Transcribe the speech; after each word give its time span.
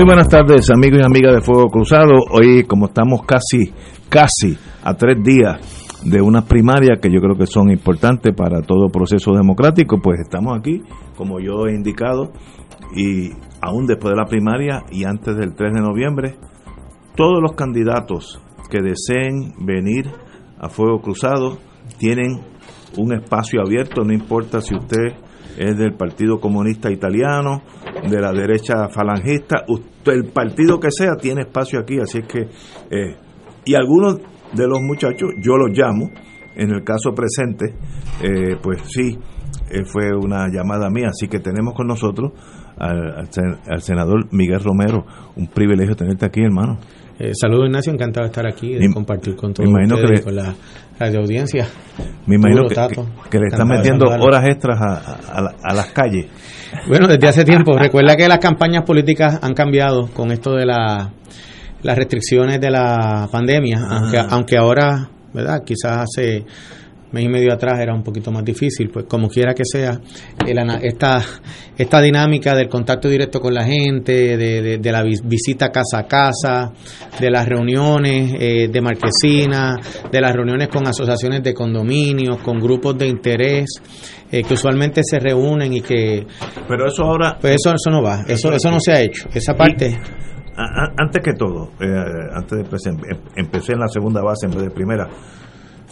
Muy 0.00 0.06
buenas 0.06 0.28
tardes, 0.28 0.70
amigos 0.70 1.00
y 1.02 1.04
amigas 1.04 1.34
de 1.34 1.42
Fuego 1.42 1.68
Cruzado. 1.68 2.14
Hoy, 2.30 2.64
como 2.64 2.86
estamos 2.86 3.20
casi, 3.26 3.70
casi 4.08 4.56
a 4.82 4.94
tres 4.94 5.22
días 5.22 6.00
de 6.02 6.22
unas 6.22 6.46
primarias 6.46 6.98
que 7.02 7.12
yo 7.12 7.20
creo 7.20 7.36
que 7.36 7.44
son 7.44 7.70
importantes 7.70 8.34
para 8.34 8.62
todo 8.62 8.88
proceso 8.88 9.32
democrático, 9.34 9.98
pues 10.02 10.20
estamos 10.20 10.58
aquí, 10.58 10.80
como 11.18 11.38
yo 11.38 11.66
he 11.66 11.74
indicado, 11.74 12.32
y 12.96 13.28
aún 13.60 13.84
después 13.84 14.14
de 14.14 14.16
la 14.16 14.24
primaria 14.24 14.84
y 14.90 15.04
antes 15.04 15.36
del 15.36 15.54
3 15.54 15.74
de 15.74 15.82
noviembre, 15.82 16.36
todos 17.14 17.42
los 17.42 17.52
candidatos 17.52 18.40
que 18.70 18.78
deseen 18.80 19.52
venir 19.66 20.10
a 20.58 20.70
Fuego 20.70 21.02
Cruzado 21.02 21.58
tienen 21.98 22.40
un 22.96 23.12
espacio 23.12 23.60
abierto, 23.60 24.02
no 24.02 24.14
importa 24.14 24.62
si 24.62 24.74
usted 24.74 25.12
es 25.58 25.76
del 25.76 25.92
Partido 25.92 26.40
Comunista 26.40 26.90
Italiano, 26.90 27.60
de 28.08 28.20
la 28.20 28.32
derecha 28.32 28.88
falangista, 28.88 29.64
el 30.06 30.24
partido 30.32 30.78
que 30.78 30.90
sea 30.90 31.16
tiene 31.20 31.42
espacio 31.42 31.80
aquí, 31.80 31.98
así 31.98 32.18
es 32.18 32.26
que, 32.26 32.40
eh, 32.90 33.16
y 33.64 33.74
algunos 33.74 34.18
de 34.52 34.66
los 34.66 34.80
muchachos, 34.80 35.30
yo 35.42 35.56
los 35.56 35.76
llamo, 35.76 36.10
en 36.56 36.70
el 36.70 36.82
caso 36.82 37.12
presente, 37.14 37.74
eh, 38.22 38.56
pues 38.60 38.82
sí, 38.88 39.18
eh, 39.70 39.84
fue 39.84 40.10
una 40.16 40.48
llamada 40.48 40.90
mía, 40.90 41.08
así 41.10 41.28
que 41.28 41.38
tenemos 41.38 41.74
con 41.74 41.86
nosotros 41.86 42.32
al, 42.76 43.28
al, 43.68 43.82
senador 43.82 44.26
Miguel 44.32 44.60
Romero, 44.60 45.04
un 45.36 45.46
privilegio 45.46 45.94
tenerte 45.94 46.26
aquí, 46.26 46.40
hermano. 46.40 46.78
Eh, 47.18 47.32
saludos 47.34 47.66
Ignacio, 47.66 47.92
encantado 47.92 48.24
de 48.24 48.30
estar 48.30 48.46
aquí, 48.46 48.74
de 48.74 48.90
compartir 48.92 49.36
con 49.36 49.52
todos 49.52 49.68
ustedes 49.68 50.22
con 50.22 50.34
la 50.34 50.54
radio 50.98 51.20
audiencia. 51.20 51.68
Me 52.26 52.36
imagino 52.36 52.66
que, 52.66 52.74
que, 53.30 53.38
le 53.38 53.48
están 53.48 53.68
metiendo 53.68 54.06
horas 54.06 54.44
extras 54.46 54.80
a, 54.80 55.50
a, 55.62 55.74
las 55.74 55.92
calles. 55.92 56.26
Bueno, 56.86 57.08
desde 57.08 57.28
hace 57.28 57.44
tiempo. 57.44 57.76
Recuerda 57.78 58.16
que 58.16 58.28
las 58.28 58.38
campañas 58.38 58.84
políticas 58.84 59.38
han 59.42 59.54
cambiado 59.54 60.08
con 60.08 60.30
esto 60.30 60.54
de 60.54 60.66
la, 60.66 61.12
las 61.82 61.96
restricciones 61.96 62.60
de 62.60 62.70
la 62.70 63.28
pandemia, 63.30 63.80
aunque, 63.88 64.18
aunque 64.18 64.56
ahora, 64.56 65.08
¿verdad? 65.32 65.62
Quizás 65.64 66.08
hace 66.08 66.44
mes 67.12 67.24
y 67.24 67.28
medio 67.28 67.52
atrás 67.52 67.80
era 67.80 67.92
un 67.94 68.02
poquito 68.02 68.30
más 68.30 68.44
difícil, 68.44 68.88
pues 68.88 69.06
como 69.06 69.28
quiera 69.28 69.52
que 69.52 69.64
sea, 69.64 70.00
esta, 70.82 71.22
esta 71.76 72.00
dinámica 72.00 72.54
del 72.54 72.68
contacto 72.68 73.08
directo 73.08 73.40
con 73.40 73.52
la 73.52 73.64
gente, 73.64 74.36
de, 74.36 74.78
de, 74.78 74.92
la 74.92 75.02
visita 75.02 75.70
casa 75.70 75.98
a 75.98 76.06
casa, 76.06 76.72
de 77.18 77.30
las 77.30 77.48
reuniones 77.48 78.32
eh, 78.38 78.68
de 78.68 78.80
marquesina, 78.80 79.76
de 80.10 80.20
las 80.20 80.32
reuniones 80.32 80.68
con 80.68 80.86
asociaciones 80.86 81.42
de 81.42 81.52
condominios, 81.52 82.38
con 82.42 82.60
grupos 82.60 82.96
de 82.96 83.08
interés, 83.08 83.68
eh, 84.30 84.42
que 84.42 84.54
usualmente 84.54 85.02
se 85.04 85.18
reúnen 85.18 85.72
y 85.72 85.80
que... 85.80 86.26
Pero 86.68 86.86
eso 86.86 87.04
ahora... 87.04 87.36
Pues 87.40 87.56
eso, 87.56 87.74
eso 87.74 87.90
no 87.90 88.02
va, 88.02 88.22
eso, 88.26 88.52
eso 88.52 88.70
no 88.70 88.78
se 88.80 88.92
ha 88.92 89.00
hecho, 89.00 89.28
esa 89.32 89.54
parte... 89.54 89.98
antes 90.56 91.22
que 91.22 91.32
todo, 91.32 91.70
eh, 91.80 91.86
antes 92.34 92.58
de 92.58 92.90
em, 92.90 92.96
empecé 93.36 93.72
en 93.72 93.80
la 93.80 93.88
segunda 93.88 94.22
base 94.22 94.46
en 94.46 94.52
vez 94.52 94.62
de 94.62 94.70
primera, 94.70 95.08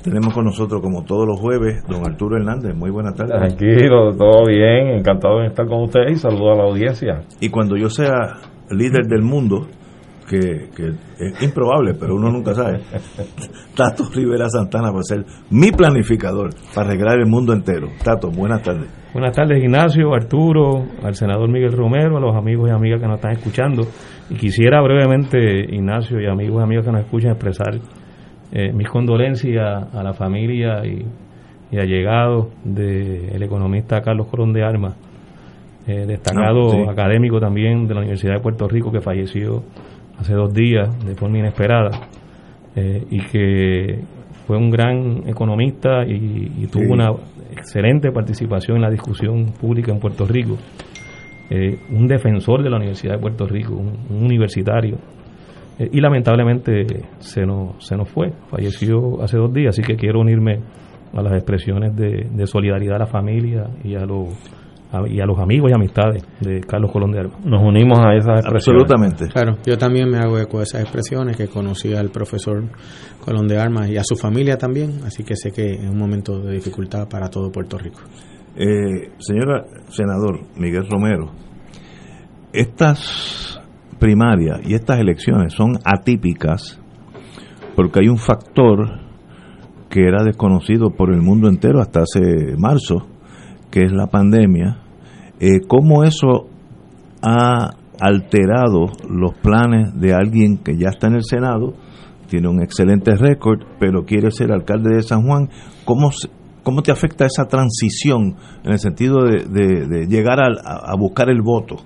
tenemos 0.03 0.33
con 0.33 0.45
nosotros, 0.45 0.81
como 0.81 1.05
todos 1.05 1.27
los 1.27 1.39
jueves, 1.41 1.83
don 1.89 2.07
Arturo 2.07 2.37
Hernández. 2.37 2.75
Muy 2.75 2.91
buenas 2.91 3.15
tardes. 3.15 3.37
Tranquilo, 3.37 4.15
todo 4.17 4.47
bien. 4.47 4.99
Encantado 4.99 5.41
de 5.41 5.49
estar 5.49 5.67
con 5.67 5.83
ustedes 5.83 6.13
y 6.13 6.17
saludo 6.17 6.53
a 6.53 6.57
la 6.57 6.65
audiencia. 6.65 7.23
Y 7.41 7.49
cuando 7.49 7.77
yo 7.77 7.91
sea 7.91 8.37
líder 8.71 9.07
del 9.07 9.23
mundo, 9.23 9.67
que, 10.29 10.69
es 11.19 11.43
improbable, 11.43 11.95
pero 11.99 12.15
uno 12.15 12.31
nunca 12.31 12.55
sabe, 12.55 12.81
Tato 13.75 14.05
Rivera 14.15 14.49
Santana 14.49 14.91
va 14.91 15.01
a 15.01 15.03
ser 15.03 15.25
mi 15.51 15.73
planificador 15.73 16.51
para 16.75 16.89
arreglar 16.89 17.19
el 17.19 17.27
mundo 17.27 17.53
entero. 17.53 17.89
Tato, 18.05 18.31
buenas 18.31 18.63
tardes. 18.63 18.89
Buenas 19.13 19.35
tardes, 19.35 19.63
Ignacio, 19.63 20.13
Arturo, 20.15 20.85
al 21.03 21.15
senador 21.15 21.49
Miguel 21.49 21.73
Romero, 21.73 22.19
a 22.19 22.21
los 22.21 22.37
amigos 22.37 22.69
y 22.69 22.73
amigas 22.73 23.01
que 23.01 23.07
nos 23.07 23.17
están 23.17 23.33
escuchando. 23.33 23.83
Y 24.31 24.35
quisiera 24.35 24.83
brevemente, 24.83 25.39
Ignacio 25.75 26.21
y 26.21 26.27
amigos 26.27 26.61
y 26.61 26.63
amigas 26.63 26.85
que 26.85 26.93
nos 26.93 27.01
escuchan, 27.01 27.31
expresar 27.31 27.75
eh, 28.53 28.73
mis 28.73 28.89
condolencias 28.89 29.95
a 29.95 30.03
la 30.03 30.13
familia 30.13 30.85
y, 30.85 31.07
y 31.71 31.79
allegados 31.79 32.49
del 32.65 33.43
economista 33.43 34.01
Carlos 34.01 34.27
Colón 34.29 34.53
de 34.53 34.63
Armas, 34.63 34.97
eh, 35.87 36.05
destacado 36.07 36.91
académico 36.91 37.41
también 37.41 37.87
de 37.87 37.95
la 37.95 38.01
Universidad 38.01 38.35
de 38.35 38.41
Puerto 38.41 38.69
Rico 38.69 38.93
que 38.93 39.01
falleció 39.01 39.63
hace 40.19 40.35
dos 40.35 40.53
días 40.53 40.89
de 41.05 41.15
forma 41.15 41.39
inesperada 41.39 41.91
eh, 42.77 43.05
y 43.11 43.21
que 43.21 44.01
fue 44.47 44.57
un 44.57 44.71
gran 44.71 45.29
economista 45.29 46.05
y, 46.07 46.67
tuvo 46.67 46.93
una 46.93 47.11
excelente 47.51 48.11
participación 48.11 48.77
en 48.77 48.83
la 48.83 48.91
discusión 48.91 49.53
pública 49.61 49.93
en 49.93 50.01
Puerto 50.01 50.27
Rico. 50.27 50.57
un 51.91 52.07
defensor 52.07 52.63
de 52.63 52.71
la 52.71 52.77
Universidad 52.77 53.15
de 53.15 53.21
Puerto 53.21 53.47
Rico, 53.47 53.75
un 53.75 54.25
universitario 54.25 54.99
eh, 55.79 55.89
y 55.93 56.01
lamentablemente 56.01 56.87
se 57.19 57.47
nos, 57.47 57.85
se 57.85 57.97
nos 57.97 58.09
fue, 58.09 58.33
falleció 58.51 59.23
hace 59.23 59.37
dos 59.37 59.53
días, 59.53 59.79
así 59.79 59.83
que 59.83 59.97
quiero 59.97 60.21
unirme 60.21 60.59
a 61.15 61.23
las 61.23 61.33
expresiones 61.35 61.95
de, 61.97 62.47
solidaridad 62.47 62.97
a 62.97 62.99
la 63.01 63.07
familia 63.07 63.69
y 63.85 63.95
a 63.95 64.05
los 64.05 64.29
y 65.09 65.21
a 65.21 65.27
los 65.27 65.39
amigos 65.39 65.71
y 65.71 65.75
amistades 65.75 66.25
de 66.41 66.61
Carlos 66.61 66.91
Colón 66.91 67.13
de 67.13 67.21
Armas. 67.21 67.45
Nos 67.45 67.63
unimos 67.63 67.99
a 67.99 68.15
esas 68.15 68.41
expresiones. 68.41 68.83
Absolutamente. 68.83 69.29
Claro, 69.29 69.59
yo 69.65 69.77
también 69.77 70.09
me 70.09 70.19
hago 70.19 70.39
eco 70.39 70.59
de 70.59 70.65
esas 70.65 70.83
expresiones 70.83 71.37
que 71.37 71.49
conocí 71.49 71.95
al 71.95 72.11
profesor 72.11 72.65
Colón 73.25 73.49
de 73.49 73.59
Armas 73.59 73.91
y 73.91 73.97
a 73.97 74.03
su 74.03 74.17
familia 74.17 74.57
también, 74.57 75.01
así 75.05 75.25
que 75.25 75.37
sé 75.37 75.51
que 75.51 75.75
es 75.75 75.89
un 75.89 75.99
momento 75.99 76.41
de 76.41 76.55
dificultad 76.55 77.09
para 77.09 77.29
todo 77.29 77.51
Puerto 77.51 77.77
Rico. 77.77 78.01
Eh, 78.57 79.13
señora 79.19 79.65
senador 79.89 80.41
Miguel 80.57 80.87
Romero, 80.91 81.31
estas 82.53 83.61
primaria 83.99 84.61
y 84.65 84.75
estas 84.75 84.99
elecciones 85.01 85.53
son 85.53 85.79
atípicas 85.85 86.81
porque 87.77 88.01
hay 88.01 88.09
un 88.09 88.19
factor 88.19 89.01
que 89.89 90.07
era 90.07 90.25
desconocido 90.25 90.91
por 90.91 91.13
el 91.13 91.23
mundo 91.23 91.49
entero 91.49 91.81
hasta 91.81 92.01
hace 92.01 92.57
marzo, 92.59 93.07
que 93.71 93.85
es 93.85 93.93
la 93.93 94.07
pandemia. 94.07 94.79
Eh, 95.41 95.61
¿Cómo 95.67 96.05
eso 96.05 96.49
ha 97.23 97.71
alterado 98.01 98.87
los 99.09 99.35
planes 99.35 99.99
de 100.01 100.15
alguien 100.15 100.59
que 100.59 100.77
ya 100.77 100.89
está 100.91 101.09
en 101.09 101.15
el 101.15 101.25
Senado, 101.25 101.75
tiene 102.29 102.49
un 102.49 102.63
excelente 102.63 103.15
récord, 103.17 103.61
pero 103.79 104.05
quiere 104.05 104.31
ser 104.31 104.53
alcalde 104.53 104.97
de 104.97 105.03
San 105.03 105.23
Juan? 105.23 105.49
¿Cómo, 105.85 106.11
cómo 106.63 106.83
te 106.83 106.93
afecta 106.93 107.27
esa 107.27 107.47
transición 107.47 108.37
en 108.65 108.73
el 108.73 108.79
sentido 108.79 109.25
de, 109.25 110.07
llegar 110.09 110.39
a 110.41 110.97
buscar 110.97 111.31
el 111.31 111.43
voto? 111.43 111.77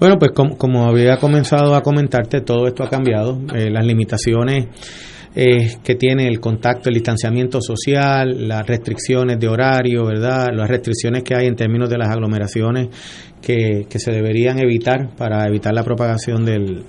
Bueno, 0.00 0.16
pues 0.18 0.30
como, 0.32 0.88
había 0.88 1.18
comenzado 1.18 1.74
a 1.74 1.82
comentarte, 1.82 2.40
todo 2.40 2.66
esto 2.66 2.82
ha 2.82 2.88
cambiado. 2.88 3.38
Eh, 3.54 3.68
las 3.70 3.84
limitaciones 3.84 4.68
eh, 5.34 5.76
que 5.84 5.94
tiene 5.94 6.26
el 6.26 6.40
contacto, 6.40 6.88
el 6.88 6.94
distanciamiento 6.94 7.60
social, 7.60 8.48
las 8.48 8.66
restricciones 8.66 9.38
de 9.38 9.48
horario, 9.48 10.04
¿verdad? 10.04 10.48
Las 10.52 10.68
restricciones 10.68 11.22
que 11.22 11.34
hay 11.34 11.46
en 11.46 11.54
términos 11.54 11.88
de 11.88 11.98
las 11.98 12.08
aglomeraciones 12.08 12.88
que, 13.40 13.86
que 13.88 13.98
se 13.98 14.10
deberían 14.10 14.58
evitar 14.58 15.14
para 15.16 15.46
evitar 15.46 15.72
la 15.72 15.84
propagación 15.84 16.44
del, 16.44 16.84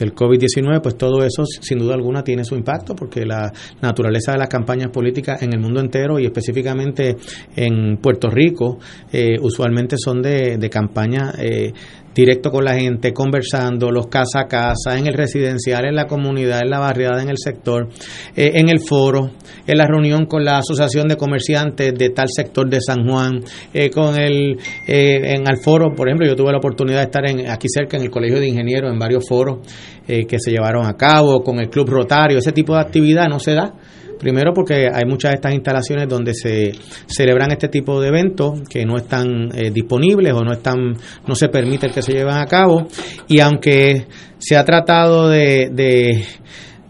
del 0.00 0.14
COVID-19, 0.14 0.80
pues 0.82 0.96
todo 0.96 1.22
eso 1.24 1.44
sin 1.44 1.78
duda 1.78 1.94
alguna 1.94 2.24
tiene 2.24 2.44
su 2.44 2.54
impacto 2.54 2.94
porque 2.96 3.26
la 3.26 3.52
naturaleza 3.82 4.32
de 4.32 4.38
las 4.38 4.48
campañas 4.48 4.90
políticas 4.90 5.42
en 5.42 5.52
el 5.52 5.60
mundo 5.60 5.80
entero 5.80 6.18
y 6.18 6.24
específicamente 6.24 7.16
en 7.54 7.98
Puerto 7.98 8.30
Rico 8.30 8.78
eh, 9.12 9.36
usualmente 9.40 9.96
son 9.98 10.22
de, 10.22 10.56
de 10.56 10.70
campañas 10.70 11.34
eh, 11.38 11.72
directo 12.14 12.50
con 12.50 12.64
la 12.64 12.74
gente, 12.74 13.12
conversando, 13.12 13.90
los 13.90 14.08
casa 14.08 14.40
a 14.40 14.46
casa, 14.46 14.98
en 14.98 15.06
el 15.06 15.14
residencial, 15.14 15.84
en 15.84 15.94
la 15.94 16.06
comunidad, 16.06 16.60
en 16.62 16.70
la 16.70 16.80
barriada, 16.80 17.22
en 17.22 17.30
el 17.30 17.38
sector, 17.38 17.88
eh, 18.36 18.52
en 18.54 18.68
el 18.68 18.80
foro, 18.80 19.30
en 19.66 19.78
la 19.78 19.86
reunión 19.86 20.26
con 20.26 20.44
la 20.44 20.58
Asociación 20.58 21.08
de 21.08 21.16
Comerciantes 21.16 21.94
de 21.94 22.10
tal 22.10 22.28
sector 22.28 22.68
de 22.68 22.80
San 22.80 23.08
Juan, 23.08 23.40
eh, 23.72 23.90
con 23.90 24.18
el, 24.18 24.58
eh, 24.86 25.34
en 25.36 25.48
el 25.48 25.58
foro, 25.58 25.94
por 25.94 26.08
ejemplo, 26.08 26.26
yo 26.26 26.36
tuve 26.36 26.52
la 26.52 26.58
oportunidad 26.58 26.98
de 26.98 27.04
estar 27.04 27.28
en, 27.28 27.48
aquí 27.48 27.68
cerca 27.68 27.96
en 27.96 28.04
el 28.04 28.10
Colegio 28.10 28.40
de 28.40 28.48
Ingenieros, 28.48 28.92
en 28.92 28.98
varios 28.98 29.26
foros 29.28 29.58
que 30.06 30.40
se 30.40 30.50
llevaron 30.50 30.86
a 30.86 30.96
cabo, 30.96 31.40
con 31.44 31.60
el 31.60 31.70
Club 31.70 31.88
Rotario, 31.88 32.38
ese 32.38 32.50
tipo 32.50 32.74
de 32.74 32.80
actividad 32.80 33.28
no 33.28 33.38
se 33.38 33.54
da 33.54 33.74
Primero 34.20 34.52
porque 34.52 34.88
hay 34.92 35.04
muchas 35.06 35.30
de 35.30 35.36
estas 35.36 35.54
instalaciones 35.54 36.06
donde 36.08 36.34
se 36.34 36.72
celebran 37.06 37.50
este 37.52 37.68
tipo 37.68 38.00
de 38.00 38.08
eventos 38.08 38.60
que 38.68 38.84
no 38.84 38.96
están 38.96 39.48
eh, 39.54 39.70
disponibles 39.70 40.34
o 40.34 40.44
no 40.44 40.52
están 40.52 40.94
no 41.26 41.34
se 41.34 41.48
permite 41.48 41.88
que 41.88 42.02
se 42.02 42.12
lleven 42.12 42.36
a 42.36 42.44
cabo. 42.44 42.86
Y 43.26 43.40
aunque 43.40 44.06
se 44.38 44.56
ha 44.56 44.64
tratado 44.64 45.28
de, 45.28 45.70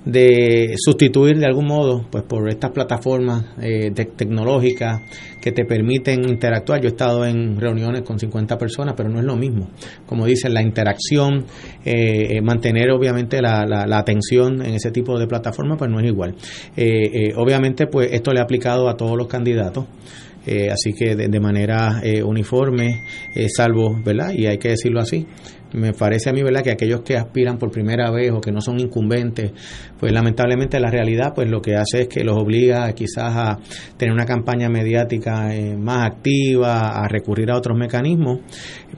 de 0.05 0.75
sustituir 0.77 1.39
de 1.39 1.47
algún 1.47 1.67
modo 1.67 2.07
pues 2.11 2.25
por 2.25 2.49
estas 2.49 2.71
plataformas 2.71 3.45
eh, 3.61 3.91
tecnológicas 3.93 5.01
que 5.41 5.53
te 5.53 5.65
permiten 5.65 6.29
interactuar. 6.29 6.81
Yo 6.81 6.89
he 6.89 6.91
estado 6.91 7.25
en 7.25 7.59
reuniones 7.61 8.03
con 8.03 8.19
50 8.19 8.59
personas, 8.59 8.95
pero 8.97 9.09
no 9.09 9.19
es 9.19 9.25
lo 9.25 9.37
mismo. 9.37 9.71
Como 10.07 10.27
dicen, 10.27 10.55
la 10.55 10.63
interacción, 10.63 11.47
eh, 11.85 12.37
eh, 12.37 12.43
mantener 12.43 12.91
obviamente 12.91 13.41
la, 13.41 13.65
la, 13.67 13.99
atención 13.99 14.65
en 14.65 14.75
ese 14.75 14.91
tipo 14.91 15.19
de 15.19 15.27
plataformas, 15.27 15.79
pues 15.79 15.91
no 15.91 16.01
es 16.01 16.07
igual. 16.07 16.35
obviamente, 17.37 17.87
pues 17.87 18.13
esto 18.13 18.33
le 18.33 18.41
ha 18.41 18.45
aplicado 18.45 18.89
a 18.89 18.97
todos 18.97 19.17
los 19.17 19.27
candidatos. 19.27 19.87
Así 20.71 20.93
que 20.93 21.17
de, 21.17 21.41
manera 21.41 22.01
uniforme, 22.25 23.03
salvo, 23.55 23.99
¿verdad? 24.05 24.33
Y 24.35 24.47
hay 24.47 24.59
que 24.59 24.71
decirlo 24.71 25.01
así, 25.01 25.27
me 25.73 25.93
parece 25.93 26.31
a 26.31 26.33
mí, 26.33 26.43
¿verdad?, 26.43 26.63
que 26.63 26.73
aquellos 26.73 27.03
que 27.03 27.17
aspiran 27.17 27.59
por 27.59 27.71
primera 27.71 28.11
vez 28.11 28.33
o 28.33 28.41
que 28.41 28.51
no 28.51 28.61
son 28.61 28.81
incumbentes, 28.81 29.53
pues 29.99 30.13
lamentablemente 30.13 30.81
la 30.81 30.91
realidad, 30.91 31.33
pues 31.35 31.49
lo 31.49 31.61
que 31.61 31.75
hace 31.75 32.03
es 32.03 32.09
que 32.09 32.25
los 32.25 32.37
obliga 32.37 32.93
quizás 32.93 33.37
a 33.37 33.59
tener 33.97 34.13
una 34.13 34.25
campaña 34.25 34.69
mediática 34.69 35.55
eh, 35.55 35.77
más 35.77 36.07
activa, 36.07 37.03
a 37.03 37.09
recurrir 37.09 37.51
a 37.51 37.57
otros 37.57 37.79
mecanismos, 37.79 38.41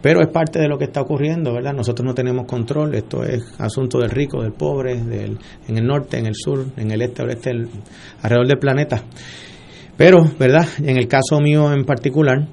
pero 0.01 0.21
es 0.21 0.29
parte 0.29 0.59
de 0.59 0.69
lo 0.69 0.79
que 0.79 0.85
está 0.85 1.03
ocurriendo, 1.03 1.53
¿verdad? 1.53 1.75
Nosotros 1.75 2.07
no 2.07 2.15
tenemos 2.15 2.47
control, 2.47 2.95
esto 2.95 3.25
es 3.25 3.43
asunto 3.59 3.99
del 3.99 4.11
rico, 4.11 4.43
del 4.43 4.53
pobre, 4.53 4.97
del, 4.97 5.39
en 5.69 5.79
el 5.79 5.87
norte, 5.87 6.19
en 6.19 6.27
el 6.27 6.35
sur, 6.35 6.67
en 6.77 6.91
el 6.91 7.03
este, 7.03 7.23
oeste, 7.23 7.51
alrededor 8.23 8.47
del 8.47 8.59
planeta. 8.59 9.03
Pero, 10.03 10.25
¿verdad? 10.37 10.67
En 10.83 10.97
el 10.97 11.07
caso 11.07 11.41
mío 11.41 11.73
en 11.73 11.85
particular, 11.85 12.49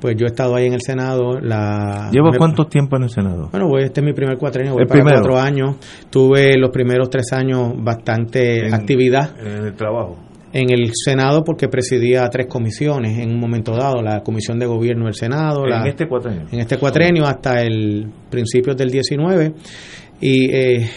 pues 0.00 0.16
yo 0.16 0.24
he 0.24 0.28
estado 0.28 0.56
ahí 0.56 0.64
en 0.64 0.72
el 0.72 0.80
Senado. 0.80 1.38
La, 1.38 2.08
¿Llevo 2.10 2.30
cuánto 2.38 2.64
tiempo 2.64 2.96
en 2.96 3.02
el 3.02 3.10
Senado? 3.10 3.50
Bueno, 3.50 3.68
pues 3.68 3.84
este 3.84 4.00
es 4.00 4.06
mi 4.06 4.14
primer 4.14 4.38
cuatrenio, 4.38 4.72
voy 4.72 4.86
para 4.86 5.02
cuatro 5.02 5.38
años. 5.38 5.76
Tuve 6.08 6.56
los 6.56 6.70
primeros 6.70 7.10
tres 7.10 7.34
años 7.34 7.74
bastante 7.76 8.72
actividad. 8.72 9.38
En 9.38 9.66
el 9.66 9.74
trabajo. 9.74 10.16
En 10.54 10.70
el 10.70 10.92
Senado 10.94 11.44
porque 11.44 11.68
presidía 11.68 12.26
tres 12.30 12.46
comisiones 12.46 13.18
en 13.18 13.30
un 13.30 13.38
momento 13.38 13.76
dado, 13.76 14.00
la 14.00 14.22
Comisión 14.22 14.58
de 14.58 14.64
Gobierno 14.64 15.04
del 15.04 15.14
Senado. 15.14 15.66
¿En 15.66 15.86
este 15.86 16.08
cuatrenio? 16.08 16.46
En 16.50 16.60
este 16.60 16.78
cuatrenio 16.78 17.26
hasta 17.26 17.60
el 17.60 18.10
principio 18.30 18.74
del 18.74 18.90
19. 18.90 19.52
Y 20.22 20.50
eh, 20.50 20.90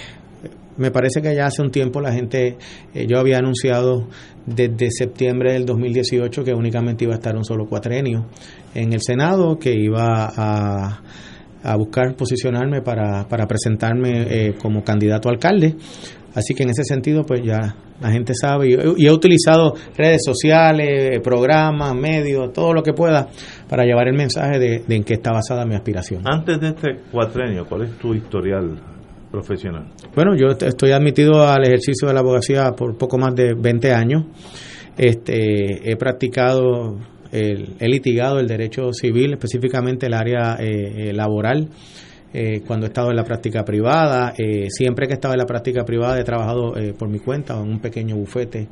me 0.77 0.91
parece 0.91 1.21
que 1.21 1.35
ya 1.35 1.47
hace 1.47 1.61
un 1.61 1.71
tiempo 1.71 2.01
la 2.01 2.13
gente, 2.13 2.57
eh, 2.93 3.05
yo 3.07 3.19
había 3.19 3.37
anunciado 3.37 4.07
desde 4.45 4.89
septiembre 4.91 5.53
del 5.53 5.65
2018 5.65 6.43
que 6.43 6.53
únicamente 6.53 7.05
iba 7.05 7.13
a 7.13 7.17
estar 7.17 7.35
un 7.35 7.45
solo 7.45 7.65
cuatrenio 7.65 8.27
en 8.73 8.93
el 8.93 9.01
Senado, 9.01 9.57
que 9.57 9.73
iba 9.73 10.31
a, 10.35 11.01
buscar 11.77 12.15
posicionarme 12.15 12.81
para, 12.81 13.25
para 13.27 13.47
presentarme 13.47 14.25
eh, 14.29 14.55
como 14.61 14.83
candidato 14.83 15.29
a 15.29 15.31
alcalde. 15.31 15.75
Así 16.35 16.53
que 16.53 16.63
en 16.63 16.71
ese 16.71 16.83
sentido, 16.83 17.23
pues 17.23 17.41
ya 17.43 17.75
la 18.01 18.11
gente 18.11 18.33
sabe. 18.33 18.69
Y, 18.69 19.05
he 19.05 19.11
utilizado 19.11 19.75
redes 19.95 20.23
sociales, 20.25 21.21
programas, 21.23 21.95
medios, 21.95 22.51
todo 22.51 22.73
lo 22.73 22.83
que 22.83 22.91
pueda 22.91 23.29
para 23.69 23.85
llevar 23.85 24.09
el 24.09 24.15
mensaje 24.15 24.59
de, 24.59 24.83
de 24.85 24.95
en 24.95 25.03
qué 25.03 25.13
está 25.13 25.31
basada 25.31 25.65
mi 25.65 25.75
aspiración. 25.75 26.23
Antes 26.25 26.59
de 26.59 26.69
este 26.69 26.89
cuatrenio, 27.11 27.65
¿cuál 27.65 27.83
es 27.83 27.91
tu 27.97 28.13
historial 28.13 28.92
profesional? 29.33 29.87
Bueno, 30.15 30.35
yo 30.35 30.49
estoy 30.49 30.91
admitido 30.91 31.47
al 31.47 31.65
ejercicio 31.65 32.07
de 32.07 32.13
la 32.13 32.19
abogacía 32.19 32.71
por 32.77 32.95
poco 32.95 33.17
más 33.17 33.33
de 33.33 33.55
20 33.55 33.91
años. 33.91 34.25
Este, 34.95 35.91
he 35.91 35.95
practicado, 35.95 36.99
el, 37.31 37.75
he 37.79 37.87
litigado 37.87 38.39
el 38.39 38.47
derecho 38.47 38.93
civil, 38.93 39.33
específicamente 39.33 40.05
el 40.05 40.13
área 40.13 40.57
eh, 40.59 41.09
eh, 41.09 41.13
laboral. 41.13 41.67
Eh, 42.31 42.61
cuando 42.65 42.85
he 42.85 42.89
estado 42.89 43.09
en 43.09 43.15
la 43.15 43.23
práctica 43.23 43.63
privada, 43.63 44.33
siempre 44.69 45.05
que 45.05 45.13
he 45.13 45.15
estado 45.15 45.35
en 45.35 45.39
la 45.39 45.45
práctica 45.45 45.83
privada 45.83 46.19
he 46.19 46.23
trabajado 46.23 46.73
por 46.97 47.07
mi 47.07 47.19
cuenta 47.19 47.53
en 47.53 47.69
un 47.69 47.79
pequeño 47.79 48.15
bufete 48.15 48.69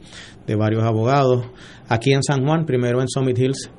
de 0.48 0.56
varios 0.56 0.84
abogados. 0.84 1.46
Aquí 1.88 2.12
en 2.12 2.24
San 2.24 2.44
Juan, 2.44 2.66
primero 2.66 3.02
en 3.02 3.08
Summit 3.08 3.38
Hills, 3.38 3.70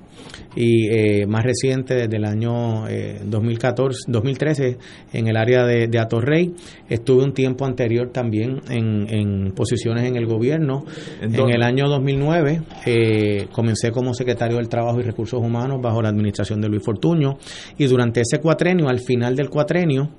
y 0.55 0.89
eh, 0.89 1.27
más 1.27 1.45
reciente 1.45 1.95
desde 1.95 2.17
el 2.17 2.25
año 2.25 2.85
2014, 3.25 3.99
eh, 3.99 4.05
2013 4.09 4.79
en 5.13 5.29
el 5.29 5.37
área 5.37 5.65
de, 5.65 5.89
de, 5.89 5.99
Atorrey. 5.99 6.53
Estuve 6.89 7.25
un 7.25 7.33
tiempo 7.33 7.65
anterior 7.65 8.11
también 8.11 8.61
en, 8.69 9.07
en 9.09 9.53
posiciones 9.53 10.05
en 10.05 10.17
el 10.17 10.27
gobierno. 10.27 10.85
¿En, 11.21 11.33
el 11.51 11.63
año 11.63 11.89
2009 11.89 12.63
eh, 12.87 13.47
comencé 13.53 13.91
como 13.91 14.15
secretario 14.15 14.57
del 14.57 14.69
Trabajo 14.69 15.01
y 15.01 15.03
Recursos 15.03 15.41
Humanos 15.41 15.81
bajo 15.83 16.03
la 16.03 16.09
administración 16.09 16.61
de 16.61 16.69
Luis 16.69 16.83
Fortuño 16.83 17.39
y 17.79 17.87
durante 17.87 18.21
ese 18.21 18.39
cuatrenio, 18.39 18.89
al 18.89 19.01
final 19.01 19.37
del 19.37 19.49
cuatrenio, 19.51 20.11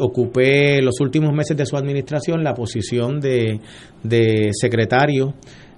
ocupé 0.00 0.82
los 0.82 1.00
últimos 1.00 1.32
meses 1.32 1.56
de 1.56 1.64
su 1.64 1.76
administración 1.76 2.42
la 2.42 2.54
posición 2.54 3.20
de, 3.20 3.60
de 4.02 4.50
secretario 4.52 5.34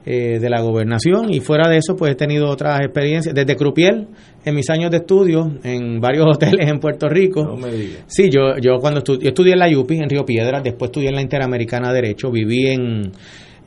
eh, 0.07 0.39
de 0.41 0.49
la 0.51 0.61
gobernación. 0.63 1.33
Y 1.33 1.41
fuera 1.41 1.69
de 1.69 1.77
eso 1.77 1.97
pues 1.97 2.13
he 2.13 2.15
tenido 2.15 2.49
otras 2.49 2.81
experiencias. 2.81 3.35
Desde 3.35 3.57
Crupiel 3.57 4.09
en 4.45 4.55
mis 4.55 4.71
años 4.71 4.91
de 4.91 4.99
estudio 4.99 5.59
en 5.63 6.01
varios 6.01 6.27
hoteles 6.35 6.71
en 6.71 6.79
Puerto 6.79 7.09
Rico. 7.09 7.45
No 7.45 7.57
me 7.57 7.71
digas. 7.71 8.05
sí 8.07 8.31
yo 8.31 8.57
yo 8.61 8.79
cuando 8.81 8.99
estudié, 8.99 9.29
estudié 9.29 9.53
en 9.53 9.59
la 9.59 9.69
UPI 9.79 9.99
en 9.99 10.09
Río 10.09 10.25
Piedras 10.25 10.63
después 10.63 10.89
estudié 10.89 11.09
en 11.09 11.17
la 11.17 11.23
Interamericana 11.23 11.89
de 11.89 11.95
Derecho. 11.95 12.31
Viví 12.31 12.69
en 12.69 13.13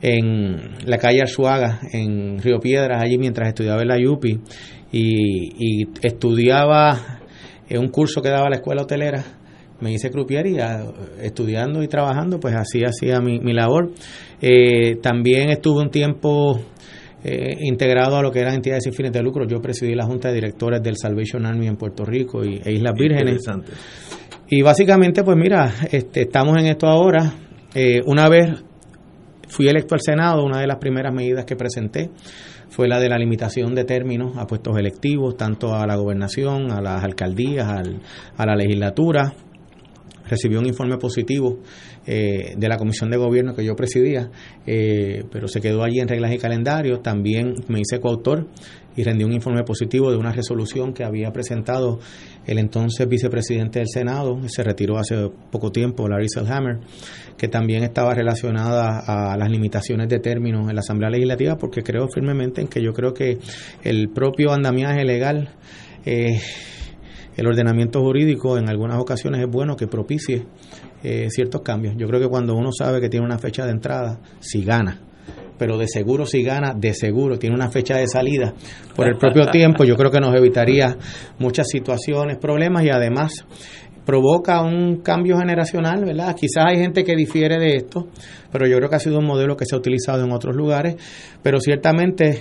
en 0.02 0.74
la 0.86 0.98
calle 0.98 1.22
Arzuaga 1.22 1.80
en 1.92 2.38
Río 2.42 2.58
Piedras 2.58 3.02
allí 3.02 3.16
mientras 3.16 3.48
estudiaba 3.48 3.82
en 3.82 3.88
la 3.88 3.96
UPI 3.96 4.40
y, 4.92 5.82
y 5.82 5.88
estudiaba 6.02 7.20
en 7.68 7.78
un 7.78 7.88
curso 7.88 8.20
que 8.20 8.28
daba 8.28 8.50
la 8.50 8.56
escuela 8.56 8.82
hotelera 8.82 9.24
me 9.80 9.92
hice 9.92 10.10
croupier 10.10 10.46
y 10.46 10.56
estudiando 11.20 11.82
y 11.82 11.88
trabajando, 11.88 12.38
pues 12.38 12.54
así 12.54 12.82
hacía 12.84 13.20
mi, 13.20 13.38
mi 13.40 13.52
labor. 13.52 13.90
Eh, 14.40 14.96
también 15.02 15.50
estuve 15.50 15.82
un 15.82 15.90
tiempo 15.90 16.60
eh, 17.22 17.56
integrado 17.60 18.16
a 18.16 18.22
lo 18.22 18.30
que 18.30 18.40
eran 18.40 18.54
entidades 18.54 18.84
sin 18.84 18.92
fines 18.92 19.12
de 19.12 19.22
lucro. 19.22 19.46
Yo 19.46 19.60
presidí 19.60 19.94
la 19.94 20.04
Junta 20.04 20.28
de 20.28 20.34
Directores 20.34 20.82
del 20.82 20.96
Salvation 20.96 21.46
Army 21.46 21.66
en 21.66 21.76
Puerto 21.76 22.04
Rico 22.04 22.44
y, 22.44 22.60
e 22.64 22.72
Islas 22.72 22.94
Vírgenes. 22.94 23.42
Y 24.48 24.62
básicamente, 24.62 25.24
pues 25.24 25.36
mira, 25.36 25.72
este, 25.90 26.22
estamos 26.22 26.58
en 26.58 26.66
esto 26.66 26.86
ahora. 26.86 27.32
Eh, 27.74 28.00
una 28.06 28.28
vez 28.28 28.62
fui 29.48 29.66
electo 29.68 29.94
al 29.94 30.00
Senado, 30.02 30.44
una 30.44 30.60
de 30.60 30.66
las 30.66 30.76
primeras 30.76 31.14
medidas 31.14 31.44
que 31.44 31.56
presenté 31.56 32.10
fue 32.68 32.88
la 32.88 33.00
de 33.00 33.08
la 33.08 33.16
limitación 33.18 33.74
de 33.74 33.84
términos 33.84 34.36
a 34.36 34.46
puestos 34.46 34.76
electivos, 34.76 35.36
tanto 35.36 35.74
a 35.74 35.86
la 35.86 35.96
gobernación, 35.96 36.72
a 36.72 36.80
las 36.80 37.02
alcaldías, 37.04 37.68
al, 37.68 38.00
a 38.36 38.46
la 38.46 38.56
legislatura 38.56 39.32
recibió 40.28 40.60
un 40.60 40.66
informe 40.66 40.96
positivo 40.98 41.58
eh, 42.06 42.54
de 42.56 42.68
la 42.68 42.76
comisión 42.76 43.10
de 43.10 43.16
gobierno 43.16 43.54
que 43.54 43.64
yo 43.64 43.74
presidía, 43.74 44.30
eh, 44.66 45.24
pero 45.30 45.48
se 45.48 45.60
quedó 45.60 45.82
allí 45.82 46.00
en 46.00 46.08
reglas 46.08 46.32
y 46.32 46.38
calendarios. 46.38 47.02
También 47.02 47.54
me 47.68 47.80
hice 47.80 48.00
coautor 48.00 48.48
y 48.96 49.02
rendí 49.02 49.24
un 49.24 49.32
informe 49.32 49.64
positivo 49.64 50.10
de 50.10 50.16
una 50.16 50.32
resolución 50.32 50.92
que 50.92 51.04
había 51.04 51.32
presentado 51.32 51.98
el 52.46 52.58
entonces 52.58 53.08
vicepresidente 53.08 53.80
del 53.80 53.88
Senado, 53.88 54.38
se 54.48 54.62
retiró 54.62 54.98
hace 54.98 55.30
poco 55.50 55.72
tiempo, 55.72 56.08
Larry 56.08 56.28
Selhammer, 56.28 56.78
que 57.36 57.48
también 57.48 57.82
estaba 57.82 58.14
relacionada 58.14 59.00
a 59.00 59.36
las 59.36 59.50
limitaciones 59.50 60.08
de 60.08 60.20
términos 60.20 60.68
en 60.68 60.74
la 60.74 60.80
Asamblea 60.80 61.10
Legislativa, 61.10 61.56
porque 61.56 61.82
creo 61.82 62.08
firmemente 62.08 62.60
en 62.60 62.68
que 62.68 62.82
yo 62.82 62.92
creo 62.92 63.12
que 63.12 63.38
el 63.82 64.10
propio 64.10 64.52
andamiaje 64.52 65.04
legal 65.04 65.54
eh, 66.04 66.38
el 67.36 67.46
ordenamiento 67.46 68.00
jurídico 68.00 68.58
en 68.58 68.68
algunas 68.68 68.98
ocasiones 68.98 69.40
es 69.40 69.50
bueno 69.50 69.76
que 69.76 69.86
propicie 69.86 70.46
eh, 71.02 71.28
ciertos 71.30 71.62
cambios. 71.62 71.94
Yo 71.96 72.06
creo 72.06 72.20
que 72.20 72.28
cuando 72.28 72.54
uno 72.54 72.70
sabe 72.72 73.00
que 73.00 73.08
tiene 73.08 73.26
una 73.26 73.38
fecha 73.38 73.64
de 73.64 73.72
entrada, 73.72 74.20
si 74.40 74.64
gana, 74.64 75.00
pero 75.58 75.76
de 75.78 75.88
seguro 75.88 76.26
si 76.26 76.42
gana, 76.42 76.74
de 76.74 76.94
seguro 76.94 77.38
tiene 77.38 77.56
una 77.56 77.70
fecha 77.70 77.96
de 77.96 78.06
salida 78.06 78.54
por 78.94 79.08
el 79.08 79.16
propio 79.16 79.46
tiempo, 79.50 79.84
yo 79.84 79.96
creo 79.96 80.10
que 80.10 80.20
nos 80.20 80.34
evitaría 80.34 80.96
muchas 81.38 81.68
situaciones, 81.68 82.38
problemas 82.38 82.84
y 82.84 82.90
además 82.90 83.44
provoca 84.04 84.62
un 84.62 84.98
cambio 84.98 85.38
generacional, 85.38 86.04
¿verdad? 86.04 86.36
Quizás 86.36 86.66
hay 86.66 86.76
gente 86.76 87.04
que 87.04 87.16
difiere 87.16 87.58
de 87.58 87.76
esto, 87.76 88.08
pero 88.52 88.66
yo 88.66 88.76
creo 88.76 88.90
que 88.90 88.96
ha 88.96 89.00
sido 89.00 89.18
un 89.18 89.26
modelo 89.26 89.56
que 89.56 89.64
se 89.64 89.74
ha 89.74 89.78
utilizado 89.78 90.24
en 90.24 90.32
otros 90.32 90.54
lugares, 90.54 90.96
pero 91.42 91.58
ciertamente 91.58 92.40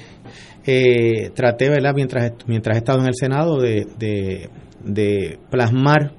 eh, 0.65 1.29
traté, 1.33 1.69
¿verdad? 1.69 1.93
Mientras, 1.95 2.33
mientras 2.47 2.75
he 2.75 2.79
estado 2.79 2.99
en 2.99 3.07
el 3.07 3.15
Senado 3.15 3.59
de 3.61 3.87
de 3.97 4.49
plasmar 5.49 6.13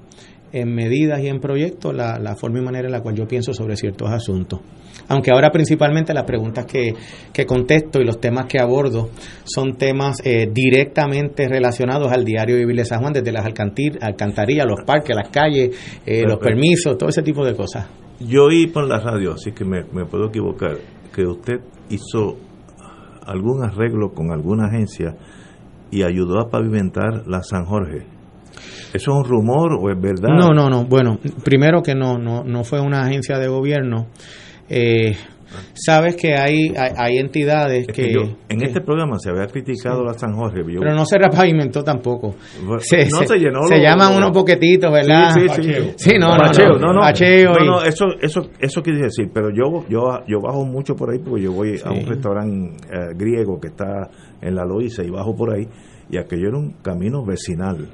en 0.55 0.73
medidas 0.73 1.21
y 1.21 1.27
en 1.27 1.41
proyectos 1.41 1.93
la, 1.93 2.17
la, 2.17 2.35
forma 2.37 2.59
y 2.59 2.61
manera 2.61 2.87
en 2.87 2.93
la 2.93 3.01
cual 3.01 3.13
yo 3.13 3.27
pienso 3.27 3.53
sobre 3.53 3.75
ciertos 3.75 4.09
asuntos. 4.09 4.61
Aunque 5.09 5.31
ahora 5.31 5.51
principalmente 5.51 6.13
las 6.13 6.23
preguntas 6.23 6.65
que, 6.65 6.93
que 7.33 7.45
contesto 7.45 7.99
y 7.99 8.05
los 8.05 8.21
temas 8.21 8.45
que 8.45 8.59
abordo 8.59 9.09
son 9.43 9.75
temas 9.75 10.21
eh, 10.23 10.49
directamente 10.51 11.49
relacionados 11.49 12.09
al 12.09 12.23
diario 12.23 12.55
vivir 12.55 12.77
de 12.77 12.85
San 12.85 13.01
Juan, 13.01 13.11
desde 13.11 13.33
las 13.33 13.45
alcantarillas, 13.45 14.65
los 14.65 14.83
parques, 14.85 15.13
las 15.13 15.27
calles, 15.27 15.75
eh, 16.05 16.23
los 16.25 16.39
permisos, 16.39 16.97
todo 16.97 17.09
ese 17.09 17.21
tipo 17.21 17.45
de 17.45 17.53
cosas. 17.53 17.87
Yo 18.21 18.45
oí 18.45 18.67
por 18.67 18.87
la 18.87 18.99
radio, 18.99 19.33
así 19.33 19.51
que 19.51 19.65
me, 19.65 19.83
me 19.91 20.05
puedo 20.05 20.29
equivocar, 20.29 20.77
que 21.13 21.25
usted 21.25 21.59
hizo 21.89 22.37
algún 23.25 23.61
arreglo 23.63 24.13
con 24.13 24.31
alguna 24.31 24.67
agencia 24.67 25.17
y 25.91 26.03
ayudó 26.03 26.39
a 26.39 26.49
pavimentar 26.49 27.27
la 27.27 27.43
San 27.43 27.65
Jorge. 27.65 28.14
¿Eso 28.93 28.93
es 28.93 29.07
un 29.07 29.23
rumor 29.23 29.73
o 29.79 29.89
es 29.91 29.99
verdad? 29.99 30.29
No, 30.37 30.53
no, 30.53 30.69
no. 30.69 30.85
Bueno, 30.85 31.19
primero 31.43 31.81
que 31.81 31.95
no, 31.95 32.17
no, 32.17 32.43
no 32.43 32.63
fue 32.63 32.79
una 32.79 33.01
agencia 33.01 33.37
de 33.37 33.47
gobierno. 33.47 34.07
Eh, 34.69 35.15
Sabes 35.73 36.15
que 36.15 36.35
hay, 36.35 36.73
hay, 36.75 37.17
entidades 37.17 37.87
que, 37.87 38.13
En 38.49 38.63
este 38.63 38.81
programa 38.81 39.17
se 39.19 39.29
había 39.29 39.47
criticado 39.47 40.03
la 40.03 40.13
San 40.13 40.33
Jorge. 40.33 40.61
pero 40.65 40.93
no 40.93 41.05
se 41.05 41.17
repavimentó 41.17 41.83
tampoco. 41.83 42.35
Se, 42.79 43.05
no 43.09 43.25
se, 43.25 43.37
llenó. 43.37 43.63
Se 43.67 43.79
llaman 43.79 44.15
unos 44.15 44.31
boquetitos, 44.31 44.91
¿verdad? 44.91 45.31
Sí, 45.33 45.47
sí, 45.49 45.63
sí. 45.63 45.93
sí 45.97 46.17
no, 46.17 46.37
no, 46.37 46.51
no, 46.79 46.93
no, 46.93 47.83
eso, 47.83 48.05
eso, 48.21 48.41
eso 48.59 48.81
quiere 48.81 49.03
decir. 49.03 49.29
Pero 49.33 49.49
yo, 49.49 49.85
yo, 49.89 50.19
yo 50.27 50.39
bajo 50.41 50.65
mucho 50.65 50.95
por 50.95 51.11
ahí 51.11 51.19
porque 51.19 51.43
yo 51.43 51.51
voy 51.51 51.79
a 51.83 51.91
un 51.91 52.05
restaurante 52.05 52.77
eh, 52.91 53.13
griego 53.15 53.59
que 53.59 53.67
está 53.67 54.09
en 54.41 54.55
la 54.55 54.65
Loíza 54.65 55.03
y 55.03 55.09
bajo 55.09 55.35
por 55.35 55.53
ahí. 55.53 55.67
Y 56.09 56.17
aquello 56.17 56.49
era 56.49 56.57
un 56.57 56.71
camino 56.81 57.25
vecinal 57.25 57.87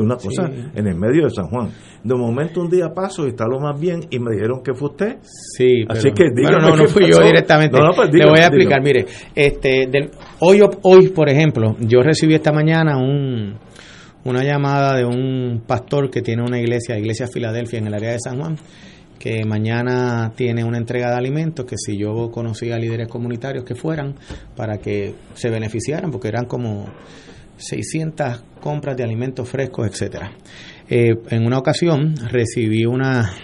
una 0.00 0.16
cosa 0.16 0.50
en 0.74 0.86
el 0.86 0.94
medio 0.94 1.24
de 1.24 1.30
San 1.30 1.46
Juan. 1.48 1.70
De 2.02 2.14
momento 2.14 2.60
un 2.60 2.70
día 2.70 2.88
paso 2.94 3.26
y 3.26 3.30
está 3.30 3.46
lo 3.46 3.58
más 3.60 3.78
bien 3.78 4.00
y 4.10 4.18
me 4.18 4.32
dijeron 4.32 4.62
que 4.62 4.74
fue 4.74 4.90
usted. 4.90 5.16
Sí, 5.22 5.84
así 5.88 6.10
que 6.12 6.24
dígame 6.34 6.58
no, 6.60 6.76
no 6.76 6.86
fui 6.86 7.10
yo 7.10 7.22
directamente. 7.22 7.78
Pues 7.94 8.10
Le 8.12 8.26
voy 8.28 8.38
a 8.38 8.46
explicar, 8.46 8.82
mire, 8.82 9.06
este 9.34 9.86
del, 9.90 10.10
hoy 10.40 10.60
hoy 10.82 11.08
por 11.08 11.28
ejemplo, 11.28 11.76
yo 11.80 12.00
recibí 12.00 12.34
esta 12.34 12.52
mañana 12.52 12.98
un 12.98 13.56
una 14.24 14.42
llamada 14.42 14.96
de 14.96 15.04
un 15.04 15.62
pastor 15.66 16.10
que 16.10 16.20
tiene 16.20 16.42
una 16.42 16.58
iglesia, 16.58 16.98
Iglesia 16.98 17.26
Filadelfia 17.28 17.78
en 17.78 17.86
el 17.86 17.94
área 17.94 18.12
de 18.12 18.18
San 18.20 18.38
Juan 18.38 18.56
que 19.18 19.44
mañana 19.44 20.32
tiene 20.36 20.64
una 20.64 20.78
entrega 20.78 21.10
de 21.10 21.16
alimentos, 21.16 21.66
que 21.66 21.76
si 21.76 21.98
yo 21.98 22.30
conocía 22.30 22.78
líderes 22.78 23.08
comunitarios 23.08 23.64
que 23.64 23.74
fueran 23.74 24.14
para 24.56 24.78
que 24.78 25.14
se 25.34 25.50
beneficiaran, 25.50 26.10
porque 26.10 26.28
eran 26.28 26.46
como 26.46 26.86
600 27.58 28.42
compras 28.60 28.96
de 28.96 29.04
alimentos 29.04 29.48
frescos, 29.48 29.86
etcétera. 29.86 30.32
Eh, 30.88 31.14
en 31.30 31.46
una 31.46 31.58
ocasión 31.58 32.14
recibí 32.30 32.86
una 32.86 33.34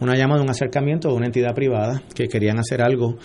una 0.00 0.16
llamada, 0.16 0.42
un 0.42 0.50
acercamiento 0.50 1.08
de 1.08 1.14
una 1.14 1.26
entidad 1.26 1.54
privada 1.54 2.02
que 2.14 2.28
querían 2.28 2.58
hacer 2.58 2.82
algo, 2.82 3.16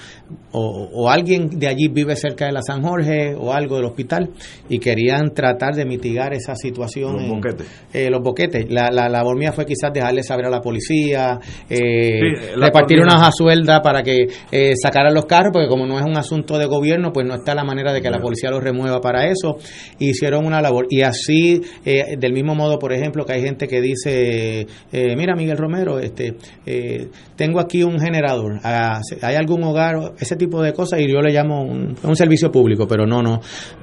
o, 0.52 1.10
alguien 1.10 1.60
de 1.60 1.68
allí 1.68 1.88
vive 1.88 2.16
cerca 2.16 2.46
de 2.46 2.52
la 2.52 2.62
San 2.62 2.82
Jorge 2.84 3.36
o 3.36 3.54
algo 3.54 3.76
del 3.78 3.86
hospital 3.86 4.30
y 4.70 4.80
querían 4.80 5.34
tratar 5.34 5.74
de 5.76 5.86
mitigar 5.86 6.34
esa 6.34 6.56
situación. 6.56 7.16
Los 7.18 7.30
boquetes. 7.30 7.68
Eh, 7.94 8.10
los 8.10 8.22
boquetes. 8.22 8.72
La, 8.72 8.90
la 8.92 9.10
labor 9.10 9.38
mía 9.38 9.52
fue 9.52 9.66
quizás 9.66 9.92
dejarle 9.94 10.24
saber 10.24 10.46
a 10.46 10.50
la 10.50 10.62
policía, 10.62 11.40
eh, 11.70 12.56
repartir 12.56 13.00
una 13.00 13.32
suelda 13.32 13.82
para 13.82 14.04
que 14.04 14.28
eh, 14.52 14.74
sacaran 14.82 15.14
los 15.14 15.26
carros, 15.26 15.52
porque 15.54 15.68
como 15.68 15.86
no 15.86 16.00
es 16.00 16.06
un 16.06 16.18
asunto 16.18 16.58
de 16.58 16.66
gobierno, 16.66 17.12
pues 17.12 17.26
no 17.28 17.36
está 17.36 17.56
la 17.56 17.64
manera 17.64 17.94
de 17.94 18.02
que 18.02 18.10
la 18.10 18.20
policía 18.20 18.50
los 18.52 18.64
remueva 18.64 19.02
para 19.02 19.28
eso. 19.28 19.58
Hicieron 20.00 20.46
una 20.46 20.62
labor. 20.62 20.88
Y 20.90 21.02
así, 21.02 21.62
eh, 21.86 22.16
del 22.18 22.34
mismo 22.34 22.56
modo, 22.56 22.78
por 22.80 22.94
ejemplo, 22.94 23.26
que 23.26 23.34
hay 23.34 23.42
gente 23.42 23.68
que 23.68 23.82
dice, 23.82 24.68
mira, 24.92 25.36
Miguel 25.36 25.58
Romero, 25.58 26.00
este 26.00 26.36
eh, 26.66 27.10
tengo 27.36 27.60
aquí 27.60 27.84
un 27.84 28.00
generador, 28.00 28.60
ah, 28.64 29.02
hay 29.22 29.36
algún 29.36 29.64
hogar, 29.64 30.14
ese 30.20 30.36
tipo 30.36 30.62
de 30.62 30.74
cosas, 30.74 31.02
y 31.02 31.12
yo 31.12 31.20
le 31.22 31.32
llamo 31.32 31.64
un, 31.64 32.16
servicio 32.16 32.52
público, 32.52 32.88
pero 32.88 33.06
no, 33.06 33.22
no, 33.22 33.42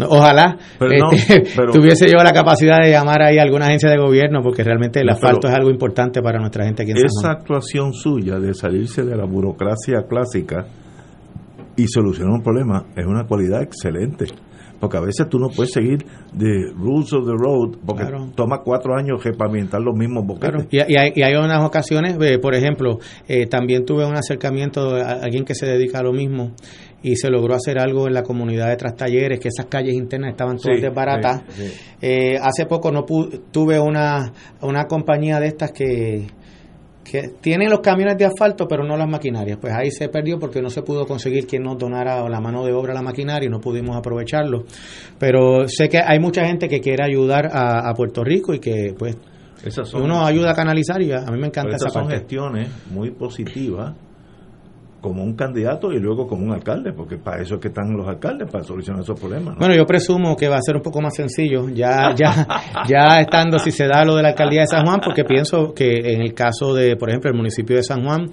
ojalá 0.09 0.57
este, 0.81 1.43
tuviese 1.73 2.09
yo 2.09 2.19
la 2.23 2.33
capacidad 2.33 2.79
de 2.83 2.91
llamar 2.91 3.23
ahí 3.23 3.39
a 3.39 3.43
alguna 3.43 3.67
agencia 3.67 3.91
de 3.91 3.99
gobierno, 3.99 4.41
porque 4.43 4.65
realmente 4.65 5.01
el 5.01 5.09
asfalto 5.11 5.49
es 5.49 5.55
algo 5.55 5.71
importante 5.71 6.23
para 6.23 6.39
nuestra 6.39 6.65
gente 6.65 6.83
aquí 6.83 6.93
en 6.93 6.99
Esa 6.99 7.33
actuación 7.33 7.93
suya 7.93 8.39
de 8.39 8.55
salirse 8.55 9.03
de 9.03 9.17
la 9.17 9.27
burocracia 9.27 10.03
clásica 10.09 10.67
y 11.77 11.87
solucionar 11.87 12.33
un 12.33 12.43
problema 12.43 12.87
es 12.97 13.07
una 13.07 13.25
cualidad 13.25 13.63
excelente 13.63 14.27
porque 14.81 14.97
a 14.97 15.01
veces 15.01 15.29
tú 15.29 15.39
no 15.39 15.49
puedes 15.49 15.73
seguir 15.73 15.99
the 16.37 16.73
rules 16.75 17.13
of 17.13 17.27
the 17.27 17.37
road, 17.37 17.77
porque 17.85 18.05
toma 18.35 18.63
cuatro 18.65 18.97
años 18.97 19.23
repavimentar 19.23 19.81
los 19.81 19.95
mismos 19.95 20.27
boquetes. 20.27 20.67
Y, 20.71 20.79
hay, 20.79 21.13
y, 21.15 21.23
hay, 21.23 21.35
unas 21.35 21.63
ocasiones, 21.65 22.17
eh, 22.21 22.39
por 22.39 22.55
ejemplo, 22.55 22.99
eh, 23.29 23.47
también 23.47 23.85
tuve 23.85 24.07
un 24.07 24.17
acercamiento 24.17 24.95
de 24.95 25.03
alguien 25.03 25.45
que 25.45 25.55
se 25.55 25.67
dedica 25.67 25.99
a 25.99 26.03
lo 26.03 26.13
mismo 26.13 26.53
y 27.03 27.17
se 27.17 27.31
logró 27.31 27.55
hacer 27.55 27.79
algo 27.79 28.07
en 28.07 28.15
la 28.15 28.23
comunidad 28.23 28.69
de 28.69 28.77
Trastalleres, 28.77 29.39
que 29.39 29.49
esas 29.49 29.67
calles 29.67 29.95
internas 29.95 30.33
estaban 30.33 30.59
todas 30.59 30.81
desbaratas. 30.81 31.43
Eh, 32.01 32.37
hace 32.41 32.67
poco 32.67 32.91
no 32.91 33.05
tuve 33.51 33.79
una, 33.79 34.33
una 34.63 34.85
compañía 34.85 35.41
de 35.41 35.47
estas 35.47 35.73
que 35.73 36.27
que 37.05 37.29
tienen 37.41 37.71
los 37.71 37.81
camiones 37.81 38.17
de 38.19 38.27
asfalto 38.27 38.67
pero 38.69 38.85
no 38.85 38.97
las 38.97 39.09
maquinarias. 39.09 39.59
Pues 39.61 39.73
ahí 39.73 39.91
se 39.91 40.09
perdió 40.09 40.39
porque 40.39 40.61
no 40.63 40.71
se 40.71 40.83
pudo 40.83 41.07
conseguir 41.07 41.47
quien 41.47 41.63
nos 41.63 41.79
donara 41.79 42.29
la 42.29 42.41
mano 42.41 42.65
de 42.65 42.73
obra 42.73 42.93
a 42.93 42.95
la 42.95 43.03
maquinaria 43.03 43.47
y 43.47 43.51
no 43.51 43.61
pudimos 43.61 43.97
aprovecharlo. 43.97 44.65
Pero 45.19 45.69
sé 45.69 45.89
que 45.89 45.99
hay 45.99 46.19
mucha 46.19 46.45
gente 46.45 46.69
que 46.69 46.81
quiere 46.81 47.05
ayudar 47.05 47.49
a, 47.53 47.93
Puerto 47.95 48.23
Rico 48.23 48.55
y 48.55 48.61
que 48.61 48.95
pues 48.97 49.17
uno 49.95 50.25
ayuda 50.25 50.53
a 50.53 50.55
canalizar 50.55 51.03
y 51.03 51.13
a, 51.13 51.23
mí 51.27 51.39
me 51.39 51.49
encanta 51.49 51.77
esa 51.77 51.91
son 51.91 52.09
gestiones 52.09 52.71
muy 52.91 53.11
positivas 53.11 53.95
como 55.01 55.23
un 55.23 55.35
candidato 55.35 55.93
y 55.93 55.99
luego 55.99 56.27
como 56.27 56.45
un 56.45 56.53
alcalde, 56.53 56.93
porque 56.93 57.17
para 57.17 57.43
eso 57.43 57.55
es 57.55 57.61
que 57.61 57.69
están 57.69 57.97
los 57.97 58.07
alcaldes, 58.07 58.51
para 58.51 58.65
solucionar 58.65 59.03
esos 59.03 59.19
problemas. 59.19 59.57
Bueno, 59.59 59.75
yo 59.75 59.87
presumo 59.87 60.37
que 60.37 60.49
va 60.49 60.57
a 60.57 60.63
ser 60.63 60.77
un 60.77 60.83
poco 60.83 61.01
más 61.01 61.15
sencillo, 61.15 61.69
ya, 61.69 62.15
ya, 62.15 62.47
ya 62.89 63.21
estando 63.21 63.59
si 63.59 63.71
se 63.71 63.87
da 63.87 64.05
lo 64.05 64.17
de 64.17 64.23
la 64.23 64.29
alcaldía 64.31 64.61
de 64.61 64.67
San 64.67 64.85
Juan, 64.85 65.01
porque 65.05 65.25
pienso 65.25 65.73
que 65.75 66.13
en 66.13 66.21
el 66.23 66.35
caso 66.35 66.75
de, 66.75 66.97
por 66.97 67.09
ejemplo, 67.09 67.31
el 67.31 67.37
municipio 67.37 67.77
de 67.77 67.83
San 67.83 68.05
Juan, 68.05 68.31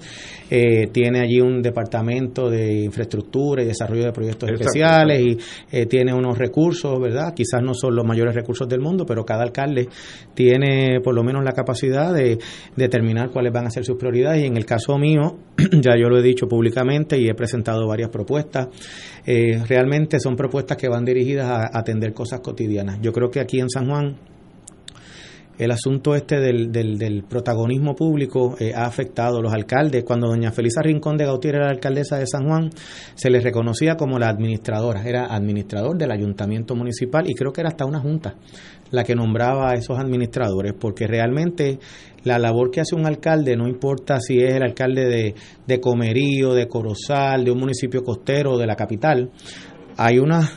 eh, 0.50 0.88
tiene 0.92 1.20
allí 1.20 1.40
un 1.40 1.62
departamento 1.62 2.48
de 2.48 2.84
infraestructura 2.84 3.62
y 3.62 3.66
desarrollo 3.66 4.04
de 4.04 4.12
proyectos 4.12 4.50
especiales 4.50 5.20
y 5.20 5.38
eh, 5.70 5.86
tiene 5.86 6.14
unos 6.14 6.38
recursos, 6.38 6.98
¿verdad? 7.00 7.34
Quizás 7.34 7.62
no 7.62 7.74
son 7.74 7.94
los 7.94 8.04
mayores 8.04 8.34
recursos 8.34 8.68
del 8.68 8.80
mundo, 8.80 9.04
pero 9.06 9.24
cada 9.24 9.42
alcalde 9.42 9.88
tiene 10.34 11.00
por 11.02 11.14
lo 11.14 11.22
menos 11.22 11.44
la 11.44 11.52
capacidad 11.52 12.12
de 12.14 12.38
determinar 12.76 13.30
cuáles 13.30 13.52
van 13.52 13.66
a 13.66 13.70
ser 13.70 13.84
sus 13.84 13.96
prioridades 13.96 14.42
y 14.42 14.46
en 14.46 14.56
el 14.56 14.64
caso 14.64 14.98
mío, 14.98 15.38
ya 15.72 15.96
yo 16.00 16.08
lo 16.08 16.18
he 16.18 16.22
dicho 16.22 16.46
públicamente 16.48 17.18
y 17.18 17.28
he 17.28 17.34
presentado 17.34 17.86
varias 17.86 18.10
propuestas, 18.10 18.68
eh, 19.26 19.62
realmente 19.66 20.18
son 20.20 20.36
propuestas 20.36 20.76
que 20.76 20.88
van 20.88 21.04
dirigidas 21.04 21.48
a 21.48 21.78
atender 21.78 22.12
cosas 22.12 22.40
cotidianas. 22.40 22.98
Yo 23.02 23.12
creo 23.12 23.30
que 23.30 23.40
aquí 23.40 23.60
en 23.60 23.68
San 23.68 23.88
Juan 23.88 24.16
el 25.58 25.72
asunto 25.72 26.14
este 26.14 26.38
del, 26.40 26.70
del, 26.70 27.24
protagonismo 27.24 27.94
público 27.94 28.56
eh, 28.60 28.72
ha 28.74 28.86
afectado 28.86 29.38
a 29.38 29.42
los 29.42 29.52
alcaldes. 29.52 30.04
Cuando 30.04 30.28
doña 30.28 30.52
Felisa 30.52 30.80
Rincón 30.82 31.16
de 31.16 31.24
Gautier 31.24 31.56
era 31.56 31.66
la 31.66 31.72
alcaldesa 31.72 32.16
de 32.16 32.26
San 32.26 32.46
Juan, 32.46 32.70
se 33.14 33.28
le 33.28 33.40
reconocía 33.40 33.96
como 33.96 34.18
la 34.18 34.28
administradora, 34.28 35.02
era 35.04 35.26
administrador 35.26 35.98
del 35.98 36.12
ayuntamiento 36.12 36.76
municipal 36.76 37.28
y 37.28 37.34
creo 37.34 37.52
que 37.52 37.60
era 37.60 37.70
hasta 37.70 37.84
una 37.84 38.00
junta 38.00 38.36
la 38.90 39.04
que 39.04 39.14
nombraba 39.14 39.70
a 39.70 39.74
esos 39.74 39.98
administradores, 39.98 40.72
porque 40.72 41.06
realmente 41.06 41.78
la 42.24 42.38
labor 42.38 42.70
que 42.70 42.80
hace 42.80 42.94
un 42.94 43.06
alcalde, 43.06 43.54
no 43.56 43.68
importa 43.68 44.18
si 44.18 44.38
es 44.38 44.54
el 44.54 44.62
alcalde 44.62 45.04
de, 45.06 45.34
de 45.66 45.80
Comerío, 45.80 46.54
de 46.54 46.68
Corozal, 46.68 47.44
de 47.44 47.50
un 47.50 47.58
municipio 47.58 48.02
costero 48.02 48.56
de 48.56 48.66
la 48.66 48.76
capital, 48.76 49.30
hay 49.96 50.18
una 50.18 50.48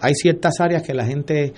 hay 0.00 0.14
ciertas 0.14 0.60
áreas 0.60 0.82
que 0.82 0.94
la 0.94 1.04
gente 1.04 1.52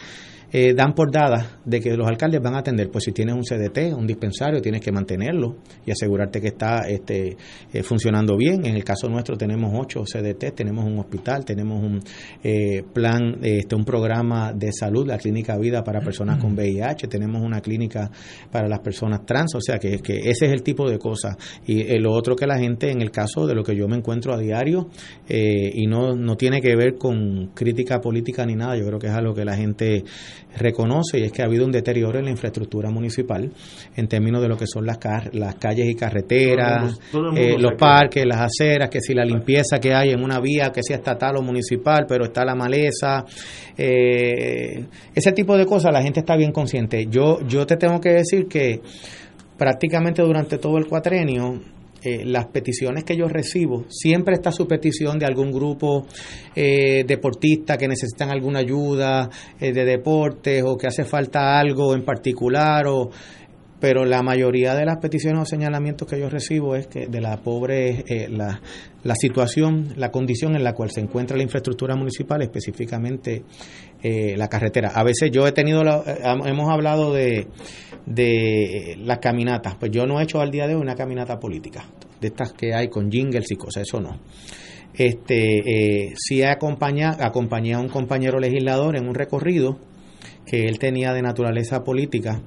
eh, 0.53 0.75
dan 0.75 0.95
por 0.95 1.13
dada 1.13 1.61
de 1.65 1.81
que 1.81 1.97
los 1.97 2.07
alcaldes 2.09 2.41
van 2.43 2.55
a 2.55 2.59
atender. 2.59 2.91
Pues 2.91 3.05
si 3.05 3.13
tienes 3.13 3.35
un 3.35 3.43
CDT, 3.43 3.95
un 3.97 4.07
dispensario, 4.07 4.61
tienes 4.61 4.81
que 4.81 4.91
mantenerlo 4.91 5.57
y 5.87 5.91
asegurarte 5.91 6.41
que 6.41 6.49
está 6.49 6.89
este, 6.89 7.37
eh, 7.73 7.83
funcionando 7.83 8.37
bien. 8.37 8.67
En 8.67 8.75
el 8.75 8.83
caso 8.83 9.09
nuestro 9.09 9.37
tenemos 9.37 9.73
ocho 9.79 10.03
CDT, 10.03 10.55
tenemos 10.55 10.85
un 10.85 10.99
hospital, 10.99 11.45
tenemos 11.45 11.83
un 11.83 12.01
eh, 12.43 12.83
plan, 12.93 13.39
este, 13.43 13.77
un 13.77 13.85
programa 13.85 14.53
de 14.53 14.73
salud, 14.73 15.07
la 15.07 15.19
clínica 15.19 15.57
vida 15.57 15.85
para 15.85 16.01
personas 16.01 16.39
con 16.39 16.55
VIH, 16.55 17.07
tenemos 17.07 17.43
una 17.43 17.61
clínica 17.61 18.11
para 18.51 18.69
las 18.69 18.81
personas 18.81 19.25
trans, 19.25 19.55
o 19.55 19.61
sea 19.61 19.79
que, 19.79 19.99
que 19.99 20.19
ese 20.31 20.47
es 20.47 20.53
el 20.53 20.63
tipo 20.63 20.89
de 20.89 20.99
cosas. 20.99 21.37
Y 21.67 21.99
lo 21.99 22.13
otro 22.13 22.35
que 22.35 22.47
la 22.47 22.59
gente, 22.59 22.91
en 22.91 23.03
el 23.03 23.11
caso 23.11 23.47
de 23.47 23.55
lo 23.55 23.63
que 23.63 23.77
yo 23.77 23.87
me 23.87 23.97
encuentro 23.97 24.35
a 24.35 24.39
diario, 24.39 24.89
y 25.29 25.87
no, 25.87 26.17
no 26.17 26.37
tiene 26.37 26.61
que 26.61 26.75
ver 26.75 26.97
con 26.97 27.51
crítica 27.55 28.01
política 28.01 28.45
ni 28.45 28.55
nada, 28.55 28.77
yo 28.77 28.87
creo 28.87 28.99
que 28.99 29.07
es 29.07 29.13
algo 29.13 29.35
que 29.35 29.45
la 29.45 29.57
gente 29.57 30.05
reconoce 30.57 31.19
y 31.19 31.25
es 31.25 31.33
que 31.33 31.43
ha 31.43 31.47
habido 31.47 31.65
un 31.65 31.73
deterioro 31.73 32.19
en 32.19 32.27
la 32.27 32.31
infraestructura 32.31 32.91
municipal 32.91 33.51
en 33.97 34.09
términos 34.09 34.43
de 34.43 34.49
lo 34.49 34.57
que 34.57 34.67
son 34.67 34.87
las, 34.87 34.99
las 35.33 35.55
calles 35.57 35.89
y 35.89 35.95
carreteras, 35.95 36.99
eh, 37.37 37.57
los 37.59 37.73
parques, 37.79 38.25
las 38.27 38.41
aceras, 38.41 38.89
que 38.91 39.01
si 39.01 39.15
la 39.15 39.25
limpieza 39.25 39.79
que 39.79 39.95
hay 39.95 40.11
en 40.11 40.23
una 40.23 40.41
vía, 40.41 40.71
que 40.73 40.83
sea 40.83 40.97
estatal 40.97 41.37
o 41.37 41.43
municipal, 41.43 42.07
pero 42.09 42.25
está 42.25 42.45
la 42.45 42.55
maleza, 42.55 43.25
eh, 43.77 44.85
ese 45.15 45.33
tipo 45.33 45.57
de 45.57 45.67
cosas 45.67 45.93
la 45.93 46.03
gente 46.03 46.21
está 46.21 46.37
bien 46.37 46.53
consciente. 46.53 47.07
Yo, 47.09 47.39
yo 47.47 47.67
te 47.67 47.77
tengo 47.77 48.01
que 48.01 48.11
decir 48.11 48.47
que 48.47 48.81
prácticamente 49.57 50.23
durante 50.23 50.59
todo 50.59 50.79
el 50.79 50.87
cuatrenio 50.87 51.61
eh, 52.03 52.25
las 52.25 52.47
peticiones 52.47 53.05
que 53.05 53.17
yo 53.17 53.29
recibo, 53.29 53.85
siempre 53.89 54.35
está 54.35 54.51
su 54.53 54.67
petición 54.67 55.19
de 55.19 55.27
algún 55.27 55.53
grupo 55.53 56.07
eh, 56.55 57.05
deportista 57.07 57.77
que 57.77 57.89
necesitan 57.89 58.31
alguna 58.31 58.61
ayuda 58.61 59.29
eh, 59.61 59.73
de 59.73 59.85
deportes 59.85 60.63
o 60.65 60.77
que 60.77 60.87
hace 60.87 61.05
falta 61.05 61.59
algo 61.59 61.95
en 61.95 62.05
particular 62.05 62.87
o 62.87 63.11
pero 63.81 64.05
la 64.05 64.23
mayoría 64.23 64.75
de 64.75 64.85
las 64.85 64.99
peticiones 64.99 65.43
o 65.43 65.45
señalamientos 65.45 66.07
que 66.07 66.21
yo 66.21 66.29
recibo 66.29 66.77
es 66.77 66.87
que 66.87 67.07
de 67.07 67.21
la 67.21 67.39
pobre, 67.39 68.05
eh, 68.07 68.29
la, 68.29 68.61
la, 69.03 69.15
situación, 69.15 69.95
la 69.97 70.11
condición 70.11 70.55
en 70.55 70.63
la 70.63 70.75
cual 70.75 70.91
se 70.91 71.01
encuentra 71.01 71.37
la 71.37 71.43
infraestructura 71.43 71.97
municipal, 71.97 72.43
específicamente 72.43 73.43
eh, 74.03 74.37
la 74.37 74.49
carretera. 74.49 74.93
A 74.95 75.03
veces 75.03 75.31
yo 75.31 75.47
he 75.47 75.53
tenido, 75.53 75.83
la, 75.83 76.03
eh, 76.07 76.21
hemos 76.45 76.71
hablado 76.71 77.13
de, 77.13 77.49
de 78.07 78.97
las 79.03 79.19
caminatas, 79.19 79.77
pues 79.77 79.91
yo 79.91 80.07
no 80.07 80.21
he 80.21 80.25
hecho 80.25 80.41
al 80.41 80.51
día 80.51 80.67
de 80.67 80.75
hoy 80.75 80.83
una 80.83 80.95
caminata 80.95 81.39
política, 81.39 81.85
de 82.21 82.29
estas 82.29 82.53
que 82.53 82.75
hay 82.75 82.89
con 82.89 83.11
jingles 83.11 83.51
y 83.51 83.57
cosas, 83.57 83.83
eso 83.83 84.01
no. 84.01 84.21
Este, 84.95 86.09
eh, 86.09 86.15
sí 86.17 86.43
acompaña, 86.43 87.17
acompañé 87.21 87.75
a 87.75 87.79
un 87.79 87.89
compañero 87.89 88.41
legislador 88.41 88.97
en 88.97 89.09
un 89.09 89.15
recorrido 89.15 89.79
que 90.47 90.67
él 90.67 90.79
tenía 90.79 91.13
de 91.13 91.23
naturaleza 91.23 91.85
política 91.85 92.43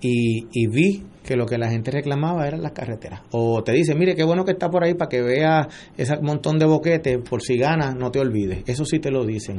y, 0.00 0.46
y 0.52 0.66
vi 0.66 1.04
que 1.28 1.36
lo 1.36 1.44
que 1.44 1.58
la 1.58 1.68
gente 1.68 1.90
reclamaba 1.90 2.46
eran 2.46 2.62
las 2.62 2.72
carreteras. 2.72 3.20
O 3.32 3.62
te 3.62 3.72
dice, 3.72 3.94
mire, 3.94 4.16
qué 4.16 4.24
bueno 4.24 4.46
que 4.46 4.52
está 4.52 4.70
por 4.70 4.82
ahí 4.82 4.94
para 4.94 5.10
que 5.10 5.20
vea 5.20 5.68
ese 5.94 6.16
montón 6.22 6.58
de 6.58 6.64
boquetes, 6.64 7.18
por 7.18 7.42
si 7.42 7.58
ganas, 7.58 7.94
no 7.94 8.10
te 8.10 8.18
olvides. 8.18 8.62
Eso 8.66 8.86
sí 8.86 8.98
te 8.98 9.10
lo 9.10 9.26
dicen. 9.26 9.56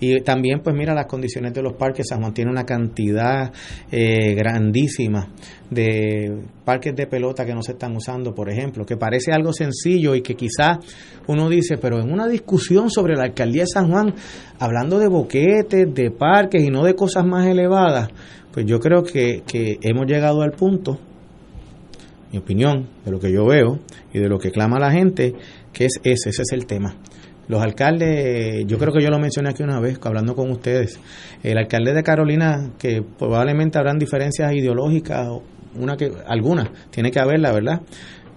Y 0.00 0.20
también, 0.22 0.62
pues 0.64 0.74
mira 0.74 0.94
las 0.94 1.06
condiciones 1.06 1.54
de 1.54 1.62
los 1.62 1.74
parques. 1.74 2.08
San 2.08 2.20
Juan 2.22 2.34
tiene 2.34 2.50
una 2.50 2.64
cantidad 2.64 3.52
eh, 3.92 4.34
grandísima 4.34 5.28
de 5.70 6.42
parques 6.64 6.96
de 6.96 7.06
pelota 7.06 7.46
que 7.46 7.54
no 7.54 7.62
se 7.62 7.72
están 7.72 7.94
usando, 7.94 8.34
por 8.34 8.50
ejemplo, 8.50 8.84
que 8.84 8.96
parece 8.96 9.30
algo 9.30 9.52
sencillo 9.52 10.16
y 10.16 10.22
que 10.22 10.34
quizás 10.34 10.78
uno 11.28 11.48
dice, 11.48 11.78
pero 11.78 12.00
en 12.00 12.12
una 12.12 12.26
discusión 12.26 12.90
sobre 12.90 13.14
la 13.14 13.24
alcaldía 13.24 13.62
de 13.62 13.68
San 13.68 13.88
Juan, 13.88 14.12
hablando 14.58 14.98
de 14.98 15.06
boquetes, 15.06 15.94
de 15.94 16.10
parques 16.10 16.64
y 16.64 16.70
no 16.70 16.82
de 16.82 16.94
cosas 16.94 17.24
más 17.24 17.46
elevadas, 17.46 18.08
pues 18.52 18.66
yo 18.66 18.78
creo 18.80 19.02
que, 19.02 19.42
que 19.46 19.78
hemos 19.82 20.06
llegado 20.06 20.42
al 20.42 20.52
punto 20.52 20.98
mi 22.32 22.38
opinión, 22.38 22.88
de 23.04 23.10
lo 23.10 23.20
que 23.20 23.30
yo 23.30 23.44
veo 23.44 23.78
y 24.12 24.18
de 24.18 24.28
lo 24.28 24.38
que 24.38 24.50
clama 24.50 24.78
la 24.78 24.90
gente, 24.90 25.34
que 25.72 25.84
es 25.84 26.00
ese, 26.02 26.30
ese 26.30 26.42
es 26.42 26.52
el 26.52 26.66
tema. 26.66 26.96
Los 27.48 27.60
alcaldes, 27.60 28.64
yo 28.66 28.78
creo 28.78 28.92
que 28.92 29.02
yo 29.02 29.10
lo 29.10 29.18
mencioné 29.18 29.50
aquí 29.50 29.62
una 29.62 29.80
vez, 29.80 29.98
hablando 30.02 30.34
con 30.34 30.50
ustedes, 30.50 30.98
el 31.42 31.58
alcalde 31.58 31.92
de 31.92 32.02
Carolina, 32.02 32.70
que 32.78 33.02
probablemente 33.02 33.78
habrán 33.78 33.98
diferencias 33.98 34.52
ideológicas, 34.54 35.28
una 35.74 35.96
que, 35.96 36.10
algunas, 36.26 36.70
tiene 36.90 37.10
que 37.10 37.20
haberla, 37.20 37.52
¿verdad? 37.52 37.82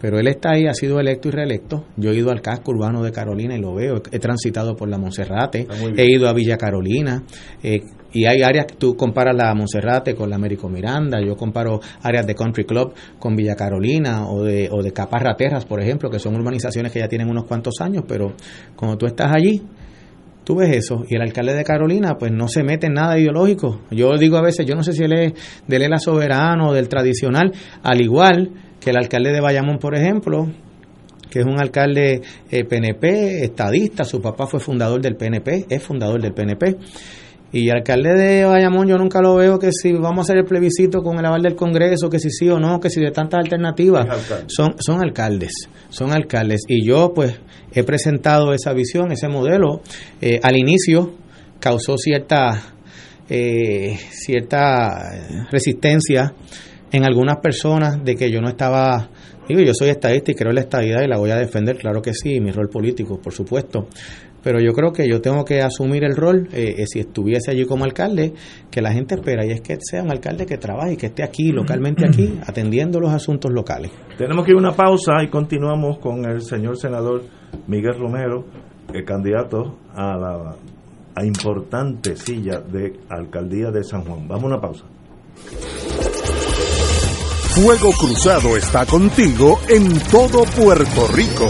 pero 0.06 0.20
él 0.20 0.28
está 0.28 0.52
ahí, 0.52 0.68
ha 0.68 0.74
sido 0.74 1.00
electo 1.00 1.30
y 1.30 1.32
reelecto. 1.32 1.86
Yo 1.98 2.12
he 2.12 2.16
ido 2.16 2.30
al 2.30 2.42
casco 2.42 2.70
urbano 2.70 3.02
de 3.02 3.12
Carolina 3.12 3.56
y 3.56 3.60
lo 3.60 3.74
veo. 3.74 4.04
He 4.12 4.20
transitado 4.20 4.76
por 4.76 4.88
la 4.88 5.00
Monserrate, 5.00 5.68
he 5.98 6.12
ido 6.12 6.28
a 6.28 6.34
Villa 6.34 6.58
Carolina. 6.58 7.24
Eh, 7.64 7.82
y 8.16 8.26
hay 8.26 8.44
áreas 8.44 8.66
que 8.66 8.76
tú 8.76 8.96
comparas 8.96 9.36
la 9.36 9.54
Monserrate 9.54 10.16
con 10.16 10.30
la 10.30 10.38
Américo 10.38 10.70
Miranda, 10.70 11.20
yo 11.20 11.36
comparo 11.36 11.82
áreas 12.02 12.26
de 12.26 12.34
Country 12.34 12.64
Club 12.64 12.94
con 13.20 13.36
Villa 13.36 13.58
Carolina 13.58 14.30
o 14.30 14.42
de, 14.42 14.70
o 14.72 14.82
de 14.82 14.94
Caparra 14.94 15.36
Terras, 15.36 15.66
por 15.66 15.82
ejemplo, 15.82 16.10
que 16.10 16.18
son 16.18 16.34
urbanizaciones 16.34 16.94
que 16.94 17.00
ya 17.00 17.10
tienen 17.10 17.30
unos 17.30 17.44
cuantos 17.44 17.82
años, 17.82 18.06
pero 18.08 18.32
cuando 18.78 18.98
tú 18.98 19.06
estás 19.06 19.36
allí, 19.36 19.62
tú 20.46 20.56
ves 20.56 20.78
eso. 20.78 21.04
Y 21.10 21.16
el 21.18 21.24
alcalde 21.24 21.56
de 21.56 21.66
Carolina, 21.66 22.16
pues 22.18 22.32
no 22.32 22.48
se 22.48 22.64
mete 22.64 22.88
en 22.88 22.94
nada 22.94 23.20
ideológico. 23.20 23.82
Yo 23.92 24.18
digo 24.18 24.38
a 24.38 24.42
veces, 24.42 24.66
yo 24.66 24.76
no 24.76 24.84
sé 24.84 24.94
si 24.94 25.04
él 25.04 25.12
es 25.12 25.34
del 25.68 25.82
ELA 25.82 26.00
soberano 26.00 26.70
o 26.70 26.74
del 26.74 26.88
tradicional, 26.88 27.52
al 27.84 28.00
igual 28.00 28.52
que 28.80 28.92
el 28.92 28.98
alcalde 28.98 29.34
de 29.34 29.42
Bayamón, 29.42 29.78
por 29.78 29.94
ejemplo, 29.94 30.48
que 31.30 31.40
es 31.40 31.46
un 31.46 31.60
alcalde 31.60 32.22
PNP, 32.50 33.10
eh, 33.10 33.44
estadista, 33.44 34.06
su 34.06 34.22
papá 34.22 34.48
fue 34.48 34.62
fundador 34.62 35.02
del 35.02 35.18
PNP, 35.18 35.66
es 35.68 35.84
fundador 35.84 36.22
del 36.22 36.34
PNP. 36.34 36.78
Y 37.56 37.70
el 37.70 37.78
alcalde 37.78 38.16
de 38.16 38.44
Bayamón 38.44 38.86
yo 38.86 38.98
nunca 38.98 39.22
lo 39.22 39.36
veo 39.36 39.58
que 39.58 39.72
si 39.72 39.94
vamos 39.94 40.18
a 40.18 40.22
hacer 40.24 40.40
el 40.40 40.44
plebiscito 40.44 41.02
con 41.02 41.18
el 41.20 41.26
aval 41.26 41.42
del 41.42 41.56
Congreso, 41.56 42.10
que 42.10 42.20
si 42.20 42.30
sí 42.30 42.50
o 42.50 42.60
no, 42.60 42.82
que 42.82 42.90
si 42.90 43.00
de 43.00 43.12
tantas 43.12 43.46
alternativas. 43.46 44.06
Son, 44.48 44.76
son 44.78 45.02
alcaldes, 45.02 45.70
son 45.88 46.12
alcaldes. 46.12 46.64
Y 46.68 46.86
yo 46.86 47.14
pues 47.16 47.40
he 47.72 47.84
presentado 47.86 48.54
esa 48.54 48.74
visión, 48.74 49.14
ese 49.14 49.30
modelo. 49.30 49.80
Eh, 50.20 50.38
al 50.44 50.58
inicio 50.58 51.14
causó 51.62 51.98
cierta, 51.98 52.62
eh, 53.30 53.98
cierta 54.10 55.48
resistencia 55.50 56.34
en 56.92 57.06
algunas 57.06 57.38
personas 57.38 58.04
de 58.04 58.16
que 58.18 58.30
yo 58.30 58.42
no 58.42 58.50
estaba 58.50 59.12
Digo, 59.48 59.62
yo 59.62 59.74
soy 59.76 59.90
estadista 59.90 60.32
y 60.32 60.34
creo 60.34 60.50
en 60.50 60.56
la 60.56 60.62
estadidad 60.62 61.04
y 61.04 61.08
la 61.08 61.20
voy 61.20 61.30
a 61.30 61.36
defender, 61.36 61.78
claro 61.78 62.02
que 62.02 62.16
sí, 62.16 62.40
mi 62.40 62.50
rol 62.50 62.68
político, 62.68 63.20
por 63.22 63.32
supuesto 63.32 63.88
pero 64.46 64.60
yo 64.60 64.74
creo 64.74 64.94
que 64.94 65.10
yo 65.10 65.22
tengo 65.22 65.44
que 65.44 65.64
asumir 65.64 66.04
el 66.04 66.16
rol, 66.16 66.48
eh, 66.54 66.76
eh, 66.78 66.86
si 66.86 67.00
estuviese 67.00 67.50
allí 67.50 67.66
como 67.66 67.84
alcalde, 67.84 68.36
que 68.70 68.80
la 68.80 68.92
gente 68.92 69.16
espera, 69.16 69.44
y 69.44 69.50
es 69.50 69.62
que 69.62 69.76
sea 69.82 70.04
un 70.04 70.12
alcalde 70.12 70.46
que 70.46 70.60
trabaje 70.60 70.94
y 70.94 70.98
que 70.98 71.08
esté 71.08 71.24
aquí, 71.24 71.52
localmente 71.52 72.06
aquí, 72.06 72.38
atendiendo 72.46 73.00
los 73.00 73.12
asuntos 73.12 73.52
locales. 73.52 73.92
Tenemos 74.20 74.46
que 74.46 74.52
ir 74.52 74.58
a 74.58 74.60
una 74.60 74.72
pausa 74.72 75.14
y 75.24 75.30
continuamos 75.30 75.98
con 75.98 76.30
el 76.30 76.44
señor 76.44 76.78
senador 76.78 77.24
Miguel 77.66 77.98
Romero, 77.98 78.46
el 78.94 79.04
candidato 79.04 79.80
a 79.96 80.16
la 80.16 80.56
a 81.16 81.26
importante 81.26 82.16
silla 82.16 82.60
de 82.60 83.00
alcaldía 83.10 83.72
de 83.72 83.84
San 83.84 84.04
Juan. 84.04 84.28
Vamos 84.28 84.44
a 84.44 84.48
una 84.48 84.62
pausa. 84.62 84.86
Fuego 87.56 87.90
Cruzado 87.98 88.56
está 88.58 88.86
contigo 88.86 89.60
en 89.70 89.98
todo 90.12 90.44
Puerto 90.44 91.08
Rico. 91.16 91.50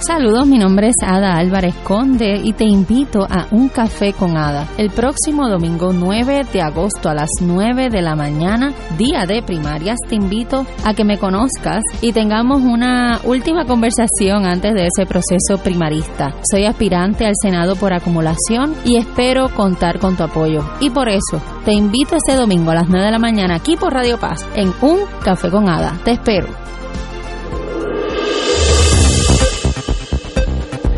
Saludos, 0.00 0.46
mi 0.46 0.56
nombre 0.56 0.88
es 0.88 0.96
Ada 1.06 1.36
Álvarez 1.36 1.74
Conde 1.84 2.40
y 2.42 2.54
te 2.54 2.64
invito 2.64 3.26
a 3.28 3.48
Un 3.50 3.68
Café 3.68 4.14
con 4.14 4.34
Ada. 4.34 4.66
El 4.78 4.88
próximo 4.88 5.46
domingo 5.46 5.92
9 5.92 6.46
de 6.50 6.62
agosto 6.62 7.10
a 7.10 7.14
las 7.14 7.28
9 7.42 7.90
de 7.90 8.00
la 8.00 8.16
mañana, 8.16 8.72
día 8.96 9.26
de 9.26 9.42
primarias, 9.42 9.98
te 10.08 10.14
invito 10.14 10.64
a 10.86 10.94
que 10.94 11.04
me 11.04 11.18
conozcas 11.18 11.82
y 12.00 12.12
tengamos 12.12 12.62
una 12.62 13.20
última 13.24 13.66
conversación 13.66 14.46
antes 14.46 14.72
de 14.72 14.86
ese 14.86 15.04
proceso 15.04 15.62
primarista. 15.62 16.34
Soy 16.50 16.64
aspirante 16.64 17.26
al 17.26 17.34
Senado 17.36 17.76
por 17.76 17.92
acumulación 17.92 18.74
y 18.86 18.96
espero 18.96 19.50
contar 19.54 19.98
con 19.98 20.16
tu 20.16 20.22
apoyo. 20.22 20.64
Y 20.80 20.88
por 20.88 21.10
eso, 21.10 21.42
te 21.66 21.74
invito 21.74 22.16
este 22.16 22.36
domingo 22.36 22.70
a 22.70 22.76
las 22.76 22.88
9 22.88 23.04
de 23.04 23.12
la 23.12 23.18
mañana 23.18 23.56
aquí 23.56 23.76
por 23.76 23.92
Radio 23.92 24.18
Paz 24.18 24.46
en 24.54 24.72
Un 24.80 25.00
Café 25.22 25.50
con 25.50 25.68
Ada. 25.68 25.92
Te 26.04 26.12
espero. 26.12 26.69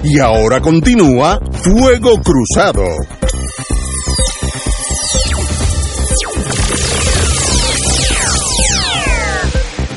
Y 0.04 0.18
ahora 0.18 0.60
continúa 0.60 1.38
Fuego 1.52 2.16
Cruzado. 2.24 2.82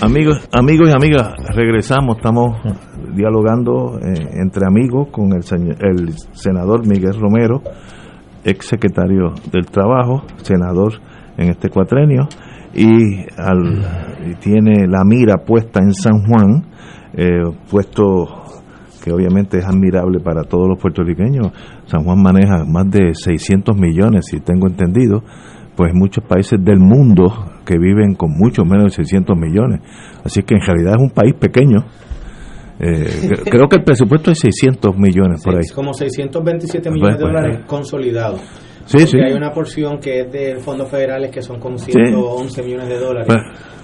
Amigos, 0.02 0.48
amigos 0.52 0.90
y 0.90 0.92
amigas, 0.92 1.34
regresamos, 1.56 2.18
estamos 2.18 2.56
dialogando 3.16 3.98
eh, 3.98 4.14
entre 4.34 4.68
amigos 4.68 5.08
con 5.12 5.34
el, 5.34 5.42
señor, 5.42 5.78
el 5.84 6.14
senador 6.34 6.86
Miguel 6.86 7.20
Romero, 7.20 7.64
ex 8.44 8.68
secretario 8.68 9.34
del 9.52 9.66
Trabajo, 9.66 10.24
senador 10.44 10.94
en 11.38 11.50
este 11.50 11.70
cuatrenio, 11.70 12.28
y, 12.76 13.26
tiene 14.40 14.86
la 14.88 15.04
mira 15.04 15.38
puesta 15.44 15.80
en 15.82 15.94
San 15.94 16.28
Juan, 16.28 16.66
eh, 17.14 17.42
puesto 17.72 18.45
que 19.06 19.14
obviamente 19.14 19.60
es 19.60 19.66
admirable 19.66 20.20
para 20.20 20.42
todos 20.44 20.68
los 20.68 20.80
puertorriqueños. 20.80 21.52
San 21.86 22.04
Juan 22.04 22.24
maneja 22.24 22.66
más 22.66 22.90
de 22.90 23.14
600 23.14 23.78
millones, 23.78 24.26
si 24.26 24.40
tengo 24.40 24.66
entendido, 24.68 25.22
pues 25.76 25.92
muchos 25.94 26.24
países 26.24 26.58
del 26.64 26.80
mundo 26.80 27.26
que 27.64 27.78
viven 27.78 28.16
con 28.16 28.32
mucho 28.32 28.64
menos 28.66 28.86
de 28.86 28.90
600 29.04 29.38
millones. 29.38 29.82
Así 30.24 30.42
que 30.42 30.56
en 30.56 30.62
realidad 30.62 30.96
es 30.96 31.04
un 31.04 31.12
país 31.12 31.36
pequeño. 31.40 31.86
Eh, 32.80 33.30
creo 33.46 33.68
que 33.70 33.76
el 33.76 33.84
presupuesto 33.84 34.32
es 34.32 34.40
600 34.40 34.98
millones 34.98 35.44
por 35.44 35.56
ahí. 35.56 35.68
Como 35.74 35.94
627 35.94 36.90
millones 36.90 37.18
de 37.18 37.22
pues, 37.22 37.32
dólares 37.32 37.58
pues, 37.58 37.70
consolidados. 37.70 38.42
Sí, 38.86 39.00
sí. 39.06 39.20
Hay 39.20 39.34
una 39.34 39.52
porción 39.52 40.00
que 40.00 40.22
es 40.22 40.32
de 40.32 40.56
fondos 40.60 40.90
federales 40.90 41.30
que 41.30 41.44
son 41.44 41.60
como 41.60 41.78
111 41.78 42.64
millones 42.64 42.90
de 42.90 43.00
dólares. 43.00 43.28
Pues, 43.28 43.40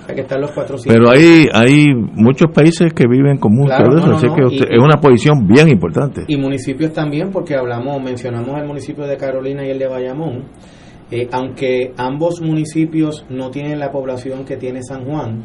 que 0.07 0.21
están 0.21 0.41
los 0.41 0.51
400. 0.51 0.85
Pero 0.87 1.09
hay, 1.09 1.45
hay 1.53 1.93
muchos 1.93 2.49
países 2.53 2.93
que 2.93 3.07
viven 3.07 3.37
con 3.37 3.53
mucho 3.53 3.83
de 3.89 3.99
eso, 3.99 4.11
así 4.13 4.27
que 4.35 4.63
es 4.63 4.79
una 4.79 4.99
posición 4.99 5.47
bien 5.47 5.69
importante. 5.69 6.23
Y 6.27 6.37
municipios 6.37 6.93
también, 6.93 7.29
porque 7.31 7.55
hablamos, 7.55 8.01
mencionamos 8.01 8.57
el 8.59 8.67
municipio 8.67 9.05
de 9.05 9.17
Carolina 9.17 9.65
y 9.65 9.69
el 9.69 9.79
de 9.79 9.87
Bayamón 9.87 10.45
eh, 11.11 11.27
aunque 11.33 11.93
ambos 11.97 12.41
municipios 12.41 13.25
no 13.29 13.51
tienen 13.51 13.79
la 13.79 13.91
población 13.91 14.45
que 14.45 14.55
tiene 14.55 14.81
San 14.81 15.03
Juan, 15.03 15.43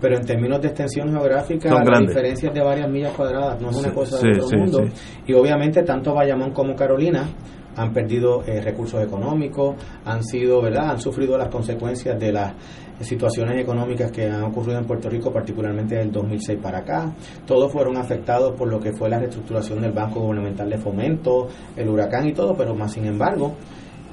pero 0.00 0.16
en 0.16 0.26
términos 0.26 0.60
de 0.60 0.68
extensión 0.68 1.08
geográfica, 1.08 1.72
la 1.72 2.00
diferencia 2.00 2.50
de 2.50 2.60
varias 2.60 2.90
millas 2.90 3.12
cuadradas, 3.12 3.60
no 3.62 3.70
es 3.70 3.76
una 3.76 3.94
cosa 3.94 4.18
de 4.18 4.40
otro 4.40 4.58
mundo. 4.58 4.82
Y 5.24 5.32
obviamente 5.34 5.84
tanto 5.84 6.14
Bayamón 6.14 6.50
como 6.50 6.74
Carolina 6.74 7.28
han 7.76 7.92
perdido 7.92 8.42
eh, 8.44 8.60
recursos 8.60 9.04
económicos, 9.04 9.76
han 10.04 10.22
sido, 10.24 10.60
¿verdad? 10.60 10.90
Han 10.90 11.00
sufrido 11.00 11.38
las 11.38 11.48
consecuencias 11.48 12.18
de 12.18 12.32
las 12.32 12.52
situaciones 13.00 13.60
económicas 13.60 14.10
que 14.12 14.26
han 14.26 14.44
ocurrido 14.44 14.78
en 14.78 14.86
Puerto 14.86 15.08
Rico, 15.08 15.32
particularmente 15.32 15.96
del 15.96 16.12
2006 16.12 16.58
para 16.62 16.78
acá. 16.78 17.12
Todos 17.46 17.72
fueron 17.72 17.96
afectados 17.96 18.54
por 18.56 18.68
lo 18.68 18.78
que 18.78 18.92
fue 18.92 19.08
la 19.08 19.18
reestructuración 19.18 19.80
del 19.80 19.92
Banco 19.92 20.20
Gubernamental 20.20 20.70
de 20.70 20.78
Fomento, 20.78 21.48
el 21.76 21.88
huracán 21.88 22.28
y 22.28 22.32
todo, 22.32 22.54
pero 22.56 22.74
más 22.74 22.92
sin 22.92 23.06
embargo, 23.06 23.54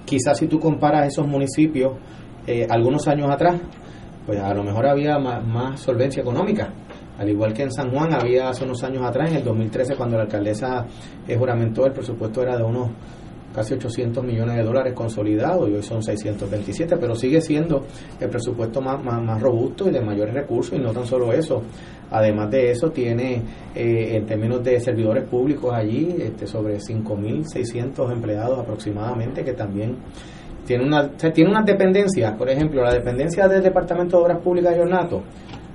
quizás 0.06 0.38
si 0.38 0.48
tú 0.48 0.60
comparas 0.60 1.08
esos 1.08 1.28
municipios 1.28 1.94
eh, 2.48 2.66
algunos 2.70 3.08
años 3.08 3.30
atrás, 3.30 3.60
pues 4.26 4.40
a 4.40 4.54
lo 4.54 4.64
mejor 4.64 4.88
había 4.88 5.18
más, 5.20 5.80
solvencia 5.80 6.22
económica. 6.22 6.74
Al 7.18 7.30
igual 7.30 7.54
que 7.54 7.64
en 7.64 7.72
San 7.72 7.92
Juan 7.92 8.14
había 8.14 8.50
hace 8.50 8.64
unos 8.64 8.84
años 8.84 9.04
atrás, 9.06 9.30
en 9.30 9.38
el 9.38 9.44
2013, 9.44 9.96
cuando 9.96 10.18
la 10.18 10.24
alcaldesa 10.24 10.86
eh, 11.28 11.36
juramentó, 11.38 11.86
el 11.86 11.92
presupuesto 11.92 12.42
era 12.42 12.58
de 12.58 12.64
unos 12.64 12.90
casi 13.54 13.74
800 13.74 14.24
millones 14.24 14.58
de 14.58 14.64
dólares 14.64 14.94
consolidados 14.94 15.70
y 15.70 15.76
hoy 15.76 15.84
son 15.84 16.04
627, 16.04 16.98
pero 16.98 17.16
sigue 17.16 17.42
siendo 17.42 17.86
el 18.20 18.30
presupuesto 18.30 18.82
más, 18.82 19.04
más, 19.04 19.42
robusto 19.42 19.88
y 19.88 19.92
de 19.92 20.02
mayores 20.02 20.34
recursos 20.34 20.78
y 20.78 20.82
no 20.82 20.92
tan 20.92 21.06
solo 21.06 21.32
eso. 21.34 21.62
Además 22.12 22.52
de 22.52 22.72
eso, 22.72 22.92
tiene 22.92 23.42
eh, 23.74 24.16
en 24.16 24.26
términos 24.26 24.64
de 24.64 24.80
servidores 24.80 25.24
públicos 25.24 25.74
allí 25.74 26.16
este, 26.20 26.46
sobre 26.46 26.78
5.600 26.78 28.12
empleados 28.12 28.60
aproximadamente 28.60 29.44
que 29.44 29.54
también 29.54 29.96
tiene 30.66 30.86
una, 30.86 31.10
tiene 31.10 31.50
unas 31.50 31.66
dependencias, 31.66 32.34
por 32.38 32.50
ejemplo, 32.50 32.84
la 32.84 32.94
dependencia 32.94 33.48
del 33.48 33.64
Departamento 33.64 34.18
de 34.18 34.24
Obras 34.24 34.40
Públicas 34.40 34.76
de 34.76 34.82
Ornato 34.82 35.24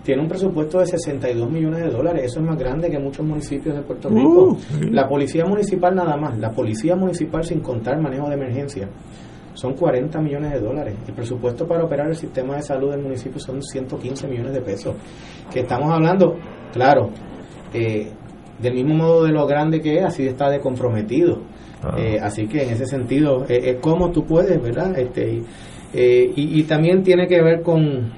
tiene 0.07 0.23
un 0.23 0.29
presupuesto 0.29 0.79
de 0.79 0.87
62 0.87 1.51
millones 1.51 1.81
de 1.81 1.91
dólares. 1.91 2.27
Eso 2.27 2.39
es 2.39 2.47
más 2.47 2.57
grande 2.57 2.89
que 2.89 2.97
muchos 2.97 3.27
municipios 3.27 3.75
de 3.75 3.83
Puerto 3.83 4.09
Rico. 4.09 4.53
Uh, 4.53 4.59
la 4.93 5.09
policía 5.09 5.45
municipal 5.45 5.97
nada 5.97 6.17
más, 6.17 6.39
la 6.39 6.53
policía 6.53 6.95
municipal 6.95 7.45
sin 7.45 7.59
contar 7.59 8.01
manejo 8.01 8.29
de 8.29 8.35
emergencia, 8.37 8.89
son 9.55 9.75
40 9.75 10.21
millones 10.21 10.53
de 10.53 10.61
dólares. 10.61 10.95
El 11.09 11.13
presupuesto 11.13 11.67
para 11.67 11.83
operar 11.83 12.09
el 12.09 12.15
sistema 12.15 12.55
de 12.55 12.63
salud 12.63 12.93
del 12.93 13.03
municipio 13.03 13.41
son 13.41 13.61
115 13.61 14.29
millones 14.29 14.53
de 14.53 14.61
pesos. 14.61 14.95
Que 15.53 15.61
estamos 15.61 15.91
hablando, 15.91 16.37
claro, 16.73 17.11
eh, 17.75 18.09
del 18.63 18.75
mismo 18.75 18.95
modo 18.95 19.25
de 19.25 19.33
lo 19.33 19.45
grande 19.45 19.81
que 19.81 19.99
es, 19.99 20.05
así 20.05 20.25
está 20.29 20.49
de 20.51 20.61
comprometido. 20.61 21.41
Ah. 21.83 21.97
Eh, 21.99 22.21
así 22.23 22.47
que 22.47 22.63
en 22.63 22.71
ese 22.71 22.87
sentido, 22.87 23.45
eh, 23.49 23.71
es 23.71 23.81
como 23.81 24.13
tú 24.13 24.25
puedes, 24.25 24.63
¿verdad? 24.63 24.97
Este, 24.97 25.43
y, 25.93 26.61
y 26.61 26.63
también 26.63 27.03
tiene 27.03 27.27
que 27.27 27.43
ver 27.43 27.63
con 27.63 28.13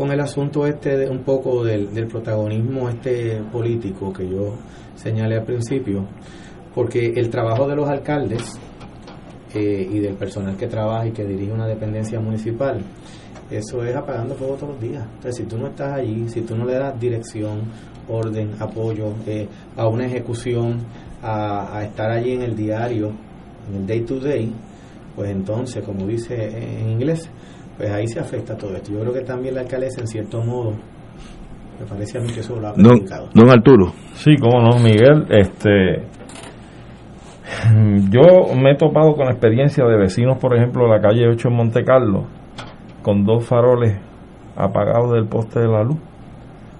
con 0.00 0.10
el 0.12 0.20
asunto 0.20 0.66
este 0.66 0.96
de 0.96 1.10
un 1.10 1.18
poco 1.24 1.62
del, 1.62 1.92
del 1.92 2.06
protagonismo 2.06 2.88
este 2.88 3.42
político 3.52 4.10
que 4.10 4.26
yo 4.26 4.54
señalé 4.94 5.36
al 5.36 5.44
principio, 5.44 6.06
porque 6.74 7.12
el 7.16 7.28
trabajo 7.28 7.68
de 7.68 7.76
los 7.76 7.86
alcaldes 7.86 8.58
eh, 9.52 9.86
y 9.92 9.98
del 9.98 10.14
personal 10.14 10.56
que 10.56 10.68
trabaja 10.68 11.06
y 11.06 11.10
que 11.10 11.26
dirige 11.26 11.52
una 11.52 11.66
dependencia 11.66 12.18
municipal, 12.18 12.80
eso 13.50 13.84
es 13.84 13.94
apagando 13.94 14.34
fuego 14.36 14.54
todos 14.54 14.70
los 14.70 14.80
días. 14.80 15.04
Entonces, 15.16 15.36
si 15.36 15.42
tú 15.44 15.58
no 15.58 15.66
estás 15.66 15.98
allí, 15.98 16.26
si 16.30 16.40
tú 16.40 16.56
no 16.56 16.64
le 16.64 16.78
das 16.78 16.98
dirección, 16.98 17.64
orden, 18.08 18.52
apoyo 18.58 19.12
eh, 19.26 19.46
a 19.76 19.86
una 19.86 20.06
ejecución, 20.06 20.78
a, 21.22 21.76
a, 21.76 21.84
estar 21.84 22.10
allí 22.10 22.32
en 22.32 22.40
el 22.40 22.56
diario, 22.56 23.12
en 23.68 23.82
el 23.82 23.86
day 23.86 24.00
to 24.00 24.18
day, 24.18 24.50
pues 25.14 25.28
entonces, 25.30 25.84
como 25.84 26.06
dice 26.06 26.36
en 26.80 26.88
inglés, 26.88 27.28
pues 27.80 27.92
ahí 27.92 28.06
se 28.06 28.20
afecta 28.20 28.54
todo 28.58 28.76
esto. 28.76 28.92
Yo 28.92 29.00
creo 29.00 29.14
que 29.14 29.22
también 29.22 29.54
la 29.54 29.62
alcaldesa, 29.62 30.02
en 30.02 30.06
cierto 30.06 30.42
modo, 30.42 30.72
me 31.80 31.86
parece 31.88 32.18
a 32.18 32.20
mí 32.20 32.30
que 32.30 32.40
eso 32.40 32.60
lo 32.60 32.68
ha 32.68 32.74
complicado. 32.74 33.30
Don, 33.32 33.48
Arturo. 33.48 33.92
Sí, 34.12 34.36
cómo 34.38 34.60
no, 34.60 34.78
Miguel. 34.78 35.24
Este, 35.30 36.04
yo 38.10 38.54
me 38.54 38.72
he 38.72 38.76
topado 38.76 39.14
con 39.14 39.24
la 39.24 39.30
experiencia 39.30 39.82
de 39.86 39.96
vecinos, 39.96 40.36
por 40.36 40.54
ejemplo, 40.54 40.84
de 40.84 40.90
la 40.90 41.00
calle 41.00 41.26
8 41.26 41.48
en 41.48 41.56
Monte 41.56 41.82
Carlo, 41.82 42.26
con 43.00 43.24
dos 43.24 43.46
faroles 43.46 43.98
apagados 44.56 45.12
del 45.12 45.26
poste 45.26 45.60
de 45.60 45.68
la 45.68 45.82
luz, 45.82 45.96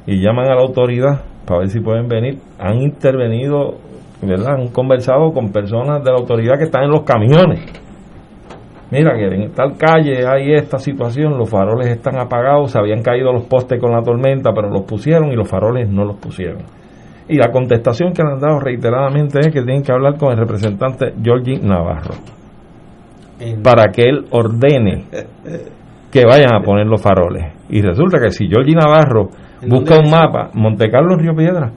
y 0.07 0.21
llaman 0.23 0.51
a 0.51 0.55
la 0.55 0.61
autoridad 0.61 1.25
para 1.47 1.61
ver 1.61 1.71
si 1.71 1.81
pueden 1.81 2.09
venir. 2.09 2.41
Han 2.59 2.83
intervenido, 2.83 3.79
¿verdad? 4.21 4.57
Han 4.57 4.69
conversado 4.69 5.33
con 5.33 5.51
personas 5.51 6.05
de 6.05 6.11
la 6.11 6.19
autoridad 6.19 6.59
que 6.59 6.65
están 6.65 6.85
en 6.85 6.91
los 6.91 7.05
camiones 7.05 7.80
mira 8.91 9.17
que 9.17 9.27
en 9.27 9.53
tal 9.53 9.77
calle 9.77 10.27
hay 10.27 10.53
esta 10.55 10.79
situación, 10.79 11.39
los 11.39 11.49
faroles 11.49 11.89
están 11.89 12.19
apagados, 12.19 12.73
se 12.73 12.79
habían 12.79 13.03
caído 13.03 13.33
los 13.33 13.45
postes 13.45 13.81
con 13.81 13.93
la 13.93 14.03
tormenta, 14.03 14.53
pero 14.55 14.69
los 14.69 14.83
pusieron 14.83 15.31
y 15.31 15.37
los 15.37 15.49
faroles 15.49 15.89
no 15.89 16.05
los 16.05 16.17
pusieron. 16.17 16.63
Y 17.29 17.37
la 17.37 17.51
contestación 17.51 18.13
que 18.13 18.23
le 18.23 18.33
han 18.33 18.41
dado 18.41 18.59
reiteradamente 18.59 19.39
es 19.41 19.47
que 19.47 19.63
tienen 19.63 19.83
que 19.83 19.93
hablar 19.93 20.17
con 20.17 20.33
el 20.33 20.39
representante 20.39 21.15
Georgie 21.23 21.61
Navarro 21.61 22.15
para 23.63 23.91
que 23.91 24.03
él 24.03 24.27
ordene 24.31 25.05
que 26.11 26.25
vayan 26.27 26.55
a 26.55 26.61
poner 26.61 26.87
los 26.87 27.01
faroles. 27.01 27.53
Y 27.69 27.81
resulta 27.81 28.19
que 28.21 28.31
si 28.31 28.49
Georgie 28.49 28.75
Navarro 28.75 29.31
busca 29.67 29.97
un 29.99 30.11
mapa, 30.11 30.51
Montecarlo 30.55 31.15
en 31.15 31.21
Río 31.21 31.35
Piedra, 31.35 31.71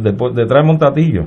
detrás 0.00 0.62
de 0.62 0.66
Montatillo, 0.66 1.24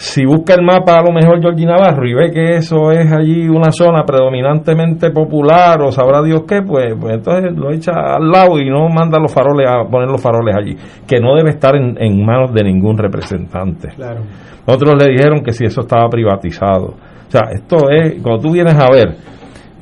si 0.00 0.24
busca 0.24 0.54
el 0.54 0.64
mapa 0.64 0.96
a 0.96 1.02
lo 1.02 1.12
mejor 1.12 1.42
Georgie 1.42 1.66
Navarro 1.66 2.08
y 2.08 2.14
ve 2.14 2.30
que 2.30 2.56
eso 2.56 2.90
es 2.90 3.12
allí 3.12 3.46
una 3.48 3.70
zona 3.70 4.02
predominantemente 4.02 5.10
popular 5.10 5.82
o 5.82 5.92
sabrá 5.92 6.22
Dios 6.22 6.44
qué, 6.48 6.62
pues, 6.62 6.94
pues 6.98 7.16
entonces 7.16 7.54
lo 7.54 7.70
echa 7.70 7.92
al 8.16 8.30
lado 8.30 8.58
y 8.58 8.70
no 8.70 8.88
manda 8.88 9.18
los 9.18 9.30
faroles 9.30 9.68
a 9.68 9.84
poner 9.90 10.08
los 10.08 10.22
faroles 10.22 10.56
allí, 10.56 10.74
que 11.06 11.20
no 11.20 11.36
debe 11.36 11.50
estar 11.50 11.76
en, 11.76 12.02
en 12.02 12.24
manos 12.24 12.50
de 12.54 12.64
ningún 12.64 12.96
representante. 12.96 13.88
Claro. 13.88 14.22
Otros 14.64 14.94
le 14.96 15.12
dijeron 15.12 15.42
que 15.42 15.52
si 15.52 15.66
eso 15.66 15.82
estaba 15.82 16.08
privatizado. 16.08 16.86
O 16.86 17.30
sea, 17.30 17.50
esto 17.52 17.90
es, 17.90 18.22
cuando 18.22 18.40
tú 18.40 18.52
vienes 18.52 18.76
a 18.76 18.88
ver, 18.90 19.16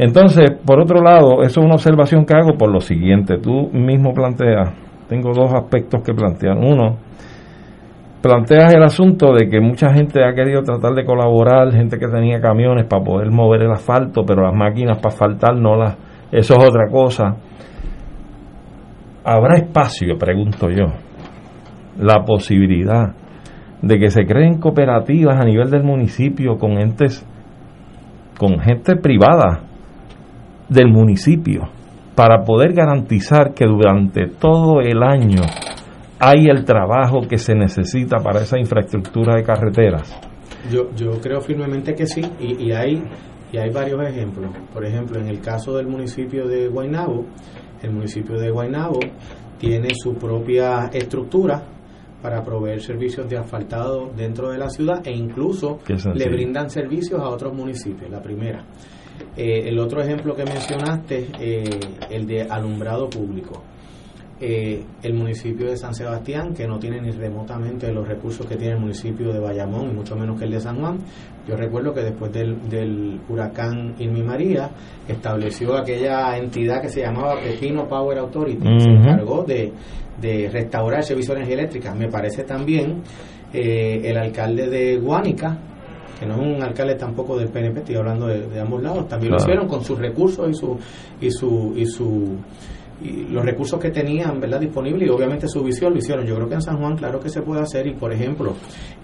entonces, 0.00 0.50
por 0.66 0.80
otro 0.80 1.00
lado, 1.00 1.42
eso 1.42 1.60
es 1.60 1.64
una 1.64 1.74
observación 1.74 2.24
que 2.24 2.34
hago 2.34 2.58
por 2.58 2.72
lo 2.72 2.80
siguiente, 2.80 3.36
tú 3.38 3.70
mismo 3.72 4.12
planteas, 4.12 4.74
tengo 5.08 5.30
dos 5.32 5.54
aspectos 5.54 6.02
que 6.02 6.12
plantear. 6.12 6.56
Uno, 6.56 6.96
planteas 8.20 8.74
el 8.74 8.82
asunto 8.82 9.32
de 9.32 9.48
que 9.48 9.60
mucha 9.60 9.92
gente 9.92 10.24
ha 10.24 10.34
querido 10.34 10.62
tratar 10.62 10.94
de 10.94 11.04
colaborar, 11.04 11.72
gente 11.72 11.98
que 11.98 12.08
tenía 12.08 12.40
camiones 12.40 12.86
para 12.86 13.04
poder 13.04 13.30
mover 13.30 13.62
el 13.62 13.70
asfalto, 13.70 14.24
pero 14.26 14.42
las 14.42 14.54
máquinas 14.54 14.98
para 14.98 15.14
asfaltar 15.14 15.56
no 15.56 15.76
las... 15.76 15.96
Eso 16.32 16.54
es 16.54 16.68
otra 16.68 16.88
cosa. 16.90 17.36
¿Habrá 19.24 19.56
espacio, 19.56 20.18
pregunto 20.18 20.68
yo, 20.70 20.86
la 21.98 22.24
posibilidad 22.24 23.14
de 23.82 23.98
que 23.98 24.10
se 24.10 24.24
creen 24.24 24.58
cooperativas 24.58 25.40
a 25.40 25.44
nivel 25.44 25.70
del 25.70 25.84
municipio 25.84 26.56
con 26.56 26.78
entes, 26.78 27.26
con 28.38 28.58
gente 28.58 28.96
privada 28.96 29.60
del 30.68 30.88
municipio, 30.88 31.68
para 32.14 32.42
poder 32.42 32.72
garantizar 32.72 33.54
que 33.54 33.64
durante 33.66 34.26
todo 34.26 34.80
el 34.80 35.02
año 35.02 35.42
hay 36.20 36.46
el 36.46 36.64
trabajo 36.64 37.20
que 37.28 37.38
se 37.38 37.54
necesita 37.54 38.18
para 38.18 38.40
esa 38.40 38.58
infraestructura 38.58 39.36
de 39.36 39.44
carreteras? 39.44 40.14
Yo, 40.70 40.90
yo 40.94 41.20
creo 41.20 41.40
firmemente 41.40 41.94
que 41.94 42.06
sí, 42.06 42.22
y, 42.40 42.72
hay, 42.72 43.02
y 43.52 43.56
hay 43.56 43.70
varios 43.70 44.02
ejemplos. 44.02 44.50
Por 44.72 44.84
ejemplo, 44.84 45.20
en 45.20 45.28
el 45.28 45.40
caso 45.40 45.76
del 45.76 45.86
municipio 45.86 46.46
de 46.48 46.68
Guaynabo, 46.68 47.24
el 47.82 47.92
municipio 47.92 48.38
de 48.38 48.50
Guaynabo 48.50 49.00
tiene 49.58 49.90
su 49.94 50.14
propia 50.14 50.90
estructura 50.92 51.62
para 52.20 52.42
proveer 52.42 52.82
servicios 52.82 53.28
de 53.28 53.38
asfaltado 53.38 54.10
dentro 54.16 54.50
de 54.50 54.58
la 54.58 54.68
ciudad 54.68 55.06
e 55.06 55.12
incluso 55.12 55.78
le 55.86 56.28
brindan 56.28 56.68
servicios 56.68 57.20
a 57.20 57.28
otros 57.28 57.54
municipios, 57.54 58.10
la 58.10 58.20
primera. 58.20 58.64
Eh, 59.36 59.68
el 59.68 59.78
otro 59.78 60.02
ejemplo 60.02 60.34
que 60.34 60.44
mencionaste, 60.44 61.28
eh, 61.40 61.80
el 62.10 62.26
de 62.26 62.42
alumbrado 62.42 63.08
público. 63.08 63.62
Eh, 64.40 64.84
el 65.02 65.14
municipio 65.14 65.66
de 65.68 65.76
San 65.76 65.92
Sebastián, 65.92 66.54
que 66.54 66.64
no 66.68 66.78
tiene 66.78 67.00
ni 67.00 67.10
remotamente 67.10 67.92
los 67.92 68.06
recursos 68.06 68.46
que 68.46 68.54
tiene 68.54 68.74
el 68.74 68.80
municipio 68.80 69.32
de 69.32 69.40
Bayamón, 69.40 69.90
y 69.90 69.94
mucho 69.94 70.14
menos 70.14 70.38
que 70.38 70.44
el 70.44 70.52
de 70.52 70.60
San 70.60 70.78
Juan. 70.78 70.98
Yo 71.48 71.56
recuerdo 71.56 71.92
que 71.92 72.02
después 72.02 72.32
del, 72.32 72.68
del 72.68 73.20
huracán 73.28 73.96
Irma 73.98 74.18
y 74.18 74.22
María, 74.22 74.70
estableció 75.08 75.76
aquella 75.76 76.36
entidad 76.36 76.80
que 76.80 76.88
se 76.88 77.00
llamaba 77.00 77.40
Pepino 77.40 77.88
Power 77.88 78.18
Authority, 78.18 78.62
que 78.62 78.80
se 78.80 78.90
encargó 78.90 79.42
de, 79.42 79.72
de 80.20 80.48
restaurar 80.52 81.00
el 81.00 81.04
servicio 81.04 81.34
de 81.34 81.40
energía 81.40 81.58
eléctrica. 81.58 81.94
Me 81.94 82.08
parece 82.08 82.44
también 82.44 83.02
eh, 83.52 84.02
el 84.04 84.16
alcalde 84.18 84.68
de 84.68 84.98
Guánica, 84.98 85.58
que 86.20 86.26
no 86.26 86.34
es 86.34 86.56
un 86.56 86.62
alcalde 86.62 86.94
tampoco 86.94 87.36
del 87.36 87.48
PNP, 87.48 87.80
estoy 87.80 87.96
hablando 87.96 88.28
de, 88.28 88.46
de 88.46 88.60
ambos 88.60 88.82
lados, 88.82 89.08
también 89.08 89.32
lo 89.32 89.38
hicieron 89.38 89.66
con 89.66 89.82
sus 89.84 89.98
recursos 89.98 90.48
y 90.48 90.54
su 90.54 90.78
y 91.20 91.30
su 91.30 91.74
y 91.76 91.86
su 91.86 92.36
y 93.00 93.28
los 93.28 93.44
recursos 93.44 93.78
que 93.78 93.90
tenían 93.90 94.40
verdad 94.40 94.60
disponibles 94.60 95.08
y 95.08 95.10
obviamente 95.10 95.46
su 95.48 95.62
visión 95.62 95.92
lo 95.92 95.98
hicieron. 95.98 96.26
Yo 96.26 96.34
creo 96.36 96.48
que 96.48 96.54
en 96.54 96.62
San 96.62 96.78
Juan 96.78 96.96
claro 96.96 97.20
que 97.20 97.28
se 97.28 97.42
puede 97.42 97.62
hacer 97.62 97.86
y 97.86 97.94
por 97.94 98.12
ejemplo 98.12 98.54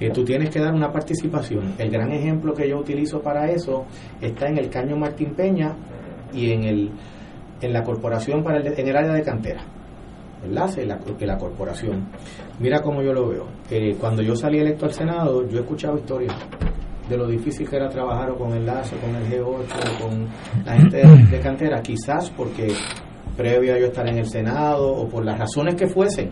eh, 0.00 0.10
tú 0.10 0.24
tienes 0.24 0.50
que 0.50 0.60
dar 0.60 0.74
una 0.74 0.90
participación. 0.90 1.74
El 1.78 1.90
gran 1.90 2.10
ejemplo 2.12 2.54
que 2.54 2.68
yo 2.68 2.78
utilizo 2.78 3.20
para 3.20 3.50
eso 3.50 3.84
está 4.20 4.48
en 4.48 4.58
el 4.58 4.68
caño 4.68 4.96
Martín 4.96 5.34
Peña 5.34 5.76
y 6.32 6.50
en 6.50 6.64
el 6.64 6.90
en 7.60 7.72
la 7.72 7.82
corporación 7.82 8.42
para 8.42 8.58
el, 8.58 8.66
en 8.66 8.88
el 8.88 8.96
área 8.96 9.12
de 9.12 9.22
cantera 9.22 9.64
¿verdad? 10.42 10.78
En 10.78 10.88
la, 10.88 10.98
la 11.20 11.38
corporación. 11.38 12.06
Mira 12.60 12.82
cómo 12.82 13.00
yo 13.02 13.14
lo 13.14 13.28
veo. 13.28 13.46
Eh, 13.70 13.96
cuando 13.98 14.22
yo 14.22 14.36
salí 14.36 14.58
electo 14.58 14.84
al 14.84 14.92
Senado 14.92 15.48
yo 15.48 15.58
he 15.58 15.60
escuchado 15.60 15.96
historias 15.96 16.34
de 17.08 17.16
lo 17.16 17.26
difícil 17.26 17.68
que 17.68 17.76
era 17.76 17.88
trabajar 17.88 18.30
o 18.30 18.36
con 18.36 18.52
el 18.52 18.64
con 18.64 19.14
el 19.14 19.30
G8, 19.30 19.44
o 19.44 20.08
con 20.08 20.26
la 20.64 20.72
gente 20.76 21.02
de 21.30 21.40
cantera, 21.40 21.80
quizás 21.82 22.30
porque 22.30 22.68
previo 23.36 23.74
a 23.74 23.78
yo 23.78 23.86
estar 23.86 24.08
en 24.08 24.18
el 24.18 24.26
Senado 24.28 24.92
o 24.92 25.08
por 25.08 25.24
las 25.24 25.38
razones 25.38 25.74
que 25.74 25.86
fuesen, 25.86 26.30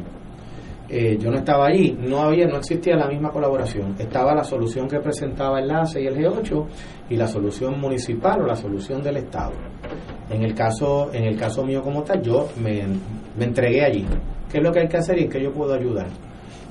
eh, 0.89 1.17
yo 1.19 1.31
no 1.31 1.39
estaba 1.39 1.67
allí, 1.69 1.97
no 1.99 2.19
había, 2.21 2.47
no 2.47 2.57
existía 2.59 2.97
la 2.97 3.09
misma 3.09 3.31
colaboración. 3.31 3.95
Estaba 3.99 4.35
la 4.35 4.45
solución 4.45 4.89
que 4.89 4.99
presentaba 5.01 5.59
el 5.61 5.69
LACE 5.69 6.03
y 6.03 6.07
el 6.07 6.17
G8 6.17 6.67
y 7.11 7.17
la 7.17 7.27
solución 7.27 7.81
municipal 7.81 8.43
o 8.43 8.47
la 8.47 8.57
solución 8.57 9.03
del 9.03 9.17
Estado. 9.17 9.53
En 10.31 10.43
el 10.43 10.55
caso, 10.55 11.11
en 11.15 11.25
el 11.25 11.37
caso 11.39 11.65
mío 11.65 11.83
como 11.83 12.03
tal, 12.03 12.21
yo 12.23 12.49
me, 12.63 12.83
me 13.39 13.45
entregué 13.45 13.85
allí. 13.85 14.07
¿Qué 14.51 14.59
es 14.59 14.63
lo 14.65 14.71
que 14.71 14.81
hay 14.81 14.89
que 14.89 14.99
hacer 14.99 15.19
y 15.19 15.23
en 15.25 15.31
qué 15.31 15.43
yo 15.43 15.51
puedo 15.53 15.73
ayudar? 15.73 16.07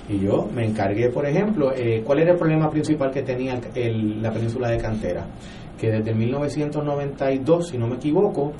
Y 0.08 0.20
yo 0.20 0.48
me 0.54 0.66
encargué, 0.68 1.10
por 1.10 1.26
ejemplo, 1.26 1.72
eh, 1.76 2.04
¿cuál 2.06 2.20
era 2.20 2.34
el 2.34 2.38
problema 2.38 2.70
principal 2.70 3.10
que 3.12 3.24
tenía 3.24 3.60
el- 3.74 4.22
la 4.22 4.32
península 4.32 4.70
de 4.70 4.78
Cantera? 4.78 5.26
Que 5.80 5.90
desde 5.90 6.14
1992, 6.14 7.70
si 7.70 7.78
no 7.78 7.88
me 7.88 7.96
equivoco, 7.96 8.52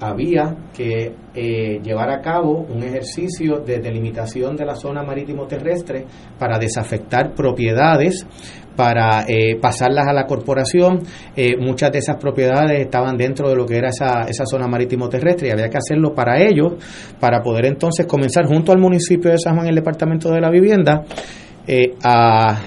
había 0.00 0.56
que 0.74 1.14
eh, 1.34 1.80
llevar 1.82 2.10
a 2.10 2.20
cabo 2.20 2.66
un 2.68 2.82
ejercicio 2.82 3.58
de 3.58 3.78
delimitación 3.78 4.56
de 4.56 4.64
la 4.64 4.74
zona 4.74 5.02
marítimo 5.02 5.46
terrestre 5.46 6.04
para 6.38 6.58
desafectar 6.58 7.32
propiedades 7.34 8.26
para 8.74 9.24
eh, 9.28 9.58
pasarlas 9.60 10.08
a 10.08 10.14
la 10.14 10.26
corporación. 10.26 11.02
Eh, 11.36 11.58
muchas 11.58 11.92
de 11.92 11.98
esas 11.98 12.16
propiedades 12.16 12.80
estaban 12.80 13.18
dentro 13.18 13.50
de 13.50 13.54
lo 13.54 13.66
que 13.66 13.76
era 13.76 13.90
esa, 13.90 14.22
esa 14.22 14.46
zona 14.46 14.66
marítimo 14.66 15.10
terrestre 15.10 15.48
y 15.48 15.50
había 15.50 15.68
que 15.68 15.76
hacerlo 15.76 16.14
para 16.14 16.42
ellos, 16.42 16.74
para 17.20 17.42
poder 17.42 17.66
entonces 17.66 18.06
comenzar 18.06 18.46
junto 18.46 18.72
al 18.72 18.78
municipio 18.78 19.30
de 19.30 19.38
San 19.38 19.56
Juan, 19.56 19.68
el 19.68 19.74
Departamento 19.74 20.30
de 20.30 20.40
la 20.40 20.50
Vivienda, 20.50 21.04
a 22.02 22.62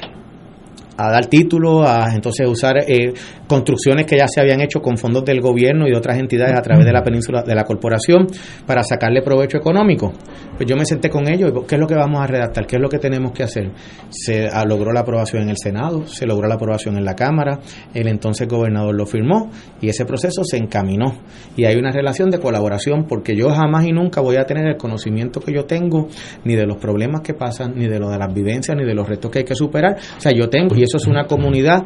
a 0.97 1.11
dar 1.11 1.25
título, 1.27 1.87
a 1.87 2.13
entonces 2.13 2.47
usar 2.47 2.77
eh, 2.87 3.13
construcciones 3.47 4.05
que 4.05 4.17
ya 4.17 4.27
se 4.27 4.41
habían 4.41 4.61
hecho 4.61 4.81
con 4.81 4.97
fondos 4.97 5.25
del 5.25 5.41
gobierno 5.41 5.87
y 5.87 5.91
de 5.91 5.97
otras 5.97 6.17
entidades 6.17 6.57
a 6.57 6.61
través 6.61 6.85
de 6.85 6.91
la 6.91 7.03
península 7.03 7.43
de 7.43 7.55
la 7.55 7.63
corporación 7.63 8.27
para 8.65 8.83
sacarle 8.83 9.21
provecho 9.21 9.57
económico. 9.57 10.13
Pues 10.57 10.69
yo 10.69 10.77
me 10.77 10.85
senté 10.85 11.09
con 11.09 11.27
ellos 11.27 11.51
y 11.51 11.67
¿qué 11.67 11.75
es 11.75 11.81
lo 11.81 11.87
que 11.87 11.95
vamos 11.95 12.21
a 12.21 12.27
redactar? 12.27 12.65
¿Qué 12.65 12.77
es 12.77 12.81
lo 12.81 12.87
que 12.87 12.97
tenemos 12.97 13.33
que 13.33 13.43
hacer? 13.43 13.71
Se 14.09 14.47
ah, 14.47 14.63
logró 14.65 14.93
la 14.93 15.01
aprobación 15.01 15.43
en 15.43 15.49
el 15.49 15.57
Senado, 15.57 16.07
se 16.07 16.25
logró 16.25 16.47
la 16.47 16.55
aprobación 16.55 16.97
en 16.97 17.03
la 17.03 17.13
Cámara, 17.13 17.59
el 17.93 18.07
entonces 18.07 18.47
gobernador 18.47 18.95
lo 18.95 19.05
firmó 19.05 19.51
y 19.81 19.89
ese 19.89 20.05
proceso 20.05 20.43
se 20.45 20.57
encaminó. 20.57 21.17
Y 21.57 21.65
hay 21.65 21.75
una 21.75 21.91
relación 21.91 22.29
de 22.29 22.39
colaboración 22.39 23.05
porque 23.05 23.35
yo 23.35 23.49
jamás 23.49 23.85
y 23.85 23.91
nunca 23.91 24.21
voy 24.21 24.37
a 24.37 24.45
tener 24.45 24.65
el 24.65 24.77
conocimiento 24.77 25.41
que 25.41 25.53
yo 25.53 25.65
tengo 25.65 26.07
ni 26.45 26.55
de 26.55 26.65
los 26.65 26.77
problemas 26.77 27.21
que 27.21 27.33
pasan, 27.33 27.73
ni 27.75 27.87
de 27.87 27.99
lo 27.99 28.09
de 28.09 28.17
las 28.17 28.33
vivencias, 28.33 28.77
ni 28.77 28.85
de 28.85 28.93
los 28.93 29.07
retos 29.07 29.29
que 29.31 29.39
hay 29.39 29.45
que 29.45 29.55
superar. 29.55 29.97
O 30.17 30.21
sea, 30.21 30.31
yo 30.31 30.49
tengo, 30.49 30.75
eso 30.85 30.97
es 30.97 31.07
una 31.07 31.25
comunidad 31.25 31.83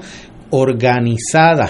organizada 0.51 1.69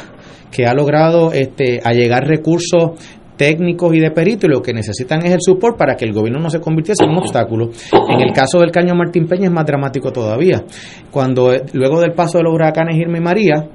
que 0.51 0.65
ha 0.65 0.73
logrado 0.73 1.31
este, 1.31 1.79
allegar 1.83 2.27
recursos 2.27 2.91
técnicos 3.39 3.95
y 3.95 3.99
de 3.99 4.11
perito 4.11 4.47
y 4.47 4.49
lo 4.49 4.61
que 4.61 4.73
necesitan 4.73 5.25
es 5.25 5.31
el 5.31 5.39
support 5.39 5.77
para 5.77 5.95
que 5.95 6.03
el 6.03 6.11
gobierno 6.11 6.41
no 6.41 6.49
se 6.49 6.59
convirtiese 6.59 7.05
en 7.05 7.11
un 7.11 7.19
obstáculo. 7.19 7.69
En 8.09 8.19
el 8.19 8.33
caso 8.33 8.59
del 8.59 8.69
caño 8.69 8.93
Martín 8.95 9.27
Peña 9.27 9.45
es 9.45 9.51
más 9.51 9.65
dramático 9.65 10.11
todavía. 10.11 10.65
Cuando 11.09 11.53
eh, 11.53 11.63
luego 11.71 12.01
del 12.01 12.11
paso 12.11 12.39
de 12.39 12.43
los 12.43 12.53
huracanes 12.53 12.97
Irma 12.97 13.17
y 13.17 13.21
María, 13.21 13.69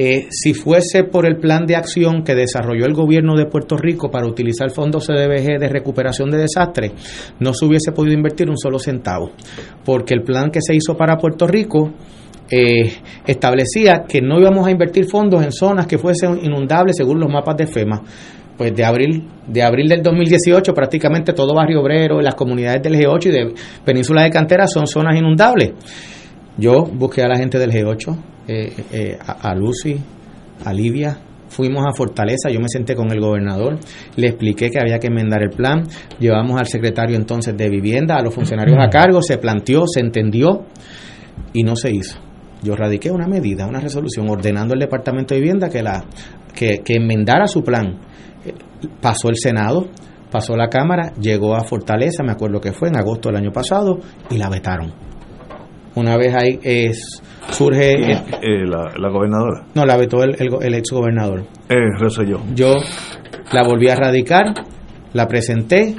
eh, 0.00 0.28
si 0.30 0.54
fuese 0.54 1.02
por 1.02 1.26
el 1.26 1.38
plan 1.38 1.66
de 1.66 1.74
acción 1.74 2.22
que 2.22 2.36
desarrolló 2.36 2.86
el 2.86 2.94
gobierno 2.94 3.36
de 3.36 3.46
Puerto 3.46 3.76
Rico 3.76 4.12
para 4.12 4.28
utilizar 4.28 4.70
fondos 4.70 5.08
CDBG 5.08 5.58
de 5.58 5.68
recuperación 5.68 6.30
de 6.30 6.38
desastres, 6.38 6.92
no 7.40 7.52
se 7.52 7.64
hubiese 7.64 7.90
podido 7.90 8.14
invertir 8.14 8.48
un 8.48 8.56
solo 8.56 8.78
centavo, 8.78 9.32
porque 9.84 10.14
el 10.14 10.22
plan 10.22 10.52
que 10.52 10.60
se 10.62 10.76
hizo 10.76 10.96
para 10.96 11.16
Puerto 11.16 11.48
Rico 11.48 11.94
eh, 12.48 12.92
establecía 13.26 14.04
que 14.08 14.20
no 14.20 14.38
íbamos 14.38 14.68
a 14.68 14.70
invertir 14.70 15.06
fondos 15.06 15.42
en 15.42 15.50
zonas 15.50 15.88
que 15.88 15.98
fuesen 15.98 16.44
inundables 16.44 16.96
según 16.96 17.18
los 17.18 17.28
mapas 17.28 17.56
de 17.56 17.66
FEMA. 17.66 18.00
Pues 18.56 18.72
de 18.76 18.84
abril, 18.84 19.26
de 19.48 19.62
abril 19.64 19.88
del 19.88 20.02
2018 20.04 20.74
prácticamente 20.74 21.32
todo 21.32 21.56
Barrio 21.56 21.80
Obrero, 21.80 22.20
las 22.20 22.36
comunidades 22.36 22.82
del 22.84 22.94
G8 22.94 23.26
y 23.26 23.30
de 23.30 23.54
Península 23.84 24.22
de 24.22 24.30
Cantera 24.30 24.68
son 24.68 24.86
zonas 24.86 25.18
inundables. 25.18 25.72
Yo 26.56 26.84
busqué 26.84 27.22
a 27.22 27.28
la 27.28 27.36
gente 27.36 27.58
del 27.58 27.72
G8, 27.72 28.37
eh, 28.48 28.72
eh, 28.90 29.18
a, 29.20 29.50
a 29.50 29.54
Lucy, 29.54 29.96
a 30.64 30.72
Livia, 30.72 31.18
fuimos 31.48 31.84
a 31.86 31.92
Fortaleza, 31.92 32.50
yo 32.50 32.60
me 32.60 32.68
senté 32.68 32.94
con 32.94 33.10
el 33.12 33.20
gobernador, 33.20 33.78
le 34.16 34.28
expliqué 34.28 34.70
que 34.70 34.80
había 34.80 34.98
que 34.98 35.08
enmendar 35.08 35.42
el 35.42 35.50
plan, 35.50 35.84
llevamos 36.18 36.58
al 36.58 36.66
secretario 36.66 37.16
entonces 37.16 37.56
de 37.56 37.68
vivienda, 37.68 38.16
a 38.16 38.22
los 38.22 38.34
funcionarios 38.34 38.76
a 38.80 38.88
cargo, 38.88 39.22
se 39.22 39.38
planteó, 39.38 39.86
se 39.86 40.00
entendió 40.00 40.64
y 41.52 41.62
no 41.62 41.76
se 41.76 41.90
hizo. 41.90 42.18
Yo 42.62 42.74
radiqué 42.74 43.10
una 43.10 43.28
medida, 43.28 43.66
una 43.66 43.80
resolución 43.80 44.28
ordenando 44.28 44.74
al 44.74 44.80
Departamento 44.80 45.34
de 45.34 45.40
Vivienda 45.40 45.68
que 45.68 45.82
la 45.82 46.04
que, 46.54 46.78
que 46.84 46.94
enmendara 46.94 47.46
su 47.46 47.62
plan. 47.62 47.98
Pasó 49.00 49.28
el 49.28 49.36
Senado, 49.36 49.88
pasó 50.30 50.56
la 50.56 50.68
Cámara, 50.68 51.12
llegó 51.20 51.54
a 51.54 51.64
Fortaleza, 51.64 52.22
me 52.22 52.32
acuerdo 52.32 52.60
que 52.60 52.72
fue 52.72 52.88
en 52.88 52.96
agosto 52.96 53.28
del 53.28 53.36
año 53.36 53.52
pasado, 53.52 53.98
y 54.30 54.38
la 54.38 54.48
vetaron. 54.48 55.07
Una 55.98 56.16
vez 56.16 56.34
ahí 56.34 56.58
es, 56.62 57.20
surge, 57.50 57.92
eh, 58.12 58.22
Eh, 58.42 58.64
la, 58.66 58.92
la 58.98 59.08
gobernadora, 59.10 59.64
no, 59.74 59.84
la 59.84 59.96
vetó 59.96 60.22
el, 60.22 60.36
el, 60.38 60.48
el 60.62 60.74
ex 60.74 60.90
gobernador. 60.90 61.44
eh, 61.68 61.74
Rosselló. 61.98 62.40
Yo 62.54 62.74
la 63.52 63.62
volví 63.64 63.88
a 63.88 63.96
radicar, 63.96 64.44
la 65.12 65.26
presenté, 65.26 65.94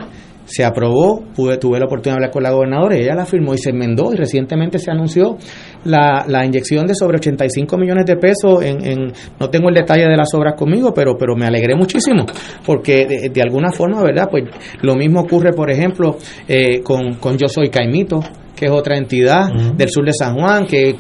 se 0.46 0.66
aprobó, 0.66 1.24
pude, 1.36 1.58
tuve 1.58 1.78
la 1.80 1.86
oportunidad 1.86 2.14
de 2.14 2.18
hablar 2.18 2.32
con 2.32 2.42
la 2.44 2.50
gobernadora 2.52 2.98
y 2.98 3.02
ella 3.04 3.14
la 3.14 3.26
firmó 3.26 3.54
y 3.54 3.60
se 3.60 3.70
enmendó 3.70 4.12
y 4.12 4.16
recientemente 4.16 4.80
se 4.80 4.90
anunció 4.90 5.38
la, 5.86 6.26
la 6.28 6.44
inyección 6.44 6.88
de 6.88 6.96
sobre 6.96 7.18
85 7.18 7.78
millones 7.78 8.06
de 8.08 8.16
pesos 8.16 8.64
en, 8.64 8.84
en- 8.84 9.14
no 9.40 9.50
tengo 9.52 9.70
el 9.70 9.76
detalle 9.76 10.08
de 10.08 10.18
las 10.18 10.34
obras 10.34 10.56
conmigo, 10.56 10.92
pero, 10.92 11.16
pero 11.20 11.36
me 11.36 11.46
alegré 11.46 11.76
muchísimo 11.76 12.26
porque 12.66 13.06
de, 13.06 13.30
de 13.30 13.42
alguna 13.44 13.72
forma, 13.72 14.02
¿verdad? 14.02 14.28
Pues 14.32 14.46
lo 14.82 14.96
mismo 14.96 15.20
ocurre, 15.22 15.54
por 15.54 15.70
ejemplo, 15.70 16.18
eh, 16.48 16.82
con, 16.82 17.16
con 17.16 17.38
Yo 17.38 17.48
Soy 17.48 17.70
Caimito, 17.70 18.20
que 18.60 18.66
es 18.66 18.72
otra 18.72 18.98
entidad 18.98 19.48
del 19.78 19.90
sur 19.90 20.06
de 20.06 20.12
San 20.14 20.36
Juan, 20.36 20.66
que... 20.66 20.96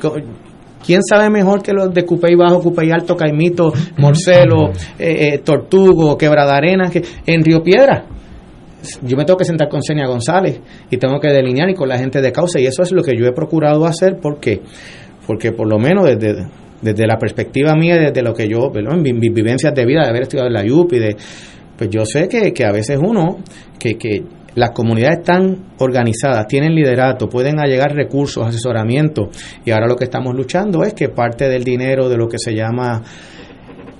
¿Quién 0.85 1.01
sabe 1.03 1.29
mejor 1.29 1.61
que 1.61 1.73
los 1.73 1.93
de 1.93 2.05
Cupey 2.05 2.35
Bajo, 2.35 2.61
Cupey 2.61 2.89
Alto, 2.89 3.17
Caimito, 3.17 3.73
Morcelo, 3.97 4.69
eh, 4.97 5.33
eh, 5.33 5.37
Tortugo, 5.43 6.17
Quebrada 6.17 6.55
Arena, 6.55 6.89
que 6.89 7.01
en 7.25 7.43
Río 7.43 7.61
Piedra? 7.61 8.05
Yo 9.03 9.17
me 9.17 9.25
tengo 9.25 9.37
que 9.37 9.43
sentar 9.43 9.67
con 9.67 9.83
Senia 9.83 10.07
González 10.07 10.61
y 10.89 10.95
tengo 10.95 11.19
que 11.19 11.27
delinear 11.27 11.69
y 11.69 11.73
con 11.75 11.89
la 11.89 11.97
gente 11.97 12.21
de 12.21 12.31
causa 12.31 12.61
y 12.61 12.65
eso 12.65 12.81
es 12.81 12.93
lo 12.93 13.03
que 13.03 13.11
yo 13.15 13.25
he 13.25 13.33
procurado 13.33 13.85
hacer 13.85 14.19
porque 14.21 14.61
porque 15.27 15.51
por 15.51 15.67
lo 15.69 15.77
menos 15.79 16.05
desde, 16.05 16.47
desde 16.81 17.05
la 17.05 17.17
perspectiva 17.17 17.75
mía, 17.75 17.97
desde 17.97 18.21
lo 18.23 18.33
que 18.33 18.47
yo, 18.47 18.71
en 18.73 19.01
mi- 19.01 19.11
mis 19.13 19.33
vivencias 19.33 19.75
de 19.75 19.85
vida, 19.85 20.03
de 20.03 20.09
haber 20.09 20.21
estudiado 20.23 20.47
en 20.47 20.53
la 20.53 20.63
UP 20.73 20.93
y 20.93 20.99
de, 20.99 21.17
pues 21.77 21.89
yo 21.89 22.05
sé 22.05 22.29
que, 22.29 22.53
que 22.53 22.63
a 22.65 22.71
veces 22.71 22.97
uno, 22.99 23.39
que, 23.77 23.95
que 23.97 24.23
las 24.59 24.71
comunidades 24.71 25.19
están 25.19 25.73
organizadas, 25.77 26.45
tienen 26.47 26.75
liderato, 26.75 27.29
pueden 27.29 27.59
allegar 27.59 27.95
recursos, 27.95 28.45
asesoramiento 28.45 29.29
y 29.63 29.71
ahora 29.71 29.87
lo 29.87 29.95
que 29.95 30.03
estamos 30.03 30.35
luchando 30.35 30.83
es 30.83 30.93
que 30.93 31.07
parte 31.07 31.47
del 31.47 31.63
dinero 31.63 32.09
de 32.09 32.17
lo 32.17 32.27
que 32.27 32.37
se 32.37 32.53
llama 32.53 33.01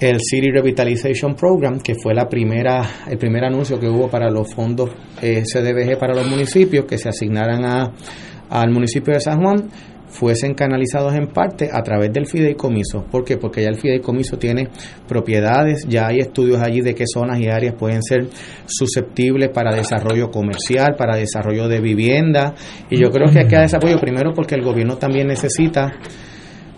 el 0.02 0.20
City 0.20 0.52
Revitalization 0.52 1.34
Program, 1.36 1.80
que 1.80 1.96
fue 1.96 2.14
la 2.14 2.28
primera, 2.28 2.82
el 3.10 3.18
primer 3.18 3.46
anuncio 3.46 3.80
que 3.80 3.88
hubo 3.88 4.10
para 4.10 4.30
los 4.30 4.54
fondos 4.54 4.90
eh, 5.22 5.44
CDBG 5.44 5.98
para 5.98 6.14
los 6.14 6.28
municipios 6.28 6.84
que 6.86 6.98
se 6.98 7.08
asignaran 7.08 7.64
a, 7.64 7.94
al 8.50 8.70
municipio 8.70 9.14
de 9.14 9.22
San 9.22 9.42
Juan, 9.42 9.70
fuesen 10.10 10.54
canalizados 10.54 11.14
en 11.16 11.28
parte 11.28 11.70
a 11.72 11.82
través 11.82 12.12
del 12.12 12.26
fideicomiso. 12.26 13.06
¿Por 13.10 13.24
qué? 13.24 13.38
Porque 13.38 13.62
ya 13.62 13.70
el 13.70 13.80
fideicomiso 13.80 14.38
tiene 14.38 14.68
propiedades, 15.08 15.86
ya 15.88 16.08
hay 16.08 16.20
estudios 16.20 16.62
allí 16.62 16.82
de 16.82 16.94
qué 16.96 17.06
zonas 17.12 17.40
y 17.40 17.48
áreas 17.48 17.76
pueden 17.76 18.02
ser 18.04 18.28
susceptibles 18.66 19.50
para 19.54 19.74
desarrollo 19.74 20.30
comercial, 20.30 20.96
para 20.98 21.16
desarrollo 21.16 21.68
de 21.68 21.80
vivienda. 21.80 22.56
Y 22.90 23.02
yo 23.02 23.10
creo 23.12 23.32
que 23.32 23.40
hay 23.40 23.48
que 23.48 23.56
dar 23.56 23.66
ese 23.66 23.78
apoyo 23.78 24.00
primero 24.00 24.34
porque 24.34 24.56
el 24.56 24.64
gobierno 24.64 24.98
también 24.98 25.28
necesita 25.28 25.94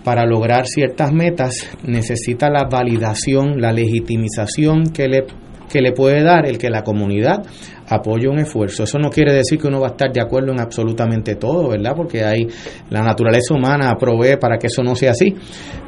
para 0.03 0.25
lograr 0.25 0.65
ciertas 0.65 1.11
metas 1.13 1.69
necesita 1.83 2.49
la 2.49 2.65
validación, 2.65 3.61
la 3.61 3.71
legitimización 3.71 4.91
que 4.91 5.07
le, 5.07 5.25
que 5.71 5.81
le 5.81 5.93
puede 5.93 6.23
dar 6.23 6.45
el 6.45 6.57
que 6.57 6.69
la 6.69 6.84
comunidad 6.84 7.43
apoye 7.88 8.27
un 8.27 8.39
esfuerzo. 8.39 8.84
Eso 8.84 8.99
no 8.99 9.10
quiere 9.10 9.34
decir 9.34 9.60
que 9.60 9.67
uno 9.67 9.79
va 9.79 9.88
a 9.88 9.91
estar 9.91 10.12
de 10.12 10.21
acuerdo 10.21 10.51
en 10.51 10.60
absolutamente 10.60 11.36
todo, 11.36 11.69
¿verdad? 11.69 11.93
Porque 11.95 12.23
hay 12.23 12.47
la 12.89 13.01
naturaleza 13.01 13.53
humana 13.53 13.95
provee 13.99 14.38
para 14.39 14.57
que 14.57 14.67
eso 14.67 14.84
no 14.84 14.95
sea 14.95 15.12
así. 15.12 15.36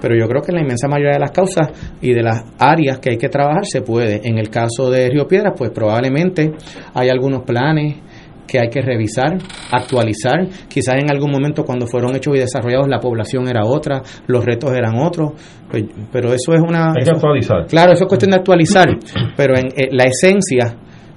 Pero 0.02 0.15
yo 0.17 0.28
creo 0.28 0.41
que 0.41 0.52
en 0.52 0.56
la 0.56 0.62
inmensa 0.62 0.88
mayoría 0.88 1.13
de 1.13 1.19
las 1.19 1.32
causas 1.32 1.69
y 2.02 2.13
de 2.13 2.24
las 2.24 2.43
áreas 2.58 3.00
que 3.00 3.12
hay 3.12 3.17
que 3.17 3.30
trabajar 3.30 3.65
se 3.65 3.82
puede. 3.82 4.22
En 4.28 4.38
el 4.38 4.50
caso 4.50 4.89
de 4.89 5.10
Río 5.10 5.28
Piedras, 5.28 5.54
pues 5.58 5.72
probablemente 5.72 6.52
hay 6.93 7.10
algunos 7.10 7.43
planes 7.43 7.98
que 8.47 8.60
hay 8.60 8.69
que 8.69 8.82
revisar, 8.82 9.38
actualizar. 9.71 10.47
Quizás 10.67 10.95
en 11.01 11.10
algún 11.12 11.32
momento 11.32 11.63
cuando 11.63 11.88
fueron 11.88 12.15
hechos 12.15 12.36
y 12.36 12.39
desarrollados 12.39 12.88
la 12.88 12.99
población 12.99 13.47
era 13.47 13.65
otra, 13.65 14.01
los 14.27 14.43
retos 14.45 14.71
eran 14.73 14.97
otros, 14.99 15.32
pues, 15.69 15.84
pero 16.12 16.34
eso 16.34 16.53
es 16.53 16.62
una... 16.62 16.88
Hay 16.89 16.93
que 16.95 17.01
eso- 17.03 17.13
actualizar. 17.15 17.65
Claro, 17.67 17.93
eso 17.93 18.03
es 18.03 18.08
cuestión 18.08 18.32
de 18.32 18.38
actualizar, 18.38 18.88
pero 19.36 19.56
en 19.58 19.67
eh, 19.75 19.89
la 19.91 20.06
esencia, 20.06 20.75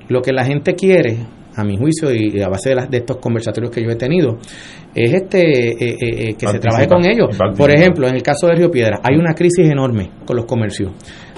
lo 0.09 0.21
que 0.23 0.33
la 0.33 0.45
gente 0.45 0.75
quiere, 0.75 1.19
a 1.57 1.65
mi 1.65 1.77
juicio 1.79 2.13
y 2.15 2.41
a 2.43 2.49
base 2.49 2.69
de, 2.69 2.75
las, 2.75 2.91
de 2.91 2.99
estos 2.99 3.17
conversatorios 3.17 3.71
que 3.73 3.83
yo 3.83 3.89
he 3.91 3.97
tenido, 3.97 4.37
es 4.95 5.13
este 5.15 5.41
eh, 5.41 5.75
eh, 5.81 5.97
eh, 6.01 6.35
que 6.39 6.47
se 6.47 6.59
trabaje 6.59 6.87
con 6.87 7.03
ellos. 7.05 7.37
Por 7.57 7.71
ejemplo, 7.71 8.07
en 8.07 8.15
el 8.15 8.23
caso 8.23 8.47
de 8.47 8.57
Río 8.57 8.71
Piedra, 8.71 9.01
hay 9.03 9.17
una 9.17 9.33
crisis 9.35 9.67
enorme 9.67 10.11
con 10.27 10.37
los 10.37 10.45
comercios. 10.45 10.93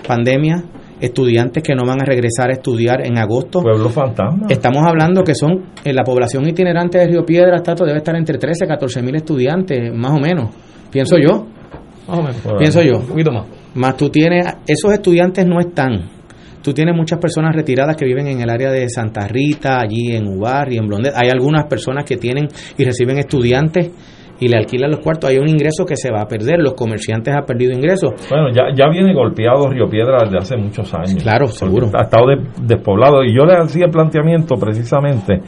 Pandemia, 0.06 0.64
estudiantes 1.00 1.62
que 1.62 1.74
no 1.74 1.84
van 1.86 2.02
a 2.02 2.04
regresar 2.04 2.50
a 2.50 2.54
estudiar 2.54 3.06
en 3.06 3.18
agosto. 3.18 3.62
Pueblo 3.62 3.88
fantasma. 3.88 4.46
Estamos 4.48 4.84
hablando 4.86 5.22
que 5.22 5.34
son, 5.34 5.66
en 5.84 5.94
la 5.94 6.02
población 6.02 6.48
itinerante 6.48 6.98
de 6.98 7.06
Río 7.06 7.24
Piedra, 7.24 7.62
Tato, 7.62 7.84
debe 7.84 7.98
estar 7.98 8.16
entre 8.16 8.38
13 8.38 8.64
y 8.64 8.68
14 8.68 9.02
mil 9.02 9.14
estudiantes, 9.14 9.92
más 9.94 10.12
o 10.12 10.18
menos, 10.18 10.54
pienso 10.90 11.16
yo, 11.18 11.46
Más 12.06 12.18
o 12.18 12.22
menos. 12.22 12.36
Pienso 12.58 12.82
yo. 12.82 12.98
Un 12.98 13.06
poquito 13.06 13.32
más. 13.32 13.46
Más 13.74 13.96
tú 13.96 14.08
tienes, 14.08 14.46
esos 14.66 14.92
estudiantes 14.92 15.46
no 15.46 15.60
están. 15.60 16.08
Tú 16.62 16.72
tienes 16.74 16.94
muchas 16.96 17.18
personas 17.18 17.54
retiradas 17.54 17.96
que 17.96 18.04
viven 18.04 18.26
en 18.26 18.40
el 18.40 18.50
área 18.50 18.70
de 18.70 18.88
Santa 18.88 19.28
Rita, 19.28 19.80
allí 19.80 20.14
en 20.14 20.26
Ubar 20.26 20.72
y 20.72 20.76
en 20.76 20.86
Blondet. 20.86 21.14
Hay 21.14 21.30
algunas 21.30 21.66
personas 21.66 22.04
que 22.04 22.16
tienen 22.16 22.48
y 22.76 22.84
reciben 22.84 23.18
estudiantes 23.18 23.90
y 24.40 24.48
le 24.48 24.56
alquilan 24.56 24.90
los 24.90 25.00
cuartos. 25.00 25.30
Hay 25.30 25.38
un 25.38 25.48
ingreso 25.48 25.84
que 25.84 25.96
se 25.96 26.10
va 26.12 26.22
a 26.22 26.26
perder. 26.28 26.60
Los 26.60 26.74
comerciantes 26.74 27.34
han 27.34 27.44
perdido 27.44 27.72
ingresos. 27.72 28.12
Bueno, 28.30 28.48
ya, 28.50 28.64
ya 28.74 28.88
viene 28.88 29.12
golpeado 29.14 29.68
Río 29.68 29.88
Piedra 29.88 30.18
desde 30.24 30.38
hace 30.38 30.56
muchos 30.56 30.92
años. 30.94 31.22
Claro, 31.22 31.46
seguro. 31.48 31.88
Ha 31.94 32.02
estado 32.04 32.26
de- 32.28 32.46
despoblado. 32.62 33.22
Y 33.24 33.34
yo 33.34 33.44
le 33.44 33.54
hacía 33.56 33.86
el 33.86 33.90
planteamiento 33.90 34.54
precisamente 34.56 35.40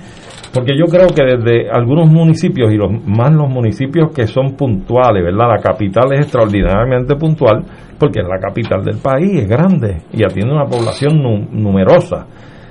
porque 0.53 0.73
yo 0.77 0.87
creo 0.87 1.07
que 1.07 1.23
desde 1.23 1.71
algunos 1.71 2.11
municipios, 2.11 2.73
y 2.73 2.77
los 2.77 2.91
más 3.07 3.33
los 3.33 3.49
municipios 3.49 4.11
que 4.13 4.27
son 4.27 4.57
puntuales, 4.57 5.23
¿verdad? 5.23 5.47
La 5.57 5.63
capital 5.63 6.13
es 6.13 6.23
extraordinariamente 6.23 7.15
puntual 7.15 7.63
porque 7.97 8.19
es 8.21 8.27
la 8.27 8.41
capital 8.41 8.83
del 8.85 8.97
país, 8.99 9.43
es 9.43 9.49
grande 9.49 9.99
y 10.13 10.25
atiende 10.25 10.53
una 10.53 10.65
población 10.65 11.23
nu- 11.23 11.47
numerosa. 11.53 12.27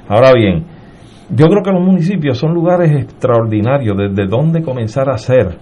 Ahora 0.10 0.34
bien, 0.34 0.65
yo 1.29 1.47
creo 1.47 1.63
que 1.63 1.71
los 1.71 1.82
municipios 1.82 2.38
son 2.38 2.53
lugares 2.53 2.91
extraordinarios 2.91 3.95
desde 3.95 4.27
donde 4.27 4.62
comenzar 4.62 5.10
a 5.10 5.13
hacer 5.13 5.55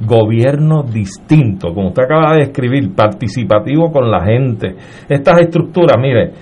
gobierno 0.00 0.82
distinto, 0.82 1.74
como 1.74 1.88
usted 1.88 2.04
acaba 2.04 2.34
de 2.34 2.46
describir, 2.46 2.94
participativo 2.94 3.90
con 3.90 4.10
la 4.10 4.24
gente. 4.24 4.74
Estas 5.08 5.40
estructuras, 5.40 5.96
mire, 6.00 6.32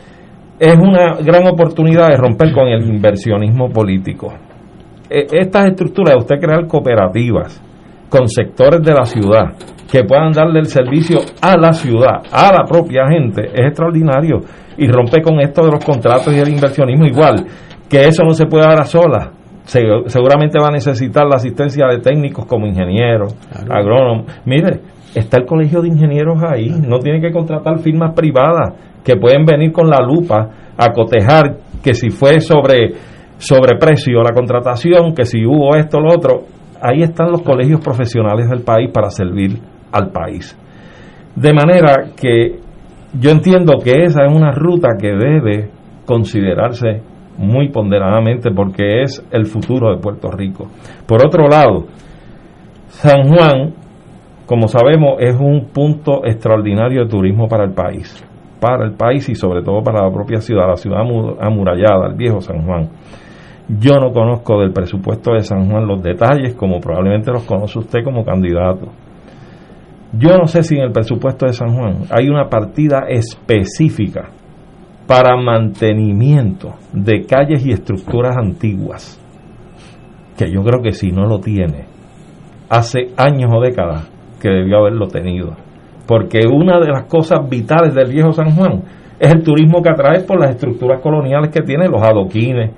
es 0.59 0.77
una 0.77 1.17
gran 1.23 1.47
oportunidad 1.47 2.09
de 2.09 2.17
romper 2.17 2.53
con 2.53 2.67
el 2.69 2.87
inversionismo 2.87 3.69
político. 3.71 4.33
E- 5.09 5.27
Estas 5.33 5.67
estructuras 5.67 6.15
de 6.15 6.19
usted 6.21 6.41
crear 6.41 6.67
cooperativas 6.67 7.63
con 8.09 8.29
sectores 8.29 8.83
de 8.83 8.93
la 8.93 9.05
ciudad 9.05 9.55
que 9.91 10.03
puedan 10.05 10.33
darle 10.33 10.61
el 10.61 10.67
servicio 10.67 11.19
a 11.41 11.57
la 11.57 11.73
ciudad, 11.73 12.23
a 12.33 12.53
la 12.53 12.65
propia 12.67 13.07
gente, 13.09 13.47
es 13.55 13.67
extraordinario. 13.67 14.41
Y 14.79 14.89
rompe 14.89 15.23
con 15.23 15.41
esto 15.41 15.65
de 15.65 15.73
los 15.73 15.85
contratos 15.85 16.35
y 16.35 16.39
el 16.39 16.49
inversionismo 16.49 17.07
igual, 17.07 17.47
que 17.89 18.01
eso 18.01 18.23
no 18.25 18.33
se 18.33 18.47
puede 18.47 18.65
dar 18.67 18.81
a 18.81 18.85
solas. 18.85 19.29
Se- 19.67 19.83
seguramente 20.07 20.59
va 20.59 20.69
a 20.69 20.73
necesitar 20.73 21.27
la 21.27 21.37
asistencia 21.37 21.87
de 21.89 21.99
técnicos 21.99 22.47
como 22.47 22.67
ingenieros, 22.67 23.37
agrónomos. 23.69 24.27
Mire, 24.47 24.81
está 25.15 25.39
el 25.39 25.45
colegio 25.47 25.83
de 25.83 25.89
ingenieros 25.89 26.43
ahí, 26.43 26.71
no 26.71 26.99
tiene 27.01 27.21
que 27.21 27.31
contratar 27.33 27.79
firmas 27.81 28.15
privadas 28.15 28.75
que 29.05 29.17
pueden 29.17 29.45
venir 29.45 29.73
con 29.73 29.89
la 29.91 29.99
lupa 30.01 30.49
a 30.77 30.93
cotejar 30.93 31.57
que 31.83 31.95
si 31.95 32.11
fue 32.11 32.41
sobre 32.41 32.95
sobreprecio 33.39 34.23
la 34.23 34.33
contratación, 34.33 35.15
que 35.15 35.25
si 35.25 35.45
hubo 35.45 35.77
esto 35.77 35.99
o 35.99 36.01
lo 36.01 36.15
otro. 36.15 36.41
Ahí 36.81 37.03
están 37.03 37.31
los 37.31 37.43
colegios 37.43 37.81
profesionales 37.81 38.49
del 38.49 38.63
país 38.63 38.91
para 38.93 39.11
servir 39.11 39.59
al 39.93 40.11
país. 40.11 40.57
De 41.35 41.53
manera 41.53 42.05
que 42.21 42.59
yo 43.19 43.31
entiendo 43.31 43.79
que 43.83 44.05
esa 44.05 44.25
es 44.25 44.33
una 44.35 44.53
ruta 44.53 44.91
que 45.01 45.09
debe 45.09 45.71
considerarse 46.05 47.03
muy 47.39 47.69
ponderadamente 47.71 48.51
porque 48.51 49.03
es 49.03 49.25
el 49.31 49.47
futuro 49.47 49.91
de 49.95 50.01
Puerto 50.01 50.31
Rico. 50.31 50.67
Por 51.07 51.25
otro 51.27 51.49
lado, 51.49 51.87
San 52.89 53.29
Juan, 53.29 53.75
como 54.47 54.69
sabemos, 54.69 55.17
es 55.21 55.35
un 55.39 55.67
punto 55.73 56.25
extraordinario 56.25 57.05
de 57.05 57.11
turismo 57.11 57.49
para 57.49 57.65
el 57.65 57.73
país, 57.73 58.25
para 58.61 58.85
el 58.85 58.93
país 58.95 59.29
y 59.29 59.35
sobre 59.35 59.63
todo 59.63 59.83
para 59.83 60.05
la 60.05 60.11
propia 60.13 60.41
ciudad, 60.41 60.69
la 60.69 60.77
ciudad 60.77 61.01
amu- 61.01 61.37
amurallada, 61.41 62.09
el 62.09 62.15
viejo 62.15 62.41
San 62.41 62.65
Juan. 62.65 62.89
Yo 63.69 63.99
no 63.99 64.13
conozco 64.13 64.61
del 64.61 64.73
presupuesto 64.73 65.33
de 65.33 65.41
San 65.43 65.69
Juan 65.69 65.87
los 65.89 66.01
detalles, 66.03 66.55
como 66.55 66.81
probablemente 66.81 67.33
los 67.33 67.43
conoce 67.45 67.81
usted 67.81 68.05
como 68.05 68.25
candidato. 68.25 68.87
Yo 70.13 70.39
no 70.39 70.47
sé 70.47 70.63
si 70.63 70.77
en 70.77 70.85
el 70.85 70.93
presupuesto 70.93 71.47
de 71.47 71.53
San 71.53 71.75
Juan 71.77 72.05
hay 72.11 72.29
una 72.29 72.49
partida 72.49 73.07
específica 73.09 74.31
para 75.07 75.37
mantenimiento 75.37 76.75
de 76.93 77.25
calles 77.25 77.65
y 77.65 77.71
estructuras 77.71 78.37
antiguas, 78.37 79.21
que 80.37 80.51
yo 80.51 80.63
creo 80.63 80.83
que 80.83 80.93
si 80.93 81.13
no 81.13 81.27
lo 81.27 81.39
tiene, 81.39 81.85
hace 82.69 83.13
años 83.17 83.51
o 83.55 83.61
décadas 83.61 84.11
que 84.41 84.49
debió 84.49 84.79
haberlo 84.79 85.07
tenido. 85.07 85.57
Porque 86.07 86.41
una 86.47 86.79
de 86.79 86.89
las 86.89 87.05
cosas 87.05 87.49
vitales 87.49 87.95
del 87.95 88.13
viejo 88.13 88.33
San 88.33 88.55
Juan 88.55 88.83
es 89.19 89.33
el 89.33 89.43
turismo 89.43 89.83
que 89.83 89.91
atrae 89.91 90.23
por 90.23 90.41
las 90.41 90.51
estructuras 90.51 91.01
coloniales 91.01 91.51
que 91.51 91.63
tiene, 91.63 91.89
los 91.89 92.03
adoquines, 92.03 92.71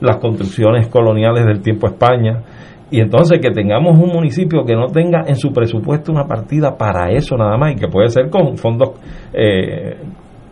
las 0.00 0.16
construcciones 0.16 0.88
coloniales 0.88 1.44
del 1.44 1.62
tiempo 1.62 1.86
España. 1.86 2.42
Y 2.90 3.00
entonces 3.00 3.40
que 3.40 3.50
tengamos 3.50 3.98
un 3.98 4.10
municipio 4.10 4.64
que 4.64 4.74
no 4.74 4.86
tenga 4.86 5.24
en 5.26 5.36
su 5.36 5.50
presupuesto 5.52 6.12
una 6.12 6.24
partida 6.24 6.76
para 6.76 7.10
eso 7.10 7.36
nada 7.36 7.56
más 7.56 7.72
y 7.72 7.76
que 7.76 7.88
puede 7.88 8.08
ser 8.08 8.28
con 8.28 8.56
fondos 8.56 8.90
eh, 9.32 9.96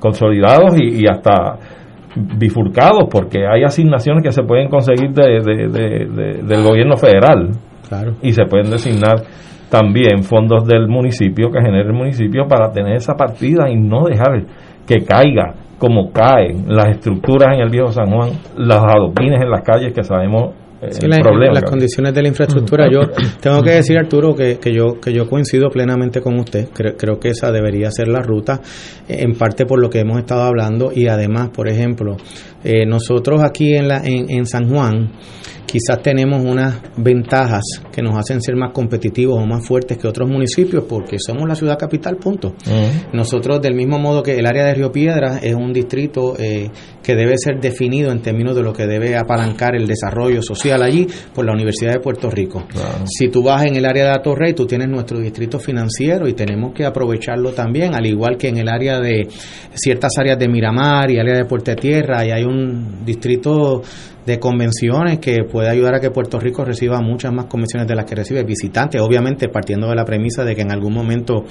consolidados 0.00 0.76
y, 0.80 1.04
y 1.04 1.06
hasta 1.06 1.56
bifurcados, 2.16 3.04
porque 3.10 3.46
hay 3.46 3.62
asignaciones 3.62 4.24
que 4.24 4.32
se 4.32 4.42
pueden 4.42 4.68
conseguir 4.68 5.10
de- 5.12 5.40
de- 5.40 5.68
de- 5.68 6.06
de- 6.06 6.42
del 6.42 6.62
gobierno 6.64 6.96
federal 6.96 7.50
Claro. 7.88 8.12
y 8.22 8.32
se 8.32 8.44
pueden 8.46 8.70
designar 8.70 9.22
también 9.70 10.24
fondos 10.24 10.66
del 10.66 10.88
municipio 10.88 11.50
que 11.52 11.60
genere 11.60 11.86
el 11.86 11.92
municipio 11.92 12.46
para 12.48 12.72
tener 12.72 12.96
esa 12.96 13.14
partida 13.14 13.70
y 13.70 13.76
no 13.76 14.04
dejar 14.04 14.42
que 14.86 15.04
caiga 15.04 15.54
como 15.78 16.10
caen 16.12 16.64
las 16.66 16.88
estructuras 16.88 17.54
en 17.54 17.60
el 17.62 17.70
viejo 17.70 17.92
San 17.92 18.10
Juan, 18.10 18.30
los 18.56 18.76
adoquines 18.82 19.40
en 19.40 19.50
las 19.50 19.62
calles 19.62 19.92
que 19.94 20.02
sabemos 20.02 20.50
Sí, 20.90 21.00
el 21.02 21.10
la- 21.10 21.18
problema. 21.20 21.52
las 21.54 21.64
condiciones 21.64 22.14
de 22.14 22.22
la 22.22 22.28
infraestructura. 22.28 22.86
Yo 22.90 23.00
tengo 23.40 23.62
que 23.62 23.70
decir, 23.72 23.98
Arturo, 23.98 24.34
que, 24.34 24.58
que 24.58 24.72
yo 24.74 24.98
que 25.00 25.12
yo 25.12 25.28
coincido 25.28 25.68
plenamente 25.68 26.20
con 26.20 26.38
usted. 26.38 26.68
Creo, 26.72 26.96
creo 26.96 27.18
que 27.20 27.28
esa 27.30 27.52
debería 27.52 27.90
ser 27.90 28.08
la 28.08 28.20
ruta, 28.20 28.60
en 29.08 29.34
parte 29.34 29.66
por 29.66 29.80
lo 29.80 29.90
que 29.90 30.00
hemos 30.00 30.18
estado 30.18 30.42
hablando 30.42 30.90
y 30.94 31.06
además, 31.08 31.50
por 31.50 31.68
ejemplo, 31.68 32.16
eh, 32.64 32.86
nosotros 32.86 33.42
aquí 33.42 33.74
en, 33.74 33.88
la, 33.88 33.98
en, 34.04 34.30
en 34.30 34.46
San 34.46 34.68
Juan, 34.68 35.10
quizás 35.70 36.02
tenemos 36.02 36.44
unas 36.44 36.80
ventajas 36.96 37.62
que 37.92 38.02
nos 38.02 38.18
hacen 38.18 38.40
ser 38.40 38.56
más 38.56 38.72
competitivos 38.72 39.40
o 39.40 39.46
más 39.46 39.64
fuertes 39.64 39.98
que 39.98 40.08
otros 40.08 40.28
municipios 40.28 40.84
porque 40.88 41.18
somos 41.20 41.48
la 41.48 41.54
ciudad 41.54 41.78
capital, 41.78 42.16
punto. 42.16 42.54
Nosotros, 43.12 43.62
del 43.62 43.74
mismo 43.74 43.98
modo 43.98 44.20
que 44.20 44.36
el 44.36 44.46
área 44.46 44.64
de 44.64 44.74
Río 44.74 44.90
Piedras 44.90 45.40
es 45.44 45.54
un 45.54 45.72
distrito 45.72 46.34
eh, 46.38 46.70
que 47.02 47.14
debe 47.14 47.34
ser 47.38 47.60
definido 47.60 48.10
en 48.10 48.20
términos 48.20 48.56
de 48.56 48.62
lo 48.62 48.72
que 48.72 48.86
debe 48.86 49.16
apalancar 49.16 49.76
el 49.76 49.86
desarrollo 49.86 50.42
social 50.42 50.82
allí 50.82 51.06
por 51.32 51.46
la 51.46 51.52
Universidad 51.52 51.92
de 51.92 52.00
Puerto 52.00 52.28
Rico. 52.30 52.64
Si 53.06 53.28
tú 53.28 53.44
vas 53.44 53.64
en 53.64 53.76
el 53.76 53.84
área 53.84 54.06
de 54.06 54.10
Atorrey, 54.10 54.54
tú 54.54 54.66
tienes 54.66 54.88
nuestro 54.88 55.20
distrito 55.20 55.60
financiero 55.60 56.26
y 56.26 56.32
tenemos 56.32 56.72
que 56.74 56.84
aprovecharlo 56.84 57.52
también, 57.52 57.94
al 57.94 58.06
igual 58.06 58.36
que 58.36 58.48
en 58.48 58.58
el 58.58 58.68
área 58.68 58.98
de 58.98 59.28
ciertas 59.74 60.10
áreas 60.18 60.38
de 60.38 60.48
Miramar 60.48 61.12
y 61.12 61.18
área 61.20 61.36
de 61.36 61.44
Puerto 61.44 61.74
Tierra, 61.76 62.26
y 62.26 62.32
hay 62.32 62.42
un 62.42 63.04
distrito 63.04 63.82
de 64.30 64.38
convenciones 64.38 65.18
que 65.18 65.42
puede 65.42 65.68
ayudar 65.68 65.96
a 65.96 66.00
que 66.00 66.10
Puerto 66.10 66.38
Rico 66.38 66.64
reciba 66.64 67.00
muchas 67.00 67.32
más 67.32 67.46
convenciones 67.46 67.88
de 67.88 67.96
las 67.96 68.04
que 68.04 68.14
recibe 68.14 68.44
visitantes, 68.44 69.00
obviamente 69.00 69.48
partiendo 69.48 69.88
de 69.88 69.96
la 69.96 70.04
premisa 70.04 70.44
de 70.44 70.54
que 70.54 70.62
en 70.62 70.70
algún 70.70 70.94
momento 70.94 71.44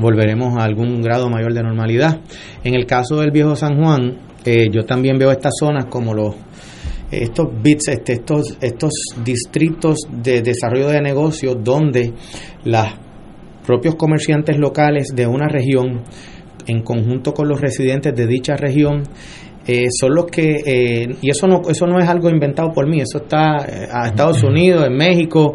volveremos 0.00 0.58
a 0.58 0.64
algún 0.64 1.00
grado 1.02 1.30
mayor 1.30 1.54
de 1.54 1.62
normalidad. 1.62 2.20
En 2.64 2.74
el 2.74 2.84
caso 2.84 3.20
del 3.20 3.30
viejo 3.30 3.54
San 3.54 3.80
Juan, 3.80 4.18
eh, 4.44 4.68
yo 4.72 4.84
también 4.84 5.18
veo 5.18 5.30
estas 5.30 5.52
zonas 5.58 5.86
como 5.86 6.14
los 6.14 6.34
estos 7.12 7.46
bits, 7.62 7.88
este, 7.88 8.14
estos, 8.14 8.58
estos 8.60 8.90
distritos 9.24 10.00
de 10.10 10.42
desarrollo 10.42 10.88
de 10.88 11.00
negocios 11.00 11.56
donde 11.62 12.12
los 12.64 12.86
propios 13.64 13.94
comerciantes 13.94 14.58
locales 14.58 15.12
de 15.14 15.28
una 15.28 15.46
región, 15.46 16.02
en 16.66 16.82
conjunto 16.82 17.32
con 17.32 17.46
los 17.46 17.60
residentes 17.60 18.12
de 18.16 18.26
dicha 18.26 18.56
región, 18.56 19.04
eh, 19.66 19.86
son 19.90 20.14
los 20.14 20.26
que 20.26 20.62
eh, 20.64 21.16
y 21.20 21.30
eso 21.30 21.46
no 21.46 21.62
eso 21.68 21.86
no 21.86 21.98
es 21.98 22.08
algo 22.08 22.28
inventado 22.30 22.72
por 22.72 22.88
mí 22.88 23.00
eso 23.00 23.18
está 23.18 23.56
eh, 23.66 23.88
a 23.90 24.08
Estados 24.08 24.42
Unidos 24.42 24.86
en 24.86 24.96
México 24.96 25.54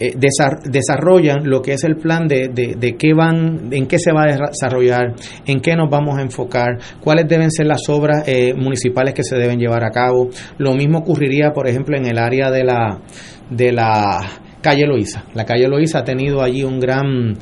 eh, 0.00 0.12
desarrollan 0.16 1.48
lo 1.48 1.62
que 1.62 1.74
es 1.74 1.84
el 1.84 1.94
plan 1.96 2.26
de, 2.26 2.48
de, 2.48 2.96
qué 2.96 3.14
van, 3.14 3.68
en 3.70 3.86
qué 3.86 4.00
se 4.00 4.12
va 4.12 4.24
a 4.24 4.48
desarrollar, 4.50 5.14
en 5.46 5.60
qué 5.60 5.76
nos 5.76 5.88
vamos 5.88 6.18
a 6.18 6.22
enfocar, 6.22 6.78
cuáles 7.00 7.28
deben 7.28 7.48
ser 7.52 7.66
las 7.66 7.88
obras 7.88 8.24
eh, 8.26 8.54
municipales 8.54 9.14
que 9.14 9.22
se 9.22 9.36
deben 9.36 9.60
llevar 9.60 9.84
a 9.84 9.90
cabo. 9.90 10.30
Lo 10.58 10.74
mismo 10.74 10.98
ocurriría, 10.98 11.52
por 11.52 11.68
ejemplo, 11.68 11.96
en 11.96 12.06
el 12.06 12.18
área 12.18 12.50
de 12.50 12.64
la, 12.64 13.02
de 13.48 13.70
la 13.70 14.20
calle 14.60 14.84
Loíza. 14.84 15.26
La 15.32 15.44
calle 15.44 15.68
Loíza 15.68 16.00
ha 16.00 16.04
tenido 16.04 16.42
allí 16.42 16.64
un 16.64 16.80
gran 16.80 17.38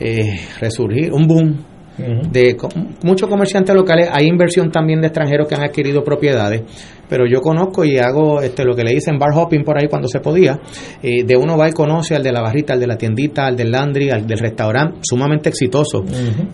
eh, 0.00 0.40
resurgir, 0.58 1.12
un 1.12 1.26
boom 1.26 1.69
de 1.98 2.56
muchos 3.02 3.28
comerciantes 3.28 3.74
locales, 3.74 4.08
hay 4.12 4.26
inversión 4.26 4.70
también 4.70 5.00
de 5.00 5.08
extranjeros 5.08 5.46
que 5.46 5.54
han 5.54 5.64
adquirido 5.64 6.02
propiedades, 6.02 6.62
pero 7.08 7.26
yo 7.26 7.40
conozco 7.40 7.84
y 7.84 7.98
hago 7.98 8.40
este 8.40 8.64
lo 8.64 8.74
que 8.74 8.84
le 8.84 8.92
dicen 8.92 9.18
bar 9.18 9.30
hopping 9.34 9.64
por 9.64 9.78
ahí 9.78 9.88
cuando 9.88 10.08
se 10.08 10.20
podía, 10.20 10.60
eh, 11.02 11.24
de 11.24 11.36
uno 11.36 11.58
va 11.58 11.68
y 11.68 11.72
conoce 11.72 12.14
al 12.14 12.22
de 12.22 12.32
la 12.32 12.40
barrita, 12.40 12.72
al 12.72 12.80
de 12.80 12.86
la 12.86 12.96
tiendita, 12.96 13.46
al 13.46 13.56
del 13.56 13.70
landry, 13.70 14.10
al 14.10 14.26
del 14.26 14.38
restaurante, 14.38 15.00
sumamente 15.02 15.48
exitosos, 15.48 16.04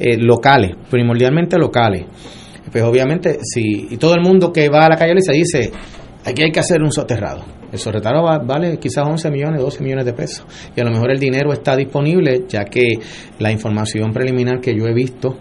eh, 0.01 0.17
locales, 0.19 0.77
primordialmente 0.91 1.59
locales. 1.59 2.05
Pues 2.73 2.83
obviamente, 2.83 3.39
si 3.43 3.87
y 3.91 3.97
todo 3.97 4.15
el 4.15 4.23
mundo 4.23 4.53
que 4.53 4.69
va 4.69 4.87
a 4.87 4.89
la 4.89 4.97
calle 4.97 5.15
se 5.21 5.33
dice, 5.33 5.71
aquí 6.25 6.43
hay 6.43 6.51
que 6.51 6.61
hacer 6.61 6.83
un 6.83 6.91
soterrado 6.91 7.45
el 7.73 7.79
soterrado 7.79 8.25
vale 8.45 8.79
quizás 8.79 9.07
11 9.07 9.31
millones, 9.31 9.61
12 9.61 9.83
millones 9.83 10.05
de 10.05 10.13
pesos. 10.13 10.47
Y 10.75 10.81
a 10.81 10.85
lo 10.85 10.91
mejor 10.91 11.11
el 11.11 11.19
dinero 11.19 11.53
está 11.53 11.77
disponible, 11.77 12.45
ya 12.49 12.65
que 12.65 12.99
la 13.39 13.51
información 13.51 14.13
preliminar 14.13 14.61
que 14.61 14.75
yo 14.77 14.87
he 14.87 14.95
visto 14.95 15.37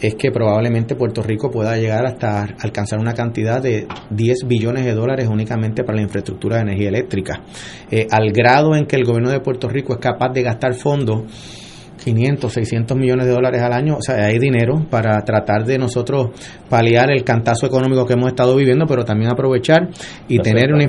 es 0.00 0.14
que 0.14 0.30
probablemente 0.30 0.94
Puerto 0.94 1.22
Rico 1.22 1.50
pueda 1.50 1.76
llegar 1.76 2.06
hasta 2.06 2.42
alcanzar 2.60 3.00
una 3.00 3.14
cantidad 3.14 3.60
de 3.60 3.86
10 4.10 4.46
billones 4.46 4.84
de 4.84 4.94
dólares 4.94 5.28
únicamente 5.28 5.82
para 5.82 5.96
la 5.96 6.02
infraestructura 6.02 6.56
de 6.56 6.62
energía 6.62 6.88
eléctrica. 6.88 7.42
Eh, 7.90 8.06
al 8.10 8.30
grado 8.32 8.76
en 8.76 8.86
que 8.86 8.96
el 8.96 9.04
gobierno 9.04 9.30
de 9.30 9.40
Puerto 9.40 9.68
Rico 9.68 9.94
es 9.94 9.98
capaz 9.98 10.32
de 10.32 10.42
gastar 10.42 10.74
fondos 10.74 11.24
500, 12.02 12.52
600 12.52 12.96
millones 12.96 13.26
de 13.26 13.32
dólares 13.32 13.62
al 13.62 13.72
año, 13.72 13.96
o 13.96 14.02
sea, 14.02 14.26
hay 14.26 14.38
dinero 14.38 14.86
para 14.90 15.20
tratar 15.22 15.64
de 15.64 15.78
nosotros 15.78 16.28
paliar 16.68 17.10
el 17.10 17.24
cantazo 17.24 17.66
económico 17.66 18.06
que 18.06 18.14
hemos 18.14 18.28
estado 18.28 18.56
viviendo, 18.56 18.86
pero 18.86 19.04
también 19.04 19.30
aprovechar 19.30 19.88
y 20.28 20.38
tener 20.38 20.72
una... 20.72 20.86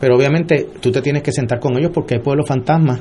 Pero 0.00 0.16
obviamente 0.16 0.66
tú 0.80 0.90
te 0.90 1.02
tienes 1.02 1.22
que 1.22 1.32
sentar 1.32 1.60
con 1.60 1.76
ellos 1.78 1.90
porque 1.92 2.14
hay 2.14 2.20
pueblos 2.20 2.48
fantasmas 2.48 3.00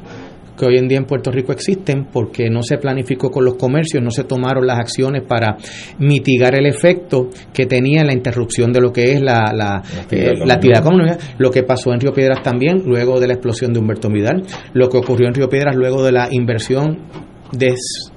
que 0.59 0.65
hoy 0.65 0.77
en 0.77 0.87
día 0.89 0.97
en 0.97 1.05
Puerto 1.05 1.31
Rico 1.31 1.53
existen 1.53 2.07
porque 2.11 2.49
no 2.49 2.61
se 2.61 2.77
planificó 2.77 3.31
con 3.31 3.45
los 3.45 3.55
comercios, 3.55 4.03
no 4.03 4.11
se 4.11 4.25
tomaron 4.25 4.67
las 4.67 4.77
acciones 4.77 5.23
para 5.25 5.55
mitigar 5.99 6.55
el 6.55 6.65
efecto 6.65 7.29
que 7.53 7.65
tenía 7.65 8.03
la 8.03 8.13
interrupción 8.13 8.73
de 8.73 8.81
lo 8.81 8.91
que 8.91 9.13
es 9.13 9.21
la, 9.21 9.53
la, 9.53 9.81
la 10.11 10.53
actividad, 10.53 10.81
económica. 10.81 11.17
Lo 11.37 11.49
que 11.49 11.63
pasó 11.63 11.93
en 11.93 12.01
Río 12.01 12.11
Piedras 12.11 12.43
también, 12.43 12.83
luego 12.85 13.19
de 13.21 13.27
la 13.27 13.33
explosión 13.33 13.71
de 13.71 13.79
Humberto 13.79 14.09
Vidal, 14.09 14.43
lo 14.73 14.89
que 14.89 14.97
ocurrió 14.97 15.29
en 15.29 15.33
Río 15.33 15.47
Piedras 15.47 15.75
luego 15.75 16.03
de 16.03 16.11
la 16.11 16.27
inversión 16.29 16.99
des, 17.51 18.11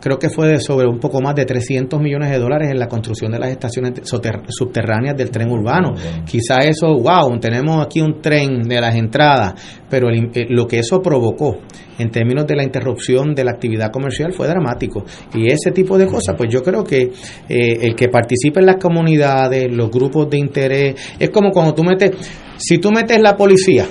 creo 0.00 0.18
que 0.18 0.30
fue 0.30 0.48
de 0.48 0.60
sobre 0.60 0.88
un 0.88 0.98
poco 0.98 1.20
más 1.20 1.34
de 1.34 1.44
300 1.44 2.00
millones 2.00 2.30
de 2.30 2.38
dólares 2.38 2.70
en 2.70 2.78
la 2.78 2.88
construcción 2.88 3.32
de 3.32 3.38
las 3.38 3.50
estaciones 3.50 3.92
subterráneas 4.04 5.16
del 5.16 5.30
tren 5.30 5.50
urbano. 5.50 5.94
Quizá 6.24 6.58
eso, 6.60 6.94
wow, 6.98 7.38
tenemos 7.38 7.84
aquí 7.84 8.00
un 8.00 8.20
tren 8.20 8.62
de 8.62 8.80
las 8.80 8.94
entradas, 8.94 9.54
pero 9.88 10.08
eh, 10.10 10.46
lo 10.48 10.66
que 10.66 10.78
eso 10.78 11.00
provocó 11.00 11.58
en 11.98 12.10
términos 12.10 12.46
de 12.46 12.56
la 12.56 12.64
interrupción 12.64 13.34
de 13.34 13.44
la 13.44 13.52
actividad 13.52 13.90
comercial 13.90 14.32
fue 14.32 14.48
dramático. 14.48 15.04
Y 15.34 15.52
ese 15.52 15.70
tipo 15.70 15.98
de 15.98 16.06
cosas, 16.06 16.34
pues 16.36 16.48
yo 16.50 16.62
creo 16.62 16.82
que 16.82 17.12
eh, 17.48 17.78
el 17.82 17.94
que 17.94 18.08
participe 18.08 18.60
en 18.60 18.66
las 18.66 18.76
comunidades, 18.76 19.70
los 19.70 19.90
grupos 19.90 20.30
de 20.30 20.38
interés, 20.38 21.14
es 21.18 21.30
como 21.30 21.50
cuando 21.50 21.74
tú 21.74 21.84
metes, 21.84 22.12
si 22.56 22.78
tú 22.78 22.90
metes 22.90 23.20
la 23.20 23.36
policía 23.36 23.86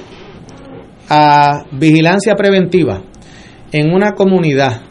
a 1.08 1.66
vigilancia 1.72 2.36
preventiva, 2.36 3.02
en 3.72 3.94
una 3.94 4.12
comunidad 4.12 4.82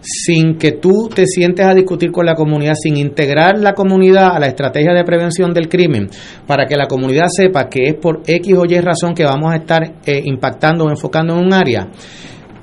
sin 0.00 0.56
que 0.56 0.72
tú 0.72 1.08
te 1.14 1.26
sientes 1.26 1.64
a 1.66 1.74
discutir 1.74 2.10
con 2.10 2.24
la 2.24 2.34
comunidad, 2.34 2.74
sin 2.74 2.96
integrar 2.96 3.58
la 3.58 3.74
comunidad 3.74 4.34
a 4.34 4.40
la 4.40 4.46
estrategia 4.46 4.94
de 4.94 5.04
prevención 5.04 5.52
del 5.52 5.68
crimen, 5.68 6.08
para 6.46 6.66
que 6.66 6.76
la 6.76 6.86
comunidad 6.86 7.26
sepa 7.28 7.68
que 7.68 7.84
es 7.84 7.94
por 7.94 8.22
X 8.26 8.54
o 8.56 8.64
Y 8.66 8.80
razón 8.80 9.14
que 9.14 9.24
vamos 9.24 9.52
a 9.52 9.56
estar 9.56 9.82
eh, 10.06 10.22
impactando 10.24 10.84
o 10.84 10.90
enfocando 10.90 11.34
en 11.34 11.44
un 11.46 11.52
área, 11.52 11.88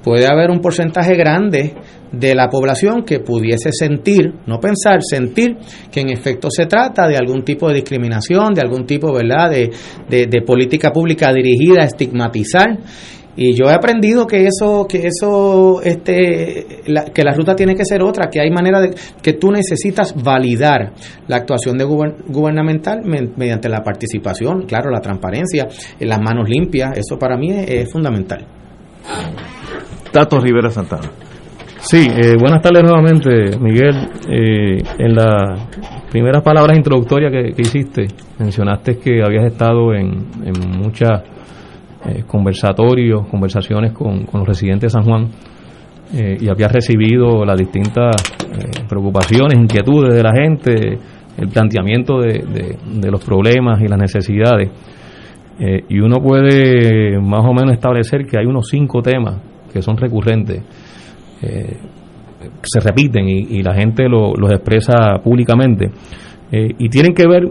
puede 0.04 0.26
haber 0.26 0.50
un 0.50 0.62
porcentaje 0.62 1.16
grande 1.16 1.76
de 2.12 2.34
la 2.34 2.48
población 2.48 3.04
que 3.04 3.20
pudiese 3.20 3.72
sentir, 3.74 4.34
no 4.46 4.60
pensar, 4.60 5.00
sentir 5.02 5.58
que 5.92 6.00
en 6.00 6.10
efecto 6.10 6.48
se 6.50 6.66
trata 6.66 7.06
de 7.08 7.18
algún 7.18 7.44
tipo 7.44 7.68
de 7.68 7.76
discriminación, 7.76 8.54
de 8.54 8.62
algún 8.62 8.86
tipo, 8.86 9.14
¿verdad?, 9.14 9.52
de, 9.52 9.70
de, 10.10 10.28
de 10.28 10.42
política 10.42 10.92
pública 10.94 11.34
dirigida 11.34 11.82
a 11.82 11.86
estigmatizar 11.86 12.78
y 13.40 13.54
yo 13.54 13.66
he 13.70 13.74
aprendido 13.74 14.26
que 14.26 14.48
eso, 14.48 14.88
que 14.90 15.06
eso, 15.06 15.80
este, 15.84 16.82
que 17.14 17.24
la 17.24 17.34
ruta 17.34 17.56
tiene 17.56 17.76
que 17.76 17.86
ser 17.86 18.02
otra, 18.02 18.30
que 18.32 18.42
hay 18.42 18.50
manera 18.50 18.82
de 18.82 18.96
que 19.22 19.34
tú 19.34 19.52
necesitas 19.52 20.16
validar 20.22 20.94
la 21.28 21.36
actuación 21.38 21.78
de 21.78 21.86
gubernamental 21.86 23.04
mediante 23.06 23.70
la 23.70 23.84
participación, 23.84 24.64
claro, 24.64 24.90
la 24.90 25.02
transparencia, 25.02 25.68
las 26.00 26.20
manos 26.20 26.50
limpias, 26.50 26.98
eso 26.98 27.20
para 27.20 27.38
mí 27.38 27.52
es, 27.52 27.92
fundamental. 27.92 28.44
Tato 30.12 30.40
Rivera 30.40 30.72
Santana. 30.72 31.12
Sí, 31.80 32.08
eh, 32.10 32.34
buenas 32.40 32.62
tardes 32.62 32.84
nuevamente, 32.84 33.56
Miguel. 33.60 34.10
Eh, 34.30 34.78
en 34.98 35.14
las 35.14 35.62
primeras 36.10 36.42
palabras 36.42 36.76
introductorias 36.76 37.32
que, 37.32 37.62
hiciste, 37.62 38.08
mencionaste 38.40 38.98
que 38.98 39.22
habías 39.24 39.46
estado 39.46 39.94
en, 39.94 40.26
en 40.44 40.80
muchas 40.80 41.22
eh, 42.06 42.24
conversatorios, 42.28 43.28
conversaciones 43.28 43.92
con, 43.92 44.28
los 44.32 44.48
residentes 44.48 44.94
de 44.94 45.00
San 45.00 45.04
Juan 45.04 45.30
eh, 46.14 46.38
y 46.40 46.48
había 46.48 46.68
recibido 46.68 47.44
las 47.44 47.58
distintas 47.58 48.16
eh, 48.44 48.84
preocupaciones, 48.88 49.58
inquietudes 49.58 50.14
de 50.14 50.22
la 50.22 50.32
gente, 50.32 51.00
el 51.38 51.48
planteamiento 51.50 52.20
de, 52.20 52.78
los 53.10 53.26
problemas 53.26 53.82
y 53.82 53.88
las 53.88 54.00
necesidades. 54.00 54.70
y 55.60 56.00
uno 56.00 56.18
puede 56.22 57.20
más 57.20 57.44
o 57.44 57.54
menos 57.54 57.74
establecer 57.74 58.26
que 58.28 58.38
hay 58.38 58.46
unos 58.46 58.68
cinco 58.70 59.02
temas 59.02 59.42
que 59.74 59.82
son 59.82 59.98
recurrentes, 59.98 60.62
se 61.42 62.80
repiten 62.80 63.28
y, 63.28 63.62
la 63.64 63.74
gente 63.74 64.08
los 64.08 64.52
expresa 64.52 65.20
públicamente 65.24 65.90
y 66.52 66.90
tienen 66.90 67.14
que 67.14 67.28
ver 67.28 67.44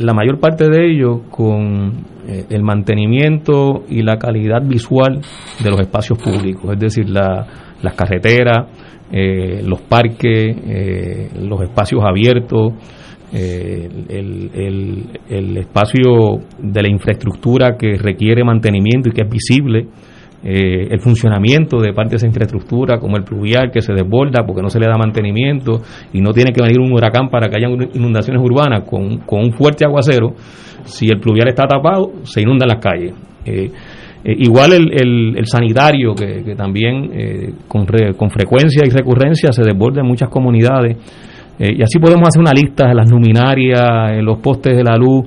la 0.00 0.14
mayor 0.14 0.40
parte 0.40 0.68
de 0.70 0.90
ellos 0.90 1.20
con 1.30 1.92
eh, 2.26 2.46
el 2.48 2.62
mantenimiento 2.62 3.84
y 3.88 4.02
la 4.02 4.16
calidad 4.16 4.62
visual 4.62 5.20
de 5.62 5.70
los 5.70 5.78
espacios 5.78 6.18
públicos, 6.18 6.72
es 6.72 6.80
decir, 6.80 7.10
las 7.10 7.94
carreteras, 7.94 8.66
eh, 9.12 9.62
los 9.62 9.82
parques, 9.82 10.56
eh, 10.66 11.30
los 11.38 11.60
espacios 11.62 12.02
abiertos, 12.02 12.72
el, 13.32 15.10
el, 15.28 15.56
espacio 15.56 16.40
de 16.58 16.82
la 16.82 16.88
infraestructura 16.88 17.76
que 17.78 17.96
requiere 17.96 18.42
mantenimiento 18.42 19.08
y 19.08 19.12
que 19.12 19.20
es 19.20 19.30
visible 19.30 19.86
eh, 20.42 20.88
el 20.90 21.00
funcionamiento 21.00 21.80
de 21.80 21.92
parte 21.92 22.12
de 22.12 22.16
esa 22.16 22.26
infraestructura, 22.26 22.98
como 22.98 23.18
el 23.18 23.24
pluvial 23.24 23.70
que 23.70 23.82
se 23.82 23.92
desborda 23.92 24.42
porque 24.46 24.62
no 24.62 24.70
se 24.70 24.80
le 24.80 24.86
da 24.86 24.96
mantenimiento 24.96 25.82
y 26.14 26.22
no 26.22 26.32
tiene 26.32 26.50
que 26.50 26.62
venir 26.62 26.80
un 26.80 26.90
huracán 26.92 27.28
para 27.28 27.50
que 27.50 27.56
haya 27.56 27.68
inundaciones 27.68 28.42
urbanas 28.42 28.84
con, 28.88 29.18
con 29.18 29.40
un 29.40 29.52
fuerte 29.52 29.84
aguacero, 29.84 30.32
si 30.84 31.08
el 31.08 31.20
pluvial 31.20 31.48
está 31.48 31.66
tapado, 31.66 32.12
se 32.22 32.40
inundan 32.40 32.68
las 32.68 32.78
calles. 32.78 33.12
Eh, 33.44 33.70
eh, 34.24 34.34
igual 34.38 34.72
el, 34.72 35.36
el, 35.36 35.46
sanitario, 35.46 36.14
que, 36.14 36.54
también 36.56 37.54
con, 37.68 37.86
con 38.16 38.30
frecuencia 38.30 38.82
y 38.86 38.88
recurrencia 38.88 39.52
se 39.52 39.62
desborda 39.62 40.00
en 40.00 40.06
muchas 40.06 40.30
comunidades. 40.30 40.96
y 41.58 41.82
así 41.82 41.98
podemos 41.98 42.28
hacer 42.28 42.40
una 42.40 42.52
lista 42.52 42.88
de 42.88 42.94
las 42.94 43.10
luminarias, 43.10 44.12
en 44.12 44.24
los 44.24 44.38
postes 44.38 44.74
de 44.74 44.84
la 44.84 44.96
luz. 44.96 45.26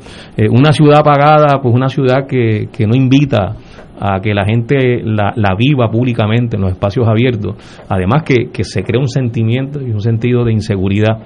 una 0.50 0.74
ciudad 0.74 1.00
apagada, 1.02 1.60
pues 1.62 1.74
una 1.74 1.88
ciudad 1.88 2.26
que, 2.28 2.70
que 2.76 2.88
no 2.88 2.96
invita 2.96 3.56
a 4.00 4.20
que 4.20 4.34
la 4.34 4.46
gente 4.46 5.02
la, 5.04 5.34
la 5.36 5.56
viva 5.56 5.90
públicamente 5.90 6.56
en 6.56 6.64
los 6.64 6.72
espacios 6.72 7.08
abiertos. 7.08 7.56
Además 7.90 8.24
que, 8.24 8.50
que 8.52 8.64
se 8.64 8.84
crea 8.84 9.00
un 9.00 9.08
sentimiento 9.08 9.82
y 9.82 9.92
un 9.92 10.02
sentido 10.02 10.44
de 10.44 10.54
inseguridad. 10.54 11.20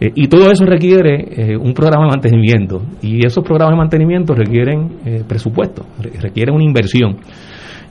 Eh, 0.00 0.12
y 0.14 0.28
todo 0.28 0.50
eso 0.50 0.64
requiere 0.64 1.52
eh, 1.52 1.56
un 1.56 1.74
programa 1.74 2.06
de 2.06 2.10
mantenimiento. 2.12 2.82
Y 3.02 3.24
esos 3.24 3.44
programas 3.44 3.74
de 3.74 3.78
mantenimiento 3.78 4.34
requieren 4.34 4.98
eh, 5.04 5.24
presupuesto, 5.28 5.84
requieren 6.20 6.54
una 6.54 6.64
inversión. 6.64 7.18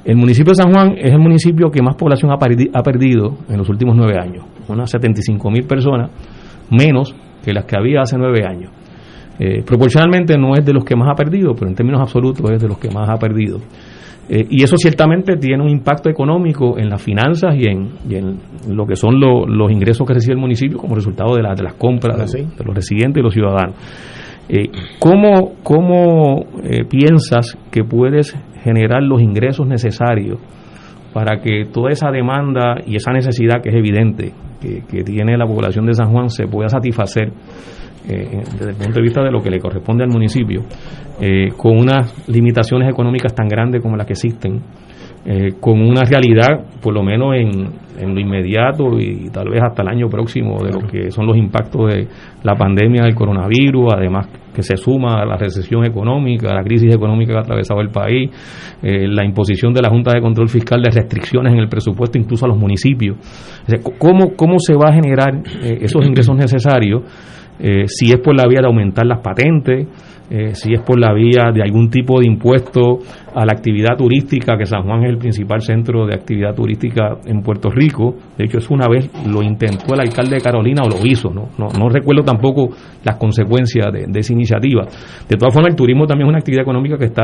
El 0.03 0.15
municipio 0.15 0.51
de 0.51 0.55
San 0.55 0.73
Juan 0.73 0.95
es 0.97 1.11
el 1.11 1.19
municipio 1.19 1.69
que 1.69 1.83
más 1.83 1.95
población 1.95 2.31
ha, 2.31 2.37
perdido 2.37 3.37
en 3.47 3.57
los 3.57 3.69
últimos 3.69 3.95
nueve 3.95 4.15
años. 4.19 4.45
Unas 4.67 4.89
75 4.89 5.51
mil 5.51 5.65
personas 5.65 6.09
menos 6.71 7.13
que 7.43 7.53
las 7.53 7.65
que 7.65 7.75
había 7.77 8.01
hace 8.01 8.17
nueve 8.17 8.43
años. 8.47 8.71
proporcionalmente 9.65 10.37
no 10.37 10.53
es 10.55 10.65
de 10.65 10.73
los 10.73 10.83
que 10.83 10.95
más 10.95 11.09
ha 11.11 11.15
perdido, 11.15 11.53
pero 11.53 11.67
en 11.67 11.75
términos 11.75 12.01
absolutos 12.01 12.49
es 12.49 12.61
de 12.61 12.67
los 12.67 12.79
que 12.79 12.89
más 12.89 13.09
ha 13.09 13.17
perdido. 13.17 13.59
Eh, 14.29 14.45
y 14.47 14.63
eso 14.63 14.77
ciertamente 14.77 15.37
tiene 15.37 15.63
un 15.63 15.69
impacto 15.69 16.07
económico 16.07 16.77
en 16.77 16.87
las 16.87 17.01
finanzas 17.01 17.55
y 17.55 17.65
en, 17.65 18.37
lo 18.69 18.85
que 18.85 18.95
son 18.95 19.19
los 19.19 19.71
ingresos 19.71 20.05
que 20.05 20.13
recibe 20.13 20.33
el 20.33 20.39
municipio 20.39 20.77
como 20.77 20.93
resultado 20.93 21.33
de, 21.35 21.41
de 21.41 21.63
las 21.63 21.73
compras 21.73 22.15
ah, 22.35 22.37
de, 22.37 22.63
los 22.63 22.75
residentes 22.75 23.19
y 23.19 23.23
los 23.23 23.33
ciudadanos. 23.33 23.75
Eh, 24.47 24.69
¿Cómo, 24.99 25.55
cómo 25.63 26.45
eh, 26.63 26.85
piensas 26.85 27.57
que 27.71 27.83
puedes 27.83 28.37
generar 28.63 29.01
los 29.01 29.19
ingresos 29.19 29.65
necesarios 29.65 30.37
para 31.11 31.41
que 31.41 31.65
toda 31.65 31.89
esa 31.89 32.11
demanda 32.11 32.75
y 32.85 32.97
esa 32.97 33.11
necesidad 33.11 33.63
que 33.63 33.69
es 33.69 33.75
evidente 33.75 34.31
que, 34.61 34.83
que 34.87 35.03
tiene 35.03 35.37
la 35.37 35.47
población 35.47 35.87
de 35.87 35.93
San 35.95 36.11
Juan 36.11 36.29
se 36.29 36.45
pueda 36.45 36.69
satisfacer? 36.69 37.31
Eh, 38.07 38.43
desde 38.57 38.69
el 38.71 38.75
punto 38.77 38.93
de 38.93 39.01
vista 39.01 39.21
de 39.21 39.31
lo 39.31 39.41
que 39.41 39.49
le 39.49 39.59
corresponde 39.59 40.03
al 40.03 40.09
municipio, 40.09 40.63
eh, 41.19 41.49
con 41.57 41.77
unas 41.77 42.27
limitaciones 42.29 42.89
económicas 42.89 43.35
tan 43.35 43.47
grandes 43.47 43.81
como 43.81 43.97
las 43.97 44.07
que 44.07 44.13
existen, 44.13 44.61
eh, 45.25 45.49
con 45.59 45.81
una 45.81 46.03
realidad, 46.03 46.79
por 46.81 46.93
lo 46.93 47.03
menos 47.03 47.35
en, 47.35 47.49
en, 47.99 48.15
lo 48.15 48.21
inmediato 48.21 48.97
y 48.97 49.29
tal 49.29 49.49
vez 49.49 49.61
hasta 49.61 49.81
el 49.81 49.89
año 49.89 50.07
próximo, 50.07 50.63
de 50.63 50.71
lo 50.71 50.87
que 50.87 51.11
son 51.11 51.27
los 51.27 51.35
impactos 51.35 51.93
de 51.93 52.07
la 52.43 52.55
pandemia 52.55 53.03
del 53.03 53.15
coronavirus, 53.15 53.93
además 53.93 54.29
que 54.55 54.63
se 54.63 54.77
suma 54.77 55.21
a 55.21 55.25
la 55.25 55.35
recesión 55.35 55.83
económica, 55.83 56.51
a 56.51 56.55
la 56.55 56.63
crisis 56.63 56.95
económica 56.95 57.33
que 57.33 57.37
ha 57.37 57.41
atravesado 57.41 57.81
el 57.81 57.89
país, 57.89 58.31
la 58.81 59.23
imposición 59.23 59.73
de 59.73 59.81
la 59.81 59.89
Junta 59.89 60.11
de 60.13 60.21
Control 60.21 60.49
Fiscal 60.49 60.81
de 60.81 60.89
restricciones 60.89 61.53
en 61.53 61.59
el 61.59 61.69
presupuesto, 61.69 62.17
incluso 62.17 62.45
a 62.45 62.49
los 62.49 62.57
municipios. 62.57 63.17
¿cómo, 63.99 64.35
¿Cómo 64.35 64.55
se 64.57 64.73
va 64.73 64.89
a 64.89 64.93
generar 64.93 65.41
esos 65.61 66.05
ingresos 66.05 66.35
necesarios? 66.35 67.03
Eh, 67.59 67.87
si 67.87 68.11
es 68.11 68.19
por 68.19 68.35
la 68.35 68.47
vía 68.47 68.61
de 68.61 68.67
aumentar 68.67 69.05
las 69.05 69.19
patentes, 69.19 69.87
eh, 70.31 70.53
si 70.53 70.73
es 70.73 70.81
por 70.81 70.99
la 70.99 71.11
vía 71.11 71.51
de 71.51 71.63
algún 71.63 71.89
tipo 71.89 72.19
de 72.19 72.27
impuesto 72.27 72.99
a 73.33 73.45
la 73.45 73.53
actividad 73.53 73.97
turística, 73.97 74.57
que 74.57 74.65
San 74.65 74.83
Juan 74.83 75.03
es 75.03 75.09
el 75.09 75.17
principal 75.17 75.61
centro 75.61 76.05
de 76.05 76.13
actividad 76.13 76.53
turística 76.53 77.17
en 77.25 77.41
Puerto 77.41 77.69
Rico. 77.71 78.15
De 78.37 78.45
hecho, 78.45 78.59
es 78.59 78.69
una 78.69 78.87
vez 78.87 79.09
lo 79.25 79.41
intentó 79.41 79.95
el 79.95 80.01
alcalde 80.01 80.35
de 80.35 80.41
Carolina 80.41 80.83
o 80.83 80.89
lo 80.89 81.03
hizo, 81.03 81.31
no, 81.31 81.49
no, 81.57 81.89
recuerdo 81.89 82.23
tampoco 82.23 82.69
las 83.03 83.17
consecuencias 83.17 83.91
de, 83.91 84.19
esa 84.19 84.33
iniciativa. 84.33 84.85
De 85.27 85.35
todas 85.35 85.53
formas, 85.53 85.71
el 85.71 85.75
turismo 85.75 86.05
también 86.05 86.27
es 86.27 86.29
una 86.29 86.39
actividad 86.39 86.61
económica 86.61 86.97
que 86.97 87.05
está 87.05 87.23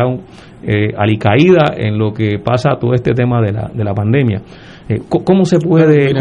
eh, 0.63 0.91
alicaída 0.97 1.75
en 1.77 1.99
lo 1.99 2.11
que 2.11 2.39
pasa 2.39 2.71
todo 2.79 2.93
este 2.93 3.13
tema 3.13 3.39
de 3.41 3.51
la, 3.51 3.69
de 3.71 3.83
la 3.83 3.93
pandemia. 3.93 4.41
Eh, 4.87 5.01
¿Cómo 5.09 5.45
se 5.45 5.57
puede, 5.57 6.13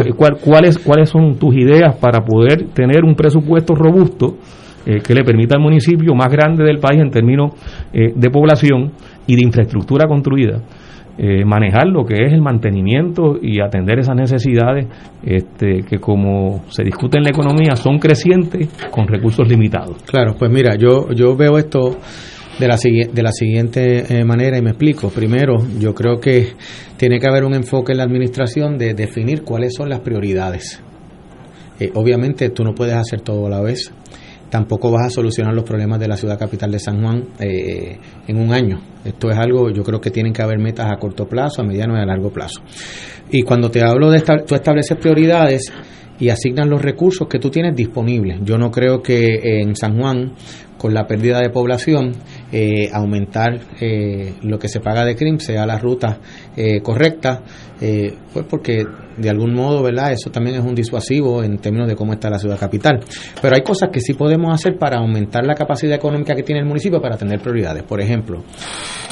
cuáles, 0.43 0.79
cuáles 0.79 1.09
son 1.09 1.37
tus 1.37 1.55
ideas 1.55 1.95
para 1.97 2.21
poder 2.21 2.69
tener 2.73 3.03
un 3.03 3.15
presupuesto 3.15 3.75
robusto 3.75 4.37
eh, 4.87 5.01
que 5.05 5.13
le 5.13 5.23
permita 5.23 5.55
al 5.55 5.61
municipio 5.61 6.15
más 6.15 6.29
grande 6.31 6.63
del 6.63 6.79
país 6.79 6.99
en 6.99 7.11
términos 7.11 7.51
eh, 7.93 8.11
de 8.15 8.29
población 8.31 8.91
y 9.27 9.35
de 9.35 9.43
infraestructura 9.43 10.07
construida? 10.07 10.61
manejar 11.45 11.87
lo 11.87 12.03
que 12.03 12.25
es 12.25 12.33
el 12.33 12.41
mantenimiento 12.41 13.37
y 13.41 13.61
atender 13.61 13.99
esas 13.99 14.17
necesidades 14.17 14.85
este, 15.23 15.83
que 15.89 15.97
como 15.97 16.65
se 16.67 16.83
discute 16.83 17.17
en 17.17 17.23
la 17.23 17.29
economía 17.29 17.77
son 17.77 17.99
crecientes 17.99 18.67
con 18.91 19.07
recursos 19.07 19.47
limitados. 19.47 20.03
Claro, 20.03 20.35
pues 20.37 20.51
mira, 20.51 20.75
yo, 20.75 21.13
yo 21.13 21.37
veo 21.37 21.57
esto 21.57 21.99
de 22.59 22.67
la, 22.67 22.77
de 22.77 23.23
la 23.23 23.31
siguiente 23.31 24.05
eh, 24.09 24.23
manera 24.23 24.57
y 24.57 24.61
me 24.61 24.71
explico. 24.71 25.09
Primero, 25.09 25.65
yo 25.79 25.93
creo 25.93 26.19
que 26.19 26.53
tiene 26.97 27.19
que 27.19 27.27
haber 27.27 27.43
un 27.43 27.53
enfoque 27.53 27.91
en 27.91 27.99
la 27.99 28.03
administración 28.03 28.77
de 28.77 28.93
definir 28.93 29.43
cuáles 29.43 29.73
son 29.75 29.89
las 29.89 29.99
prioridades. 29.99 30.81
Eh, 31.79 31.91
obviamente 31.93 32.49
tú 32.49 32.63
no 32.63 32.73
puedes 32.73 32.95
hacer 32.95 33.21
todo 33.21 33.47
a 33.47 33.49
la 33.49 33.61
vez. 33.61 33.91
Tampoco 34.49 34.91
vas 34.91 35.07
a 35.07 35.09
solucionar 35.09 35.53
los 35.53 35.65
problemas 35.65 35.99
de 35.99 36.07
la 36.07 36.15
ciudad 36.15 36.39
capital 36.39 36.71
de 36.71 36.79
San 36.79 37.01
Juan 37.01 37.25
eh, 37.39 37.97
en 38.27 38.37
un 38.37 38.53
año. 38.53 38.79
Esto 39.03 39.29
es 39.29 39.37
algo, 39.37 39.69
yo 39.71 39.83
creo 39.83 39.99
que 39.99 40.11
tienen 40.11 40.31
que 40.31 40.41
haber 40.41 40.59
metas 40.59 40.89
a 40.89 40.95
corto 40.97 41.27
plazo, 41.27 41.61
a 41.61 41.65
mediano 41.65 41.97
y 41.97 42.01
a 42.01 42.05
largo 42.05 42.31
plazo. 42.31 42.61
Y 43.31 43.41
cuando 43.41 43.69
te 43.69 43.83
hablo 43.83 44.11
de 44.11 44.17
esta, 44.17 44.37
tú 44.45 44.55
estableces 44.55 44.97
prioridades, 44.97 45.73
y 46.17 46.29
asignan 46.29 46.69
los 46.69 46.81
recursos 46.81 47.27
que 47.27 47.39
tú 47.39 47.49
tienes 47.49 47.75
disponibles. 47.75 48.39
Yo 48.43 48.57
no 48.57 48.71
creo 48.71 49.01
que 49.01 49.59
en 49.59 49.75
San 49.75 49.99
Juan 49.99 50.31
con 50.77 50.93
la 50.93 51.07
pérdida 51.07 51.39
de 51.39 51.49
población, 51.49 52.11
eh, 52.51 52.89
aumentar 52.93 53.59
eh, 53.81 54.35
lo 54.43 54.59
que 54.59 54.69
se 54.69 54.79
paga 54.79 55.03
de 55.03 55.15
CRIM 55.15 55.39
sea 55.39 55.65
la 55.65 55.79
ruta 55.79 56.19
eh, 56.55 56.79
correcta, 56.81 57.41
pues 57.79 58.45
porque 58.49 58.85
de 59.17 59.29
algún 59.29 59.53
modo, 59.53 59.81
¿verdad? 59.81 60.11
Eso 60.11 60.29
también 60.29 60.57
es 60.57 60.63
un 60.63 60.75
disuasivo 60.75 61.43
en 61.43 61.57
términos 61.57 61.87
de 61.87 61.95
cómo 61.95 62.13
está 62.13 62.29
la 62.29 62.37
ciudad 62.37 62.57
capital. 62.59 63.01
Pero 63.41 63.55
hay 63.55 63.61
cosas 63.61 63.89
que 63.91 63.99
sí 63.99 64.13
podemos 64.13 64.53
hacer 64.53 64.77
para 64.77 64.99
aumentar 64.99 65.45
la 65.45 65.55
capacidad 65.55 65.95
económica 65.95 66.35
que 66.35 66.43
tiene 66.43 66.61
el 66.61 66.67
municipio 66.67 67.01
para 67.01 67.17
tener 67.17 67.41
prioridades. 67.41 67.83
Por 67.83 67.99
ejemplo, 67.99 68.43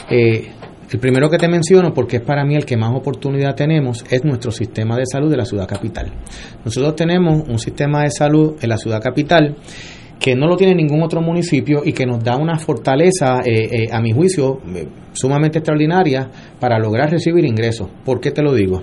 el 0.10 1.00
primero 1.00 1.30
que 1.30 1.38
te 1.38 1.48
menciono, 1.48 1.94
porque 1.94 2.18
es 2.18 2.22
para 2.22 2.46
mí 2.46 2.56
el 2.56 2.66
que 2.66 2.78
más 2.78 2.92
oportunidad 2.96 3.56
tenemos, 3.56 4.06
es 4.10 4.24
nuestro 4.24 4.52
sistema 4.52 4.96
de 4.96 5.06
salud 5.12 5.30
de 5.30 5.38
la 5.38 5.46
ciudad 5.46 5.68
capital. 5.68 6.14
Nosotros 6.64 6.96
tenemos 6.96 7.48
un 7.50 7.58
sistema 7.58 8.04
de 8.04 8.12
salud 8.12 8.58
en 8.62 8.70
la 8.70 8.78
ciudad 8.78 9.02
capital 9.02 9.56
que 10.24 10.38
no 10.38 10.48
lo 10.48 10.56
tiene 10.56 10.74
ningún 10.74 11.04
otro 11.04 11.22
municipio 11.22 11.82
y 11.84 11.92
que 11.92 12.06
nos 12.06 12.24
da 12.24 12.38
una 12.38 12.58
fortaleza, 12.58 13.42
eh, 13.46 13.68
eh, 13.70 13.88
a 13.92 14.00
mi 14.00 14.14
juicio, 14.14 14.62
eh, 14.74 14.88
sumamente 15.12 15.58
extraordinaria 15.58 16.30
para 16.62 16.80
lograr 16.80 17.12
recibir 17.12 17.44
ingresos. 17.44 17.90
¿Por 18.06 18.22
qué 18.22 18.32
te 18.32 18.42
lo 18.42 18.54
digo? 18.54 18.82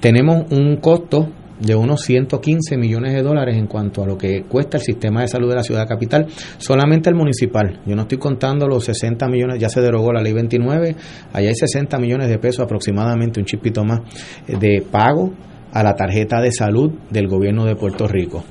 tenemos 0.00 0.52
un 0.52 0.76
costo 0.82 1.30
de 1.58 1.74
unos 1.74 2.02
115 2.02 2.76
millones 2.76 3.14
de 3.14 3.22
dólares 3.22 3.56
en 3.56 3.66
cuanto 3.66 4.02
a 4.02 4.06
lo 4.06 4.18
que 4.18 4.42
cuesta 4.42 4.76
el 4.76 4.82
sistema 4.82 5.22
de 5.22 5.28
salud 5.28 5.48
de 5.48 5.54
la 5.54 5.62
ciudad 5.62 5.88
capital, 5.88 6.26
solamente 6.58 7.08
el 7.08 7.16
municipal. 7.16 7.80
Yo 7.86 7.96
no 7.96 8.02
estoy 8.02 8.18
contando 8.18 8.68
los 8.68 8.84
60 8.84 9.28
millones, 9.28 9.58
ya 9.58 9.70
se 9.70 9.80
derogó 9.80 10.12
la 10.12 10.20
ley 10.20 10.34
29, 10.34 10.94
allá 11.32 11.48
hay 11.48 11.54
60 11.54 11.98
millones 11.98 12.28
de 12.28 12.36
pesos 12.36 12.62
aproximadamente, 12.62 13.40
un 13.40 13.46
chipito 13.46 13.82
más, 13.82 14.00
de 14.46 14.82
pago 14.82 15.32
a 15.72 15.82
la 15.82 15.94
tarjeta 15.94 16.42
de 16.42 16.52
salud 16.52 16.92
del 17.08 17.26
gobierno 17.26 17.64
de 17.64 17.76
Puerto 17.76 18.06
Rico. 18.06 18.44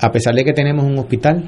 A 0.00 0.12
pesar 0.12 0.34
de 0.34 0.44
que 0.44 0.52
tenemos 0.52 0.84
un 0.84 0.96
hospital, 0.98 1.44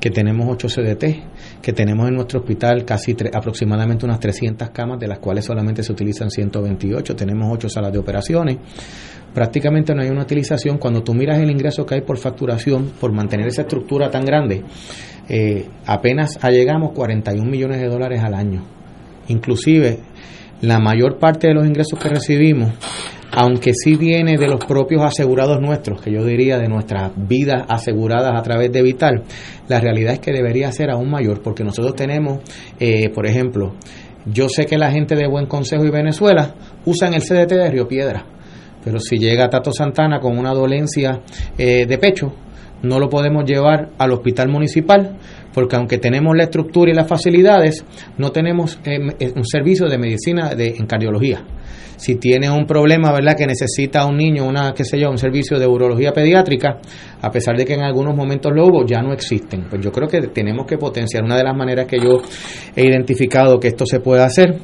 que 0.00 0.10
tenemos 0.10 0.46
8 0.50 0.68
CDT, 0.68 1.62
que 1.62 1.72
tenemos 1.72 2.06
en 2.08 2.14
nuestro 2.14 2.40
hospital 2.40 2.84
casi 2.84 3.16
aproximadamente 3.32 4.04
unas 4.04 4.20
300 4.20 4.70
camas, 4.70 5.00
de 5.00 5.08
las 5.08 5.18
cuales 5.18 5.46
solamente 5.46 5.82
se 5.82 5.92
utilizan 5.92 6.30
128, 6.30 7.16
tenemos 7.16 7.50
8 7.50 7.68
salas 7.70 7.92
de 7.92 7.98
operaciones, 7.98 8.58
prácticamente 9.32 9.94
no 9.94 10.02
hay 10.02 10.10
una 10.10 10.22
utilización. 10.22 10.76
Cuando 10.76 11.02
tú 11.02 11.14
miras 11.14 11.38
el 11.38 11.50
ingreso 11.50 11.86
que 11.86 11.94
hay 11.94 12.00
por 12.02 12.18
facturación, 12.18 12.92
por 13.00 13.12
mantener 13.12 13.46
esa 13.46 13.62
estructura 13.62 14.10
tan 14.10 14.24
grande, 14.24 14.62
eh, 15.28 15.66
apenas 15.86 16.38
llegamos 16.50 16.92
41 16.92 17.50
millones 17.50 17.80
de 17.80 17.88
dólares 17.88 18.22
al 18.22 18.34
año. 18.34 18.62
Inclusive, 19.28 20.00
la 20.60 20.78
mayor 20.78 21.18
parte 21.18 21.48
de 21.48 21.54
los 21.54 21.66
ingresos 21.66 21.98
que 21.98 22.08
recibimos 22.08 22.72
aunque 23.32 23.72
sí 23.74 23.96
viene 23.96 24.36
de 24.36 24.48
los 24.48 24.64
propios 24.64 25.02
asegurados 25.02 25.60
nuestros, 25.60 26.00
que 26.00 26.12
yo 26.12 26.24
diría 26.24 26.58
de 26.58 26.68
nuestras 26.68 27.12
vidas 27.16 27.64
aseguradas 27.68 28.32
a 28.38 28.42
través 28.42 28.72
de 28.72 28.82
Vital, 28.82 29.24
la 29.68 29.80
realidad 29.80 30.14
es 30.14 30.20
que 30.20 30.32
debería 30.32 30.70
ser 30.72 30.90
aún 30.90 31.10
mayor, 31.10 31.42
porque 31.42 31.64
nosotros 31.64 31.94
tenemos, 31.94 32.38
eh, 32.78 33.10
por 33.10 33.26
ejemplo, 33.26 33.74
yo 34.26 34.48
sé 34.48 34.66
que 34.66 34.78
la 34.78 34.90
gente 34.90 35.14
de 35.14 35.28
Buen 35.28 35.46
Consejo 35.46 35.84
y 35.84 35.90
Venezuela 35.90 36.54
usan 36.84 37.14
el 37.14 37.22
CDT 37.22 37.52
de 37.52 37.70
Río 37.70 37.88
Piedra, 37.88 38.24
pero 38.84 38.98
si 39.00 39.18
llega 39.18 39.48
Tato 39.48 39.72
Santana 39.72 40.20
con 40.20 40.38
una 40.38 40.52
dolencia 40.52 41.20
eh, 41.58 41.86
de 41.86 41.98
pecho, 41.98 42.32
no 42.82 42.98
lo 42.98 43.08
podemos 43.08 43.44
llevar 43.44 43.90
al 43.98 44.12
hospital 44.12 44.48
municipal 44.48 45.16
porque 45.56 45.74
aunque 45.74 45.96
tenemos 45.96 46.36
la 46.36 46.42
estructura 46.42 46.90
y 46.90 46.94
las 46.94 47.08
facilidades, 47.08 47.82
no 48.18 48.30
tenemos 48.30 48.78
eh, 48.84 48.98
eh, 49.18 49.32
un 49.34 49.46
servicio 49.46 49.88
de 49.88 49.96
medicina 49.96 50.54
de, 50.54 50.74
en 50.76 50.84
cardiología. 50.84 51.42
Si 51.96 52.16
tiene 52.16 52.50
un 52.50 52.66
problema, 52.66 53.10
¿verdad?, 53.10 53.38
que 53.38 53.46
necesita 53.46 54.04
un 54.04 54.18
niño, 54.18 54.44
una, 54.44 54.74
qué 54.74 54.84
sé 54.84 55.00
yo, 55.00 55.08
un 55.08 55.16
servicio 55.16 55.58
de 55.58 55.66
urología 55.66 56.12
pediátrica, 56.12 56.78
a 57.22 57.30
pesar 57.30 57.56
de 57.56 57.64
que 57.64 57.72
en 57.72 57.80
algunos 57.80 58.14
momentos 58.14 58.52
lo 58.54 58.66
hubo, 58.66 58.84
ya 58.84 59.00
no 59.00 59.14
existen. 59.14 59.64
Pues 59.70 59.80
yo 59.82 59.90
creo 59.90 60.08
que 60.08 60.20
tenemos 60.28 60.66
que 60.66 60.76
potenciar. 60.76 61.24
Una 61.24 61.38
de 61.38 61.44
las 61.44 61.56
maneras 61.56 61.86
que 61.86 62.00
yo 62.00 62.20
he 62.76 62.84
identificado 62.84 63.58
que 63.58 63.68
esto 63.68 63.86
se 63.86 64.00
puede 64.00 64.24
hacer 64.24 64.58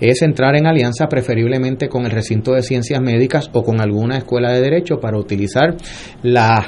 es 0.00 0.22
entrar 0.22 0.54
en 0.54 0.68
alianza 0.68 1.08
preferiblemente 1.08 1.88
con 1.88 2.04
el 2.04 2.12
recinto 2.12 2.52
de 2.52 2.62
ciencias 2.62 3.00
médicas 3.02 3.50
o 3.52 3.64
con 3.64 3.80
alguna 3.80 4.18
escuela 4.18 4.52
de 4.52 4.60
derecho 4.60 5.00
para 5.00 5.18
utilizar 5.18 5.74
la 6.22 6.64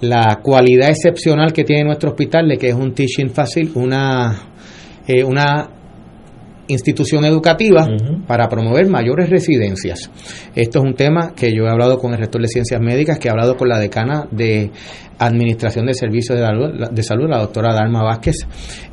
la 0.00 0.40
cualidad 0.42 0.90
excepcional 0.90 1.52
que 1.52 1.64
tiene 1.64 1.84
nuestro 1.84 2.10
hospital 2.10 2.48
de 2.48 2.58
que 2.58 2.68
es 2.68 2.74
un 2.74 2.92
teaching 2.92 3.30
fácil, 3.30 3.72
una, 3.74 4.50
eh, 5.06 5.24
una 5.24 5.70
institución 6.68 7.24
educativa 7.24 7.86
para 8.26 8.48
promover 8.48 8.88
mayores 8.88 9.30
residencias. 9.30 10.10
Esto 10.54 10.80
es 10.80 10.84
un 10.84 10.94
tema 10.94 11.32
que 11.34 11.54
yo 11.54 11.64
he 11.64 11.70
hablado 11.70 11.98
con 11.98 12.12
el 12.12 12.18
rector 12.18 12.42
de 12.42 12.48
ciencias 12.48 12.80
médicas, 12.80 13.18
que 13.18 13.28
he 13.28 13.30
hablado 13.30 13.56
con 13.56 13.68
la 13.68 13.78
decana 13.78 14.26
de 14.30 14.70
Administración 15.18 15.86
de 15.86 15.94
Servicios 15.94 16.38
de 16.38 16.44
Salud, 16.44 16.90
de 16.90 17.02
salud 17.02 17.28
la 17.28 17.38
doctora 17.38 17.72
Dalma 17.72 18.02
Vázquez, 18.02 18.36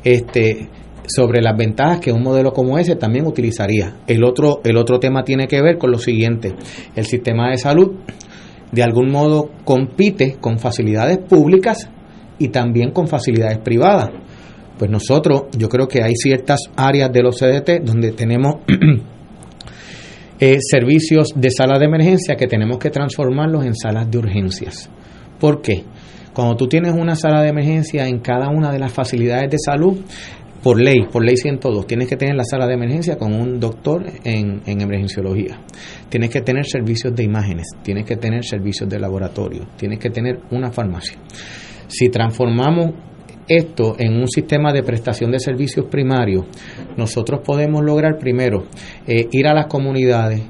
este, 0.04 0.68
sobre 1.06 1.42
las 1.42 1.56
ventajas 1.56 2.00
que 2.00 2.12
un 2.12 2.22
modelo 2.22 2.52
como 2.52 2.78
ese 2.78 2.96
también 2.96 3.26
utilizaría. 3.26 3.96
El 4.06 4.24
otro, 4.24 4.60
el 4.64 4.76
otro 4.76 4.98
tema 4.98 5.24
tiene 5.24 5.46
que 5.46 5.60
ver 5.60 5.76
con 5.78 5.90
lo 5.90 5.98
siguiente, 5.98 6.54
el 6.94 7.04
sistema 7.04 7.50
de 7.50 7.58
salud 7.58 7.92
de 8.72 8.82
algún 8.82 9.10
modo 9.10 9.50
compite 9.64 10.36
con 10.40 10.58
facilidades 10.58 11.18
públicas 11.18 11.88
y 12.38 12.48
también 12.48 12.90
con 12.90 13.06
facilidades 13.06 13.58
privadas. 13.58 14.10
Pues 14.78 14.90
nosotros, 14.90 15.44
yo 15.56 15.68
creo 15.68 15.86
que 15.86 16.02
hay 16.02 16.14
ciertas 16.16 16.60
áreas 16.76 17.12
de 17.12 17.22
los 17.22 17.38
CDT 17.38 17.84
donde 17.84 18.12
tenemos 18.12 18.56
eh, 20.40 20.58
servicios 20.60 21.32
de 21.36 21.50
sala 21.50 21.78
de 21.78 21.86
emergencia 21.86 22.34
que 22.34 22.46
tenemos 22.46 22.78
que 22.78 22.90
transformarlos 22.90 23.64
en 23.64 23.74
salas 23.74 24.10
de 24.10 24.18
urgencias. 24.18 24.90
¿Por 25.38 25.62
qué? 25.62 25.84
Cuando 26.32 26.56
tú 26.56 26.66
tienes 26.66 26.92
una 26.92 27.14
sala 27.14 27.42
de 27.42 27.50
emergencia 27.50 28.08
en 28.08 28.18
cada 28.18 28.48
una 28.48 28.72
de 28.72 28.80
las 28.80 28.92
facilidades 28.92 29.50
de 29.50 29.58
salud, 29.58 29.98
por 30.64 30.80
ley, 30.80 31.04
por 31.12 31.22
ley 31.22 31.36
102, 31.36 31.86
tienes 31.86 32.08
que 32.08 32.16
tener 32.16 32.34
la 32.34 32.44
sala 32.44 32.66
de 32.66 32.72
emergencia 32.72 33.18
con 33.18 33.34
un 33.34 33.60
doctor 33.60 34.02
en, 34.24 34.62
en 34.64 34.80
emergenciología. 34.80 35.60
Tienes 36.08 36.30
que 36.30 36.40
tener 36.40 36.64
servicios 36.64 37.14
de 37.14 37.22
imágenes, 37.22 37.66
tienes 37.82 38.06
que 38.06 38.16
tener 38.16 38.46
servicios 38.46 38.88
de 38.88 38.98
laboratorio, 38.98 39.66
tienes 39.76 39.98
que 39.98 40.08
tener 40.08 40.40
una 40.52 40.72
farmacia. 40.72 41.18
Si 41.86 42.08
transformamos 42.08 42.92
esto 43.46 43.96
en 43.98 44.14
un 44.14 44.26
sistema 44.26 44.72
de 44.72 44.82
prestación 44.82 45.30
de 45.32 45.38
servicios 45.38 45.84
primarios, 45.90 46.46
nosotros 46.96 47.42
podemos 47.44 47.84
lograr 47.84 48.16
primero 48.18 48.64
eh, 49.06 49.28
ir 49.32 49.46
a 49.46 49.52
las 49.52 49.66
comunidades, 49.66 50.44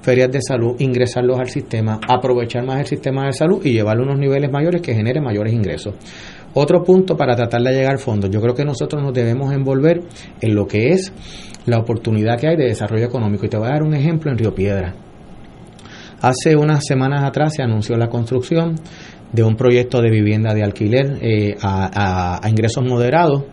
ferias 0.00 0.32
de 0.32 0.40
salud, 0.42 0.74
ingresarlos 0.80 1.38
al 1.38 1.48
sistema, 1.48 2.00
aprovechar 2.08 2.66
más 2.66 2.80
el 2.80 2.86
sistema 2.86 3.26
de 3.26 3.32
salud 3.32 3.64
y 3.64 3.74
llevarlo 3.74 4.02
a 4.02 4.06
unos 4.06 4.18
niveles 4.18 4.50
mayores 4.50 4.82
que 4.82 4.92
genere 4.92 5.20
mayores 5.20 5.52
ingresos. 5.52 5.94
Otro 6.54 6.82
punto 6.84 7.16
para 7.16 7.34
tratar 7.34 7.62
de 7.62 7.72
llegar 7.72 7.92
al 7.92 7.98
fondo, 7.98 8.28
yo 8.28 8.40
creo 8.40 8.54
que 8.54 8.64
nosotros 8.64 9.02
nos 9.02 9.14
debemos 9.14 9.52
envolver 9.52 10.02
en 10.40 10.54
lo 10.54 10.66
que 10.66 10.90
es 10.90 11.12
la 11.64 11.78
oportunidad 11.78 12.38
que 12.38 12.48
hay 12.48 12.56
de 12.56 12.66
desarrollo 12.66 13.06
económico. 13.06 13.46
Y 13.46 13.48
te 13.48 13.56
voy 13.56 13.68
a 13.68 13.72
dar 13.72 13.82
un 13.82 13.94
ejemplo 13.94 14.30
en 14.30 14.38
Río 14.38 14.54
Piedra. 14.54 14.94
Hace 16.20 16.54
unas 16.54 16.84
semanas 16.86 17.24
atrás 17.24 17.54
se 17.54 17.62
anunció 17.62 17.96
la 17.96 18.08
construcción 18.08 18.76
de 19.32 19.42
un 19.42 19.56
proyecto 19.56 20.00
de 20.02 20.10
vivienda 20.10 20.52
de 20.54 20.62
alquiler 20.62 21.18
eh, 21.22 21.56
a, 21.62 22.44
a 22.44 22.48
ingresos 22.48 22.84
moderados 22.84 23.44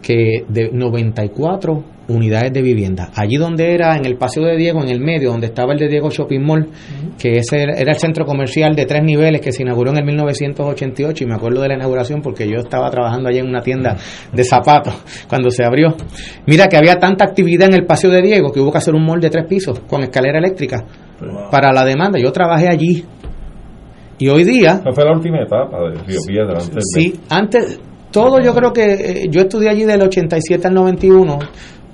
que 0.00 0.44
de 0.48 0.70
94 0.72 1.84
unidades 2.14 2.52
de 2.52 2.62
vivienda. 2.62 3.10
Allí 3.14 3.36
donde 3.36 3.74
era, 3.74 3.96
en 3.96 4.04
el 4.04 4.16
Paseo 4.16 4.44
de 4.44 4.56
Diego, 4.56 4.82
en 4.82 4.88
el 4.88 5.00
medio, 5.00 5.30
donde 5.30 5.46
estaba 5.46 5.72
el 5.72 5.78
de 5.78 5.88
Diego 5.88 6.10
Shopping 6.10 6.40
Mall, 6.40 6.68
que 7.18 7.38
ese 7.38 7.62
era 7.62 7.92
el 7.92 7.98
centro 7.98 8.24
comercial 8.24 8.74
de 8.74 8.86
tres 8.86 9.02
niveles 9.02 9.40
que 9.40 9.52
se 9.52 9.62
inauguró 9.62 9.90
en 9.90 9.98
el 9.98 10.04
1988, 10.04 11.24
y 11.24 11.26
me 11.26 11.34
acuerdo 11.34 11.62
de 11.62 11.68
la 11.68 11.74
inauguración 11.74 12.20
porque 12.22 12.48
yo 12.48 12.58
estaba 12.58 12.90
trabajando 12.90 13.28
allí 13.28 13.38
en 13.38 13.48
una 13.48 13.60
tienda 13.60 13.96
de 14.32 14.44
zapatos 14.44 14.94
cuando 15.28 15.50
se 15.50 15.64
abrió. 15.64 15.94
Mira 16.46 16.68
que 16.68 16.76
había 16.76 16.96
tanta 16.96 17.24
actividad 17.24 17.68
en 17.68 17.74
el 17.74 17.86
Paseo 17.86 18.10
de 18.10 18.22
Diego 18.22 18.52
que 18.52 18.60
hubo 18.60 18.72
que 18.72 18.78
hacer 18.78 18.94
un 18.94 19.04
mall 19.04 19.20
de 19.20 19.30
tres 19.30 19.46
pisos 19.46 19.80
con 19.80 20.02
escalera 20.02 20.38
eléctrica 20.38 20.84
para 21.50 21.72
la 21.72 21.84
demanda. 21.84 22.18
Yo 22.18 22.32
trabajé 22.32 22.68
allí. 22.68 23.04
Y 24.18 24.28
hoy 24.28 24.44
día... 24.44 24.80
Esa 24.80 24.92
fue 24.92 25.04
la 25.04 25.12
última 25.12 25.42
etapa 25.42 25.78
de 25.80 25.98
Río 26.06 26.20
Piedra. 26.26 26.58
Antes 26.60 26.84
sí, 26.94 27.14
antes 27.28 27.80
todo 28.12 28.40
yo 28.40 28.54
creo 28.54 28.72
que 28.72 28.84
eh, 28.84 29.28
yo 29.30 29.40
estudié 29.40 29.70
allí 29.70 29.84
del 29.84 30.02
87 30.02 30.68
al 30.68 30.74
91. 30.74 31.38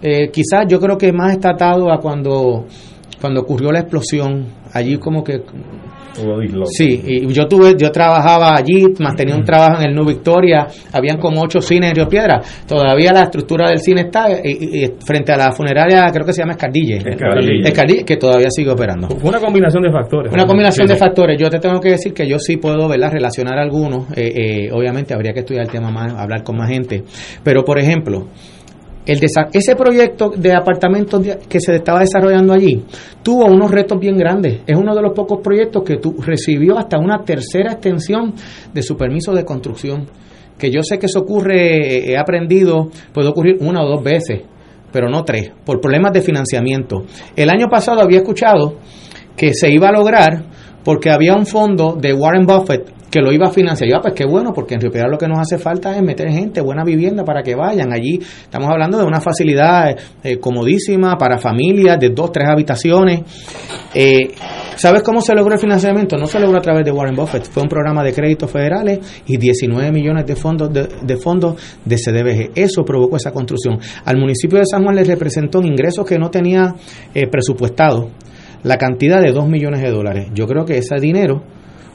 Eh, 0.03 0.31
quizás 0.31 0.67
yo 0.69 0.79
creo 0.79 0.97
que 0.97 1.13
más 1.13 1.33
está 1.33 1.51
atado 1.51 1.93
a 1.93 1.99
cuando, 1.99 2.67
cuando 3.21 3.41
ocurrió 3.41 3.73
la 3.73 3.81
explosión. 3.81 4.47
Allí 4.73 4.99
como 4.99 5.25
que 5.25 5.41
Sí, 6.67 7.03
y 7.07 7.33
yo 7.33 7.47
tuve, 7.47 7.75
yo 7.79 7.91
trabajaba 7.91 8.57
allí, 8.57 8.85
mantenía 8.99 9.37
un 9.37 9.45
trabajo 9.45 9.81
en 9.81 9.91
el 9.91 9.95
New 9.95 10.05
Victoria, 10.05 10.67
habían 10.93 11.19
como 11.19 11.43
ocho 11.43 11.61
cines 11.61 11.91
en 11.91 11.97
Río 11.97 12.09
Piedra, 12.09 12.41
todavía 12.67 13.13
la 13.13 13.23
estructura 13.23 13.69
del 13.69 13.79
cine 13.79 14.03
está 14.03 14.27
y, 14.43 14.85
frente 15.05 15.33
a 15.33 15.37
la 15.37 15.53
funeraria, 15.53 16.11
creo 16.13 16.27
que 16.27 16.33
se 16.33 16.43
llama 16.43 16.53
Escardille, 16.53 16.99
Escardille, 17.65 18.05
que 18.05 18.17
todavía 18.17 18.49
sigue 18.51 18.71
operando. 18.71 19.09
Una 19.23 19.39
combinación 19.39 19.83
de 19.83 19.93
factores. 19.93 20.33
Una 20.33 20.47
combinación 20.47 20.87
de 20.87 20.97
factores. 20.97 21.41
Yo 21.41 21.49
te 21.51 21.59
tengo 21.59 21.81
que 21.81 21.91
decir 21.91 22.13
que 22.13 22.29
yo 22.29 22.39
sí 22.39 22.57
puedo 22.57 22.89
¿verdad? 22.89 23.13
relacionar 23.13 23.59
algunos, 23.59 24.11
eh, 24.17 24.33
eh, 24.67 24.71
obviamente 24.73 25.15
habría 25.15 25.33
que 25.33 25.41
estudiar 25.41 25.65
el 25.65 25.71
tema 25.71 25.91
más, 25.91 26.15
hablar 26.15 26.43
con 26.43 26.57
más 26.57 26.69
gente, 26.69 27.05
pero 27.45 27.65
por 27.65 27.79
ejemplo, 27.79 28.29
ese 29.09 29.75
proyecto 29.75 30.31
de 30.37 30.53
apartamentos 30.53 31.23
que 31.49 31.61
se 31.61 31.77
estaba 31.77 32.01
desarrollando 32.01 32.53
allí 32.53 32.85
tuvo 33.23 33.47
unos 33.47 33.71
retos 33.71 33.99
bien 33.99 34.17
grandes. 34.19 34.61
Es 34.67 34.77
uno 34.77 34.95
de 34.95 35.01
los 35.01 35.13
pocos 35.15 35.41
proyectos 35.43 35.83
que 35.83 35.97
tu, 35.97 36.15
recibió 36.21 36.79
hasta 36.79 36.99
una 36.99 37.25
tercera 37.25 37.73
extensión 37.73 38.35
de 38.73 38.83
su 38.83 38.97
permiso 38.97 39.33
de 39.33 39.45
construcción. 39.45 40.07
Que 40.59 40.71
yo 40.71 40.83
sé 40.83 40.99
que 40.99 41.07
eso 41.07 41.21
ocurre, 41.21 42.11
he 42.11 42.19
aprendido, 42.19 42.91
puede 43.13 43.29
ocurrir 43.29 43.57
una 43.61 43.83
o 43.83 43.89
dos 43.89 44.03
veces, 44.03 44.43
pero 44.93 45.09
no 45.09 45.25
tres, 45.25 45.53
por 45.65 45.81
problemas 45.81 46.13
de 46.13 46.21
financiamiento. 46.21 47.05
El 47.35 47.49
año 47.49 47.69
pasado 47.71 48.03
había 48.03 48.19
escuchado 48.19 48.77
que 49.37 49.55
se 49.55 49.73
iba 49.73 49.89
a 49.89 49.93
lograr 49.93 50.45
porque 50.85 51.11
había 51.11 51.35
un 51.35 51.47
fondo 51.47 51.97
de 51.99 52.13
Warren 52.13 52.45
Buffett 52.45 52.98
que 53.11 53.21
lo 53.21 53.33
iba 53.33 53.47
a 53.47 53.51
financiar. 53.51 53.89
Yo, 53.91 54.01
pues 54.01 54.15
qué 54.15 54.25
bueno, 54.25 54.53
porque 54.53 54.75
en 54.75 54.81
Río 54.81 54.91
lo 55.09 55.19
que 55.19 55.29
nos 55.29 55.39
hace 55.39 55.59
falta 55.59 55.97
es 55.97 56.03
meter 56.03 56.31
gente, 56.31 56.61
buena 56.61 56.85
vivienda 56.85 57.25
para 57.25 57.43
que 57.43 57.55
vayan. 57.55 57.93
Allí 57.93 58.19
estamos 58.21 58.69
hablando 58.71 58.99
de 58.99 59.05
una 59.05 59.21
facilidad 59.21 59.97
eh, 60.23 60.39
comodísima 60.39 61.17
para 61.17 61.39
familias 61.39 61.99
de 61.99 62.11
dos, 62.11 62.33
tres 62.33 62.49
habitaciones. 62.49 63.23
Eh, 63.95 64.31
¿Sabes 64.77 65.03
cómo 65.03 65.21
se 65.21 65.35
logró 65.35 65.55
el 65.55 65.61
financiamiento? 65.61 66.17
No 66.17 66.27
se 66.27 66.39
logró 66.39 66.59
a 66.59 66.61
través 66.61 66.85
de 66.85 66.93
Warren 66.93 67.17
Buffett, 67.17 67.45
fue 67.45 67.63
un 67.63 67.69
programa 67.69 68.05
de 68.05 68.13
créditos 68.13 68.51
federales 68.51 69.01
y 69.27 69.37
19 69.37 69.91
millones 69.91 70.27
de 70.27 70.37
fondos 70.37 70.71
de, 70.73 71.17
fondos 71.17 71.57
de 71.85 71.97
CDBG. 71.97 72.53
Eso 72.55 72.85
provocó 72.85 73.17
esa 73.17 73.33
construcción. 73.33 73.79
Al 74.05 74.19
municipio 74.19 74.59
de 74.59 74.67
San 74.67 74.85
Juan 74.85 74.95
le 74.95 75.05
representó 75.05 75.59
un 75.59 75.67
ingreso 75.67 76.05
que 76.05 76.19
no 76.19 76.31
tenía 76.31 76.75
eh, 77.15 77.27
presupuestado 77.27 78.11
la 78.63 78.77
cantidad 78.77 79.21
de 79.21 79.33
2 79.33 79.49
millones 79.49 79.83
de 79.83 79.91
dólares. 79.91 80.29
Yo 80.35 80.47
creo 80.47 80.65
que 80.65 80.79
ese 80.79 80.97
dinero 81.01 81.43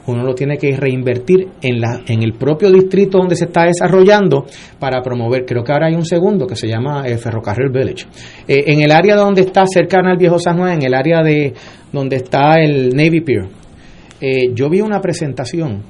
uno 0.06 0.22
lo 0.22 0.34
tiene 0.34 0.58
que 0.58 0.76
reinvertir 0.76 1.48
en, 1.62 1.80
la, 1.80 2.02
en 2.06 2.22
el 2.22 2.34
propio 2.34 2.70
distrito 2.70 3.18
donde 3.18 3.36
se 3.36 3.46
está 3.46 3.64
desarrollando 3.64 4.46
para 4.78 5.00
promover. 5.02 5.44
Creo 5.46 5.64
que 5.64 5.72
ahora 5.72 5.86
hay 5.86 5.94
un 5.94 6.04
segundo 6.04 6.46
que 6.46 6.56
se 6.56 6.68
llama 6.68 7.06
eh, 7.06 7.16
Ferrocarril 7.16 7.70
Village. 7.70 8.06
Eh, 8.46 8.64
en 8.66 8.82
el 8.82 8.90
área 8.90 9.16
donde 9.16 9.42
está 9.42 9.66
cercana 9.66 10.12
al 10.12 10.18
Viejo 10.18 10.38
San 10.38 10.58
Juan, 10.58 10.74
en 10.74 10.84
el 10.84 10.94
área 10.94 11.22
de 11.22 11.54
donde 11.92 12.16
está 12.16 12.60
el 12.60 12.90
Navy 12.94 13.20
Pier, 13.20 13.48
eh, 14.20 14.52
yo 14.54 14.68
vi 14.68 14.80
una 14.80 15.00
presentación 15.00 15.82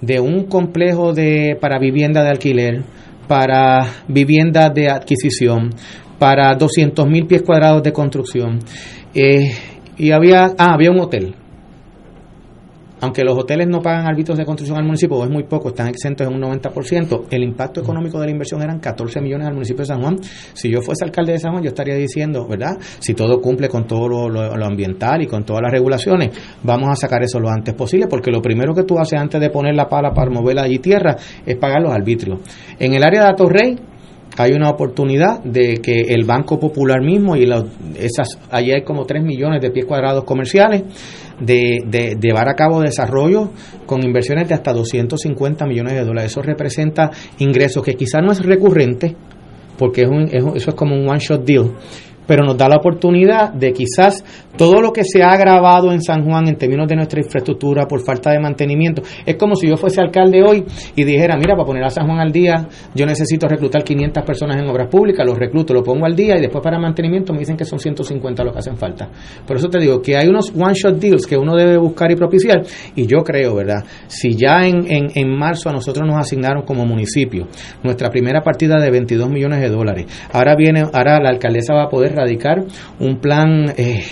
de 0.00 0.20
un 0.20 0.44
complejo 0.44 1.12
de 1.12 1.56
para 1.60 1.78
vivienda 1.78 2.22
de 2.22 2.30
alquiler, 2.30 2.82
para 3.26 3.86
vivienda 4.06 4.70
de 4.70 4.88
adquisición, 4.88 5.70
para 6.18 6.54
200 6.54 7.06
mil 7.08 7.26
pies 7.26 7.42
cuadrados 7.42 7.82
de 7.82 7.92
construcción. 7.92 8.60
y 9.14 10.12
había, 10.12 10.52
ah, 10.58 10.74
había 10.74 10.92
un 10.92 11.00
hotel 11.00 11.34
aunque 13.00 13.22
los 13.22 13.38
hoteles 13.38 13.68
no 13.68 13.80
pagan 13.80 14.06
árbitros 14.06 14.38
de 14.38 14.44
construcción 14.44 14.78
al 14.78 14.84
municipio, 14.84 15.22
es 15.24 15.30
muy 15.30 15.44
poco, 15.44 15.68
están 15.68 15.88
exentos 15.88 16.26
en 16.26 16.34
un 16.34 16.40
90%, 16.42 17.26
el 17.30 17.42
impacto 17.42 17.80
económico 17.80 18.18
de 18.20 18.26
la 18.26 18.32
inversión 18.32 18.62
eran 18.62 18.78
14 18.78 19.20
millones 19.20 19.46
al 19.46 19.54
municipio 19.54 19.80
de 19.80 19.86
San 19.86 20.00
Juan. 20.00 20.18
Si 20.52 20.70
yo 20.70 20.80
fuese 20.80 21.04
alcalde 21.04 21.32
de 21.32 21.38
San 21.38 21.52
Juan, 21.52 21.62
yo 21.62 21.68
estaría 21.68 21.94
diciendo, 21.94 22.46
¿verdad? 22.46 22.76
Si 22.98 23.14
todo 23.14 23.40
cumple 23.40 23.68
con 23.68 23.86
todo 23.86 24.08
lo, 24.08 24.64
ambiental 24.64 25.22
y 25.22 25.26
con 25.26 25.44
todas 25.44 25.62
las 25.62 25.72
regulaciones, 25.72 26.30
vamos 26.62 26.90
a 26.90 26.96
sacar 26.96 27.22
eso 27.22 27.40
lo 27.40 27.48
antes 27.48 27.74
posible, 27.74 28.06
porque 28.08 28.30
lo 28.30 28.42
primero 28.42 28.74
que 28.74 28.82
tú 28.82 28.98
haces 28.98 29.18
antes 29.18 29.40
de 29.40 29.50
poner 29.50 29.74
la 29.74 29.88
pala 29.88 30.12
para 30.12 30.30
mover 30.30 30.58
allí 30.58 30.78
tierra 30.78 31.16
es 31.46 31.56
pagar 31.56 31.82
los 31.82 31.92
arbitrios. 31.92 32.40
En 32.78 32.94
el 32.94 33.02
área 33.02 33.22
de 33.22 33.28
Atorrey, 33.30 33.78
hay 34.36 34.52
una 34.52 34.70
oportunidad 34.70 35.42
de 35.42 35.78
que 35.82 36.00
el 36.00 36.24
Banco 36.24 36.60
Popular 36.60 37.02
mismo 37.02 37.34
y 37.34 37.44
los, 37.44 37.64
esas, 37.98 38.38
allí 38.50 38.70
hay 38.72 38.82
como 38.82 39.04
3 39.04 39.22
millones 39.24 39.60
de 39.60 39.70
pies 39.70 39.84
cuadrados 39.84 40.24
comerciales, 40.24 40.84
de, 41.40 41.80
de, 41.86 42.16
llevar 42.20 42.48
a 42.48 42.54
cabo 42.54 42.80
desarrollo 42.80 43.50
con 43.86 44.02
inversiones 44.04 44.48
de 44.48 44.54
hasta 44.54 44.72
250 44.72 45.66
millones 45.66 45.94
de 45.94 46.04
dólares. 46.04 46.32
Eso 46.32 46.42
representa 46.42 47.10
ingresos 47.38 47.82
que 47.82 47.94
quizás 47.94 48.22
no 48.22 48.32
es 48.32 48.44
recurrente, 48.44 49.16
porque 49.78 50.02
es 50.02 50.08
un, 50.08 50.22
es 50.24 50.44
eso 50.56 50.70
es 50.70 50.74
como 50.74 50.94
un 50.94 51.08
one-shot 51.08 51.44
deal, 51.44 51.72
pero 52.26 52.44
nos 52.44 52.58
da 52.58 52.68
la 52.68 52.76
oportunidad 52.76 53.52
de 53.52 53.72
quizás 53.72 54.24
todo 54.58 54.82
lo 54.82 54.92
que 54.92 55.04
se 55.04 55.22
ha 55.22 55.30
agravado 55.30 55.92
en 55.92 56.02
San 56.02 56.24
Juan 56.24 56.48
en 56.48 56.56
términos 56.56 56.88
de 56.88 56.96
nuestra 56.96 57.20
infraestructura 57.20 57.86
por 57.86 58.04
falta 58.04 58.32
de 58.32 58.40
mantenimiento, 58.40 59.02
es 59.24 59.36
como 59.36 59.54
si 59.54 59.68
yo 59.68 59.76
fuese 59.76 60.00
alcalde 60.00 60.42
hoy 60.42 60.64
y 60.96 61.04
dijera, 61.04 61.36
mira, 61.36 61.54
para 61.54 61.64
poner 61.64 61.84
a 61.84 61.90
San 61.90 62.06
Juan 62.06 62.18
al 62.18 62.32
día, 62.32 62.66
yo 62.94 63.06
necesito 63.06 63.46
reclutar 63.46 63.84
500 63.84 64.24
personas 64.24 64.60
en 64.60 64.68
obras 64.68 64.88
públicas, 64.88 65.24
los 65.24 65.38
recluto, 65.38 65.72
lo 65.72 65.82
pongo 65.82 66.04
al 66.04 66.16
día 66.16 66.36
y 66.36 66.40
después 66.40 66.62
para 66.62 66.78
mantenimiento 66.78 67.32
me 67.32 67.38
dicen 67.38 67.56
que 67.56 67.64
son 67.64 67.78
150 67.78 68.42
lo 68.44 68.52
que 68.52 68.58
hacen 68.58 68.76
falta. 68.76 69.08
Por 69.46 69.56
eso 69.56 69.68
te 69.68 69.78
digo 69.78 70.02
que 70.02 70.16
hay 70.16 70.28
unos 70.28 70.52
one-shot 70.54 70.96
deals 70.96 71.26
que 71.26 71.36
uno 71.36 71.54
debe 71.54 71.78
buscar 71.78 72.10
y 72.10 72.16
propiciar 72.16 72.62
y 72.96 73.06
yo 73.06 73.18
creo, 73.18 73.54
¿verdad? 73.54 73.84
Si 74.08 74.36
ya 74.36 74.66
en, 74.66 74.90
en, 74.90 75.06
en 75.14 75.38
marzo 75.38 75.68
a 75.68 75.72
nosotros 75.72 76.04
nos 76.04 76.18
asignaron 76.18 76.64
como 76.64 76.84
municipio 76.84 77.46
nuestra 77.84 78.10
primera 78.10 78.42
partida 78.42 78.80
de 78.80 78.90
22 78.90 79.30
millones 79.30 79.60
de 79.60 79.68
dólares, 79.68 80.06
ahora 80.32 80.56
viene, 80.56 80.82
ahora 80.92 81.20
la 81.20 81.30
alcaldesa 81.30 81.74
va 81.74 81.84
a 81.84 81.88
poder 81.88 82.16
radicar 82.16 82.64
un 82.98 83.20
plan... 83.20 83.72
Eh, 83.76 84.02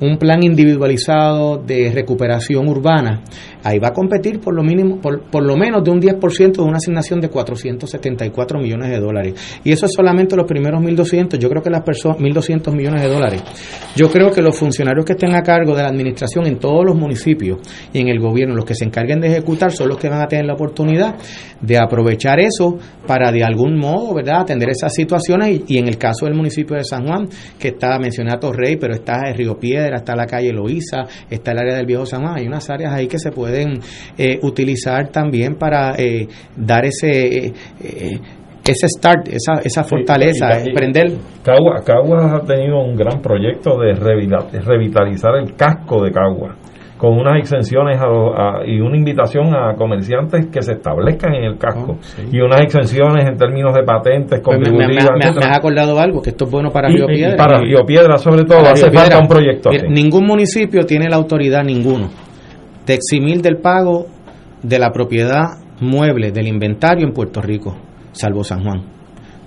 un 0.00 0.18
plan 0.18 0.42
individualizado 0.42 1.58
de 1.58 1.90
recuperación 1.92 2.68
urbana, 2.68 3.20
ahí 3.68 3.78
va 3.78 3.88
a 3.88 3.92
competir 3.92 4.40
por 4.40 4.54
lo 4.54 4.62
mínimo 4.62 5.00
por, 5.00 5.22
por 5.30 5.44
lo 5.44 5.56
menos 5.56 5.84
de 5.84 5.90
un 5.90 6.00
10% 6.00 6.52
de 6.52 6.62
una 6.62 6.78
asignación 6.78 7.20
de 7.20 7.28
474 7.28 8.58
millones 8.58 8.90
de 8.90 9.00
dólares. 9.00 9.60
Y 9.64 9.72
eso 9.72 9.86
es 9.86 9.92
solamente 9.94 10.36
los 10.36 10.46
primeros 10.46 10.80
1200, 10.80 11.38
yo 11.38 11.48
creo 11.48 11.62
que 11.62 11.70
las 11.70 11.82
personas 11.82 12.20
1200 12.20 12.74
millones 12.74 13.02
de 13.02 13.08
dólares. 13.08 13.42
Yo 13.94 14.10
creo 14.10 14.30
que 14.30 14.42
los 14.42 14.56
funcionarios 14.56 15.04
que 15.04 15.12
estén 15.12 15.34
a 15.34 15.42
cargo 15.42 15.74
de 15.74 15.82
la 15.82 15.88
administración 15.88 16.46
en 16.46 16.58
todos 16.58 16.84
los 16.84 16.96
municipios 16.96 17.58
y 17.92 18.00
en 18.00 18.08
el 18.08 18.20
gobierno, 18.20 18.54
los 18.54 18.64
que 18.64 18.74
se 18.74 18.84
encarguen 18.84 19.20
de 19.20 19.28
ejecutar 19.28 19.72
son 19.72 19.88
los 19.88 19.98
que 19.98 20.08
van 20.08 20.22
a 20.22 20.26
tener 20.26 20.46
la 20.46 20.54
oportunidad 20.54 21.16
de 21.60 21.76
aprovechar 21.76 22.40
eso 22.40 22.78
para 23.06 23.32
de 23.32 23.42
algún 23.42 23.78
modo, 23.78 24.14
¿verdad?, 24.14 24.42
atender 24.42 24.70
esas 24.70 24.92
situaciones 24.94 25.62
y, 25.66 25.78
en 25.78 25.88
el 25.88 25.98
caso 25.98 26.26
del 26.26 26.34
municipio 26.34 26.76
de 26.76 26.84
San 26.84 27.06
Juan, 27.06 27.28
que 27.58 27.68
está 27.68 27.98
mencionado 27.98 28.52
Rey, 28.52 28.76
pero 28.76 28.94
está 28.94 29.28
el 29.28 29.34
Río 29.34 29.58
Piedra, 29.58 29.96
está 29.98 30.14
la 30.14 30.26
calle 30.26 30.52
Loíza, 30.52 31.04
está 31.28 31.52
el 31.52 31.58
área 31.58 31.76
del 31.76 31.86
Viejo 31.86 32.06
San 32.06 32.22
Juan, 32.22 32.38
hay 32.38 32.46
unas 32.46 32.68
áreas 32.70 32.92
ahí 32.92 33.06
que 33.08 33.18
se 33.18 33.30
pueden 33.58 33.80
eh, 34.16 34.38
utilizar 34.42 35.08
también 35.08 35.56
para 35.56 35.94
eh, 35.96 36.26
dar 36.56 36.84
ese 36.84 37.46
eh, 37.46 38.18
ese 38.64 38.86
start, 38.88 39.28
esa, 39.28 39.62
esa 39.64 39.82
fortaleza, 39.82 40.50
Sí, 40.60 40.68
y- 40.68 40.70
y- 40.72 40.74
prender. 40.74 41.12
Caguas 41.42 42.32
ha 42.34 42.40
tenido 42.46 42.80
un 42.80 42.96
gran 42.96 43.22
proyecto 43.22 43.78
de 43.80 43.94
revita- 43.94 44.50
de 44.52 44.60
revitalizar 44.60 45.36
el 45.36 45.54
casco 45.54 46.02
de 46.04 46.10
Caguas 46.12 46.54
con 46.98 47.16
unas 47.16 47.38
exenciones 47.38 47.98
a 47.98 48.06
a- 48.06 48.66
y 48.66 48.80
una 48.80 48.96
invitación 48.98 49.54
a 49.54 49.74
comerciantes 49.74 50.48
que 50.52 50.60
se 50.60 50.72
establezcan 50.72 51.32
en 51.34 51.44
el 51.44 51.56
casco 51.56 51.96
y 52.30 52.40
unas 52.40 52.60
exenciones 52.60 53.24
en 53.26 53.38
términos 53.38 53.72
de 53.72 53.84
patentes 53.84 54.40
Pues 54.44 54.58
me, 54.70 54.98
has 54.98 55.56
acordado 55.56 55.98
algo, 55.98 56.20
que 56.20 56.30
esto 56.30 56.44
es 56.44 56.50
bueno 56.50 56.70
para 56.70 56.88
Río 56.88 57.04
y 57.08 57.14
Piedra. 57.14 57.36
para 57.36 57.60
Río 57.60 57.84
Piedra 57.86 58.18
sobre 58.18 58.44
todo 58.44 58.58
hace 58.68 58.90
Río 58.90 58.98
falta 59.00 59.16
Piedra. 59.16 59.18
un 59.22 59.28
proyecto 59.28 59.70
así. 59.70 59.86
Ningún 59.88 60.26
municipio 60.26 60.84
tiene 60.84 61.08
la 61.08 61.16
autoridad, 61.16 61.62
ninguno, 61.64 62.08
de 62.88 62.94
eximir 62.94 63.42
del 63.42 63.58
pago 63.58 64.06
de 64.62 64.78
la 64.78 64.90
propiedad 64.90 65.44
mueble 65.80 66.32
del 66.32 66.48
inventario 66.48 67.06
en 67.06 67.12
Puerto 67.12 67.40
Rico, 67.42 67.76
salvo 68.12 68.42
San 68.42 68.64
Juan. 68.64 68.82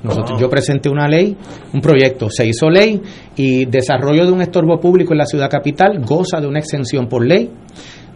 Nosotros, 0.03 0.39
Yo 0.39 0.49
presenté 0.49 0.89
una 0.89 1.07
ley, 1.07 1.35
un 1.73 1.81
proyecto, 1.81 2.29
se 2.29 2.45
hizo 2.45 2.69
ley 2.69 3.01
y 3.35 3.65
desarrollo 3.65 4.25
de 4.25 4.31
un 4.31 4.41
estorbo 4.41 4.79
público 4.79 5.13
en 5.13 5.19
la 5.19 5.25
ciudad 5.25 5.49
capital 5.49 6.03
goza 6.05 6.39
de 6.39 6.47
una 6.47 6.59
exención 6.59 7.07
por 7.07 7.25
ley 7.25 7.51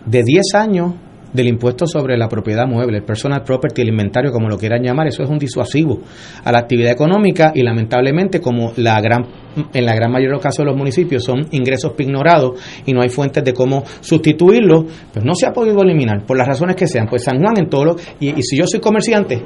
de 0.06 0.24
10 0.24 0.56
años 0.56 0.94
del 1.36 1.48
impuesto 1.48 1.86
sobre 1.86 2.18
la 2.18 2.28
propiedad 2.28 2.66
mueble, 2.68 2.98
el 2.98 3.04
personal 3.04 3.44
property, 3.44 3.82
el 3.82 3.90
inventario, 3.90 4.32
como 4.32 4.50
lo 4.50 4.58
quieran 4.58 4.82
llamar, 4.84 5.08
eso 5.08 5.24
es 5.24 5.30
un 5.30 5.38
disuasivo 5.38 6.00
a 6.44 6.52
la 6.52 6.60
actividad 6.60 6.92
económica 6.92 7.52
y 7.54 7.62
lamentablemente 7.62 8.40
como 8.40 8.74
la 8.78 9.00
gran 9.02 9.26
en 9.74 9.86
la 9.86 9.96
gran 9.96 10.12
mayoría 10.12 10.32
de 10.32 10.36
los 10.36 10.44
casos 10.44 10.60
de 10.60 10.66
los 10.66 10.76
municipios 10.76 11.24
son 11.24 11.48
ingresos 11.52 11.94
ignorados 11.98 12.60
y 12.86 12.92
no 12.92 13.02
hay 13.02 13.10
fuentes 13.10 13.44
de 13.44 13.54
cómo 13.54 13.84
sustituirlos, 14.02 14.86
pues 15.14 15.24
no 15.24 15.34
se 15.34 15.48
ha 15.48 15.54
podido 15.54 15.82
eliminar 15.82 16.26
por 16.26 16.38
las 16.38 16.48
razones 16.48 16.76
que 16.76 16.88
sean. 16.88 17.08
Pues 17.08 17.24
San 17.24 17.40
Juan 17.40 17.58
en 17.58 17.70
todo 17.70 17.86
lo, 17.86 17.96
y, 18.20 18.38
y 18.38 18.42
si 18.42 18.58
yo 18.58 18.66
soy 18.68 18.82
comerciante 18.82 19.42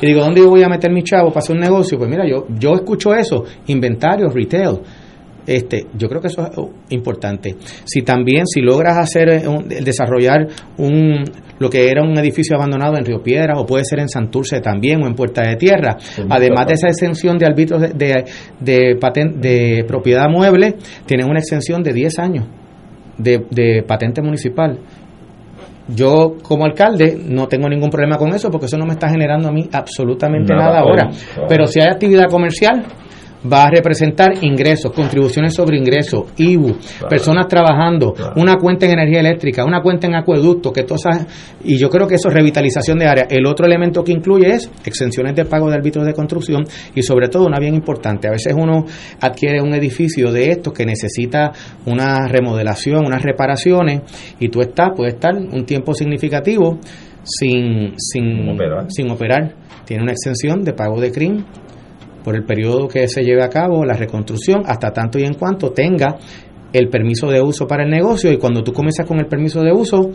y 0.00 0.06
digo, 0.06 0.20
¿dónde 0.20 0.40
yo 0.40 0.50
voy 0.50 0.62
a 0.62 0.68
meter 0.68 0.92
mi 0.92 1.02
chavo 1.02 1.28
para 1.28 1.40
hacer 1.40 1.56
un 1.56 1.62
negocio? 1.62 1.98
Pues 1.98 2.10
mira, 2.10 2.24
yo 2.28 2.46
yo 2.58 2.74
escucho 2.74 3.14
eso, 3.14 3.44
inventario, 3.66 4.28
retail, 4.28 4.80
este, 5.56 5.86
yo 5.96 6.08
creo 6.08 6.20
que 6.20 6.28
eso 6.28 6.42
es 6.42 6.56
oh, 6.58 6.70
importante. 6.90 7.56
Si 7.84 8.02
también, 8.02 8.46
si 8.46 8.60
logras 8.60 8.98
hacer, 8.98 9.28
eh, 9.30 9.48
un- 9.48 9.66
desarrollar 9.68 10.46
un, 10.76 11.24
lo 11.58 11.68
que 11.70 11.88
era 11.88 12.02
un 12.02 12.16
edificio 12.18 12.56
abandonado 12.56 12.96
en 12.96 13.04
Río 13.04 13.22
Piedras, 13.22 13.58
o 13.58 13.66
puede 13.66 13.84
ser 13.84 14.00
en 14.00 14.08
Santurce 14.08 14.60
también, 14.60 15.02
o 15.02 15.06
en 15.06 15.14
Puerta 15.14 15.42
de 15.42 15.56
Tierra, 15.56 15.96
además 16.28 16.66
de 16.66 16.74
esa 16.74 16.88
exención 16.88 17.38
de 17.38 17.46
arbitros 17.46 17.80
de, 17.80 17.88
de, 17.88 18.24
de, 18.60 18.98
de 19.40 19.84
propiedad 19.86 20.28
mueble, 20.30 20.76
tienen 21.06 21.28
una 21.28 21.38
exención 21.40 21.82
de 21.82 21.92
10 21.92 22.18
años 22.18 22.46
de, 23.16 23.44
de 23.50 23.82
patente 23.82 24.22
municipal. 24.22 24.78
Yo 25.88 26.34
como 26.42 26.66
alcalde 26.66 27.18
no 27.26 27.48
tengo 27.48 27.66
ningún 27.68 27.88
problema 27.88 28.18
con 28.18 28.34
eso 28.34 28.50
porque 28.50 28.66
eso 28.66 28.76
no 28.76 28.84
me 28.84 28.92
está 28.92 29.08
generando 29.08 29.48
a 29.48 29.52
mí 29.52 29.66
absolutamente 29.72 30.52
Nada, 30.52 30.66
nada, 30.66 30.80
ahora. 30.80 31.08
claro. 31.08 31.46
Pero 31.48 31.66
si 31.66 31.80
hay 31.80 31.86
actividad 31.88 32.26
comercial, 32.30 32.84
va 33.50 33.64
a 33.64 33.70
representar 33.70 34.42
ingresos, 34.42 34.92
contribuciones 34.92 35.54
sobre 35.54 35.78
ingresos, 35.78 36.24
IBU, 36.36 36.76
personas 37.08 37.46
trabajando, 37.46 38.12
Claro. 38.12 38.32
una 38.36 38.56
cuenta 38.56 38.86
en 38.86 38.92
energía 38.92 39.20
eléctrica, 39.20 39.64
una 39.64 39.80
cuenta 39.80 40.06
en 40.06 40.14
acueducto, 40.16 40.72
que 40.72 40.82
todas 40.82 41.26
y 41.62 41.76
yo 41.78 41.88
creo 41.88 42.06
que 42.08 42.16
eso 42.16 42.28
es 42.28 42.34
revitalización 42.34 42.98
de 42.98 43.06
área. 43.06 43.26
El 43.30 43.46
otro 43.46 43.66
elemento 43.66 44.02
que 44.02 44.12
incluye 44.12 44.48
es 44.54 44.70
exenciones 44.84 45.36
de 45.36 45.44
pago 45.44 45.68
de 45.70 45.76
árbitros 45.76 46.04
de 46.04 46.14
construcción 46.14 46.64
y 46.94 47.02
sobre 47.02 47.28
todo 47.28 47.46
una 47.46 47.58
bien 47.60 47.74
importante, 47.74 48.26
a 48.28 48.32
veces 48.32 48.54
uno 48.56 48.84
adquiere 49.20 49.60
un 49.62 49.72
edificio 49.74 50.32
de 50.32 50.50
estos 50.50 50.72
que 50.72 50.84
necesita 50.84 51.52
una 51.86 52.26
remodelación, 52.28 53.06
unas 53.06 53.22
reparaciones 53.22 54.00
y 54.40 54.48
tú 54.48 54.60
estás, 54.60 54.90
puedes 54.96 55.14
estar 55.14 55.34
un 55.36 55.64
tiempo 55.64 55.94
significativo 55.94 56.78
sin 57.22 57.92
sin 57.96 58.36
Sin 58.38 58.48
operar. 58.48 58.86
sin 58.88 59.10
operar. 59.10 59.54
Tiene 59.84 60.02
una 60.02 60.12
exención 60.12 60.62
de 60.64 60.72
pago 60.72 61.00
de 61.00 61.10
CRIM 61.12 61.44
por 62.28 62.36
el 62.36 62.44
periodo 62.44 62.88
que 62.88 63.08
se 63.08 63.22
lleve 63.22 63.42
a 63.42 63.48
cabo 63.48 63.86
la 63.86 63.94
reconstrucción 63.94 64.60
hasta 64.66 64.92
tanto 64.92 65.18
y 65.18 65.24
en 65.24 65.32
cuanto 65.32 65.70
tenga 65.70 66.18
el 66.74 66.90
permiso 66.90 67.28
de 67.28 67.40
uso 67.40 67.66
para 67.66 67.84
el 67.84 67.90
negocio 67.90 68.30
y 68.30 68.36
cuando 68.36 68.62
tú 68.62 68.70
comienzas 68.70 69.06
con 69.06 69.18
el 69.18 69.24
permiso 69.24 69.62
de 69.62 69.72
uso 69.72 70.10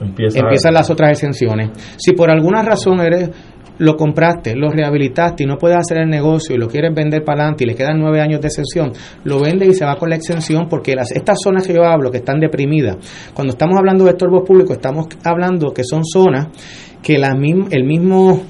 Empieza 0.00 0.38
empiezan 0.38 0.74
las 0.74 0.88
otras 0.90 1.10
exenciones. 1.10 1.70
Si 1.96 2.12
por 2.12 2.30
alguna 2.30 2.62
razón 2.62 3.00
eres 3.00 3.30
lo 3.78 3.96
compraste, 3.96 4.54
lo 4.54 4.70
rehabilitaste 4.70 5.42
y 5.42 5.46
no 5.48 5.58
puedes 5.58 5.76
hacer 5.76 5.98
el 5.98 6.08
negocio 6.08 6.54
y 6.54 6.58
lo 6.60 6.68
quieres 6.68 6.94
vender 6.94 7.24
para 7.24 7.40
adelante 7.40 7.64
y 7.64 7.66
le 7.66 7.74
quedan 7.74 7.98
nueve 7.98 8.20
años 8.20 8.40
de 8.40 8.46
exención, 8.46 8.92
lo 9.24 9.40
vende 9.40 9.66
y 9.66 9.74
se 9.74 9.84
va 9.84 9.96
con 9.96 10.08
la 10.08 10.14
exención 10.14 10.68
porque 10.68 10.94
las, 10.94 11.10
estas 11.10 11.38
zonas 11.42 11.66
que 11.66 11.74
yo 11.74 11.82
hablo, 11.82 12.12
que 12.12 12.18
están 12.18 12.38
deprimidas, 12.38 12.96
cuando 13.34 13.54
estamos 13.54 13.76
hablando 13.76 14.04
de 14.04 14.10
estorbos 14.10 14.44
públicos, 14.46 14.76
estamos 14.76 15.08
hablando 15.24 15.74
que 15.74 15.82
son 15.82 16.04
zonas 16.04 16.46
que 17.02 17.18
la, 17.18 17.36
el 17.70 17.84
mismo 17.84 18.42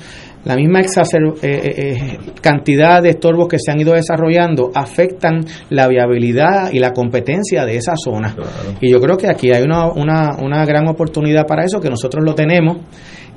la 0.46 0.56
misma 0.56 0.80
exacer- 0.80 1.34
eh, 1.42 1.60
eh, 1.64 1.74
eh, 1.76 2.18
cantidad 2.40 3.02
de 3.02 3.10
estorbos 3.10 3.48
que 3.48 3.58
se 3.58 3.70
han 3.72 3.80
ido 3.80 3.92
desarrollando 3.92 4.70
afectan 4.74 5.44
la 5.70 5.88
viabilidad 5.88 6.70
y 6.72 6.78
la 6.78 6.92
competencia 6.92 7.64
de 7.66 7.76
esa 7.76 7.94
zona. 7.96 8.32
Claro. 8.34 8.50
Y 8.80 8.90
yo 8.90 9.00
creo 9.00 9.16
que 9.16 9.28
aquí 9.28 9.52
hay 9.52 9.62
una, 9.64 9.86
una, 9.92 10.36
una 10.40 10.64
gran 10.64 10.86
oportunidad 10.88 11.46
para 11.46 11.64
eso, 11.64 11.80
que 11.80 11.90
nosotros 11.90 12.24
lo 12.24 12.34
tenemos. 12.34 12.78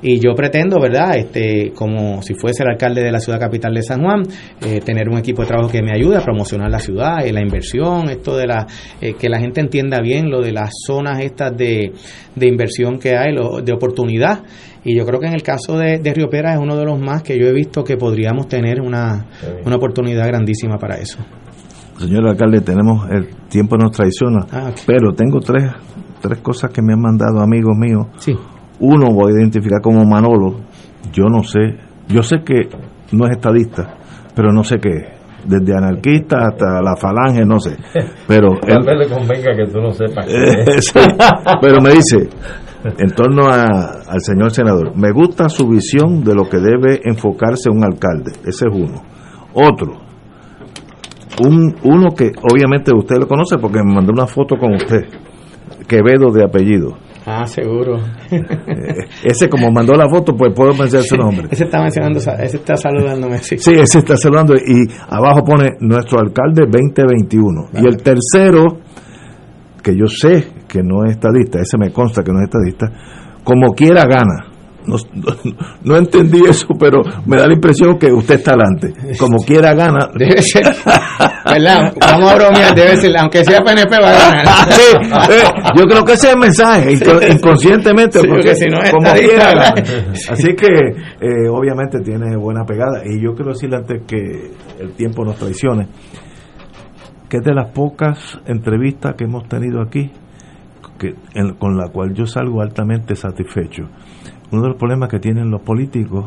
Y 0.01 0.19
yo 0.19 0.33
pretendo, 0.35 0.79
¿verdad? 0.79 1.17
Este, 1.17 1.71
como 1.73 2.21
si 2.21 2.33
fuese 2.35 2.63
el 2.63 2.69
alcalde 2.69 3.03
de 3.03 3.11
la 3.11 3.19
ciudad 3.19 3.39
capital 3.39 3.73
de 3.73 3.81
San 3.81 4.01
Juan, 4.01 4.23
eh, 4.61 4.79
tener 4.81 5.09
un 5.09 5.17
equipo 5.17 5.41
de 5.41 5.47
trabajo 5.47 5.69
que 5.69 5.81
me 5.81 5.91
ayude 5.93 6.17
a 6.17 6.21
promocionar 6.21 6.69
la 6.69 6.79
ciudad 6.79 7.25
la 7.31 7.41
inversión, 7.41 8.09
esto 8.09 8.37
de 8.37 8.47
la, 8.47 8.67
eh, 9.01 9.13
que 9.13 9.29
la 9.29 9.39
gente 9.39 9.61
entienda 9.61 9.99
bien 10.01 10.29
lo 10.29 10.41
de 10.41 10.51
las 10.51 10.71
zonas 10.85 11.19
estas 11.21 11.55
de, 11.55 11.91
de 12.35 12.47
inversión 12.47 12.99
que 12.99 13.15
hay, 13.17 13.33
lo, 13.33 13.61
de 13.61 13.73
oportunidad. 13.73 14.43
Y 14.83 14.97
yo 14.97 15.05
creo 15.05 15.19
que 15.19 15.27
en 15.27 15.33
el 15.33 15.43
caso 15.43 15.77
de, 15.77 15.99
de 15.99 16.13
Río 16.13 16.29
Piedras 16.29 16.55
es 16.55 16.61
uno 16.61 16.77
de 16.77 16.85
los 16.85 16.99
más 16.99 17.21
que 17.23 17.37
yo 17.37 17.47
he 17.47 17.53
visto 17.53 17.83
que 17.83 17.97
podríamos 17.97 18.47
tener 18.47 18.81
una, 18.81 19.25
una 19.65 19.75
oportunidad 19.75 20.25
grandísima 20.27 20.77
para 20.77 20.95
eso. 20.95 21.19
Señor 21.97 22.27
alcalde, 22.29 22.61
tenemos 22.61 23.09
el 23.11 23.27
tiempo 23.49 23.75
nos 23.77 23.91
traiciona, 23.91 24.45
Ah, 24.51 24.71
pero 24.85 25.11
tengo 25.13 25.41
tres, 25.41 25.65
tres 26.21 26.39
cosas 26.39 26.71
que 26.71 26.81
me 26.81 26.93
han 26.93 27.01
mandado 27.01 27.41
amigos 27.41 27.75
míos. 27.77 28.07
Sí. 28.17 28.33
Uno 28.79 29.07
voy 29.13 29.33
a 29.33 29.39
identificar 29.39 29.81
como 29.81 30.03
Manolo. 30.05 30.57
Yo 31.11 31.25
no 31.25 31.43
sé, 31.43 31.77
yo 32.07 32.21
sé 32.23 32.37
que 32.45 32.69
no 33.11 33.25
es 33.25 33.31
estadista, 33.31 33.95
pero 34.35 34.51
no 34.51 34.63
sé 34.63 34.77
qué 34.79 34.89
es. 34.89 35.05
Desde 35.45 35.73
anarquista 35.73 36.47
hasta 36.49 36.81
la 36.81 36.95
falange, 36.97 37.45
no 37.45 37.59
sé. 37.59 37.75
Pero 38.27 38.57
Tal 38.67 38.83
vez 38.85 39.07
le 39.09 39.15
convenga 39.15 39.55
que 39.55 39.71
tú 39.71 39.79
no 39.81 39.91
sepas 39.91 40.25
qué 40.25 40.33
Eh, 40.33 40.63
es. 40.77 40.93
pero 41.61 41.81
me 41.81 41.91
dice, 41.91 42.29
en 42.97 43.09
torno 43.11 43.47
a- 43.47 44.01
al 44.07 44.19
señor 44.21 44.51
senador, 44.51 44.95
me 44.97 45.11
gusta 45.11 45.47
su 45.49 45.67
visión 45.67 46.23
de 46.23 46.35
lo 46.35 46.43
que 46.49 46.57
debe 46.57 46.99
enfocarse 47.05 47.69
un 47.69 47.83
alcalde, 47.83 48.31
ese 48.45 48.67
es 48.67 48.73
uno. 48.73 49.01
Otro, 49.53 49.93
un, 51.45 51.73
uno 51.83 52.09
que 52.15 52.31
obviamente 52.51 52.91
usted 52.95 53.17
lo 53.17 53.27
conoce 53.27 53.57
porque 53.57 53.79
me 53.83 53.93
mandó 53.95 54.11
una 54.11 54.27
foto 54.27 54.55
con 54.57 54.73
usted, 54.75 55.05
Quevedo 55.87 56.31
de 56.31 56.43
apellido. 56.43 56.97
Ah, 57.31 57.45
seguro. 57.45 57.99
Eh, 58.31 59.07
ese 59.23 59.47
como 59.47 59.69
mandó 59.69 59.93
la 59.93 60.09
foto, 60.09 60.35
pues 60.35 60.51
puedo 60.55 60.73
mencionar 60.73 61.05
su 61.05 61.15
nombre. 61.15 61.47
Ese 61.51 61.65
está 61.65 61.79
mencionando, 61.79 62.17
ese 62.17 62.57
está 62.57 62.75
saludándome, 62.75 63.37
sí. 63.37 63.57
Sí, 63.59 63.71
ese 63.75 63.99
está 63.99 64.17
saludando 64.17 64.55
y 64.55 64.89
abajo 65.09 65.43
pone 65.43 65.77
nuestro 65.79 66.19
alcalde 66.19 66.63
2021. 66.63 67.69
Y 67.73 67.87
el 67.87 67.97
tercero, 67.97 68.79
que 69.83 69.95
yo 69.95 70.07
sé 70.07 70.47
que 70.67 70.81
no 70.81 71.05
es 71.05 71.11
estadista, 71.11 71.59
ese 71.59 71.77
me 71.77 71.91
consta 71.91 72.23
que 72.23 72.31
no 72.31 72.39
es 72.39 72.45
estadista, 72.45 72.91
como 73.43 73.73
quiera 73.73 74.05
gana. 74.05 74.48
No, 75.83 75.95
entendí 75.97 76.41
eso, 76.47 76.67
pero 76.79 77.01
me 77.25 77.37
da 77.37 77.47
la 77.47 77.53
impresión 77.53 77.97
que 77.97 78.11
usted 78.11 78.35
está 78.35 78.51
adelante. 78.53 78.93
Como 79.17 79.37
quiera 79.39 79.73
gana. 79.73 80.09
Debe 80.15 80.41
ser, 80.41 80.63
¿verdad? 81.45 81.93
Vamos 81.99 82.31
a 82.31 82.35
bromear, 82.35 82.75
debe 82.75 82.97
ser, 82.97 83.17
aunque 83.17 83.43
sea 83.43 83.61
PNP 83.61 83.91
va 84.01 84.09
a 84.09 84.13
ganar. 84.13 84.45
Sí, 84.69 84.95
eh, 85.31 85.43
yo 85.77 85.83
creo 85.85 86.03
que 86.05 86.13
ese 86.13 86.27
es 86.27 86.33
el 86.33 86.39
mensaje, 86.39 86.91
inco- 86.95 87.35
inconscientemente, 87.35 88.19
Sí, 88.19 88.27
porque 88.27 88.43
porque 88.43 88.55
si 88.55 88.67
no 88.67 88.81
es 88.81 88.91
como 88.91 89.11
quiera 89.13 89.53
gana. 89.53 89.73
Así 90.29 90.53
que 90.55 90.67
eh, 90.67 91.49
obviamente 91.49 91.99
tiene 91.99 92.35
buena 92.37 92.63
pegada 92.65 93.01
y 93.05 93.21
yo 93.23 93.33
quiero 93.35 93.51
decirle 93.51 93.77
antes 93.77 94.01
que 94.07 94.51
el 94.79 94.91
tiempo 94.93 95.23
nos 95.25 95.35
traicione, 95.37 95.87
que 97.29 97.37
es 97.37 97.43
de 97.43 97.53
las 97.53 97.69
pocas 97.71 98.39
entrevistas 98.45 99.15
que 99.15 99.25
hemos 99.25 99.47
tenido 99.47 99.81
aquí 99.81 100.11
que, 100.97 101.15
en- 101.33 101.53
con 101.55 101.77
la 101.77 101.89
cual 101.89 102.13
yo 102.13 102.25
salgo 102.25 102.61
altamente 102.61 103.15
satisfecho. 103.15 103.83
Uno 104.51 104.63
de 104.63 104.69
los 104.69 104.77
problemas 104.77 105.09
que 105.09 105.19
tienen 105.19 105.51
los 105.51 105.61
políticos 105.61 106.25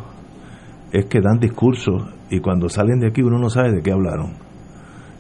es 0.93 1.07
que 1.07 1.21
dan 1.21 1.39
discursos 1.41 2.03
y 2.31 2.41
cuando 2.41 2.69
salen 2.69 3.01
de 3.01 3.09
aquí 3.09 3.23
uno 3.23 3.39
no 3.39 3.49
sabe 3.49 3.73
de 3.73 3.83
qué 3.83 3.93
hablaron. 3.93 4.35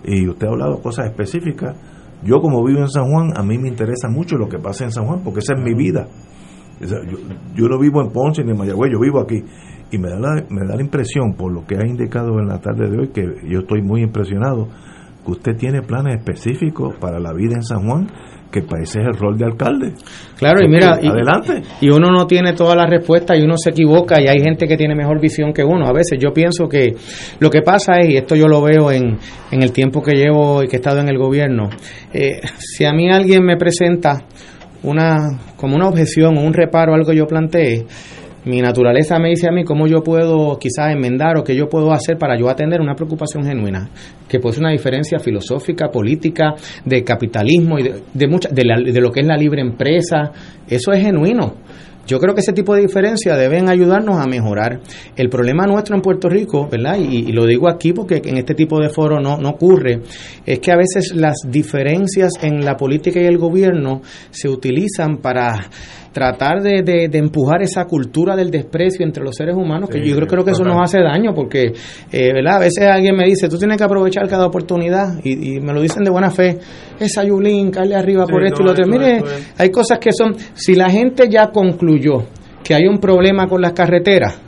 Y 0.04 0.28
usted 0.28 0.46
ha 0.46 0.50
hablado 0.50 0.80
cosas 0.80 1.06
específicas. 1.06 1.76
Yo 2.24 2.40
como 2.40 2.64
vivo 2.64 2.80
en 2.80 2.88
San 2.88 3.04
Juan, 3.10 3.32
a 3.36 3.42
mí 3.42 3.58
me 3.58 3.68
interesa 3.68 4.08
mucho 4.08 4.36
lo 4.36 4.48
que 4.48 4.58
pasa 4.58 4.84
en 4.84 4.92
San 4.92 5.06
Juan, 5.06 5.20
porque 5.24 5.40
esa 5.40 5.54
es 5.54 5.60
mi 5.60 5.74
vida. 5.74 6.06
Yo, 6.80 6.96
yo 7.54 7.68
no 7.68 7.78
vivo 7.78 8.00
en 8.02 8.10
Ponce 8.10 8.44
ni 8.44 8.52
en 8.52 8.58
Mayagüez, 8.58 8.92
yo 8.92 9.00
vivo 9.00 9.20
aquí. 9.20 9.42
Y 9.90 9.98
me 9.98 10.08
da, 10.08 10.18
la, 10.18 10.44
me 10.48 10.66
da 10.66 10.76
la 10.76 10.82
impresión, 10.82 11.34
por 11.36 11.52
lo 11.52 11.66
que 11.66 11.76
ha 11.76 11.86
indicado 11.86 12.38
en 12.38 12.46
la 12.46 12.60
tarde 12.60 12.88
de 12.88 12.98
hoy, 12.98 13.08
que 13.08 13.22
yo 13.48 13.60
estoy 13.60 13.82
muy 13.82 14.02
impresionado, 14.02 14.68
que 15.24 15.30
usted 15.32 15.56
tiene 15.56 15.82
planes 15.82 16.16
específicos 16.16 16.94
para 16.96 17.18
la 17.18 17.32
vida 17.32 17.56
en 17.56 17.62
San 17.62 17.86
Juan, 17.86 18.08
que 18.52 18.60
ese 18.82 19.00
es 19.00 19.06
el 19.06 19.14
rol 19.14 19.36
de 19.38 19.46
alcalde. 19.46 19.94
Claro, 20.36 20.62
y 20.62 20.68
mira, 20.68 20.98
y, 21.00 21.08
Adelante. 21.08 21.62
y 21.80 21.88
uno 21.88 22.10
no 22.10 22.26
tiene 22.26 22.52
todas 22.52 22.76
las 22.76 22.88
respuestas 22.88 23.38
y 23.38 23.42
uno 23.42 23.56
se 23.56 23.70
equivoca 23.70 24.20
y 24.20 24.28
hay 24.28 24.40
gente 24.40 24.66
que 24.68 24.76
tiene 24.76 24.94
mejor 24.94 25.18
visión 25.20 25.52
que 25.52 25.64
uno. 25.64 25.86
A 25.86 25.92
veces 25.92 26.18
yo 26.20 26.32
pienso 26.32 26.68
que 26.68 26.94
lo 27.40 27.50
que 27.50 27.62
pasa 27.62 27.94
es, 28.00 28.10
y 28.10 28.16
esto 28.16 28.36
yo 28.36 28.46
lo 28.46 28.62
veo 28.62 28.92
en, 28.92 29.18
en 29.50 29.62
el 29.62 29.72
tiempo 29.72 30.02
que 30.02 30.14
llevo 30.14 30.62
y 30.62 30.68
que 30.68 30.76
he 30.76 30.78
estado 30.78 31.00
en 31.00 31.08
el 31.08 31.16
gobierno, 31.18 31.70
eh, 32.12 32.40
si 32.58 32.84
a 32.84 32.92
mí 32.92 33.10
alguien 33.10 33.42
me 33.44 33.56
presenta 33.56 34.24
una 34.82 35.38
como 35.56 35.76
una 35.76 35.88
objeción 35.88 36.36
o 36.36 36.42
un 36.42 36.52
reparo 36.52 36.92
algo 36.94 37.10
que 37.10 37.16
yo 37.16 37.26
planteé, 37.26 37.86
mi 38.44 38.60
naturaleza 38.60 39.18
me 39.18 39.28
dice 39.30 39.46
a 39.48 39.52
mí 39.52 39.64
cómo 39.64 39.86
yo 39.86 40.02
puedo 40.02 40.58
quizás 40.58 40.92
enmendar 40.92 41.36
o 41.38 41.44
qué 41.44 41.54
yo 41.54 41.68
puedo 41.68 41.92
hacer 41.92 42.18
para 42.18 42.36
yo 42.38 42.48
atender 42.48 42.80
una 42.80 42.94
preocupación 42.94 43.44
genuina, 43.44 43.88
que 44.28 44.40
puede 44.40 44.54
ser 44.54 44.62
una 44.64 44.72
diferencia 44.72 45.18
filosófica, 45.20 45.88
política, 45.90 46.54
de 46.84 47.04
capitalismo 47.04 47.78
y 47.78 47.82
de, 47.84 48.02
de, 48.12 48.26
mucha- 48.28 48.48
de, 48.48 48.64
la- 48.64 48.80
de 48.80 49.00
lo 49.00 49.12
que 49.12 49.20
es 49.20 49.26
la 49.26 49.36
libre 49.36 49.60
empresa. 49.60 50.32
Eso 50.68 50.92
es 50.92 51.02
genuino. 51.02 51.54
Yo 52.06 52.18
creo 52.18 52.34
que 52.34 52.40
ese 52.40 52.52
tipo 52.52 52.74
de 52.74 52.82
diferencias 52.82 53.38
deben 53.38 53.68
ayudarnos 53.68 54.18
a 54.18 54.26
mejorar. 54.26 54.80
El 55.16 55.28
problema 55.28 55.66
nuestro 55.66 55.94
en 55.96 56.02
Puerto 56.02 56.28
Rico, 56.28 56.68
¿verdad? 56.70 56.96
Y, 56.98 57.28
y 57.28 57.32
lo 57.32 57.46
digo 57.46 57.68
aquí 57.68 57.92
porque 57.92 58.20
en 58.24 58.38
este 58.38 58.54
tipo 58.54 58.80
de 58.80 58.88
foro 58.88 59.20
no, 59.20 59.38
no 59.38 59.50
ocurre, 59.50 60.00
es 60.44 60.58
que 60.58 60.72
a 60.72 60.76
veces 60.76 61.14
las 61.14 61.36
diferencias 61.48 62.32
en 62.42 62.64
la 62.64 62.76
política 62.76 63.20
y 63.20 63.24
el 63.26 63.38
gobierno 63.38 64.02
se 64.30 64.48
utilizan 64.48 65.18
para 65.18 65.68
tratar 66.12 66.60
de, 66.60 66.82
de- 66.82 67.08
de 67.08 67.18
empujar 67.18 67.62
esa 67.62 67.86
cultura 67.86 68.36
del 68.36 68.50
desprecio 68.50 69.06
entre 69.06 69.24
los 69.24 69.34
seres 69.34 69.56
humanos, 69.56 69.88
que 69.88 69.98
Sí, 70.02 70.10
yo 70.10 70.16
creo, 70.16 70.28
creo 70.28 70.44
que 70.44 70.50
eso 70.50 70.62
nos 70.62 70.76
hace 70.82 70.98
daño, 71.00 71.32
porque, 71.34 71.72
eh, 72.12 72.32
¿verdad? 72.34 72.56
A 72.56 72.58
veces 72.58 72.84
alguien 72.86 73.16
me 73.16 73.24
dice, 73.24 73.48
tú 73.48 73.56
tienes 73.56 73.78
que 73.78 73.84
aprovechar 73.84 74.28
cada 74.28 74.44
oportunidad, 74.46 75.18
y, 75.24 75.56
y 75.56 75.60
me 75.60 75.72
lo 75.72 75.80
dicen 75.80 76.04
de 76.04 76.10
buena 76.10 76.30
fe, 76.30 76.58
esa 77.02 77.24
Yulín, 77.24 77.70
caerle 77.70 77.96
arriba 77.96 78.26
por 78.26 78.42
Sí, 78.42 78.48
esto 78.48 78.62
y 78.62 78.64
lo 78.64 78.72
otro. 78.72 78.86
Mire, 78.86 79.16
es. 79.18 79.52
hay 79.58 79.70
cosas 79.70 79.98
que 79.98 80.12
son, 80.12 80.34
si 80.54 80.74
la 80.74 80.90
gente 80.90 81.28
ya 81.28 81.48
concluyó 81.48 82.24
que 82.62 82.74
hay 82.74 82.86
un 82.86 82.98
problema 82.98 83.46
con 83.46 83.60
las 83.60 83.72
carreteras, 83.72 84.38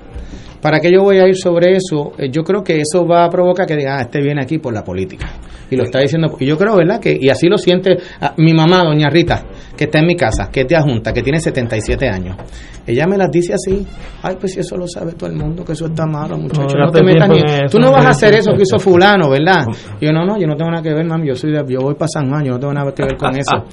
¿para 0.61 0.81
qué 0.81 0.91
yo 0.93 1.03
voy 1.03 1.19
a 1.19 1.29
ir 1.29 1.37
sobre 1.37 1.77
eso? 1.77 2.13
Eh, 2.19 2.31
yo 2.31 2.43
creo 2.43 2.63
que 2.63 2.81
eso 2.81 3.07
va 3.07 3.25
a 3.25 3.31
provocar 3.31 3.67
que 3.67 3.77
diga, 3.77 3.99
ah, 3.99 4.03
este 4.03 4.21
viene 4.21 4.43
aquí 4.43 4.59
por 4.59 4.73
la 4.73 4.83
política. 4.83 5.31
Y 5.71 5.77
lo 5.77 5.85
está 5.85 6.01
diciendo, 6.01 6.37
y 6.39 6.47
yo 6.47 6.57
creo, 6.57 6.77
¿verdad? 6.77 7.01
que 7.01 7.17
Y 7.21 7.29
así 7.29 7.49
lo 7.49 7.59
siente 7.59 7.97
ah, 8.21 8.35
mi 8.37 8.53
mamá, 8.53 8.85
doña 8.85 9.11
Rita, 9.11 9.45
que 9.77 9.85
está 9.85 9.99
en 9.99 10.07
mi 10.07 10.17
casa, 10.17 10.51
que 10.51 10.63
es 10.63 10.69
de 10.69 10.77
Ajunta, 10.77 11.13
que 11.13 11.23
tiene 11.23 11.41
77 11.41 12.09
años. 12.09 12.37
Ella 12.87 13.07
me 13.07 13.17
las 13.17 13.31
dice 13.31 13.55
así, 13.55 13.87
ay, 14.23 14.37
pues 14.39 14.53
si 14.53 14.61
eso 14.61 14.77
lo 14.77 14.87
sabe 14.87 15.13
todo 15.13 15.31
el 15.31 15.37
mundo, 15.37 15.65
que 15.65 15.73
eso 15.73 15.87
está 15.87 16.07
malo, 16.07 16.37
muchacho, 16.37 16.77
No, 16.77 16.87
no, 16.87 16.93
te 16.93 17.03
metas 17.03 17.29
ni... 17.29 17.39
eso, 17.39 17.67
Tú 17.71 17.79
no 17.79 17.91
vas 17.91 18.05
a 18.05 18.11
hacer 18.11 18.35
eso 18.35 18.53
que 18.53 18.63
hizo 18.63 18.79
fulano, 18.79 19.31
¿verdad? 19.31 19.67
Y 20.01 20.07
yo, 20.07 20.13
no, 20.13 20.27
no, 20.27 20.39
yo 20.39 20.47
no 20.47 20.55
tengo 20.55 20.71
nada 20.71 20.83
que 20.83 20.93
ver, 20.93 21.07
mami, 21.07 21.29
yo 21.29 21.35
soy 21.35 21.53
de, 21.53 21.65
yo 21.69 21.81
voy 21.81 21.95
para 21.95 22.09
San 22.09 22.29
Juan, 22.29 22.45
yo 22.45 22.53
no 22.53 22.59
tengo 22.59 22.75
nada 22.75 22.93
que 22.93 23.03
ver 23.03 23.17
con 23.17 23.37
eso. 23.37 23.65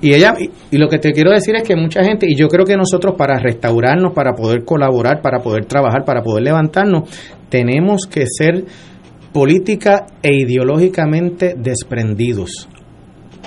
Y 0.00 0.12
ella, 0.12 0.34
y, 0.38 0.50
y 0.76 0.78
lo 0.78 0.88
que 0.88 0.98
te 0.98 1.12
quiero 1.12 1.30
decir 1.30 1.54
es 1.56 1.62
que 1.62 1.74
mucha 1.74 2.04
gente, 2.04 2.26
y 2.28 2.36
yo 2.36 2.48
creo 2.48 2.66
que 2.66 2.76
nosotros 2.76 3.14
para 3.16 3.38
restaurarnos, 3.38 4.12
para 4.12 4.32
poder 4.34 4.64
colaborar, 4.64 5.22
para 5.22 5.38
poder 5.38 5.64
trabajar, 5.64 6.04
para 6.04 6.22
poder 6.22 6.44
levantarnos, 6.44 7.08
tenemos 7.48 8.06
que 8.06 8.24
ser 8.26 8.64
política 9.32 10.06
e 10.22 10.34
ideológicamente 10.34 11.54
desprendidos. 11.56 12.68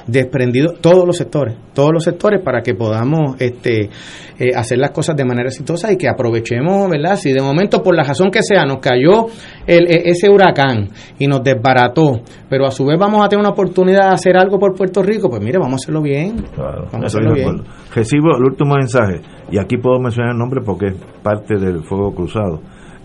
Desprendidos, 0.05 0.81
todos 0.81 1.05
los 1.05 1.15
sectores, 1.15 1.55
todos 1.73 1.91
los 1.93 2.03
sectores 2.03 2.41
para 2.43 2.61
que 2.61 2.73
podamos 2.75 3.35
este, 3.39 3.89
eh, 4.37 4.49
hacer 4.53 4.77
las 4.77 4.91
cosas 4.91 5.15
de 5.15 5.23
manera 5.23 5.47
exitosa 5.47 5.93
y 5.93 5.97
que 5.97 6.09
aprovechemos, 6.09 6.89
¿verdad? 6.89 7.15
Si 7.15 7.31
de 7.31 7.41
momento, 7.41 7.81
por 7.81 7.95
la 7.95 8.03
razón 8.03 8.29
que 8.29 8.43
sea, 8.43 8.65
nos 8.65 8.79
cayó 8.79 9.27
el, 9.65 9.87
e- 9.87 10.09
ese 10.09 10.29
huracán 10.29 10.89
y 11.17 11.27
nos 11.27 11.41
desbarató, 11.41 12.21
pero 12.49 12.65
a 12.65 12.71
su 12.71 12.85
vez 12.85 12.99
vamos 12.99 13.23
a 13.25 13.29
tener 13.29 13.39
una 13.39 13.51
oportunidad 13.53 14.09
de 14.09 14.13
hacer 14.15 14.35
algo 14.35 14.59
por 14.59 14.75
Puerto 14.75 15.01
Rico, 15.01 15.29
pues 15.29 15.41
mire, 15.41 15.57
vamos 15.57 15.73
a 15.73 15.83
hacerlo 15.83 16.01
bien. 16.01 16.35
Claro. 16.53 16.85
Vamos 16.91 17.03
a 17.03 17.05
hacerlo 17.05 17.33
bien. 17.33 17.63
Recibo 17.95 18.35
el 18.37 18.43
último 18.43 18.75
mensaje, 18.75 19.21
y 19.51 19.57
aquí 19.57 19.77
puedo 19.77 19.99
mencionar 20.01 20.33
el 20.33 20.37
nombre 20.37 20.59
porque 20.65 20.87
es 20.87 20.95
parte 21.23 21.55
del 21.57 21.83
Fuego 21.83 22.13
Cruzado. 22.13 22.59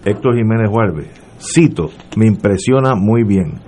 Héctor 0.04 0.34
Jiménez 0.36 0.68
Huerve, 0.70 1.10
cito, 1.38 1.90
me 2.16 2.26
impresiona 2.26 2.94
muy 2.96 3.22
bien. 3.22 3.60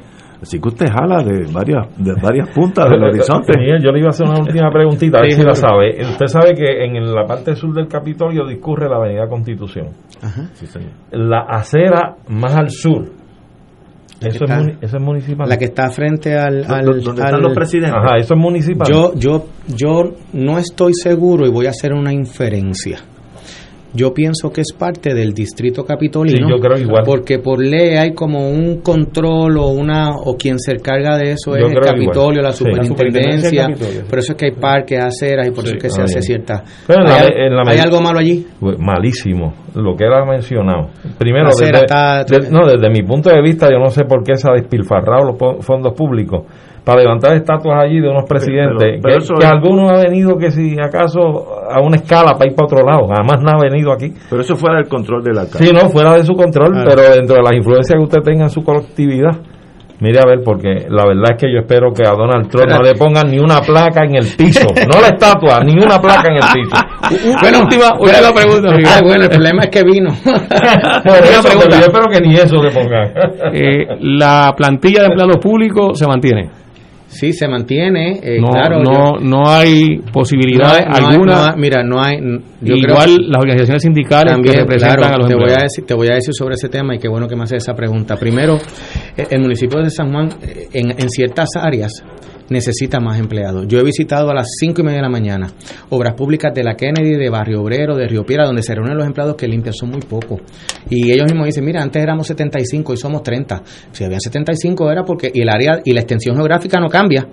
Así 0.43 0.59
que 0.59 0.69
usted 0.69 0.87
jala 0.87 1.23
de 1.23 1.45
varias, 1.53 1.87
de 1.99 2.15
varias 2.21 2.49
puntas 2.49 2.89
del 2.89 3.03
horizonte. 3.11 3.53
Miguel, 3.59 3.83
yo 3.83 3.91
le 3.93 3.99
iba 3.99 4.09
a 4.09 4.11
hacer 4.11 4.27
una 4.27 4.41
última 4.41 4.71
preguntita, 4.71 5.19
a 5.19 5.21
ver 5.23 5.33
si 5.33 5.43
la 5.43 5.55
sabe. 5.55 6.01
Usted 6.01 6.27
sabe 6.27 6.55
que 6.55 6.85
en 6.85 7.15
la 7.15 7.25
parte 7.27 7.55
sur 7.55 7.75
del 7.75 7.87
Capitolio 7.89 8.47
discurre 8.47 8.89
la 8.89 8.97
Avenida 8.97 9.29
Constitución. 9.29 9.89
Ajá. 10.23 10.49
Sí, 10.55 10.67
señor. 10.67 10.91
La 11.13 11.41
acera 11.49 12.17
más 12.29 12.55
al 12.57 12.71
sur, 12.71 13.03
eso 14.21 14.29
es, 14.29 14.35
está- 14.43 14.59
muni- 14.61 14.77
eso 14.81 14.97
es 14.97 15.03
municipal. 15.03 15.49
La 15.49 15.57
que 15.59 15.65
está 15.67 15.91
frente 15.91 16.37
al... 16.39 16.65
al- 16.65 16.85
¿Dó- 16.87 16.93
¿Dónde 17.03 17.23
están 17.23 17.35
al- 17.35 17.43
los 17.43 17.55
presidentes? 17.55 17.95
Ajá, 17.97 18.17
eso 18.19 18.35
es 18.35 18.41
municipal. 18.41 18.89
Yo, 18.91 19.13
yo, 19.15 19.45
yo 19.69 20.13
no 20.35 20.59
estoy 20.59 20.95
seguro 20.95 21.47
y 21.47 21.51
voy 21.51 21.67
a 21.67 21.71
hacer 21.71 21.93
una 21.93 22.13
inferencia. 22.13 22.99
Yo 23.93 24.15
pienso 24.15 24.51
que 24.51 24.61
es 24.61 24.73
parte 24.73 25.15
del 25.15 25.33
distrito 25.35 25.85
capitolino. 25.85 26.47
Sí, 26.47 26.53
yo 26.55 26.61
creo 26.61 26.79
igual. 26.79 27.03
Porque 27.05 27.39
por 27.41 27.59
ley 27.61 27.97
hay 27.97 28.15
como 28.15 28.49
un 28.49 28.81
control 28.83 29.57
o 29.59 29.69
una 29.69 30.11
o 30.25 30.37
quien 30.37 30.59
se 30.59 30.73
encarga 30.73 31.17
de 31.19 31.33
eso 31.33 31.57
Yo 31.59 31.67
es 31.67 31.73
el 31.73 31.81
Capitolio, 31.81 32.41
la 32.43 32.53
Sí. 32.53 32.59
superintendencia. 32.59 32.83
La 32.83 32.87
superintendencia 32.97 33.63
del 33.63 33.71
Capitolio, 33.73 34.01
sí. 34.03 34.07
Por 34.09 34.19
eso 34.21 34.33
es 34.33 34.39
que 34.39 34.45
hay 34.47 34.53
parques, 34.53 35.05
aceras 35.05 35.49
y 35.49 35.51
por 35.51 35.65
eso 35.65 35.75
es 35.75 35.83
que 35.83 35.91
se 35.91 36.03
hace 36.03 36.23
cierta. 36.23 36.63
Pero 36.87 37.01
en 37.03 37.07
la- 37.09 37.17
¿Hay, 37.17 37.27
en 37.35 37.55
la 37.57 37.63
hay 37.63 37.67
medida- 37.69 37.83
algo 37.83 38.01
malo 38.01 38.19
allí? 38.21 38.47
Pues, 38.61 38.77
Malísimo, 38.79 39.55
lo 39.75 39.97
que 39.97 40.05
era 40.05 40.25
mencionado. 40.25 40.91
Primero, 41.19 41.45
La 41.45 41.51
acera 41.51 41.81
desde, 41.81 41.87
está- 41.87 42.25
de- 42.25 42.51
no, 42.51 42.67
desde 42.67 42.91
mi 42.91 43.03
punto 43.03 43.31
de 43.31 43.43
vista, 43.43 43.69
yo 43.71 43.79
no 43.79 43.89
sé 43.89 44.05
por 44.05 44.23
qué 44.23 44.37
se 44.37 44.49
ha 44.51 44.55
despilfarrado 44.55 45.25
los 45.25 45.65
fondos 45.67 45.95
públicos 45.95 46.45
para 46.85 47.01
levantar 47.03 47.35
estatuas 47.37 47.85
allí 47.85 48.01
de 48.01 48.09
unos 48.09 48.25
presidentes, 48.29 49.01
pero- 49.03 49.03
pero 49.03 49.19
que, 49.21 49.35
que 49.41 49.45
es- 49.47 49.51
alguno 49.53 49.89
ha 49.89 50.01
venido 50.03 50.37
que 50.39 50.51
si 50.51 50.77
acaso 50.81 51.21
a 51.71 51.81
una 51.81 51.97
escala 51.97 52.33
para 52.39 52.51
ir 52.51 52.57
para 52.57 52.67
otro 52.67 52.85
lado, 52.87 53.07
jamás 53.09 53.43
nada 53.43 53.59
ha 53.59 53.63
venido 53.71 53.93
aquí. 53.93 54.13
Pero 54.29 54.43
eso 54.43 54.57
fuera 54.57 54.77
del 54.79 54.89
control 54.89 55.23
del 55.23 55.39
alcalde. 55.39 55.67
Sí, 55.67 55.73
no, 55.73 55.89
fuera 55.91 56.15
de 56.15 56.25
su 56.25 56.35
control, 56.35 56.73
Claro. 56.73 56.91
pero 56.95 57.15
dentro 57.15 57.37
de 57.37 57.43
las 57.43 57.53
influencias 57.53 57.97
que 57.99 58.03
usted 58.05 58.21
tenga 58.23 58.45
en 58.45 58.51
su 58.51 58.63
colectividad. 58.65 59.37
Mire 60.03 60.19
a 60.19 60.25
ver, 60.25 60.41
porque 60.43 60.87
la 60.89 61.05
verdad 61.05 61.33
es 61.33 61.37
que 61.37 61.53
yo 61.53 61.59
espero 61.61 61.93
que 61.93 62.03
a 62.09 62.13
Donald 62.13 62.49
Trump 62.49 62.71
no 62.71 62.81
le 62.81 62.95
pongan 62.95 63.31
ni 63.31 63.39
una 63.39 63.61
placa 63.61 64.03
en 64.05 64.15
el 64.15 64.25
piso, 64.35 64.67
no 64.91 64.99
la 64.99 65.09
estatua, 65.09 65.61
ni 65.63 65.75
una 65.75 66.01
placa 66.01 66.29
en 66.29 66.37
el 66.37 66.43
piso. 66.55 66.75
Bueno, 67.43 67.59
última, 67.65 67.93
última 68.01 68.33
pregunta. 68.35 68.69
Ah, 68.89 69.01
bueno, 69.05 69.25
el 69.25 69.29
problema 69.29 69.65
es 69.65 69.69
que 69.69 69.85
vino. 69.85 70.09
Por 70.25 71.17
eso, 71.17 71.43
pregunta. 71.43 71.77
yo 71.81 71.85
espero 71.87 72.07
que 72.11 72.21
ni 72.23 72.35
eso 72.35 72.57
le 72.63 72.71
pongan. 72.71 73.13
Eh, 73.53 73.87
la 74.01 74.55
plantilla 74.57 75.01
de 75.03 75.07
empleados 75.09 75.37
públicos 75.37 75.99
se 75.99 76.07
mantiene. 76.07 76.49
Sí, 77.13 77.33
se 77.33 77.49
mantiene. 77.49 78.21
eh, 78.23 78.39
no, 78.41 78.49
claro, 78.51 78.83
no, 78.83 79.19
yo- 79.19 79.21
no 79.21 79.49
hay 79.49 79.99
posibilidad 80.13 80.87
no 80.87 80.95
hay- 80.95 81.05
alguna. 81.13 81.33
no 81.35 81.45
hay- 81.45 81.53
mira, 81.59 81.83
no 81.83 82.01
hay. 82.01 82.17
Yo 82.61 82.75
creo 82.77 82.77
igual 82.79 83.17
que- 83.17 83.23
las 83.29 83.41
organizaciones 83.43 83.83
sindicales 83.83 84.33
También, 84.35 84.55
que 84.55 84.61
representan 84.61 84.97
claro, 84.99 85.15
a 85.15 85.19
los 85.19 85.27
te 85.29 85.35
voy 85.35 85.43
a 85.43 85.47
empleados. 85.47 85.63
decir, 85.73 85.87
te 85.87 85.95
voy 85.95 86.09
a 86.09 86.15
decir 86.15 86.33
sobre 86.35 86.55
ese 86.55 86.69
tema 86.69 86.95
y 86.95 86.99
qué 87.01 87.09
bueno 87.09 87.27
que 87.27 87.35
me 87.35 87.43
haces 87.43 87.65
esa 87.65 87.75
pregunta. 87.75 88.17
Primero, 88.17 88.59
eh, 89.17 89.27
el 89.29 89.41
municipio 89.41 89.81
de 89.83 89.91
San 89.91 90.13
Juan, 90.13 90.29
eh, 90.43 90.69
en, 90.73 90.91
en 90.93 91.09
ciertas 91.11 91.49
áreas, 91.57 91.91
necesita 92.51 93.01
más 93.01 93.19
empleados. 93.19 93.67
Yo 93.67 93.79
he 93.79 93.83
visitado 93.83 94.31
a 94.31 94.35
las 94.35 94.49
cinco 94.59 94.83
y 94.83 94.85
media 94.85 94.99
de 94.99 95.03
la 95.03 95.09
mañana 95.09 95.51
obras 95.89 96.15
públicas 96.15 96.53
de 96.53 96.63
la 96.63 96.75
Kennedy, 96.75 97.17
de 97.17 97.31
Barrio 97.31 97.63
Obrero, 97.63 97.97
de 97.97 98.07
Río 98.07 98.25
Piedra, 98.25 98.45
donde 98.45 98.63
se 98.63 98.75
reúnen 98.75 98.97
los 98.97 99.07
empleados 99.07 99.37
que 99.37 99.49
limpian, 99.49 99.73
son 99.73 99.91
muy 99.91 100.01
pocos. 100.01 100.43
Y 100.91 101.11
ellos 101.11 101.27
mismos 101.27 101.47
dicen, 101.47 101.65
mira, 101.65 101.83
antes 101.83 102.03
éramos 102.03 102.27
75 102.27 102.93
y 102.93 102.97
somos 102.97 103.23
30. 103.23 103.63
Si 103.93 104.05
habían 104.05 104.21
75 104.21 104.91
era 104.91 105.05
porque 105.05 105.31
y 105.33 105.41
el 105.41 105.49
área 105.49 105.81
y 105.85 105.93
la 105.93 106.01
extensión 106.01 106.37
geográfica 106.37 106.79
no 106.81 106.89
cambia. 106.89 107.27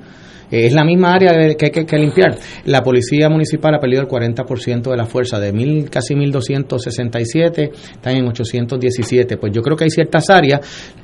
Eh, 0.51 0.67
Es 0.67 0.73
la 0.73 0.83
misma 0.83 1.13
área 1.13 1.31
que 1.55 1.65
hay 1.65 1.85
que, 1.85 1.97
limpiar. 1.97 2.37
La 2.65 2.81
policía 2.81 3.29
municipal 3.29 3.75
ha 3.75 3.79
perdido 3.79 4.01
el 4.01 4.07
40% 4.07 4.89
de 4.89 4.97
la 4.97 5.05
fuerza, 5.05 5.39
de 5.39 5.51
mil, 5.51 5.89
casi 5.89 6.13
1.267, 6.13 7.71
están 7.93 8.15
en 8.15 8.27
817. 8.27 9.37
Pues 9.37 9.51
yo 9.53 9.61
creo 9.61 9.77
que 9.77 9.85
hay 9.85 9.89
ciertas 9.89 10.29
áreas 10.29 10.61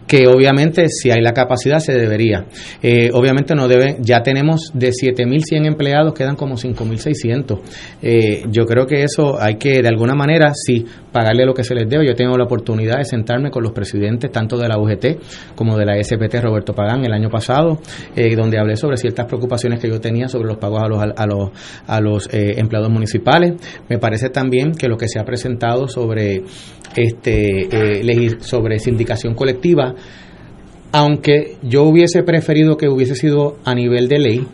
que 0.07 0.27
obviamente 0.27 0.89
si 0.89 1.11
hay 1.11 1.21
la 1.21 1.33
capacidad 1.33 1.79
se 1.79 1.93
debería. 1.93 2.45
Eh, 2.81 3.09
obviamente 3.13 3.55
no 3.55 3.67
debe, 3.67 3.97
ya 3.99 4.21
tenemos 4.21 4.71
de 4.73 4.89
7.100 4.89 5.65
empleados, 5.65 6.13
quedan 6.13 6.35
como 6.35 6.55
5.600. 6.55 7.59
Eh, 8.01 8.43
yo 8.49 8.65
creo 8.65 8.85
que 8.85 9.03
eso 9.03 9.41
hay 9.41 9.55
que 9.55 9.81
de 9.81 9.87
alguna 9.87 10.13
manera 10.13 10.51
sí 10.53 10.85
pagarle 11.11 11.45
lo 11.45 11.53
que 11.53 11.63
se 11.63 11.75
les 11.75 11.87
debe. 11.87 12.05
Yo 12.05 12.15
tengo 12.15 12.37
la 12.37 12.45
oportunidad 12.45 12.97
de 12.97 13.05
sentarme 13.05 13.49
con 13.49 13.63
los 13.63 13.71
presidentes 13.71 14.31
tanto 14.31 14.57
de 14.57 14.67
la 14.67 14.77
UGT 14.77 15.55
como 15.55 15.77
de 15.77 15.85
la 15.85 16.03
SPT 16.03 16.35
Roberto 16.41 16.73
Pagán 16.73 17.05
el 17.05 17.13
año 17.13 17.29
pasado, 17.29 17.79
eh, 18.15 18.35
donde 18.35 18.59
hablé 18.59 18.75
sobre 18.75 18.97
ciertas 18.97 19.27
preocupaciones 19.37 19.79
que 19.79 19.89
yo 19.89 19.99
tenía 19.99 20.27
sobre 20.27 20.47
los 20.47 20.57
pagos 20.57 20.81
a 20.83 20.87
los, 20.87 21.01
a 21.01 21.25
los, 21.25 21.49
a 21.87 21.99
los 22.01 22.33
eh, 22.33 22.53
empleados 22.57 22.89
municipales. 22.89 23.53
Me 23.89 23.97
parece 23.97 24.29
también 24.29 24.71
que 24.73 24.87
lo 24.87 24.97
que 24.97 25.07
se 25.07 25.19
ha 25.19 25.25
presentado 25.25 25.87
sobre, 25.87 26.43
este, 26.95 28.01
eh, 28.01 28.37
sobre 28.39 28.79
sindicación 28.79 29.33
colectiva, 29.35 29.95
aunque 30.91 31.57
yo 31.63 31.83
hubiese 31.83 32.23
preferido 32.23 32.77
que 32.77 32.87
hubiese 32.87 33.15
sido 33.15 33.57
a 33.65 33.73
nivel 33.73 34.07
de 34.07 34.19
ley, 34.19 34.47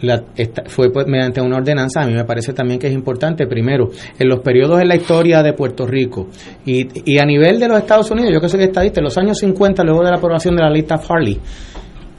la- 0.00 0.24
esta- 0.36 0.64
fue 0.66 0.90
pues, 0.90 1.06
mediante 1.06 1.40
una 1.40 1.56
ordenanza, 1.56 2.02
a 2.02 2.06
mí 2.06 2.12
me 2.14 2.24
parece 2.24 2.52
también 2.52 2.78
que 2.78 2.86
es 2.86 2.92
importante, 2.92 3.46
primero, 3.46 3.90
en 4.18 4.28
los 4.28 4.40
periodos 4.40 4.80
en 4.80 4.88
la 4.88 4.96
historia 4.96 5.42
de 5.42 5.52
Puerto 5.54 5.86
Rico 5.86 6.28
y, 6.66 6.86
y 7.10 7.18
a 7.18 7.24
nivel 7.24 7.58
de 7.58 7.68
los 7.68 7.78
Estados 7.78 8.10
Unidos, 8.10 8.30
yo 8.32 8.40
que 8.40 8.48
soy 8.48 8.62
estadista, 8.62 9.00
en 9.00 9.04
los 9.04 9.16
años 9.18 9.38
50, 9.38 9.82
luego 9.84 10.02
de 10.04 10.10
la 10.10 10.16
aprobación 10.16 10.54
de 10.56 10.62
la 10.62 10.70
lista 10.70 10.98
Farley, 10.98 11.38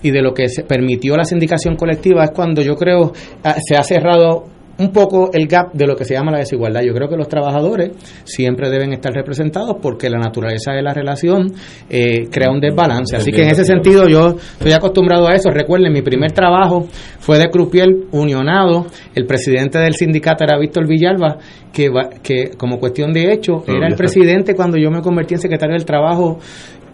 y 0.04 0.12
de 0.12 0.22
lo 0.22 0.34
que 0.34 0.48
se 0.50 0.64
permitió 0.64 1.16
la 1.18 1.24
sindicación 1.24 1.76
colectiva 1.76 2.24
es 2.24 2.32
cuando 2.32 2.62
yo 2.62 2.76
creo 2.76 3.12
ah, 3.44 3.56
se 3.66 3.76
ha 3.76 3.84
cerrado 3.84 4.46
un 4.80 4.92
poco 4.92 5.32
el 5.34 5.48
gap 5.48 5.74
de 5.74 5.88
lo 5.88 5.96
que 5.96 6.06
se 6.06 6.14
llama 6.14 6.30
la 6.32 6.38
desigualdad. 6.38 6.82
Yo 6.84 6.94
creo 6.94 7.10
que 7.10 7.18
los 7.18 7.28
trabajadores 7.28 7.94
siempre 8.26 8.70
deben 8.70 8.94
estar 8.94 9.12
representados 9.12 9.78
porque 9.82 10.08
la 10.08 10.20
naturaleza 10.20 10.72
de 10.72 10.84
la 10.84 10.94
relación 10.94 11.52
eh, 11.90 12.28
crea 12.30 12.52
un 12.52 12.60
desbalance. 12.60 13.16
Así 13.16 13.32
que 13.32 13.42
en 13.42 13.50
ese 13.50 13.66
sentido 13.66 14.08
yo 14.08 14.36
estoy 14.38 14.74
acostumbrado 14.74 15.28
a 15.28 15.34
eso. 15.34 15.50
Recuerden, 15.50 15.92
mi 15.92 16.04
primer 16.04 16.32
trabajo 16.32 16.86
fue 17.18 17.40
de 17.40 17.50
crupiel 17.50 18.06
unionado. 18.12 18.86
El 19.16 19.26
presidente 19.26 19.80
del 19.80 19.96
sindicato 19.96 20.44
era 20.44 20.60
Víctor 20.60 20.86
Villalba, 20.88 21.38
que, 21.74 21.90
va- 21.90 22.12
que 22.22 22.52
como 22.56 22.78
cuestión 22.78 23.12
de 23.14 23.34
hecho 23.34 23.64
era 23.68 23.88
el 23.88 23.96
presidente 23.96 24.54
cuando 24.54 24.78
yo 24.78 24.92
me 24.92 25.02
convertí 25.02 25.34
en 25.34 25.40
secretario 25.40 25.74
del 25.74 25.86
trabajo 25.86 26.38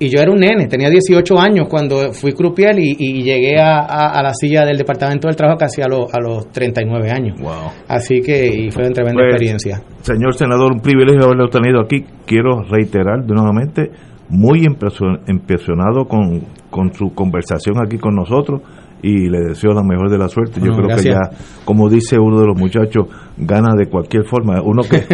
y 0.06 0.10
yo 0.10 0.22
era 0.22 0.32
un 0.32 0.40
nene, 0.40 0.68
tenía 0.68 0.90
18 0.90 1.40
años 1.40 1.68
cuando 1.70 2.12
fui 2.14 2.34
crupiel 2.34 2.80
y, 2.80 2.96
y 2.98 3.24
llegué 3.24 3.58
a, 3.60 3.80
a- 3.80 4.20
a 4.20 4.24
la 4.24 4.34
silla 4.34 4.66
del 4.66 4.78
Departamento 4.78 5.28
del 5.28 5.36
Trabajo 5.36 5.58
casi 5.58 5.82
a, 5.82 5.88
los 5.88 6.14
a 6.14 6.20
los 6.20 6.52
39 6.52 7.12
años. 7.12 7.40
Wow. 7.42 7.72
Así 7.88 8.22
que 8.22 8.48
y 8.48 8.72
fue 8.72 8.84
una 8.84 8.94
tremenda 8.94 9.22
Pues, 9.22 9.32
experiencia. 9.34 9.82
Señor 10.02 10.34
senador, 10.36 10.74
un 10.74 10.80
privilegio 10.82 11.24
haberlo 11.26 11.48
tenido 11.50 11.82
aquí. 11.82 12.04
Quiero 12.26 12.62
reiterar 12.64 13.24
de 13.26 13.34
nuevamente, 13.34 13.92
muy 14.30 14.66
impresio- 14.66 15.20
impresionado 15.28 16.06
con, 16.06 16.42
con 16.70 16.94
su 16.94 17.14
conversación 17.14 17.76
aquí 17.86 17.98
con 17.98 18.16
nosotros 18.16 18.62
y 19.04 19.30
le 19.30 19.42
deseo 19.50 19.72
la 19.74 19.84
mejor 19.84 20.10
de 20.10 20.18
la 20.18 20.28
suerte. 20.30 20.60
Yo 20.60 20.68
No, 20.72 20.76
creo 20.78 20.88
gracias. 20.88 21.16
que 21.30 21.36
ya, 21.36 21.64
como 21.66 21.90
dice 21.90 22.18
uno 22.18 22.40
de 22.40 22.48
los 22.48 22.58
muchachos, 22.58 23.06
gana 23.38 23.76
de 23.78 23.88
cualquier 23.88 24.26
forma. 24.26 24.62
Uno 24.64 24.82
que... 24.84 25.06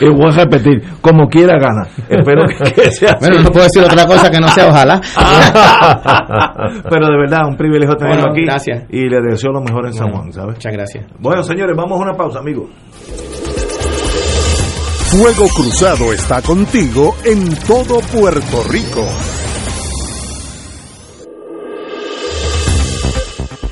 y 0.00 0.08
voy 0.10 0.26
a 0.28 0.30
repetir, 0.44 0.82
como 1.00 1.28
quiera 1.28 1.58
gana. 1.58 1.86
Espero 2.08 2.44
que, 2.74 2.90
sea 2.90 3.10
así. 3.12 3.16
Bueno, 3.20 3.42
no 3.42 3.50
puedo 3.50 3.64
decir 3.64 3.82
otra 3.84 4.06
cosa 4.06 4.30
que 4.30 4.40
no 4.40 4.48
sea 4.48 4.68
ojalá. 4.68 5.00
Pero 6.90 7.06
de 7.06 7.16
verdad, 7.18 7.46
un 7.48 7.56
privilegio 7.56 7.94
tenerlo 7.96 8.22
Bueno, 8.22 8.32
aquí. 8.32 8.44
gracias. 8.46 8.84
Y 8.90 9.08
le 9.08 9.20
deseo 9.20 9.52
lo 9.52 9.60
mejor 9.60 9.86
en 9.86 9.92
San 9.92 10.10
Juan, 10.10 10.32
¿sabes? 10.32 10.54
Muchas 10.56 10.72
gracias. 10.72 11.04
Bueno, 11.20 11.42
señores, 11.42 11.76
vamos 11.76 12.00
a 12.00 12.02
una 12.02 12.14
pausa, 12.14 12.38
amigos. 12.40 12.68
Fuego 15.10 15.46
Cruzado 15.54 16.12
está 16.12 16.42
contigo 16.42 17.14
en 17.24 17.54
todo 17.66 18.00
Puerto 18.12 18.62
Rico. 18.70 19.04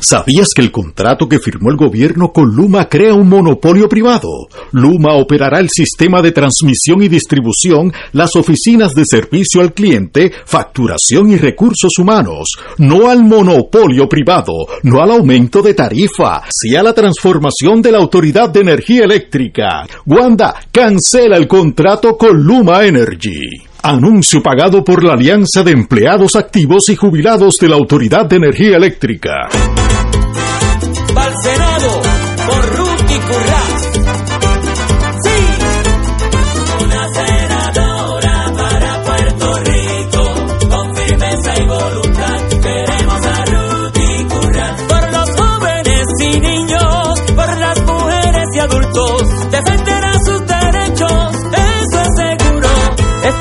¿Sabías 0.00 0.50
que 0.54 0.62
el 0.62 0.70
contrato 0.70 1.28
que 1.28 1.40
firmó 1.40 1.70
el 1.70 1.76
gobierno 1.76 2.32
con 2.32 2.54
Luma 2.54 2.88
crea 2.88 3.14
un 3.14 3.28
monopolio 3.28 3.88
privado? 3.88 4.48
Luma 4.70 5.14
operará 5.14 5.58
el 5.58 5.68
sistema 5.70 6.22
de 6.22 6.30
transmisión 6.30 7.02
y 7.02 7.08
distribución, 7.08 7.92
las 8.12 8.36
oficinas 8.36 8.94
de 8.94 9.04
servicio 9.04 9.60
al 9.60 9.74
cliente, 9.74 10.32
facturación 10.44 11.30
y 11.30 11.36
recursos 11.36 11.98
humanos, 11.98 12.48
no 12.78 13.10
al 13.10 13.24
monopolio 13.24 14.08
privado, 14.08 14.52
no 14.84 15.02
al 15.02 15.10
aumento 15.10 15.62
de 15.62 15.74
tarifa, 15.74 16.42
sí 16.48 16.76
a 16.76 16.82
la 16.84 16.94
transformación 16.94 17.82
de 17.82 17.92
la 17.92 17.98
Autoridad 17.98 18.50
de 18.50 18.60
Energía 18.60 19.02
Eléctrica. 19.02 19.84
Wanda, 20.06 20.54
cancela 20.70 21.36
el 21.36 21.48
contrato 21.48 22.16
con 22.16 22.40
Luma 22.40 22.84
Energy. 22.84 23.67
Anuncio 23.82 24.42
pagado 24.42 24.82
por 24.82 25.04
la 25.04 25.14
Alianza 25.14 25.62
de 25.62 25.70
Empleados 25.70 26.34
Activos 26.36 26.88
y 26.88 26.96
Jubilados 26.96 27.58
de 27.58 27.68
la 27.68 27.76
Autoridad 27.76 28.26
de 28.26 28.36
Energía 28.36 28.76
Eléctrica. 28.76 29.48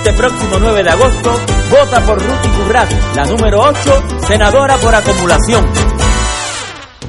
Este 0.08 0.20
próximo 0.22 0.58
9 0.58 0.84
de 0.84 0.89
agosto, 0.89 1.32
vota 1.70 2.01
por 2.05 2.18
Ruth 2.18 2.45
y 2.45 2.47
Currás, 2.47 2.89
la 3.14 3.26
número 3.26 3.60
8, 3.60 4.03
senadora 4.26 4.78
por 4.78 4.95
acumulación. 4.95 5.97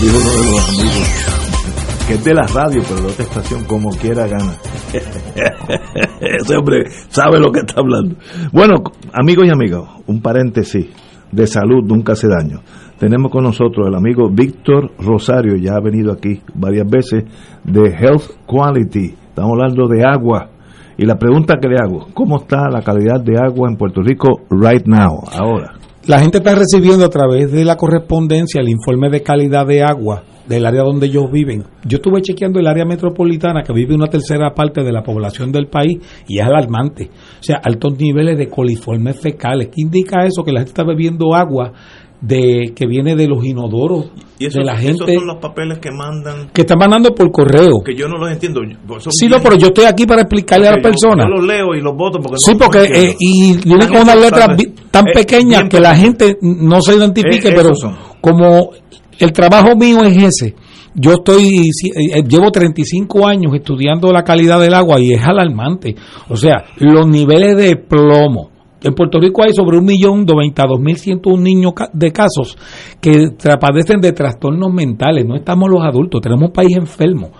Dijo 0.00 0.18
uno 0.18 0.30
de 0.30 0.50
los 0.50 0.68
amigos, 0.70 2.06
que 2.08 2.14
es 2.14 2.24
de 2.24 2.34
la 2.34 2.46
radio, 2.48 2.82
pero 2.88 3.00
de 3.00 3.12
otra 3.12 3.24
estación, 3.24 3.64
como 3.64 3.90
quiera 3.90 4.26
gana. 4.26 4.52
Ese 6.20 6.56
hombre 6.56 6.90
sabe 7.08 7.38
lo 7.38 7.52
que 7.52 7.60
está 7.60 7.80
hablando. 7.80 8.16
Bueno, 8.52 8.82
amigos 9.12 9.46
y 9.46 9.50
amigas, 9.50 9.82
un 10.06 10.20
paréntesis 10.20 10.86
de 11.30 11.46
salud 11.46 11.84
nunca 11.84 12.14
hace 12.14 12.26
daño. 12.26 12.60
Tenemos 12.98 13.30
con 13.30 13.44
nosotros 13.44 13.86
el 13.86 13.94
amigo 13.94 14.28
Víctor 14.30 14.90
Rosario, 14.98 15.56
ya 15.56 15.74
ha 15.76 15.80
venido 15.80 16.12
aquí 16.12 16.42
varias 16.54 16.88
veces, 16.88 17.24
de 17.62 17.90
Health 17.90 18.46
Quality. 18.46 19.14
Estamos 19.28 19.52
hablando 19.52 19.86
de 19.86 20.04
agua. 20.04 20.50
Y 20.96 21.06
la 21.06 21.16
pregunta 21.16 21.58
que 21.60 21.68
le 21.68 21.76
hago, 21.80 22.08
¿cómo 22.14 22.38
está 22.38 22.68
la 22.68 22.82
calidad 22.82 23.20
de 23.20 23.36
agua 23.36 23.68
en 23.70 23.76
Puerto 23.76 24.02
Rico 24.02 24.42
right 24.50 24.86
now, 24.86 25.22
ahora? 25.32 25.83
La 26.06 26.20
gente 26.20 26.36
está 26.36 26.54
recibiendo 26.54 27.06
a 27.06 27.08
través 27.08 27.50
de 27.50 27.64
la 27.64 27.76
correspondencia 27.76 28.60
el 28.60 28.68
informe 28.68 29.08
de 29.08 29.22
calidad 29.22 29.66
de 29.66 29.82
agua 29.82 30.22
del 30.46 30.66
área 30.66 30.82
donde 30.82 31.06
ellos 31.06 31.30
viven. 31.32 31.64
Yo 31.82 31.96
estuve 31.96 32.20
chequeando 32.20 32.60
el 32.60 32.66
área 32.66 32.84
metropolitana 32.84 33.62
que 33.62 33.72
vive 33.72 33.94
una 33.94 34.08
tercera 34.08 34.52
parte 34.52 34.82
de 34.82 34.92
la 34.92 35.02
población 35.02 35.50
del 35.50 35.68
país 35.68 36.00
y 36.28 36.40
es 36.40 36.44
alarmante. 36.44 37.08
O 37.40 37.42
sea, 37.42 37.56
altos 37.64 37.98
niveles 37.98 38.36
de 38.36 38.48
coliformes 38.48 39.18
fecales. 39.18 39.68
¿Qué 39.68 39.80
indica 39.80 40.26
eso? 40.26 40.44
Que 40.44 40.52
la 40.52 40.60
gente 40.60 40.72
está 40.72 40.84
bebiendo 40.84 41.34
agua 41.34 41.72
de 42.26 42.72
que 42.74 42.86
viene 42.86 43.14
de 43.16 43.28
los 43.28 43.44
inodoros 43.44 44.06
Y 44.38 44.46
esos, 44.46 44.60
de 44.60 44.64
la 44.64 44.74
esos 44.80 45.00
gente 45.00 45.14
son 45.14 45.26
los 45.26 45.36
papeles 45.36 45.78
que 45.78 45.90
mandan, 45.90 46.48
que 46.54 46.62
están 46.62 46.78
mandando 46.78 47.14
por 47.14 47.30
correo. 47.30 47.82
que 47.84 47.94
yo 47.94 48.08
no 48.08 48.16
los 48.18 48.30
entiendo. 48.32 48.60
Son 48.98 49.12
Sí, 49.12 49.28
no, 49.28 49.40
pero 49.42 49.56
yo 49.56 49.66
estoy 49.68 49.84
aquí 49.84 50.06
para 50.06 50.22
explicarle 50.22 50.68
a 50.68 50.76
la 50.76 50.82
persona. 50.82 51.24
Yo, 51.24 51.36
los 51.36 51.44
leo 51.46 51.74
y 51.74 51.80
los 51.82 51.94
voto 51.96 52.18
porque 52.20 52.38
Sí, 52.38 52.52
no- 52.52 52.58
porque 52.58 52.78
no 52.88 52.94
eh, 52.96 53.16
y 53.18 53.56
vienen 53.66 53.88
con 53.88 54.02
unas 54.02 54.18
letras 54.18 54.56
tan 54.90 55.08
Eh, 55.08 55.12
pequeñas 55.12 55.64
que 55.68 55.80
la 55.80 55.94
gente 55.96 56.36
no 56.40 56.80
se 56.80 56.94
identifique, 56.96 57.48
Eh, 57.48 57.52
pero 57.54 57.70
esos 57.72 57.80
son. 57.80 57.96
como 58.20 58.70
el 59.18 59.32
trabajo 59.32 59.76
mío 59.76 60.02
es 60.04 60.16
ese, 60.16 60.54
yo 60.94 61.12
estoy 61.14 61.64
si- 61.72 61.90
eh, 61.90 62.22
llevo 62.26 62.50
35 62.50 63.26
años 63.26 63.52
estudiando 63.54 64.10
la 64.12 64.22
calidad 64.22 64.60
del 64.60 64.74
agua 64.74 64.98
y 65.00 65.12
es 65.12 65.22
alarmante. 65.24 65.94
O 66.28 66.36
sea, 66.36 66.64
los 66.78 67.06
niveles 67.06 67.56
de 67.56 67.76
plomo. 67.76 68.50
En 68.84 68.94
Puerto 68.94 69.18
Rico 69.18 69.42
hay 69.42 69.52
sobre 69.52 69.78
un 69.78 69.84
millón 69.84 70.24
noventa 70.24 70.64
dos 70.68 70.78
mil 70.78 70.96
ciento 70.96 71.30
un 71.30 71.42
niños 71.42 71.72
ca- 71.74 71.90
de 71.92 72.12
casos 72.12 72.56
que 73.00 73.30
padecen 73.58 74.00
de 74.00 74.12
trastornos 74.12 74.72
mentales. 74.72 75.26
No 75.26 75.34
estamos 75.36 75.70
los 75.70 75.82
adultos, 75.82 76.20
tenemos 76.20 76.48
un 76.48 76.52
país 76.52 76.76
enfermo. 76.76 77.30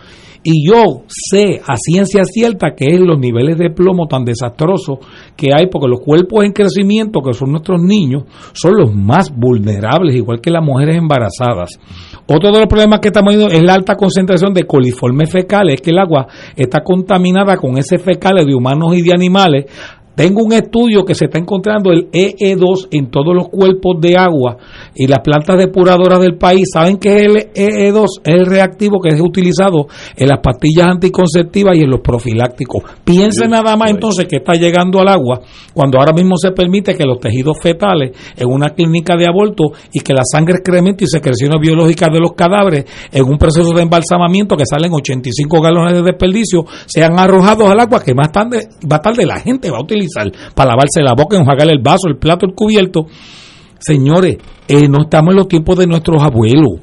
Y 0.46 0.68
yo 0.68 1.04
sé 1.08 1.62
a 1.66 1.74
ciencia 1.78 2.20
cierta 2.24 2.74
que 2.76 2.84
es 2.94 3.00
los 3.00 3.18
niveles 3.18 3.56
de 3.56 3.70
plomo 3.70 4.06
tan 4.06 4.26
desastrosos 4.26 4.98
que 5.34 5.48
hay, 5.54 5.68
porque 5.68 5.88
los 5.88 6.00
cuerpos 6.00 6.44
en 6.44 6.52
crecimiento, 6.52 7.22
que 7.22 7.32
son 7.32 7.50
nuestros 7.50 7.80
niños, 7.80 8.24
son 8.52 8.74
los 8.76 8.94
más 8.94 9.34
vulnerables, 9.34 10.14
igual 10.14 10.42
que 10.42 10.50
las 10.50 10.62
mujeres 10.62 10.96
embarazadas. 10.96 11.80
Otro 12.26 12.52
de 12.52 12.58
los 12.58 12.66
problemas 12.68 13.00
que 13.00 13.08
estamos 13.08 13.34
viendo 13.34 13.50
es 13.50 13.62
la 13.62 13.72
alta 13.72 13.94
concentración 13.94 14.52
de 14.52 14.64
coliformes 14.64 15.30
fecales, 15.30 15.76
es 15.76 15.80
que 15.80 15.92
el 15.92 15.98
agua 15.98 16.26
está 16.56 16.82
contaminada 16.82 17.56
con 17.56 17.78
ese 17.78 17.96
fecales 17.98 18.44
de 18.46 18.54
humanos 18.54 18.94
y 18.96 19.00
de 19.00 19.12
animales. 19.14 19.64
Tengo 20.14 20.44
un 20.44 20.52
estudio 20.52 21.04
que 21.04 21.14
se 21.14 21.24
está 21.24 21.38
encontrando 21.38 21.90
el 21.90 22.08
EE2 22.12 22.88
en 22.92 23.10
todos 23.10 23.34
los 23.34 23.48
cuerpos 23.48 23.96
de 24.00 24.16
agua 24.16 24.56
y 24.94 25.08
las 25.08 25.20
plantas 25.20 25.58
depuradoras 25.58 26.20
del 26.20 26.36
país. 26.38 26.68
¿Saben 26.72 26.98
qué 26.98 27.16
es 27.16 27.26
el 27.26 27.36
EE2? 27.52 28.06
Es 28.22 28.34
el 28.34 28.46
reactivo 28.46 29.00
que 29.00 29.08
es 29.08 29.20
utilizado 29.20 29.88
en 30.16 30.28
las 30.28 30.38
pastillas 30.38 30.86
anticonceptivas 30.86 31.76
y 31.76 31.82
en 31.82 31.90
los 31.90 32.00
profilácticos. 32.00 32.84
Piensen 33.04 33.50
nada 33.50 33.76
más 33.76 33.90
entonces 33.90 34.26
que 34.26 34.36
está 34.36 34.52
llegando 34.54 35.00
al 35.00 35.08
agua 35.08 35.40
cuando 35.72 35.98
ahora 35.98 36.12
mismo 36.12 36.36
se 36.36 36.52
permite 36.52 36.94
que 36.94 37.04
los 37.04 37.18
tejidos 37.18 37.58
fetales 37.60 38.12
en 38.36 38.48
una 38.48 38.70
clínica 38.70 39.16
de 39.16 39.26
aborto 39.26 39.72
y 39.92 39.98
que 39.98 40.14
la 40.14 40.22
sangre, 40.24 40.58
excremento 40.58 41.02
y 41.02 41.08
secreciones 41.08 41.58
biológicas 41.60 42.10
de 42.12 42.20
los 42.20 42.34
cadáveres 42.34 42.84
en 43.10 43.24
un 43.24 43.36
proceso 43.36 43.72
de 43.74 43.82
embalsamamiento 43.82 44.56
que 44.56 44.64
salen 44.64 44.92
85 44.92 45.60
galones 45.60 45.94
de 45.94 46.02
desperdicio 46.02 46.64
sean 46.86 47.18
arrojados 47.18 47.68
al 47.68 47.80
agua 47.80 48.00
que 48.00 48.14
más 48.14 48.30
tarde, 48.30 48.68
más 48.88 49.02
tarde 49.02 49.26
la 49.26 49.40
gente 49.40 49.70
va 49.70 49.78
a 49.78 49.82
utilizar 49.82 50.03
para 50.54 50.70
lavarse 50.70 51.02
la 51.02 51.14
boca, 51.14 51.36
enjuagar 51.36 51.68
el 51.70 51.80
vaso, 51.82 52.08
el 52.08 52.16
plato, 52.16 52.46
el 52.46 52.54
cubierto. 52.54 53.06
Señores, 53.78 54.38
eh, 54.68 54.88
no 54.88 55.02
estamos 55.02 55.32
en 55.32 55.36
los 55.36 55.48
tiempos 55.48 55.78
de 55.78 55.86
nuestros 55.86 56.22
abuelos. 56.22 56.80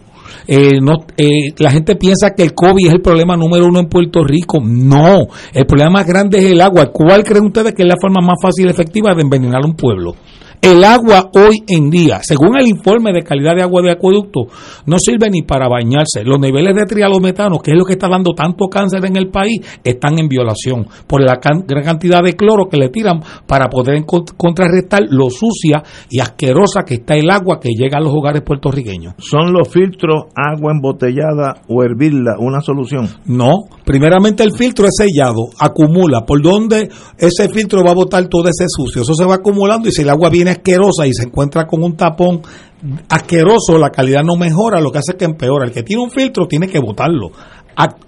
Eh, 0.47 0.79
eh, 1.17 1.29
la 1.57 1.71
gente 1.71 1.95
piensa 1.95 2.31
que 2.35 2.43
el 2.43 2.53
COVID 2.53 2.87
es 2.87 2.93
el 2.93 3.01
problema 3.01 3.35
número 3.35 3.65
uno 3.65 3.79
en 3.79 3.87
Puerto 3.87 4.23
Rico. 4.23 4.59
No, 4.61 5.27
el 5.53 5.65
problema 5.65 5.91
más 5.91 6.07
grande 6.07 6.39
es 6.39 6.45
el 6.45 6.61
agua. 6.61 6.87
¿Cuál 6.87 7.23
creen 7.23 7.45
ustedes 7.45 7.73
que 7.73 7.83
es 7.83 7.87
la 7.87 7.97
forma 7.99 8.21
más 8.21 8.37
fácil 8.41 8.67
y 8.67 8.69
efectiva 8.69 9.13
de 9.13 9.21
envenenar 9.21 9.61
un 9.65 9.75
pueblo? 9.75 10.15
El 10.61 10.83
agua 10.83 11.31
hoy 11.33 11.63
en 11.67 11.89
día, 11.89 12.19
según 12.21 12.55
el 12.55 12.67
informe 12.67 13.11
de 13.11 13.23
calidad 13.23 13.55
de 13.55 13.63
agua 13.63 13.81
de 13.81 13.93
acueducto, 13.93 14.41
no 14.85 14.99
sirve 14.99 15.27
ni 15.31 15.41
para 15.41 15.67
bañarse. 15.67 16.23
Los 16.23 16.39
niveles 16.39 16.75
de 16.75 16.85
trialometano, 16.85 17.57
que 17.57 17.71
es 17.71 17.77
lo 17.77 17.83
que 17.83 17.93
está 17.93 18.07
dando 18.07 18.35
tanto 18.35 18.67
cáncer 18.67 19.03
en 19.05 19.17
el 19.17 19.29
país, 19.29 19.59
están 19.83 20.19
en 20.19 20.27
violación 20.27 20.85
por 21.07 21.23
la 21.23 21.39
gran 21.41 21.83
cantidad 21.83 22.21
de 22.21 22.33
cloro 22.33 22.69
que 22.69 22.77
le 22.77 22.89
tiran 22.89 23.23
para 23.47 23.69
poder 23.69 24.05
contrarrestar 24.37 25.01
lo 25.09 25.31
sucia 25.31 25.81
y 26.11 26.19
asquerosa 26.19 26.83
que 26.85 26.93
está 26.93 27.15
el 27.15 27.31
agua 27.31 27.59
que 27.59 27.69
llega 27.69 27.97
a 27.97 28.01
los 28.01 28.13
hogares 28.13 28.43
puertorriqueños. 28.43 29.15
¿Son 29.17 29.51
los 29.51 29.67
filtros 29.67 30.25
agua 30.35 30.73
embotellada 30.73 31.63
o 31.69 31.81
hervirla 31.81 32.35
una 32.37 32.61
solución? 32.61 33.09
No, 33.25 33.51
primeramente 33.83 34.43
el 34.43 34.53
filtro 34.53 34.85
es 34.85 34.93
sellado, 34.95 35.49
acumula. 35.57 36.23
¿Por 36.23 36.39
donde 36.39 36.87
ese 37.17 37.49
filtro 37.49 37.83
va 37.83 37.93
a 37.93 37.95
botar 37.95 38.27
todo 38.27 38.43
ese 38.43 38.65
sucio? 38.67 39.01
Eso 39.01 39.15
se 39.15 39.25
va 39.25 39.35
acumulando 39.35 39.89
y 39.89 39.91
si 39.91 40.03
el 40.03 40.09
agua 40.11 40.29
viene 40.29 40.50
asquerosa 40.51 41.07
y 41.07 41.13
se 41.13 41.23
encuentra 41.23 41.65
con 41.65 41.83
un 41.83 41.95
tapón 41.95 42.41
asqueroso, 43.09 43.77
la 43.77 43.89
calidad 43.89 44.23
no 44.23 44.35
mejora, 44.35 44.79
lo 44.79 44.91
que 44.91 44.99
hace 44.99 45.13
es 45.13 45.17
que 45.17 45.25
empeora. 45.25 45.65
El 45.65 45.71
que 45.71 45.83
tiene 45.83 46.03
un 46.03 46.11
filtro 46.11 46.47
tiene 46.47 46.67
que 46.67 46.79
botarlo 46.79 47.31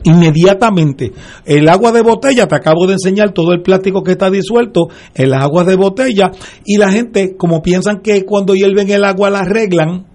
inmediatamente. 0.03 1.14
El 1.45 1.70
agua 1.70 1.91
de 1.91 2.02
botella, 2.02 2.48
te 2.48 2.56
acabo 2.56 2.86
de 2.86 2.94
enseñar 2.94 3.32
todo 3.32 3.53
el 3.53 3.61
plástico 3.61 4.03
que 4.03 4.11
está 4.11 4.30
disuelto 4.30 4.88
en 5.15 5.30
las 5.30 5.44
aguas 5.44 5.65
de 5.65 5.76
botella 5.76 6.32
y 6.65 6.78
la 6.78 6.91
gente, 6.91 7.36
como 7.38 7.61
piensan 7.61 8.02
que 8.02 8.26
cuando 8.26 8.56
hierven 8.56 8.90
el 8.91 9.03
agua 9.03 9.30
la 9.30 9.40
arreglan, 9.40 10.06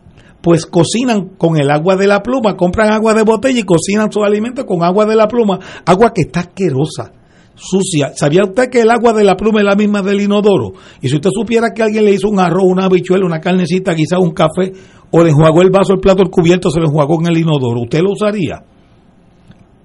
pues 0.43 0.67
cocinan 0.67 1.31
con 1.37 1.59
el 1.59 1.71
agua 1.71 1.97
de 1.97 2.07
la 2.07 2.23
pluma, 2.23 2.57
compran 2.57 2.93
agua 2.93 3.15
de 3.15 3.23
botella 3.23 3.59
y 3.59 3.65
cocinan 3.65 4.13
sus 4.13 4.25
alimentos 4.25 4.65
con 4.67 4.85
agua 4.85 5.05
de 5.07 5.17
la 5.17 5.27
pluma, 5.27 5.59
agua 5.85 6.13
que 6.15 6.23
está 6.23 6.41
asquerosa 6.41 7.13
sucia. 7.59 8.12
¿Sabía 8.14 8.44
usted 8.44 8.70
que 8.70 8.80
el 8.80 8.90
agua 8.90 9.12
de 9.12 9.24
la 9.24 9.36
pluma 9.36 9.60
es 9.60 9.66
la 9.66 9.74
misma 9.74 10.02
del 10.02 10.20
inodoro? 10.20 10.72
Y 11.02 11.09
si 11.09 11.16
usted 11.16 11.30
supiera 11.32 11.68
que 11.74 11.82
alguien 11.82 12.05
le 12.05 12.12
hizo 12.12 12.28
un 12.28 12.40
arroz, 12.40 12.64
una 12.64 12.85
habichuela, 12.85 13.26
una 13.26 13.40
carnecita, 13.40 13.94
quizás 13.94 14.18
un 14.20 14.30
café, 14.30 14.72
o 15.10 15.22
le 15.22 15.30
enjuagó 15.30 15.62
el 15.62 15.70
vaso, 15.70 15.94
el 15.94 16.01
plato, 16.01 16.22
el 16.22 16.30
cubierto, 16.30 16.70
se 16.70 16.80
lo 16.80 16.86
enjuagó 16.86 17.20
en 17.20 17.26
el 17.28 17.39
inodoro, 17.39 17.82
¿usted 17.82 18.01
lo 18.01 18.12
usaría? 18.12 18.62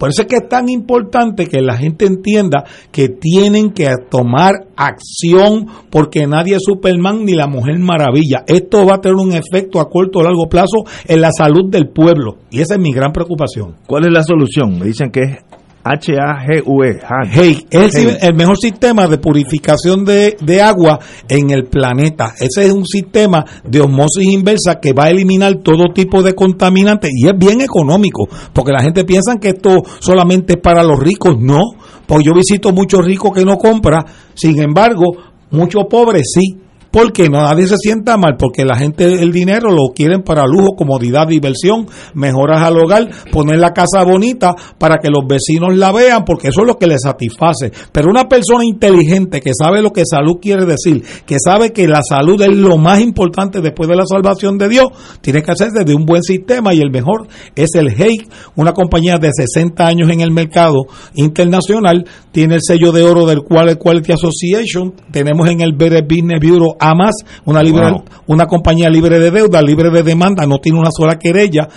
Por 0.03 0.09
eso 0.09 0.23
es 0.23 0.27
que 0.27 0.35
es 0.35 0.49
tan 0.49 0.67
importante 0.67 1.45
que 1.45 1.61
la 1.61 1.77
gente 1.77 2.05
entienda 2.05 2.65
que 2.91 3.07
tienen 3.07 3.71
que 3.71 3.89
tomar 4.09 4.51
acción 4.75 5.67
porque 5.89 6.27
nadie 6.27 6.55
es 6.55 6.63
Superman 6.65 7.23
ni 7.23 7.35
la 7.35 7.47
Mujer 7.47 7.79
Maravilla. 7.79 8.43
Esto 8.45 8.85
va 8.85 8.95
a 8.95 9.01
tener 9.01 9.15
un 9.15 9.31
efecto 9.31 9.79
a 9.79 9.89
corto 9.89 10.19
o 10.19 10.23
largo 10.23 10.49
plazo 10.49 10.83
en 11.07 11.21
la 11.21 11.31
salud 11.31 11.69
del 11.69 11.87
pueblo 11.87 12.39
y 12.51 12.59
esa 12.59 12.73
es 12.73 12.81
mi 12.81 12.91
gran 12.91 13.13
preocupación. 13.13 13.75
¿Cuál 13.87 14.07
es 14.07 14.11
la 14.11 14.23
solución? 14.23 14.77
Me 14.77 14.87
dicen 14.87 15.09
que 15.09 15.21
es 15.21 15.37
H-A-G-U-E. 15.83 16.99
Hey, 17.29 17.67
es 17.69 17.95
el, 17.95 18.33
mejor 18.35 18.57
sistema 18.57 19.07
de 19.07 19.17
purificación 19.17 20.05
de, 20.05 20.37
de, 20.39 20.61
agua 20.61 20.99
en 21.27 21.49
el 21.49 21.65
planeta. 21.65 22.33
Ese 22.39 22.65
es 22.65 22.71
un 22.71 22.85
sistema 22.85 23.43
de 23.65 23.81
osmosis 23.81 24.25
inversa 24.25 24.79
que 24.79 24.93
va 24.93 25.05
a 25.05 25.09
eliminar 25.09 25.55
todo 25.57 25.93
tipo 25.93 26.23
de 26.23 26.33
contaminantes 26.33 27.11
y 27.13 27.27
es 27.27 27.33
bien 27.37 27.59
económico, 27.61 28.29
porque 28.53 28.71
la 28.71 28.81
gente 28.81 29.03
piensa 29.03 29.37
que 29.39 29.49
esto 29.49 29.83
solamente 29.99 30.53
es 30.53 30.59
para 30.61 30.83
los 30.83 30.97
ricos. 30.97 31.37
No, 31.37 31.61
pues 32.05 32.23
yo 32.25 32.33
visito 32.33 32.71
muchos 32.71 33.05
ricos 33.05 33.31
que 33.33 33.43
no 33.43 33.57
compran, 33.57 34.05
sin 34.33 34.61
embargo, 34.61 35.17
muchos 35.51 35.83
pobres 35.89 36.31
sí 36.33 36.62
porque 36.93 37.27
nadie 37.27 37.65
se 37.65 37.77
sienta 37.77 38.17
mal, 38.17 38.35
porque 38.37 38.63
la 38.63 38.77
gente 38.77 39.05
el 39.05 39.31
dinero 39.31 39.71
lo 39.71 39.93
quieren 39.95 40.21
para 40.21 40.45
lujo, 40.45 40.75
comodidad, 40.77 41.27
diversión, 41.27 41.87
mejoras 42.13 42.61
al 42.61 42.77
hogar, 42.77 43.09
poner 43.31 43.57
la 43.57 43.73
casa 43.73 44.03
bonita 44.03 44.53
para 44.77 44.99
que 44.99 45.09
los 45.09 45.23
vecinos 45.27 45.75
la 45.75 45.91
vean, 45.91 46.23
porque 46.23 46.49
eso 46.49 46.61
es 46.61 46.67
lo 46.67 46.77
que 46.77 46.85
les 46.85 47.01
satisface. 47.01 47.71
Pero 47.91 48.11
una 48.11 48.29
persona 48.29 48.63
inteligente 48.63 49.41
que 49.41 49.53
sabe 49.59 49.81
lo 49.81 49.89
que 49.89 50.03
salud 50.05 50.37
quiere 50.39 50.67
decir, 50.67 51.03
que 51.25 51.37
sabe 51.39 51.73
que 51.73 51.87
la 51.87 52.03
salud 52.07 52.39
es 52.43 52.55
lo 52.55 52.77
más 52.77 53.01
importante 53.01 53.59
después 53.59 53.89
de 53.89 53.95
la 53.95 54.05
salvación 54.05 54.59
de 54.59 54.69
Dios, 54.69 54.85
tiene 55.21 55.41
que 55.41 55.51
hacer 55.51 55.69
desde 55.71 55.95
un 55.95 56.05
buen 56.05 56.21
sistema 56.21 56.75
y 56.75 56.79
el 56.81 56.91
mejor 56.91 57.27
es 57.55 57.73
el 57.73 57.87
Hake, 57.87 58.29
una 58.55 58.73
compañía 58.73 59.17
de 59.17 59.31
60 59.33 59.83
años 59.83 60.11
en 60.11 60.21
el 60.21 60.29
mercado 60.29 60.83
internacional, 61.15 62.05
tiene 62.31 62.53
el 62.53 62.61
sello 62.61 62.91
de 62.91 63.01
oro 63.01 63.25
del 63.25 63.41
Quality 63.41 64.11
Association, 64.11 64.93
tenemos 65.11 65.49
en 65.49 65.61
el 65.61 65.73
Better 65.73 66.03
Business 66.03 66.39
Bureau 66.39 66.75
a 66.83 66.93
más, 66.95 67.15
una, 67.45 67.63
libre, 67.63 67.89
una 68.27 68.45
compañía 68.45 68.89
libre 68.89 69.17
de 69.19 69.31
deuda, 69.31 69.61
libre 69.61 69.89
de 69.89 70.03
demanda, 70.03 70.45
no 70.45 70.57
tiene 70.57 70.79
una 70.79 70.91
sola 70.91 71.17
querella, 71.17 71.67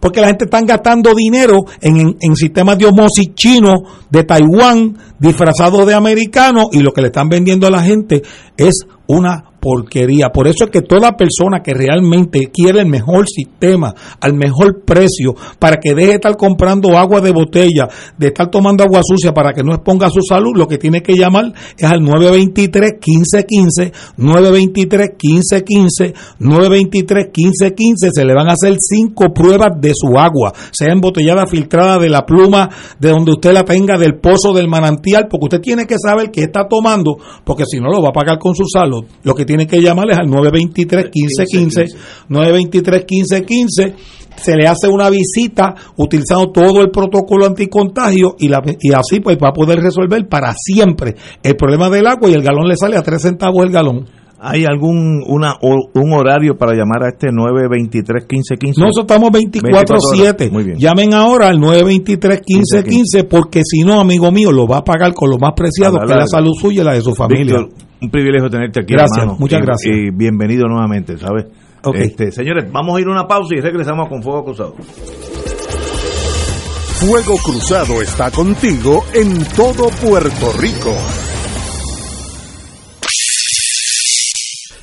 porque 0.00 0.20
la 0.20 0.26
gente 0.26 0.46
está 0.46 0.60
gastando 0.62 1.14
dinero 1.14 1.64
en, 1.80 2.16
en, 2.20 2.36
sistemas 2.36 2.76
de 2.76 2.86
homosis 2.86 3.32
chino 3.34 3.74
de 4.10 4.24
Taiwán, 4.24 4.96
disfrazados 5.18 5.86
de 5.86 5.94
americanos, 5.94 6.66
y 6.72 6.80
lo 6.80 6.92
que 6.92 7.00
le 7.00 7.08
están 7.08 7.28
vendiendo 7.28 7.68
a 7.68 7.70
la 7.70 7.82
gente 7.82 8.22
es 8.56 8.86
una 9.06 9.44
porquería. 9.66 10.28
Por 10.28 10.46
eso 10.46 10.66
es 10.66 10.70
que 10.70 10.82
toda 10.82 11.16
persona 11.16 11.60
que 11.60 11.74
realmente 11.74 12.52
quiere 12.52 12.82
el 12.82 12.86
mejor 12.86 13.26
sistema, 13.28 13.92
al 14.20 14.34
mejor 14.34 14.84
precio, 14.84 15.34
para 15.58 15.78
que 15.78 15.92
deje 15.92 16.10
de 16.10 16.14
estar 16.14 16.36
comprando 16.36 16.96
agua 16.96 17.20
de 17.20 17.32
botella, 17.32 17.88
de 18.16 18.28
estar 18.28 18.48
tomando 18.48 18.84
agua 18.84 19.00
sucia 19.02 19.32
para 19.34 19.52
que 19.52 19.64
no 19.64 19.74
exponga 19.74 20.08
su 20.08 20.20
salud, 20.20 20.52
lo 20.54 20.68
que 20.68 20.78
tiene 20.78 21.02
que 21.02 21.14
llamar 21.14 21.52
es 21.76 21.82
al 21.82 21.98
923-1515, 22.02 23.92
923-1515, 24.18 26.14
923-1515. 26.38 28.10
Se 28.12 28.24
le 28.24 28.34
van 28.34 28.48
a 28.48 28.52
hacer 28.52 28.76
cinco 28.78 29.32
pruebas 29.34 29.70
de 29.80 29.94
su 29.96 30.16
agua, 30.16 30.52
sea 30.70 30.92
embotellada, 30.92 31.48
filtrada 31.48 31.98
de 31.98 32.08
la 32.08 32.24
pluma, 32.24 32.70
de 33.00 33.10
donde 33.10 33.32
usted 33.32 33.52
la 33.52 33.64
tenga, 33.64 33.98
del 33.98 34.20
pozo, 34.20 34.52
del 34.52 34.68
manantial, 34.68 35.26
porque 35.28 35.46
usted 35.46 35.60
tiene 35.60 35.86
que 35.86 35.96
saber 35.98 36.30
qué 36.30 36.42
está 36.42 36.68
tomando, 36.68 37.16
porque 37.42 37.64
si 37.66 37.80
no 37.80 37.88
lo 37.88 38.00
va 38.00 38.10
a 38.10 38.12
pagar 38.12 38.38
con 38.38 38.54
su 38.54 38.62
salud. 38.72 39.04
Lo 39.24 39.34
que 39.34 39.44
tiene 39.44 39.55
que 39.64 39.80
llamarles 39.80 40.18
al 40.18 40.26
923-1515, 40.26 41.94
923-1515, 42.28 43.94
se 44.36 44.54
le 44.56 44.66
hace 44.66 44.88
una 44.88 45.08
visita 45.08 45.74
utilizando 45.96 46.50
todo 46.50 46.82
el 46.82 46.90
protocolo 46.90 47.46
anticontagio 47.46 48.36
y, 48.38 48.48
la, 48.48 48.62
y 48.80 48.92
así 48.92 49.20
pues 49.20 49.38
va 49.42 49.48
a 49.50 49.52
poder 49.52 49.80
resolver 49.80 50.28
para 50.28 50.52
siempre 50.54 51.14
el 51.42 51.56
problema 51.56 51.88
del 51.88 52.06
agua 52.06 52.28
y 52.28 52.34
el 52.34 52.42
galón 52.42 52.68
le 52.68 52.76
sale 52.76 52.96
a 52.96 53.02
3 53.02 53.22
centavos 53.22 53.64
el 53.64 53.72
galón. 53.72 54.06
¿Hay 54.38 54.64
algún 54.64 55.24
una, 55.26 55.56
un 55.62 56.12
horario 56.12 56.56
para 56.56 56.72
llamar 56.72 57.04
a 57.04 57.08
este 57.08 57.28
923-1515? 57.28 58.78
Nosotros 58.78 59.06
estamos 59.08 59.30
24-7. 59.30 60.76
Llamen 60.76 61.14
ahora 61.14 61.48
al 61.48 61.58
923-1515 61.58 63.26
porque 63.28 63.62
si 63.64 63.82
no, 63.82 63.98
amigo 63.98 64.30
mío, 64.30 64.52
lo 64.52 64.66
va 64.66 64.78
a 64.78 64.84
pagar 64.84 65.14
con 65.14 65.30
lo 65.30 65.38
más 65.38 65.52
preciado 65.56 65.98
que 65.98 66.12
es 66.12 66.18
la 66.18 66.26
salud 66.26 66.52
suya 66.60 66.82
y 66.82 66.84
la 66.84 66.92
de 66.92 67.00
su 67.00 67.14
familia. 67.14 67.60
un 68.00 68.10
privilegio 68.10 68.50
tenerte 68.50 68.80
aquí. 68.80 68.92
Gracias, 68.92 69.38
muchas 69.38 69.62
gracias. 69.62 69.96
Y 69.96 70.10
bienvenido 70.10 70.66
nuevamente, 70.68 71.16
¿sabes? 71.16 71.46
Este, 71.94 72.32
señores, 72.32 72.70
vamos 72.70 72.96
a 72.96 73.00
ir 73.00 73.06
a 73.06 73.12
una 73.12 73.26
pausa 73.26 73.54
y 73.56 73.60
regresamos 73.60 74.08
con 74.08 74.22
Fuego 74.22 74.44
Cruzado. 74.44 74.74
Fuego 76.98 77.36
Cruzado 77.44 78.02
está 78.02 78.30
contigo 78.30 79.04
en 79.14 79.44
todo 79.54 79.88
Puerto 80.02 80.52
Rico. 80.58 80.92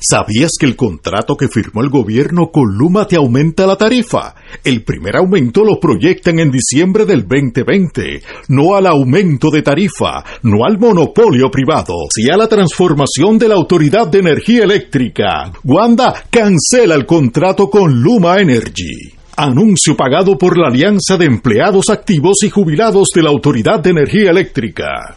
¿Sabías 0.06 0.50
que 0.60 0.66
el 0.66 0.76
contrato 0.76 1.34
que 1.34 1.48
firmó 1.48 1.80
el 1.80 1.88
gobierno 1.88 2.50
con 2.52 2.76
Luma 2.76 3.06
te 3.06 3.16
aumenta 3.16 3.66
la 3.66 3.76
tarifa? 3.76 4.34
El 4.62 4.84
primer 4.84 5.16
aumento 5.16 5.64
lo 5.64 5.80
proyectan 5.80 6.40
en 6.40 6.50
diciembre 6.50 7.06
del 7.06 7.26
2020. 7.26 8.20
No 8.48 8.74
al 8.74 8.86
aumento 8.86 9.48
de 9.48 9.62
tarifa, 9.62 10.22
no 10.42 10.66
al 10.66 10.78
monopolio 10.78 11.50
privado, 11.50 11.94
sí 12.14 12.28
a 12.30 12.36
la 12.36 12.48
transformación 12.48 13.38
de 13.38 13.48
la 13.48 13.54
Autoridad 13.54 14.06
de 14.08 14.18
Energía 14.18 14.64
Eléctrica. 14.64 15.50
Wanda 15.64 16.12
cancela 16.28 16.96
el 16.96 17.06
contrato 17.06 17.70
con 17.70 18.02
Luma 18.02 18.42
Energy. 18.42 19.14
Anuncio 19.36 19.96
pagado 19.96 20.36
por 20.36 20.58
la 20.58 20.68
Alianza 20.68 21.16
de 21.16 21.24
Empleados 21.24 21.88
Activos 21.88 22.42
y 22.42 22.50
Jubilados 22.50 23.08
de 23.14 23.22
la 23.22 23.30
Autoridad 23.30 23.80
de 23.80 23.90
Energía 23.90 24.32
Eléctrica. 24.32 25.16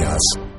Us. 0.00 0.51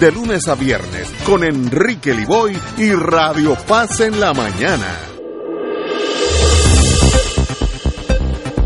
de 0.00 0.12
lunes 0.12 0.46
a 0.46 0.54
viernes 0.54 1.12
con 1.24 1.42
Enrique 1.42 2.14
Liboy 2.14 2.56
y 2.76 2.92
Radio 2.92 3.56
Paz 3.66 4.00
en 4.00 4.20
la 4.20 4.32
mañana. 4.32 4.86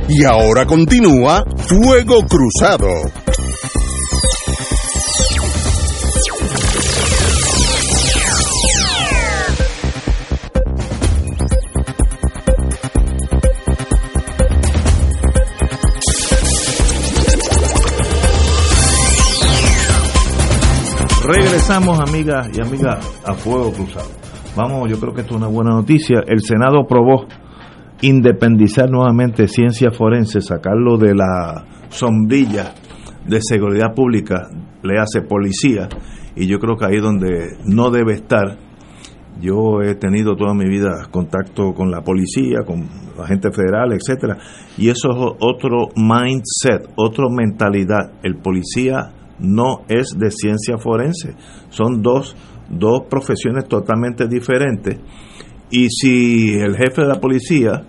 Y 0.08 0.24
ahora 0.24 0.66
continúa 0.66 1.44
Fuego 1.56 2.26
Cruzado. 2.26 3.21
Regresamos, 21.72 22.06
amigas 22.06 22.50
y 22.52 22.60
amigas, 22.60 23.22
a 23.24 23.32
Fuego 23.32 23.72
Cruzado. 23.72 24.10
Vamos, 24.54 24.90
yo 24.90 25.00
creo 25.00 25.14
que 25.14 25.22
esto 25.22 25.36
es 25.36 25.40
una 25.40 25.48
buena 25.48 25.70
noticia. 25.70 26.22
El 26.26 26.40
Senado 26.40 26.82
aprobó 26.82 27.24
independizar 28.02 28.90
nuevamente 28.90 29.48
ciencia 29.48 29.90
forense, 29.90 30.42
sacarlo 30.42 30.98
de 30.98 31.14
la 31.14 31.64
sombrilla 31.88 32.74
de 33.26 33.40
seguridad 33.40 33.94
pública, 33.94 34.50
le 34.82 34.98
hace 34.98 35.22
policía, 35.22 35.88
y 36.36 36.46
yo 36.46 36.58
creo 36.58 36.76
que 36.76 36.84
ahí 36.84 37.00
donde 37.00 37.56
no 37.64 37.90
debe 37.90 38.12
estar. 38.12 38.58
Yo 39.40 39.80
he 39.82 39.94
tenido 39.94 40.36
toda 40.36 40.52
mi 40.52 40.68
vida 40.68 41.08
contacto 41.10 41.72
con 41.72 41.90
la 41.90 42.02
policía, 42.02 42.64
con 42.66 42.86
la 43.16 43.26
gente 43.26 43.50
federal, 43.50 43.94
etcétera, 43.94 44.36
y 44.76 44.90
eso 44.90 45.08
es 45.10 45.16
otro 45.40 45.88
mindset, 45.96 46.92
otra 46.96 47.24
mentalidad. 47.30 48.12
El 48.22 48.36
policía 48.36 49.21
no 49.42 49.82
es 49.88 50.16
de 50.16 50.30
ciencia 50.30 50.78
forense. 50.78 51.34
Son 51.68 52.00
dos, 52.00 52.34
dos 52.70 53.02
profesiones 53.10 53.66
totalmente 53.68 54.26
diferentes. 54.28 54.98
Y 55.70 55.88
si 55.88 56.54
el 56.54 56.76
jefe 56.76 57.02
de 57.02 57.08
la 57.08 57.20
policía 57.20 57.84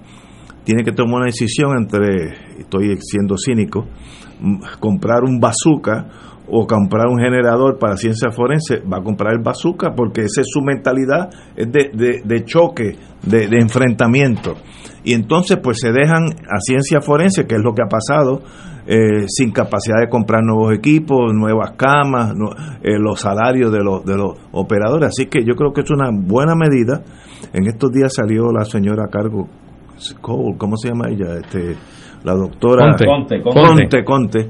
tiene 0.63 0.83
que 0.83 0.91
tomar 0.91 1.15
una 1.15 1.25
decisión 1.25 1.71
entre, 1.77 2.59
estoy 2.59 2.97
siendo 3.01 3.35
cínico, 3.37 3.85
comprar 4.79 5.23
un 5.23 5.39
bazooka 5.39 6.07
o 6.47 6.65
comprar 6.67 7.07
un 7.07 7.19
generador 7.19 7.77
para 7.77 7.97
ciencia 7.97 8.31
forense, 8.31 8.79
va 8.81 8.97
a 8.97 9.03
comprar 9.03 9.33
el 9.33 9.41
bazooka 9.41 9.93
porque 9.95 10.21
esa 10.21 10.41
es 10.41 10.47
su 10.49 10.61
mentalidad, 10.61 11.29
es 11.55 11.71
de, 11.71 12.21
de, 12.23 12.45
choque, 12.45 12.97
de, 13.23 13.47
de, 13.47 13.57
enfrentamiento. 13.59 14.55
Y 15.03 15.13
entonces 15.13 15.57
pues 15.61 15.79
se 15.79 15.91
dejan 15.91 16.23
a 16.23 16.59
ciencia 16.59 17.01
forense, 17.01 17.45
que 17.45 17.55
es 17.55 17.61
lo 17.61 17.73
que 17.73 17.83
ha 17.83 17.89
pasado, 17.89 18.41
eh, 18.85 19.25
sin 19.27 19.51
capacidad 19.51 19.99
de 20.01 20.09
comprar 20.09 20.43
nuevos 20.43 20.73
equipos, 20.73 21.33
nuevas 21.33 21.71
camas, 21.77 22.33
eh, 22.81 22.97
los 22.99 23.19
salarios 23.19 23.71
de 23.71 23.83
los, 23.83 24.03
de 24.03 24.17
los 24.17 24.37
operadores. 24.51 25.09
Así 25.09 25.27
que 25.27 25.43
yo 25.45 25.55
creo 25.55 25.71
que 25.71 25.81
es 25.81 25.91
una 25.91 26.09
buena 26.11 26.53
medida. 26.55 27.01
En 27.53 27.67
estos 27.67 27.91
días 27.91 28.13
salió 28.13 28.51
la 28.51 28.65
señora 28.65 29.05
a 29.05 29.09
cargo, 29.09 29.47
Cole, 30.19 30.57
¿cómo 30.57 30.75
se 30.75 30.89
llama 30.89 31.05
ella? 31.09 31.35
Este, 31.35 31.75
la 32.23 32.33
doctora 32.33 32.95
Conte, 32.97 33.41
Conte, 33.41 34.03
Conte, 34.03 34.49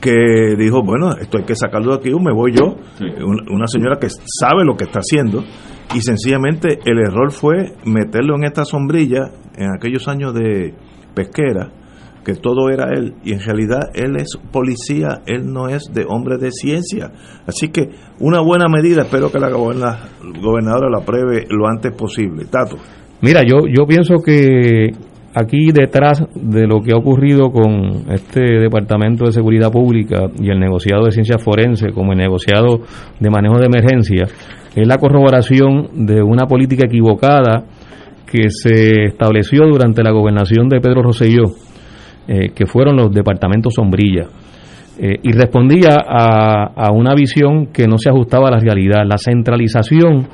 que 0.00 0.56
dijo, 0.56 0.82
bueno, 0.82 1.10
esto 1.20 1.38
hay 1.38 1.44
que 1.44 1.54
sacarlo 1.54 1.92
de 1.92 1.98
aquí, 1.98 2.10
me 2.10 2.32
voy 2.32 2.52
yo. 2.52 2.76
Una 3.50 3.66
señora 3.66 3.98
que 4.00 4.08
sabe 4.08 4.64
lo 4.64 4.76
que 4.76 4.84
está 4.84 5.00
haciendo 5.00 5.42
y 5.94 6.00
sencillamente 6.00 6.78
el 6.84 6.98
error 7.00 7.32
fue 7.32 7.74
meterlo 7.84 8.36
en 8.36 8.44
esta 8.44 8.64
sombrilla 8.64 9.30
en 9.56 9.74
aquellos 9.74 10.06
años 10.06 10.32
de 10.32 10.74
pesquera 11.14 11.72
que 12.24 12.34
todo 12.34 12.70
era 12.70 12.92
él 12.94 13.14
y 13.24 13.32
en 13.32 13.40
realidad 13.40 13.90
él 13.94 14.16
es 14.16 14.36
policía, 14.52 15.22
él 15.26 15.52
no 15.52 15.68
es 15.68 15.84
de 15.92 16.04
hombre 16.08 16.36
de 16.38 16.50
ciencia. 16.50 17.10
Así 17.46 17.68
que 17.68 17.90
una 18.20 18.40
buena 18.40 18.66
medida, 18.68 19.02
espero 19.02 19.30
que 19.30 19.38
la 19.38 19.50
gobernadora 19.50 20.90
la 20.90 20.98
apruebe 20.98 21.46
lo 21.48 21.66
antes 21.68 21.92
posible. 21.92 22.46
Tato. 22.50 22.76
Mira, 23.20 23.42
yo, 23.42 23.66
yo 23.66 23.86
pienso 23.86 24.16
que 24.24 24.92
aquí 25.34 25.72
detrás 25.72 26.22
de 26.34 26.66
lo 26.66 26.80
que 26.80 26.92
ha 26.92 26.96
ocurrido 26.96 27.50
con 27.50 28.10
este 28.12 28.60
Departamento 28.60 29.24
de 29.24 29.32
Seguridad 29.32 29.70
Pública 29.70 30.30
y 30.40 30.50
el 30.50 30.58
negociado 30.58 31.04
de 31.04 31.12
ciencias 31.12 31.42
forense 31.42 31.92
como 31.92 32.12
el 32.12 32.18
negociado 32.18 32.80
de 33.18 33.30
manejo 33.30 33.58
de 33.58 33.66
emergencia 33.66 34.26
es 34.74 34.86
la 34.86 34.98
corroboración 34.98 36.06
de 36.06 36.22
una 36.22 36.46
política 36.46 36.86
equivocada 36.86 37.64
que 38.26 38.50
se 38.50 39.06
estableció 39.06 39.66
durante 39.66 40.02
la 40.02 40.12
gobernación 40.12 40.68
de 40.68 40.80
Pedro 40.80 41.02
Rosselló 41.02 41.44
eh, 42.28 42.50
que 42.54 42.66
fueron 42.66 42.96
los 42.96 43.12
departamentos 43.12 43.74
sombrilla. 43.74 44.26
Eh, 45.00 45.16
y 45.22 45.32
respondía 45.32 45.96
a, 46.06 46.72
a, 46.74 46.90
una 46.92 47.14
visión 47.14 47.68
que 47.72 47.86
no 47.86 47.98
se 47.98 48.10
ajustaba 48.10 48.48
a 48.48 48.50
la 48.52 48.58
realidad, 48.58 49.02
la 49.06 49.16
centralización 49.16 50.26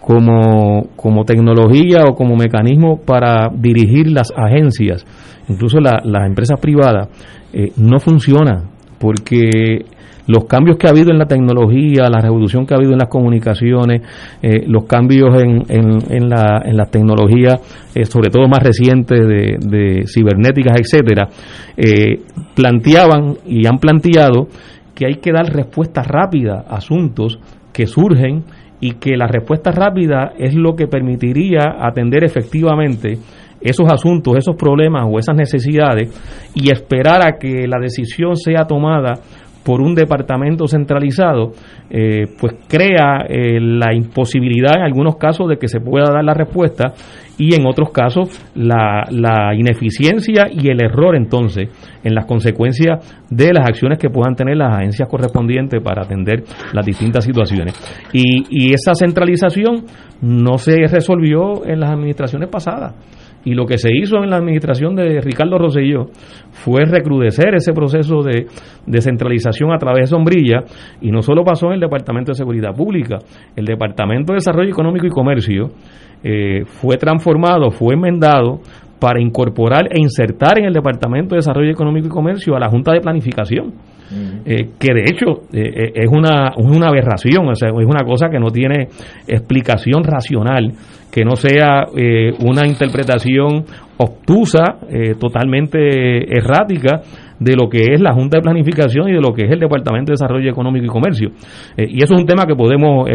como, 0.00 0.88
como 0.96 1.24
tecnología 1.24 2.04
o 2.08 2.14
como 2.14 2.34
mecanismo 2.34 3.00
para 3.00 3.48
dirigir 3.54 4.10
las 4.10 4.32
agencias, 4.36 5.04
incluso 5.48 5.78
las 5.78 6.26
empresas 6.26 6.58
privadas, 6.60 7.08
eh, 7.52 7.72
no 7.76 8.00
funciona 8.00 8.64
porque 8.98 9.84
los 10.26 10.44
cambios 10.44 10.76
que 10.76 10.86
ha 10.86 10.90
habido 10.90 11.10
en 11.10 11.18
la 11.18 11.26
tecnología, 11.26 12.08
la 12.10 12.20
revolución 12.20 12.66
que 12.66 12.74
ha 12.74 12.76
habido 12.76 12.92
en 12.92 12.98
las 12.98 13.08
comunicaciones, 13.08 14.02
eh, 14.42 14.64
los 14.66 14.84
cambios 14.84 15.40
en, 15.42 15.64
en, 15.68 16.28
la, 16.28 16.62
en 16.64 16.76
las 16.76 16.90
tecnologías, 16.90 17.60
eh, 17.94 18.04
sobre 18.04 18.30
todo 18.30 18.48
más 18.48 18.62
recientes 18.62 19.18
de, 19.20 20.04
cibernéticas, 20.06 20.78
etcétera, 20.80 21.28
eh, 21.76 22.20
planteaban 22.54 23.36
y 23.46 23.66
han 23.66 23.78
planteado 23.78 24.48
que 24.94 25.06
hay 25.06 25.14
que 25.14 25.32
dar 25.32 25.46
respuestas 25.46 26.06
rápidas 26.06 26.64
a 26.68 26.76
asuntos 26.76 27.38
que 27.72 27.86
surgen 27.86 28.44
y 28.80 28.92
que 28.92 29.16
la 29.16 29.26
respuesta 29.26 29.70
rápida 29.70 30.32
es 30.38 30.54
lo 30.54 30.74
que 30.74 30.86
permitiría 30.86 31.76
atender 31.80 32.24
efectivamente 32.24 33.18
esos 33.60 33.92
asuntos, 33.92 34.36
esos 34.36 34.56
problemas 34.56 35.06
o 35.06 35.18
esas 35.18 35.36
necesidades 35.36 36.10
y 36.54 36.70
esperar 36.70 37.26
a 37.26 37.38
que 37.38 37.66
la 37.68 37.78
decisión 37.78 38.36
sea 38.36 38.64
tomada 38.64 39.20
por 39.64 39.80
un 39.80 39.94
departamento 39.94 40.66
centralizado, 40.66 41.52
eh, 41.90 42.26
pues 42.40 42.54
crea 42.66 43.26
eh, 43.28 43.60
la 43.60 43.94
imposibilidad 43.94 44.76
en 44.76 44.82
algunos 44.82 45.16
casos 45.16 45.48
de 45.48 45.56
que 45.56 45.68
se 45.68 45.80
pueda 45.80 46.12
dar 46.12 46.24
la 46.24 46.34
respuesta 46.34 46.94
y 47.36 47.54
en 47.54 47.66
otros 47.66 47.90
casos 47.90 48.28
la, 48.54 49.04
la 49.10 49.54
ineficiencia 49.54 50.46
y 50.50 50.68
el 50.68 50.82
error 50.82 51.16
entonces 51.16 51.68
en 52.04 52.14
las 52.14 52.26
consecuencias 52.26 53.24
de 53.30 53.52
las 53.52 53.68
acciones 53.68 53.98
que 53.98 54.10
puedan 54.10 54.34
tener 54.34 54.56
las 54.56 54.74
agencias 54.74 55.08
correspondientes 55.08 55.82
para 55.82 56.02
atender 56.02 56.42
las 56.72 56.84
distintas 56.84 57.24
situaciones. 57.24 57.74
Y, 58.12 58.44
y 58.50 58.74
esa 58.74 58.94
centralización 58.94 59.84
no 60.20 60.58
se 60.58 60.86
resolvió 60.86 61.66
en 61.66 61.80
las 61.80 61.90
administraciones 61.90 62.48
pasadas. 62.48 62.94
Y 63.44 63.54
lo 63.54 63.64
que 63.66 63.78
se 63.78 63.90
hizo 63.94 64.22
en 64.22 64.30
la 64.30 64.36
administración 64.36 64.94
de 64.94 65.20
Ricardo 65.20 65.58
Rosselló 65.58 66.06
fue 66.50 66.84
recrudecer 66.84 67.54
ese 67.54 67.72
proceso 67.72 68.22
de 68.22 68.46
descentralización 68.86 69.72
a 69.72 69.78
través 69.78 70.02
de 70.02 70.16
sombrilla. 70.16 70.60
Y 71.00 71.10
no 71.10 71.22
solo 71.22 71.42
pasó 71.42 71.68
en 71.68 71.74
el 71.74 71.80
Departamento 71.80 72.32
de 72.32 72.36
Seguridad 72.36 72.74
Pública, 72.74 73.18
el 73.56 73.64
Departamento 73.64 74.32
de 74.32 74.36
Desarrollo 74.36 74.70
Económico 74.70 75.06
y 75.06 75.10
Comercio 75.10 75.70
eh, 76.22 76.64
fue 76.66 76.98
transformado, 76.98 77.70
fue 77.70 77.94
enmendado 77.94 78.60
para 79.00 79.20
incorporar 79.20 79.86
e 79.90 79.98
insertar 79.98 80.58
en 80.58 80.66
el 80.66 80.74
Departamento 80.74 81.34
de 81.34 81.38
Desarrollo 81.38 81.70
Económico 81.70 82.06
y 82.06 82.10
Comercio 82.10 82.54
a 82.54 82.60
la 82.60 82.68
Junta 82.68 82.92
de 82.92 83.00
Planificación, 83.00 83.72
eh, 84.44 84.70
que 84.78 84.92
de 84.92 85.02
hecho 85.02 85.42
eh, 85.52 85.92
es, 85.94 86.08
una, 86.10 86.52
una 86.56 86.88
aberración, 86.88 87.48
o 87.48 87.54
sea, 87.54 87.68
es 87.68 87.86
una 87.86 88.04
cosa 88.04 88.28
que 88.28 88.40
no 88.40 88.50
tiene 88.50 88.88
explicación 89.26 90.02
racional, 90.02 90.72
que 91.12 91.24
no 91.24 91.36
sea 91.36 91.84
eh, 91.96 92.32
una 92.40 92.66
interpretación 92.66 93.64
obtusa, 93.98 94.78
totalmente 95.20 95.78
errática 96.34 97.02
de 97.38 97.54
lo 97.54 97.68
que 97.68 97.92
es 97.92 98.00
la 98.00 98.14
Junta 98.14 98.38
de 98.38 98.42
Planificación 98.42 99.10
y 99.10 99.12
de 99.12 99.20
lo 99.20 99.34
que 99.34 99.44
es 99.44 99.50
el 99.50 99.60
Departamento 99.60 100.10
de 100.10 100.14
Desarrollo 100.14 100.50
Económico 100.50 100.86
y 100.86 100.88
Comercio. 100.88 101.28
y 101.76 102.02
eso 102.02 102.14
es 102.14 102.20
un 102.20 102.26
tema 102.26 102.46
que 102.46 102.54
podemos 102.54 103.06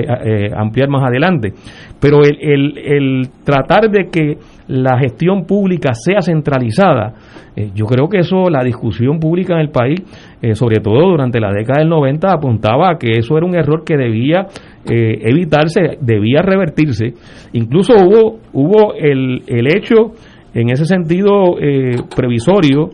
ampliar 0.55 0.89
más 0.89 1.03
adelante. 1.09 1.53
Pero 1.99 2.19
el, 2.23 2.77
el 2.77 3.29
tratar 3.43 3.89
de 3.89 4.09
que 4.11 4.37
la 4.67 4.97
gestión 4.97 5.45
pública 5.45 5.93
sea 5.93 6.21
centralizada, 6.21 7.13
eh, 7.55 7.71
yo 7.73 7.85
creo 7.85 8.09
que 8.09 8.19
eso, 8.19 8.49
la 8.49 8.63
discusión 8.63 9.19
pública 9.19 9.53
en 9.53 9.61
el 9.61 9.69
país, 9.69 10.01
eh, 10.41 10.55
sobre 10.55 10.79
todo 10.79 11.09
durante 11.09 11.39
la 11.39 11.51
década 11.51 11.79
del 11.79 11.89
90, 11.89 12.31
apuntaba 12.31 12.91
a 12.91 12.97
que 12.97 13.11
eso 13.11 13.37
era 13.37 13.45
un 13.45 13.55
error 13.55 13.83
que 13.85 13.95
debía 13.95 14.47
eh, 14.89 15.19
evitarse, 15.21 15.97
debía 16.01 16.41
revertirse. 16.41 17.13
Incluso 17.53 17.93
hubo, 17.93 18.39
hubo 18.53 18.93
el, 18.95 19.43
el 19.47 19.67
hecho, 19.67 20.13
en 20.53 20.69
ese 20.69 20.85
sentido 20.85 21.55
previsorio, 22.15 22.89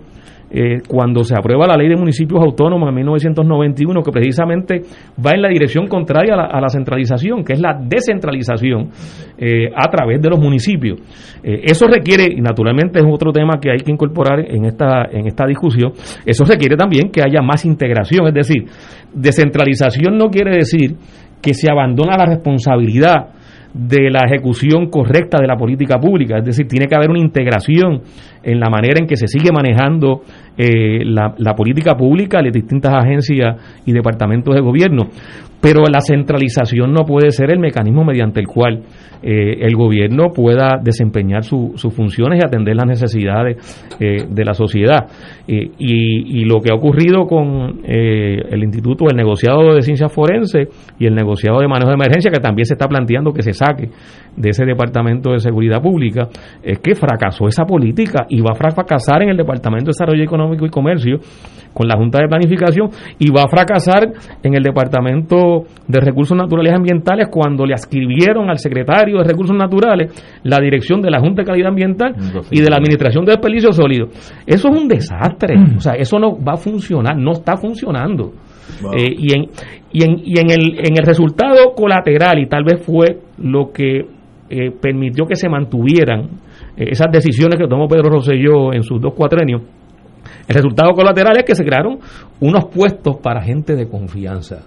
eh, 0.54 0.82
cuando 0.86 1.24
se 1.24 1.34
aprueba 1.34 1.66
la 1.66 1.78
ley 1.78 1.88
de 1.88 1.96
municipios 1.96 2.42
autónomos 2.42 2.90
en 2.90 2.96
1991, 2.96 4.04
que 4.04 4.12
precisamente 4.12 4.82
va 5.24 5.32
en 5.32 5.42
la 5.42 5.50
dirección 5.50 5.88
contraria 5.88 6.36
a 6.36 6.60
la, 6.60 6.68
centralización, 6.68 7.44
que 7.44 7.54
es 7.54 7.62
la 7.62 7.80
descentralización 7.82 8.90
eh, 9.38 9.70
a 9.74 9.90
través 9.90 10.22
de 10.22 10.30
los 10.30 10.40
municipios. 10.40 11.00
Eh, 11.42 11.62
eso 11.64 11.88
requiere, 11.88 12.28
y 12.30 12.42
naturalmente 12.42 13.00
es 13.00 13.06
otro 13.10 13.32
tema 13.32 13.60
que 13.62 13.72
hay 13.72 13.80
que 13.80 13.92
incorporar 13.92 14.40
en 14.40 14.66
esta, 14.66 15.06
en 15.10 15.28
esta 15.28 15.46
discusión, 15.46 15.94
eso 16.26 16.44
requiere 16.44 16.76
también 16.76 17.10
que 17.10 17.22
haya 17.22 17.42
más 17.42 17.64
integración, 17.64 18.28
es 18.28 18.34
decir, 18.34 18.66
descentralización 19.14 20.18
no 20.18 20.30
quiere 20.30 20.58
decir 20.58 20.96
que 21.42 21.54
se 21.54 21.72
abandona 21.72 22.18
la 22.18 22.26
responsabilidad 22.26 23.30
de 23.74 24.12
la 24.12 24.26
ejecución 24.26 24.90
correcta 24.90 25.38
de 25.40 25.48
la 25.48 25.56
política 25.56 25.98
pública, 25.98 26.38
es 26.38 26.46
decir, 26.46 26.68
tiene 26.68 26.88
que 26.88 26.96
haber 26.96 27.10
una 27.10 27.20
integración 27.20 28.02
en 28.44 28.60
la 28.60 28.70
manera 28.70 29.00
en 29.00 29.08
que 29.08 29.16
se 29.16 29.28
sigue 29.28 29.52
manejando 29.52 30.22
eh, 30.58 31.04
la, 31.06 31.56
política 31.56 31.96
pública, 31.96 32.42
las 32.42 32.54
distintas 32.54 32.94
agencias 32.94 33.56
y 33.86 33.94
departamentos 33.94 34.54
de 34.54 34.62
gobierno. 34.62 35.08
Pero 35.62 35.84
la 35.92 36.02
centralización 36.02 36.92
no 36.92 37.06
puede 37.06 37.30
ser 37.30 37.52
el 37.52 37.60
mecanismo 37.60 38.04
mediante 38.04 38.40
el 38.40 38.48
cual 38.48 38.82
eh, 39.22 39.58
el 39.62 39.76
gobierno 39.76 40.32
pueda 40.34 40.80
desempeñar 40.84 41.44
sus 41.44 41.82
funciones 41.94 42.40
y 42.42 42.46
atender 42.46 42.76
las 42.76 42.88
necesidades 42.88 43.58
eh, 44.00 44.26
de 44.28 44.46
la 44.46 44.56
sociedad. 44.56 45.06
y, 45.48 46.46
lo 46.46 46.60
que 46.60 46.72
ha 46.72 46.76
ocurrido 46.76 47.28
con 47.28 47.82
el 47.86 48.64
Instituto 48.64 49.06
del 49.06 49.16
Negociado 49.16 49.76
de 49.76 49.82
Ciencias 49.84 50.12
Forenses 50.12 50.68
y 51.00 51.06
el 51.06 51.14
Negociado 51.14 51.60
de 51.60 51.68
Manejo 51.68 51.90
de 51.90 51.96
Emergencia, 51.96 52.32
que 52.32 52.40
también 52.40 52.66
se 52.66 52.74
está 52.74 52.88
planteando 52.88 53.32
que 53.32 53.44
se 53.44 53.54
saque 53.54 53.90
de 54.36 54.50
ese 54.50 54.66
Departamento 54.66 55.32
de 55.32 55.40
Seguridad 55.40 55.82
Pública, 55.82 56.28
es 56.64 56.80
que 56.80 56.96
fracasó 56.96 57.48
esa 57.48 57.66
política 57.66 58.26
y 58.32 58.40
va 58.40 58.52
a 58.54 58.56
fracasar 58.56 59.22
en 59.24 59.30
el 59.30 59.38
Departamento 59.38 59.86
de 59.86 59.90
Desarrollo 59.90 60.24
Económico 60.24 60.66
y 60.66 60.70
Comercio 60.70 61.20
con 61.74 61.88
la 61.88 61.98
Junta 61.98 62.20
de 62.20 62.28
Planificación 62.28 62.90
y 63.20 63.30
va 63.30 63.44
a 63.44 63.48
fracasar 63.48 64.12
en 64.42 64.56
el 64.56 64.64
Departamento 64.64 65.64
de 65.88 66.00
Recursos 66.00 66.38
Naturales 66.38 66.72
y 66.72 66.76
Ambientales 66.76 67.28
cuando 67.30 67.66
le 67.66 67.74
escribieron 67.74 68.50
al 68.50 68.58
secretario 68.58 69.18
de 69.18 69.26
Recursos 69.26 69.56
Naturales 69.56 70.14
la 70.44 70.60
dirección 70.60 71.02
de 71.02 71.12
la 71.12 71.20
Junta 71.20 71.42
de 71.42 71.46
Calidad 71.46 71.70
Ambiental 71.70 72.16
y 72.50 72.62
de 72.62 72.70
la 72.70 72.78
Administración 72.78 73.26
de 73.26 73.34
Desperdicios 73.34 73.76
Sólidos. 73.76 74.10
Eso 74.46 74.70
es 74.70 74.82
un 74.82 74.88
desastre, 74.88 75.56
o 75.76 75.80
sea, 75.80 75.94
eso 75.94 76.18
no 76.18 76.38
va 76.42 76.54
a 76.54 76.58
funcionar, 76.58 77.18
no 77.18 77.32
está 77.34 77.58
funcionando. 77.58 78.32
Eh, 78.96 79.14
y 79.18 79.34
en, 79.36 79.50
y, 79.92 80.04
en, 80.04 80.22
y 80.24 80.40
en, 80.40 80.50
el, 80.50 80.80
en 80.80 80.98
el 80.98 81.06
resultado 81.06 81.74
colateral, 81.76 82.40
y 82.40 82.48
tal 82.48 82.64
vez 82.64 82.82
fue 82.86 83.20
lo 83.38 83.72
que 83.72 84.06
eh, 84.50 84.72
permitió 84.82 85.26
que 85.26 85.36
se 85.36 85.50
mantuvieran 85.50 86.30
esas 86.76 87.12
decisiones 87.12 87.60
que 87.60 87.68
tomó 87.68 87.88
Pedro 87.88 88.10
Rosselló 88.10 88.74
en 88.74 88.84
sus 88.84 89.02
dos 89.02 89.14
cuatrenios, 89.14 89.62
el 90.48 90.56
resultado 90.56 90.92
colateral 90.94 91.38
es 91.38 91.44
que 91.44 91.56
se 91.56 91.64
crearon 91.64 92.00
unos 92.40 92.66
puestos 92.66 93.18
para 93.22 93.42
gente 93.42 93.76
de 93.76 93.88
confianza, 93.88 94.64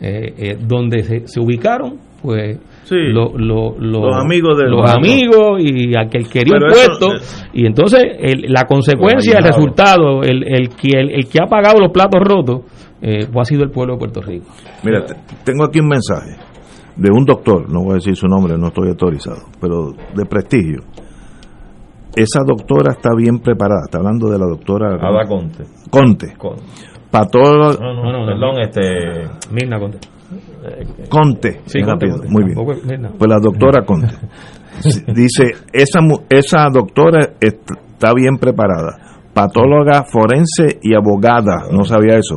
eh, 0.00 0.34
eh, 0.38 0.58
donde 0.60 1.24
se, 1.26 1.40
ubicaron 1.40 1.98
pues 2.22 2.58
los 2.90 4.16
amigos 4.16 4.58
de 4.58 4.68
los, 4.68 4.88
amigos 4.88 5.58
y 5.58 5.96
aquel 5.96 6.28
quería 6.28 6.54
un 6.54 6.70
puesto. 6.70 7.08
y 7.54 7.66
entonces 7.66 8.02
la 8.48 8.66
consecuencia 8.66 9.38
el 9.38 9.44
resultado 9.44 10.22
el, 10.22 10.44
el, 10.46 10.68
que 10.68 10.90
el, 11.00 11.26
que 11.26 11.38
ha 11.42 11.46
pagado 11.46 11.80
los 11.80 11.90
platos 11.90 12.20
rotos 12.22 12.60
pues 13.00 13.36
ha 13.36 13.44
sido 13.44 13.64
el 13.64 13.70
pueblo 13.70 13.94
de 13.94 13.98
Puerto 13.98 14.20
Rico. 14.20 14.46
Mira 14.84 15.04
tengo 15.44 15.64
aquí 15.64 15.80
un 15.80 15.88
mensaje 15.88 16.36
de 16.94 17.10
un 17.10 17.24
doctor 17.24 17.68
no 17.72 17.82
voy 17.82 17.92
a 17.92 17.94
decir 17.94 18.14
su 18.14 18.28
nombre 18.28 18.56
no 18.58 18.68
estoy 18.68 18.90
autorizado 18.90 19.46
pero 19.60 19.92
de 20.14 20.26
prestigio 20.26 20.82
esa 22.16 22.40
doctora 22.46 22.92
está 22.92 23.10
bien 23.16 23.38
preparada. 23.38 23.82
Está 23.84 23.98
hablando 23.98 24.28
de 24.28 24.38
la 24.38 24.46
doctora. 24.46 24.94
Ada 24.94 25.26
Conte. 25.26 25.64
Conte. 25.90 26.34
Para 27.10 27.26
todo. 27.26 27.72
No, 27.74 27.94
no, 27.94 28.12
no, 28.12 28.26
perdón, 28.26 28.60
este. 28.60 29.52
Mirna 29.52 29.78
Conte. 29.78 29.98
Conte. 31.08 31.60
Sí, 31.66 31.82
Conte, 31.82 32.06
Muy 32.28 32.44
bien. 32.44 32.56
Pues 33.18 33.30
la 33.30 33.38
doctora 33.40 33.84
Conte. 33.84 34.08
Dice: 35.14 35.50
esa, 35.72 36.00
esa 36.28 36.66
doctora 36.72 37.34
está 37.40 38.12
bien 38.14 38.36
preparada. 38.38 38.96
Patóloga 39.34 40.04
forense 40.04 40.78
y 40.82 40.94
abogada. 40.94 41.68
No 41.70 41.84
sabía 41.84 42.16
eso. 42.16 42.36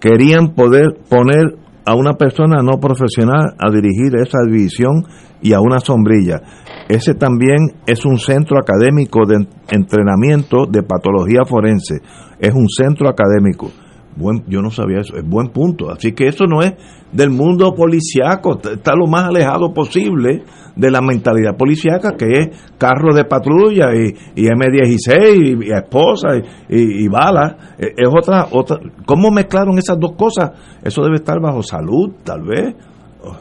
Querían 0.00 0.54
poder 0.54 0.96
poner 1.08 1.56
a 1.90 1.94
una 1.96 2.12
persona 2.12 2.62
no 2.62 2.78
profesional 2.78 3.56
a 3.58 3.68
dirigir 3.68 4.14
esa 4.14 4.38
división 4.46 5.02
y 5.42 5.54
a 5.54 5.60
una 5.60 5.80
sombrilla. 5.80 6.40
Ese 6.88 7.14
también 7.14 7.72
es 7.84 8.04
un 8.04 8.16
centro 8.16 8.58
académico 8.58 9.26
de 9.26 9.44
entrenamiento 9.72 10.66
de 10.70 10.84
patología 10.84 11.40
forense. 11.44 12.00
Es 12.38 12.54
un 12.54 12.68
centro 12.68 13.08
académico. 13.08 13.72
Buen, 14.14 14.44
yo 14.46 14.62
no 14.62 14.70
sabía 14.70 15.00
eso, 15.00 15.16
es 15.16 15.28
buen 15.28 15.48
punto. 15.48 15.90
Así 15.90 16.12
que 16.12 16.28
eso 16.28 16.44
no 16.46 16.62
es 16.62 16.74
del 17.10 17.30
mundo 17.30 17.74
policiaco, 17.74 18.60
está 18.72 18.94
lo 18.94 19.08
más 19.08 19.24
alejado 19.24 19.74
posible 19.74 20.44
de 20.76 20.90
la 20.90 21.00
mentalidad 21.00 21.56
policiaca 21.56 22.16
que 22.16 22.26
es 22.26 22.72
carro 22.78 23.14
de 23.14 23.24
patrulla 23.24 23.94
y, 23.94 24.42
M16 24.42 25.64
y, 25.64 25.72
esposa 25.72 26.28
y, 26.68 27.04
y 27.04 27.08
balas. 27.08 27.54
E, 27.78 27.94
es 27.96 28.08
otra, 28.08 28.46
otra. 28.50 28.78
¿Cómo 29.04 29.30
mezclaron 29.30 29.78
esas 29.78 29.98
dos 29.98 30.12
cosas? 30.12 30.52
Eso 30.82 31.02
debe 31.02 31.16
estar 31.16 31.40
bajo 31.40 31.62
salud, 31.62 32.12
tal 32.24 32.42
vez 32.42 32.74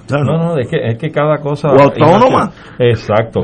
no, 0.10 0.23
no, 0.23 0.57
es 0.57 0.68
que, 0.68 0.77
es 0.77 0.97
que 0.97 1.10
cada 1.10 1.38
cosa... 1.38 1.69
autónoma. 1.69 2.51
Exacto. 2.80 3.41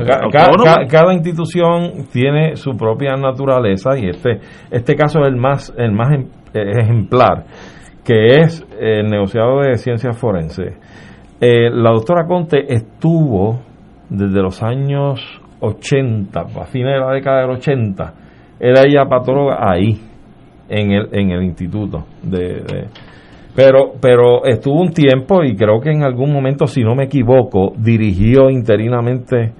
cada 0.88 1.14
institución 1.14 2.06
tiene 2.12 2.56
su 2.56 2.76
propia 2.76 3.16
naturaleza 3.16 3.98
y 3.98 4.08
este, 4.08 4.40
este 4.70 4.94
caso 4.94 5.20
es 5.20 5.28
el 5.28 5.36
más, 5.36 5.72
el 5.76 5.92
más 5.92 6.12
em, 6.12 6.26
ejemplar, 6.52 7.44
que 8.04 8.40
es 8.40 8.66
el 8.78 9.08
negociado 9.08 9.60
de 9.60 9.76
ciencias 9.76 10.18
forenses. 10.18 10.74
Eh, 11.40 11.70
la 11.70 11.90
doctora 11.90 12.26
Conte 12.26 12.72
estuvo 12.72 13.60
desde 14.08 14.42
los 14.42 14.62
años 14.62 15.20
80, 15.60 16.40
a 16.40 16.64
fines 16.66 16.94
de 16.94 17.00
la 17.00 17.12
década 17.12 17.42
del 17.42 17.50
80, 17.50 18.14
era 18.60 18.82
ella 18.82 19.04
patóloga 19.08 19.58
ahí, 19.60 20.00
en 20.68 20.90
el, 20.90 21.08
en 21.12 21.30
el 21.30 21.44
instituto 21.44 22.06
de 22.22 22.88
pero, 23.56 23.94
pero 24.02 24.44
estuvo 24.44 24.82
un 24.82 24.92
tiempo 24.92 25.42
y 25.42 25.56
creo 25.56 25.80
que 25.80 25.90
en 25.90 26.04
algún 26.04 26.30
momento, 26.30 26.66
si 26.66 26.82
no 26.82 26.94
me 26.94 27.04
equivoco, 27.04 27.72
dirigió 27.78 28.50
interinamente 28.50 29.54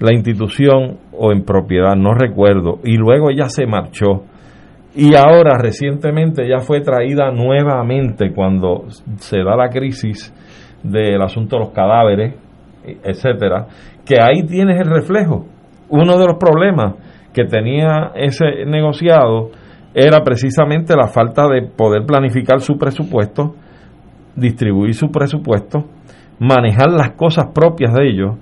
la 0.00 0.12
institución 0.12 0.98
o 1.12 1.32
en 1.32 1.44
propiedad, 1.44 1.96
no 1.96 2.12
recuerdo. 2.12 2.78
Y 2.84 2.98
luego 2.98 3.30
ella 3.30 3.48
se 3.48 3.66
marchó. 3.66 4.24
Y 4.94 5.14
ahora 5.14 5.56
recientemente 5.58 6.46
ya 6.46 6.58
fue 6.58 6.82
traída 6.82 7.30
nuevamente 7.30 8.34
cuando 8.34 8.84
se 9.16 9.38
da 9.38 9.56
la 9.56 9.70
crisis 9.70 10.34
del 10.82 11.22
asunto 11.22 11.56
de 11.56 11.64
los 11.64 11.72
cadáveres, 11.72 12.34
etcétera, 13.02 13.66
que 14.04 14.16
ahí 14.20 14.46
tienes 14.46 14.80
el 14.80 14.90
reflejo. 14.90 15.46
Uno 15.88 16.18
de 16.18 16.26
los 16.26 16.36
problemas 16.38 16.94
que 17.32 17.44
tenía 17.44 18.12
ese 18.14 18.64
negociado 18.66 19.50
era 19.94 20.22
precisamente 20.22 20.94
la 20.96 21.08
falta 21.08 21.48
de 21.48 21.62
poder 21.62 22.04
planificar 22.06 22.60
su 22.60 22.76
presupuesto, 22.76 23.54
distribuir 24.36 24.94
su 24.94 25.10
presupuesto, 25.10 25.84
manejar 26.38 26.90
las 26.90 27.12
cosas 27.12 27.46
propias 27.54 27.92
de 27.94 28.08
ellos. 28.08 28.36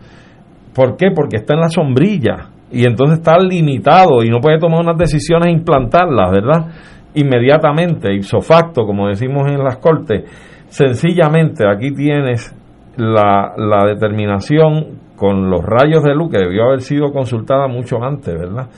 ¿Por 0.74 0.96
qué? 0.96 1.10
Porque 1.14 1.36
está 1.36 1.54
en 1.54 1.60
la 1.60 1.68
sombrilla. 1.68 2.50
y 2.70 2.84
entonces 2.84 3.18
está 3.18 3.38
limitado 3.38 4.24
y 4.24 4.28
no 4.28 4.40
puede 4.40 4.58
tomar 4.58 4.80
unas 4.80 4.98
decisiones 4.98 5.48
e 5.48 5.52
implantarlas, 5.52 6.32
¿verdad? 6.32 6.66
Inmediatamente, 7.14 8.12
ipso 8.12 8.40
facto, 8.40 8.84
como 8.84 9.08
decimos 9.08 9.46
en 9.48 9.62
las 9.62 9.78
cortes. 9.78 10.24
Sencillamente, 10.68 11.64
aquí 11.66 11.92
tienes 11.94 12.52
la, 12.96 13.54
la 13.56 13.86
determinación 13.86 15.00
con 15.16 15.50
los 15.50 15.64
rayos 15.64 16.02
de 16.02 16.14
luz 16.14 16.30
que 16.30 16.38
debió 16.38 16.64
haber 16.64 16.80
sido 16.80 17.12
consultada 17.12 17.68
mucho 17.68 18.02
antes, 18.02 18.34
¿verdad? 18.34 18.68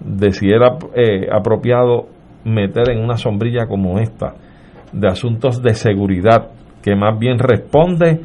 De 0.00 0.30
si 0.30 0.48
era 0.48 0.76
eh, 0.94 1.28
apropiado 1.30 2.06
meter 2.44 2.90
en 2.90 3.02
una 3.02 3.16
sombrilla 3.16 3.66
como 3.66 3.98
esta 3.98 4.34
de 4.92 5.08
asuntos 5.08 5.62
de 5.62 5.74
seguridad, 5.74 6.50
que 6.82 6.94
más 6.94 7.18
bien 7.18 7.38
responde 7.38 8.20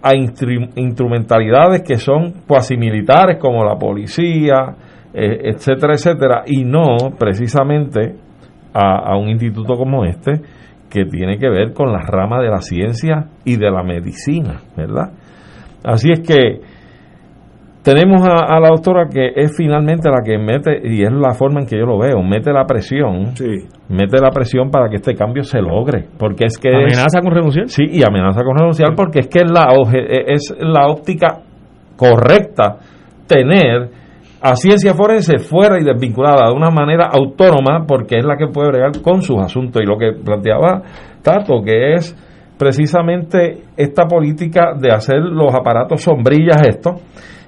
a 0.00 0.14
instrumentalidades 0.14 1.82
que 1.82 1.98
son 1.98 2.42
cuasi 2.46 2.76
militares 2.76 3.38
como 3.38 3.64
la 3.64 3.76
policía, 3.76 4.76
eh, 5.12 5.50
etcétera, 5.52 5.94
etcétera, 5.94 6.42
y 6.46 6.64
no 6.64 6.96
precisamente 7.18 8.14
a, 8.72 9.12
a, 9.12 9.16
un 9.16 9.28
instituto 9.28 9.74
como 9.74 10.04
este 10.04 10.40
que 10.90 11.04
tiene 11.04 11.38
que 11.38 11.48
ver 11.48 11.72
con 11.72 11.92
la 11.92 12.00
rama 12.00 12.40
de 12.40 12.48
la 12.48 12.60
ciencia 12.60 13.26
y 13.44 13.56
de 13.56 13.70
la 13.70 13.82
medicina, 13.82 14.60
¿verdad? 14.76 15.12
Así 15.84 16.10
es 16.10 16.20
que 16.20 16.60
tenemos 17.82 18.20
a, 18.26 18.58
la 18.60 18.68
doctora 18.68 19.08
que 19.08 19.32
es 19.34 19.56
finalmente 19.56 20.10
la 20.10 20.22
que 20.22 20.36
mete, 20.36 20.80
y 20.84 21.02
es 21.02 21.12
la 21.12 21.32
forma 21.32 21.60
en 21.60 21.66
que 21.66 21.78
yo 21.78 21.86
lo 21.86 21.98
veo, 21.98 22.22
mete 22.22 22.52
la 22.52 22.64
presión, 22.64 23.32
mete 23.88 24.20
la 24.20 24.30
presión 24.30 24.70
para 24.70 24.88
que 24.90 24.96
este 24.96 25.14
cambio 25.14 25.42
se 25.42 25.60
logre, 25.60 26.04
porque 26.18 26.46
es 26.46 26.58
que... 26.58 26.68
¿Amenaza 26.68 27.20
con 27.22 27.32
renunciar? 27.32 27.68
Sí, 27.68 27.84
y 27.90 28.02
amenaza 28.02 28.42
con 28.42 28.58
renunciar 28.58 28.94
porque 28.94 29.20
es 29.20 29.28
que 29.28 29.40
es 29.40 29.50
la, 29.50 29.68
es 30.26 30.54
la 30.58 30.88
óptica 30.88 31.40
correcta 31.96 32.76
tener 33.26 33.88
a 34.40 34.54
ciencia 34.54 34.94
forense 34.94 35.38
fuera 35.38 35.80
y 35.80 35.84
desvinculada 35.84 36.48
de 36.48 36.54
una 36.54 36.70
manera 36.70 37.08
autónoma 37.12 37.84
porque 37.86 38.18
es 38.18 38.24
la 38.24 38.36
que 38.36 38.46
puede 38.46 38.68
bregar 38.68 39.02
con 39.02 39.22
sus 39.22 39.38
asuntos 39.38 39.82
y 39.82 39.86
lo 39.86 39.98
que 39.98 40.12
planteaba 40.12 40.82
Tato 41.22 41.62
que 41.64 41.94
es 41.94 42.16
precisamente 42.56 43.62
esta 43.76 44.06
política 44.06 44.74
de 44.78 44.92
hacer 44.92 45.18
los 45.18 45.54
aparatos 45.54 46.02
sombrillas 46.02 46.62
esto 46.66 46.96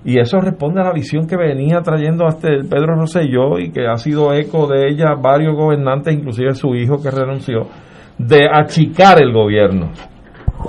y 0.04 0.18
eso 0.18 0.38
responde 0.40 0.80
a 0.80 0.84
la 0.84 0.92
visión 0.92 1.26
que 1.26 1.36
venía 1.36 1.80
trayendo 1.82 2.26
hasta 2.26 2.48
Pedro 2.48 2.96
Rosselló 2.96 3.58
y 3.58 3.70
que 3.70 3.86
ha 3.86 3.96
sido 3.96 4.32
eco 4.32 4.66
de 4.66 4.88
ella 4.88 5.14
varios 5.20 5.54
gobernantes, 5.54 6.14
inclusive 6.14 6.54
su 6.54 6.74
hijo 6.74 7.02
que 7.02 7.10
renunció, 7.10 7.66
de 8.16 8.48
achicar 8.50 9.22
el 9.22 9.32
gobierno. 9.32 9.90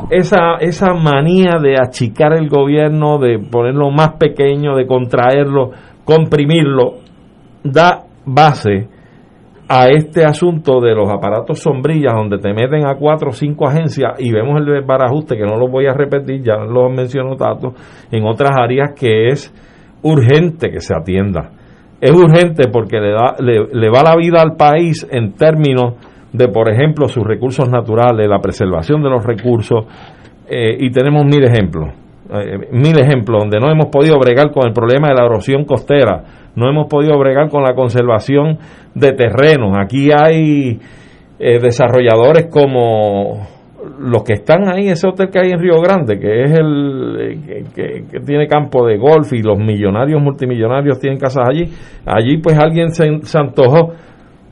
Esa, 0.10 0.56
esa 0.60 0.94
manía 0.94 1.60
de 1.62 1.76
achicar 1.82 2.34
el 2.34 2.50
gobierno, 2.50 3.20
de 3.20 3.40
ponerlo 3.40 3.90
más 3.90 4.14
pequeño, 4.18 4.76
de 4.76 4.86
contraerlo, 4.86 5.72
comprimirlo, 6.06 6.96
da 7.64 8.04
base 8.26 8.88
a 9.74 9.88
este 9.88 10.26
asunto 10.26 10.82
de 10.82 10.94
los 10.94 11.10
aparatos 11.10 11.60
sombrillas 11.60 12.14
donde 12.14 12.40
te 12.40 12.54
meten 12.54 12.86
a 12.86 12.96
cuatro 12.96 13.30
o 13.30 13.32
cinco 13.32 13.68
agencias 13.68 14.20
y 14.20 14.30
vemos 14.30 14.60
el 14.60 14.66
desbarajuste 14.66 15.38
que 15.38 15.46
no 15.46 15.56
lo 15.56 15.70
voy 15.70 15.86
a 15.88 15.94
repetir, 15.94 16.44
ya 16.44 16.58
lo 16.58 16.90
mencionó 16.90 17.38
Tato, 17.38 17.74
en 18.12 18.26
otras 18.26 18.52
áreas 18.60 18.92
que 19.00 19.30
es 19.30 19.54
urgente 20.04 20.72
que 20.72 20.82
se 20.82 20.94
atienda. 20.94 21.52
Es 22.02 22.12
urgente 22.12 22.68
porque 22.70 23.00
le, 23.00 23.12
da, 23.12 23.36
le, 23.40 23.90
va 23.90 24.04
la 24.04 24.18
vida 24.18 24.42
al 24.42 24.58
país 24.58 25.08
en 25.10 25.36
términos 25.36 25.94
de, 26.34 26.50
por 26.50 26.70
ejemplo, 26.70 27.08
sus 27.08 27.24
recursos 27.24 27.70
naturales, 27.70 28.28
la 28.28 28.40
preservación 28.40 29.02
de 29.02 29.10
los 29.10 29.24
recursos, 29.24 29.86
eh, 30.50 30.76
y 30.80 30.92
tenemos 30.92 31.24
mil 31.24 31.44
ejemplos, 31.46 31.94
eh, 32.32 32.68
mil 32.72 32.98
ejemplos 33.00 33.42
donde 33.42 33.60
no 33.60 33.70
hemos 33.72 33.88
podido 33.88 34.18
bregar 34.20 34.52
con 34.52 34.68
el 34.68 34.74
problema 34.74 35.10
de 35.10 35.16
la 35.16 35.26
erosión 35.26 35.66
costera, 35.66 36.24
no 36.56 36.70
hemos 36.70 36.88
podido 36.88 37.18
bregar 37.20 37.50
con 37.50 37.64
la 37.64 37.74
conservación 37.74 38.58
de 38.96 39.14
terrenos. 39.14 39.78
Aquí 39.78 40.10
hay 40.12 40.80
eh, 41.40 41.60
desarrolladores 41.60 42.48
como 42.48 43.48
los 44.00 44.24
que 44.24 44.34
están 44.34 44.68
ahí, 44.68 44.90
ese 44.90 45.08
hotel 45.08 45.30
que 45.30 45.40
hay 45.40 45.52
en 45.52 45.60
Río 45.60 45.82
Grande, 45.82 46.20
que 46.20 46.44
es 46.44 46.52
el 46.52 47.18
eh, 47.20 47.64
que, 47.74 48.20
tiene 48.20 48.48
campo 48.48 48.86
de 48.86 48.98
golf 48.98 49.34
y 49.34 49.42
los 49.42 49.58
millonarios 49.58 50.22
multimillonarios 50.22 51.00
tienen 51.00 51.20
casas 51.20 51.46
allí. 51.50 51.66
Allí 52.06 52.38
pues 52.38 52.58
alguien 52.58 52.90
se, 52.90 53.06
se 53.24 53.38
antojó 53.38 53.94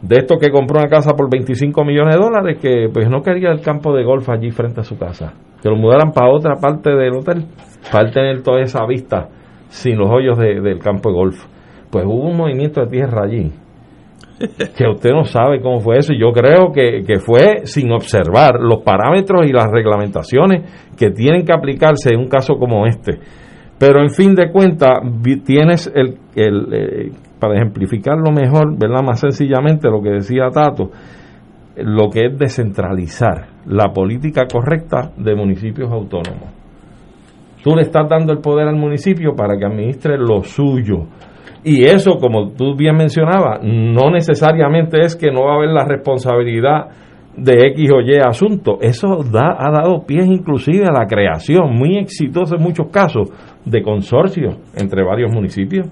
de 0.02 0.18
esto 0.18 0.38
que 0.38 0.50
compró 0.50 0.80
una 0.80 0.90
casa 0.90 1.14
por 1.14 1.30
25 1.30 1.84
millones 1.84 2.16
de 2.16 2.22
dólares, 2.22 2.58
que 2.62 2.90
pues 2.92 3.10
no 3.10 3.22
quería 3.22 3.52
el 3.52 3.62
campo 3.62 3.94
de 3.94 4.04
golf 4.04 4.30
allí 4.30 4.50
frente 4.52 4.82
a 4.82 4.84
su 4.84 4.98
casa, 4.98 5.34
que 5.62 5.70
lo 5.70 5.76
mudaran 5.76 6.12
para 6.12 6.32
otra 6.32 6.56
parte 6.56 6.92
del 6.92 7.14
hotel, 7.14 7.46
para 7.92 8.12
tener 8.12 8.42
toda 8.42 8.62
esa 8.62 8.86
vista 8.86 9.30
sin 9.68 9.98
los 9.98 10.10
hoyos 10.10 10.38
del 10.38 10.80
campo 10.80 11.10
de 11.10 11.16
golf 11.16 11.46
pues 11.90 12.06
hubo 12.06 12.30
un 12.30 12.38
movimiento 12.38 12.82
de 12.82 12.88
tierra 12.88 13.24
allí 13.24 13.52
que 14.78 14.88
usted 14.88 15.12
no 15.12 15.26
sabe 15.26 15.62
cómo 15.62 15.80
fue 15.80 15.98
eso. 15.98 16.14
y 16.14 16.20
Yo 16.20 16.32
creo 16.32 16.72
que, 16.72 17.04
fue 17.20 17.66
sin 17.66 17.92
observar 17.92 18.60
los 18.60 18.84
parámetros 18.84 19.46
y 19.46 19.52
las 19.52 19.68
reglamentaciones 19.70 20.92
que 20.98 21.12
tienen 21.12 21.46
que 21.46 21.52
aplicarse 21.52 22.14
en 22.14 22.22
un 22.22 22.28
caso 22.30 22.56
como 22.56 22.86
este. 22.86 23.20
Pero 23.78 24.02
en 24.02 24.10
fin 24.10 24.36
de 24.36 24.50
cuentas, 24.52 25.00
tienes 25.46 25.92
el, 25.94 26.18
el 26.36 26.74
eh, 26.74 27.12
para 27.40 27.56
ejemplificarlo 27.56 28.32
mejor, 28.32 28.78
¿verdad? 28.78 29.04
Más 29.04 29.20
sencillamente 29.20 29.90
lo 29.90 30.02
que 30.02 30.12
decía 30.12 30.50
Tato, 30.54 30.90
lo 31.84 32.10
que 32.10 32.28
es 32.28 32.38
descentralizar 32.38 33.48
la 33.66 33.92
política 33.94 34.46
correcta 34.52 35.12
de 35.18 35.36
municipios 35.36 35.92
autónomos. 35.92 36.50
Tú 37.64 37.76
le 37.76 37.82
estás 37.82 38.08
dando 38.10 38.32
el 38.32 38.40
poder 38.40 38.68
al 38.68 38.76
municipio 38.76 39.36
para 39.36 39.58
que 39.58 39.66
administre 39.66 40.18
lo 40.18 40.44
suyo 40.44 41.08
y 41.64 41.84
eso, 41.84 42.18
como 42.20 42.52
tú 42.52 42.76
bien 42.76 42.96
mencionabas, 42.96 43.62
no 43.64 44.10
necesariamente 44.12 45.02
es 45.02 45.16
que 45.16 45.32
no 45.32 45.44
va 45.44 45.54
a 45.54 45.56
haber 45.58 45.70
la 45.70 45.86
responsabilidad 45.86 46.88
de 47.36 47.68
X 47.68 47.92
o 47.92 48.02
Y 48.02 48.18
asunto. 48.18 48.78
Eso 48.82 49.18
da, 49.30 49.56
ha 49.58 49.72
dado 49.72 50.06
pie 50.06 50.24
inclusive 50.24 50.86
a 50.88 50.94
la 50.94 51.06
creación, 51.06 51.76
muy 51.76 51.98
exitosa 51.98 52.56
en 52.56 52.64
muchos 52.64 52.88
casos, 52.88 53.30
de 53.66 53.82
consorcios 53.82 54.58
entre 54.76 55.04
varios 55.04 55.34
municipios 55.34 55.88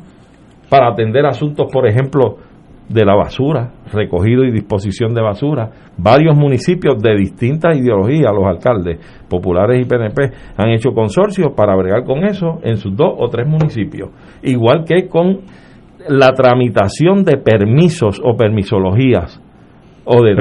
para 0.69 0.89
atender 0.89 1.26
asuntos, 1.26 1.68
por 1.72 1.88
ejemplo, 1.88 2.38
de 2.89 3.05
la 3.05 3.15
basura, 3.15 3.73
recogido 3.91 4.43
y 4.43 4.51
disposición 4.51 5.14
de 5.14 5.22
basura. 5.22 5.69
Varios 5.97 6.38
municipios 6.38 7.01
de 7.01 7.15
distintas 7.18 7.77
ideologías, 7.77 8.31
los 8.34 8.45
alcaldes 8.45 8.99
populares 9.30 9.81
y 9.81 9.89
PNP, 9.89 10.31
han 10.57 10.69
hecho 10.69 10.91
consorcios 10.91 11.53
para 11.55 11.76
bregar 11.76 12.03
con 12.03 12.23
eso 12.26 12.59
en 12.64 12.77
sus 12.77 12.95
dos 12.95 13.14
o 13.18 13.30
tres 13.30 13.47
municipios. 13.47 14.09
Igual 14.43 14.85
que 14.85 15.07
con 15.07 15.41
la 16.07 16.31
tramitación 16.31 17.23
de 17.23 17.38
permisos 17.38 18.22
o 18.23 18.38
permisologías 18.38 19.41
o 20.09 20.23
de 20.23 20.35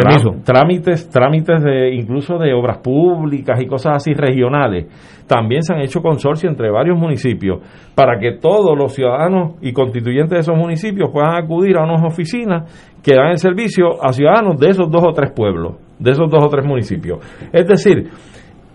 trámites, 0.44 1.10
trámites 1.10 1.62
de 1.62 1.92
incluso 1.92 2.38
de 2.38 2.54
obras 2.54 2.78
públicas 2.78 3.60
y 3.60 3.66
cosas 3.66 3.96
así 3.96 4.14
regionales. 4.14 4.86
También 5.26 5.62
se 5.62 5.74
han 5.74 5.80
hecho 5.80 6.00
consorcios 6.00 6.52
entre 6.52 6.70
varios 6.70 6.96
municipios 6.96 7.58
para 7.96 8.18
que 8.20 8.38
todos 8.40 8.78
los 8.78 8.94
ciudadanos 8.94 9.54
y 9.60 9.72
constituyentes 9.72 10.30
de 10.30 10.38
esos 10.38 10.56
municipios 10.56 11.10
puedan 11.12 11.34
acudir 11.34 11.76
a 11.76 11.82
unas 11.82 12.02
oficinas 12.04 12.94
que 13.02 13.16
dan 13.16 13.30
el 13.30 13.38
servicio 13.38 13.88
a 14.00 14.12
ciudadanos 14.12 14.56
de 14.60 14.68
esos 14.68 14.88
dos 14.88 15.02
o 15.04 15.12
tres 15.12 15.32
pueblos, 15.32 15.74
de 15.98 16.12
esos 16.12 16.30
dos 16.30 16.44
o 16.44 16.48
tres 16.48 16.64
municipios. 16.64 17.18
Es 17.52 17.66
decir, 17.66 18.08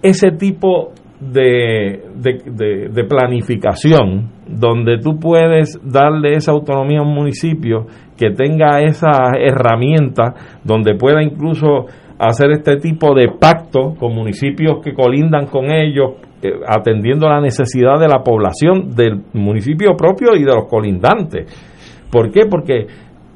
ese 0.01 0.31
tipo 0.31 0.91
de, 1.21 2.89
de, 2.91 3.03
planificación 3.03 4.31
donde 4.47 4.97
tú 4.97 5.19
puedes 5.19 5.79
darle 5.83 6.33
esa 6.33 6.51
autonomía 6.51 6.99
a 6.99 7.03
un 7.03 7.13
municipio 7.13 7.85
que 8.17 8.31
tenga 8.31 8.81
esa 8.81 9.31
herramienta 9.39 10.33
donde 10.63 10.95
pueda 10.95 11.21
incluso 11.21 11.85
hacer 12.17 12.51
este 12.51 12.77
tipo 12.77 13.13
de 13.13 13.29
pacto 13.39 13.93
con 13.99 14.15
municipios 14.15 14.79
que 14.83 14.93
colindan 14.93 15.45
con 15.45 15.71
ellos 15.71 16.13
eh, 16.41 16.53
atendiendo 16.67 17.29
la 17.29 17.39
necesidad 17.39 17.99
de 17.99 18.07
la 18.07 18.23
población 18.23 18.95
del 18.95 19.21
municipio 19.33 19.95
propio 19.95 20.35
y 20.35 20.43
de 20.43 20.55
los 20.55 20.65
colindantes. 20.67 21.45
¿Por 22.11 22.31
qué? 22.31 22.41
Porque 22.49 22.87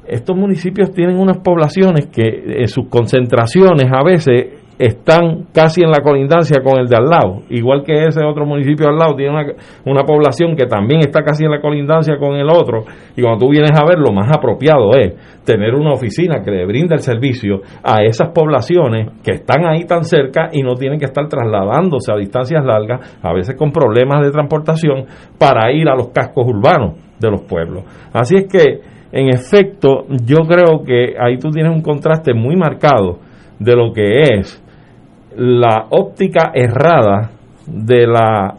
estos 0.08 0.36
municipios 0.36 0.90
tienen 0.92 1.18
unas 1.18 1.38
poblaciones 1.38 2.06
que 2.06 2.62
en 2.62 2.68
sus 2.68 2.88
concentraciones 2.88 3.90
a 3.92 4.04
veces 4.04 4.65
están 4.78 5.46
casi 5.54 5.82
en 5.82 5.90
la 5.90 6.00
colindancia 6.02 6.62
con 6.62 6.78
el 6.78 6.86
de 6.86 6.96
al 6.96 7.08
lado, 7.08 7.42
igual 7.48 7.82
que 7.82 8.06
ese 8.06 8.24
otro 8.24 8.44
municipio 8.44 8.88
al 8.88 8.96
lado 8.96 9.14
tiene 9.16 9.32
una, 9.32 9.46
una, 9.86 10.02
población 10.04 10.54
que 10.54 10.66
también 10.66 11.00
está 11.00 11.22
casi 11.22 11.44
en 11.44 11.50
la 11.50 11.60
colindancia 11.60 12.18
con 12.18 12.36
el 12.36 12.48
otro, 12.50 12.84
y 13.16 13.22
cuando 13.22 13.46
tú 13.46 13.50
vienes 13.50 13.72
a 13.72 13.86
ver, 13.86 13.98
lo 13.98 14.12
más 14.12 14.28
apropiado 14.36 14.90
es 14.96 15.14
tener 15.44 15.74
una 15.74 15.92
oficina 15.92 16.42
que 16.44 16.50
le 16.50 16.66
brinda 16.66 16.94
el 16.94 17.00
servicio 17.00 17.60
a 17.82 18.02
esas 18.02 18.30
poblaciones 18.30 19.08
que 19.22 19.32
están 19.32 19.64
ahí 19.64 19.84
tan 19.84 20.04
cerca 20.04 20.50
y 20.52 20.62
no 20.62 20.74
tienen 20.74 20.98
que 20.98 21.06
estar 21.06 21.26
trasladándose 21.28 22.12
a 22.12 22.16
distancias 22.16 22.64
largas, 22.64 23.18
a 23.22 23.32
veces 23.32 23.56
con 23.56 23.72
problemas 23.72 24.24
de 24.24 24.30
transportación, 24.30 25.06
para 25.38 25.72
ir 25.72 25.88
a 25.88 25.94
los 25.94 26.08
cascos 26.08 26.46
urbanos 26.46 26.94
de 27.18 27.30
los 27.30 27.42
pueblos. 27.42 27.84
Así 28.12 28.36
es 28.36 28.46
que, 28.46 28.80
en 29.12 29.28
efecto, 29.28 30.04
yo 30.24 30.38
creo 30.46 30.82
que 30.84 31.14
ahí 31.18 31.38
tú 31.38 31.50
tienes 31.50 31.72
un 31.72 31.80
contraste 31.80 32.34
muy 32.34 32.56
marcado 32.56 33.20
de 33.58 33.74
lo 33.74 33.92
que 33.92 34.20
es 34.20 34.62
la 35.36 35.86
óptica 35.90 36.50
errada 36.54 37.30
de 37.66 38.06
la 38.06 38.54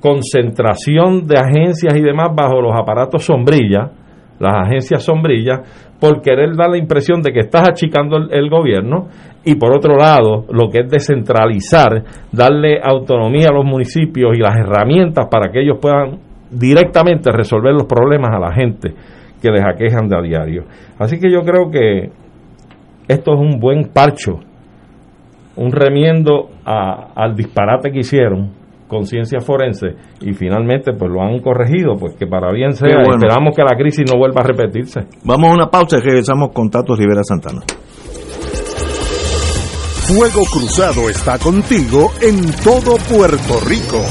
concentración 0.00 1.26
de 1.26 1.38
agencias 1.38 1.94
y 1.94 2.00
demás 2.00 2.30
bajo 2.34 2.60
los 2.60 2.72
aparatos 2.78 3.24
sombrilla, 3.24 3.90
las 4.38 4.66
agencias 4.66 5.02
sombrillas, 5.02 5.90
por 6.00 6.22
querer 6.22 6.56
dar 6.56 6.70
la 6.70 6.78
impresión 6.78 7.20
de 7.20 7.32
que 7.32 7.40
estás 7.40 7.68
achicando 7.68 8.16
el, 8.16 8.32
el 8.32 8.48
gobierno 8.48 9.08
y 9.44 9.54
por 9.56 9.74
otro 9.74 9.96
lado, 9.96 10.46
lo 10.50 10.70
que 10.70 10.80
es 10.80 10.90
descentralizar, 10.90 12.04
darle 12.32 12.80
autonomía 12.82 13.48
a 13.50 13.54
los 13.54 13.64
municipios 13.64 14.32
y 14.34 14.40
las 14.40 14.56
herramientas 14.56 15.26
para 15.30 15.50
que 15.50 15.60
ellos 15.60 15.78
puedan 15.80 16.18
directamente 16.50 17.30
resolver 17.30 17.72
los 17.72 17.84
problemas 17.84 18.30
a 18.34 18.40
la 18.40 18.52
gente 18.52 18.94
que 19.40 19.50
les 19.50 19.62
aquejan 19.64 20.08
de 20.08 20.16
a 20.16 20.22
diario. 20.22 20.64
Así 20.98 21.18
que 21.18 21.30
yo 21.30 21.40
creo 21.40 21.70
que 21.70 22.10
esto 23.08 23.34
es 23.34 23.40
un 23.40 23.58
buen 23.58 23.90
parcho, 23.92 24.40
un 25.60 25.70
remiendo 25.72 26.48
a- 26.64 27.12
al 27.14 27.36
disparate 27.36 27.92
que 27.92 28.00
hicieron 28.00 28.58
con 28.88 29.04
ciencia 29.06 29.38
forense 29.40 29.88
y 30.20 30.32
finalmente 30.32 30.92
pues 30.92 31.08
lo 31.12 31.22
han 31.22 31.38
corregido, 31.40 31.94
pues 31.96 32.16
que 32.16 32.26
para 32.26 32.50
bien 32.52 32.72
sea, 32.74 32.96
bueno. 32.96 33.14
esperamos 33.14 33.54
que 33.54 33.62
la 33.62 33.76
crisis 33.78 34.04
no 34.10 34.18
vuelva 34.18 34.40
a 34.42 34.44
repetirse. 34.48 35.00
Vamos 35.22 35.50
a 35.50 35.54
una 35.54 35.66
pausa 35.70 35.98
y 35.98 36.00
regresamos 36.00 36.50
con 36.52 36.68
Tato 36.70 36.96
Rivera 36.96 37.22
Santana. 37.22 37.60
Fuego 40.08 40.42
Cruzado 40.52 41.08
está 41.08 41.38
contigo 41.38 42.10
en 42.20 42.50
todo 42.64 42.96
Puerto 43.08 43.60
Rico. 43.68 44.02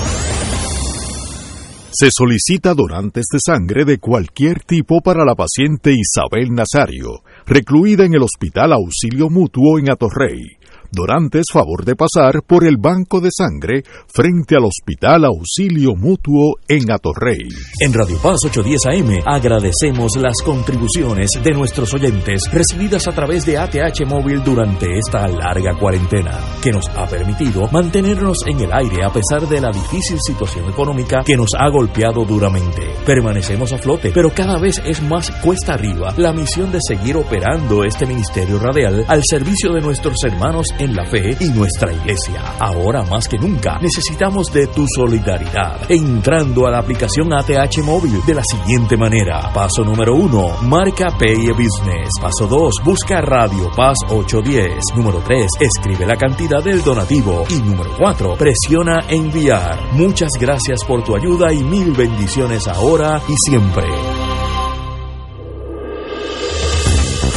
Se 1.91 2.09
solicita 2.11 2.73
donantes 2.73 3.25
de 3.33 3.39
sangre 3.39 3.83
de 3.83 3.97
cualquier 3.97 4.61
tipo 4.61 5.01
para 5.01 5.25
la 5.25 5.35
paciente 5.35 5.91
Isabel 5.91 6.51
Nazario, 6.53 7.23
recluida 7.45 8.05
en 8.05 8.13
el 8.13 8.21
Hospital 8.23 8.71
Auxilio 8.71 9.27
Mutuo 9.29 9.77
en 9.79 9.91
Atorrey. 9.91 10.58
Donantes 10.91 11.45
favor 11.53 11.85
de 11.85 11.95
pasar 11.95 12.41
por 12.47 12.65
el 12.65 12.77
banco 12.77 13.21
de 13.21 13.29
sangre 13.31 13.83
frente 14.07 14.55
al 14.55 14.65
Hospital 14.65 15.23
Auxilio 15.25 15.95
Mutuo 15.95 16.55
en 16.67 16.91
Atorrey. 16.91 17.47
En 17.79 17.93
Radio 17.93 18.17
Paz 18.17 18.39
810 18.45 18.87
AM 18.87 19.21
agradecemos 19.23 20.15
las 20.17 20.41
contribuciones 20.43 21.29
de 21.43 21.51
nuestros 21.51 21.93
oyentes 21.93 22.41
recibidas 22.51 23.07
a 23.07 23.11
través 23.11 23.45
de 23.45 23.59
ATH 23.59 24.03
Móvil 24.07 24.43
durante 24.43 24.97
esta 24.97 25.27
larga 25.27 25.77
cuarentena, 25.77 26.39
que 26.63 26.71
nos 26.71 26.89
ha 26.89 27.05
permitido 27.05 27.69
mantenernos 27.71 28.39
en 28.47 28.59
el 28.59 28.73
aire 28.73 29.05
a 29.05 29.13
pesar 29.13 29.47
de 29.47 29.61
la 29.61 29.69
difícil 29.69 30.17
situación 30.19 30.67
económica 30.69 31.21
que 31.23 31.37
nos 31.37 31.51
ha 31.53 31.69
golpeado 31.69 32.25
duramente. 32.25 32.81
Permanecemos 33.05 33.71
a 33.73 33.77
flote, 33.77 34.11
pero 34.11 34.31
cada 34.33 34.57
vez 34.57 34.81
es 34.83 35.03
más 35.03 35.29
cuesta 35.43 35.75
arriba 35.75 36.15
la 36.17 36.33
misión 36.33 36.71
de 36.71 36.79
seguir 36.81 37.15
operando 37.15 37.83
este 37.83 38.07
ministerio 38.07 38.57
radial 38.57 39.05
al 39.07 39.21
servicio 39.23 39.71
de 39.71 39.81
nuestros 39.81 40.15
hermanos 40.23 40.73
en 40.79 40.95
la 40.95 41.05
fe 41.05 41.37
y 41.39 41.49
nuestra 41.49 41.93
iglesia. 41.93 42.41
Ahora 42.59 43.03
más 43.03 43.27
que 43.27 43.37
nunca 43.37 43.77
necesitamos 43.79 44.51
de 44.51 44.67
tu 44.67 44.85
solidaridad. 44.87 45.79
Entrando 45.89 46.65
a 46.65 46.71
la 46.71 46.79
aplicación 46.79 47.31
ATH 47.33 47.83
móvil 47.83 48.25
de 48.25 48.35
la 48.35 48.43
siguiente 48.43 48.97
manera. 48.97 49.51
Paso 49.53 49.83
número 49.83 50.15
uno, 50.15 50.57
marca 50.63 51.09
Pay 51.17 51.49
Business. 51.49 52.09
Paso 52.21 52.47
2, 52.47 52.75
busca 52.83 53.21
Radio 53.21 53.69
Paz 53.75 53.97
810. 54.09 54.95
Número 54.95 55.21
3, 55.25 55.47
escribe 55.59 56.05
la 56.05 56.15
cantidad 56.15 56.63
del 56.63 56.83
donativo. 56.83 57.43
Y 57.49 57.61
número 57.61 57.91
4, 57.97 58.35
presiona 58.37 58.99
enviar. 59.09 59.93
Muchas 59.93 60.31
gracias 60.39 60.83
por 60.85 61.03
tu 61.03 61.15
ayuda 61.15 61.53
y 61.53 61.63
mil 61.63 61.91
bendiciones 61.91 62.67
ahora 62.67 63.21
y 63.27 63.35
siempre. 63.37 64.18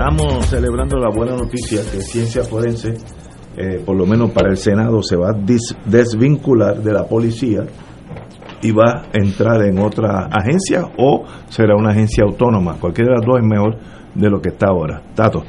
Estamos 0.00 0.46
celebrando 0.46 0.96
la 0.96 1.10
buena 1.14 1.36
noticia 1.36 1.82
que 1.92 2.00
ciencia 2.00 2.42
forense, 2.42 2.94
eh, 3.54 3.82
por 3.84 3.94
lo 3.98 4.06
menos 4.06 4.30
para 4.30 4.48
el 4.48 4.56
Senado, 4.56 5.02
se 5.02 5.14
va 5.14 5.28
a 5.28 5.34
desvincular 5.84 6.82
de 6.82 6.90
la 6.90 7.04
policía 7.04 7.66
y 8.62 8.72
va 8.72 9.02
a 9.02 9.02
entrar 9.12 9.62
en 9.62 9.78
otra 9.78 10.30
agencia 10.32 10.84
o 10.96 11.26
será 11.50 11.76
una 11.76 11.90
agencia 11.90 12.24
autónoma. 12.24 12.78
Cualquiera 12.80 13.10
de 13.10 13.16
las 13.18 13.26
dos 13.26 13.40
es 13.40 13.46
mejor 13.46 13.76
de 14.14 14.30
lo 14.30 14.40
que 14.40 14.48
está 14.48 14.68
ahora. 14.68 15.02
Tato. 15.14 15.42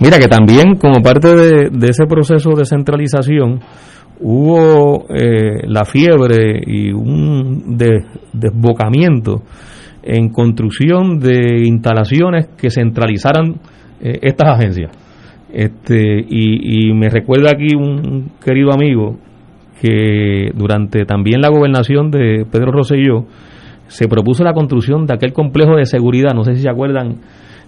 Mira 0.00 0.18
que 0.18 0.26
también 0.26 0.74
como 0.74 1.00
parte 1.00 1.36
de, 1.36 1.88
ese 1.88 2.04
proceso 2.06 2.50
de 2.56 2.64
centralización 2.64 3.60
hubo 4.18 5.06
eh, 5.08 5.68
la 5.68 5.84
fiebre 5.84 6.60
y 6.66 6.90
un 6.90 7.76
de- 7.78 8.04
desbocamiento 8.32 9.42
en 10.08 10.30
construcción 10.30 11.18
de 11.18 11.66
instalaciones 11.66 12.48
que 12.56 12.70
centralizaran 12.70 13.56
eh, 14.00 14.18
estas 14.22 14.56
agencias. 14.56 14.90
Este, 15.52 16.24
y, 16.28 16.92
me 16.94 17.08
recuerda 17.08 17.50
aquí 17.50 17.74
un 17.74 18.32
querido 18.44 18.72
amigo 18.72 19.18
que 19.80 20.50
durante 20.54 21.04
también 21.04 21.40
la 21.40 21.48
gobernación 21.48 22.10
de 22.10 22.44
Pedro 22.50 22.72
Rosselló 22.72 23.26
se 23.86 24.08
propuso 24.08 24.44
la 24.44 24.52
construcción 24.52 25.06
de 25.06 25.14
aquel 25.14 25.32
complejo 25.32 25.76
de 25.76 25.86
seguridad, 25.86 26.34
no 26.34 26.44
sé 26.44 26.54
si 26.54 26.62
se 26.62 26.70
acuerdan 26.70 27.16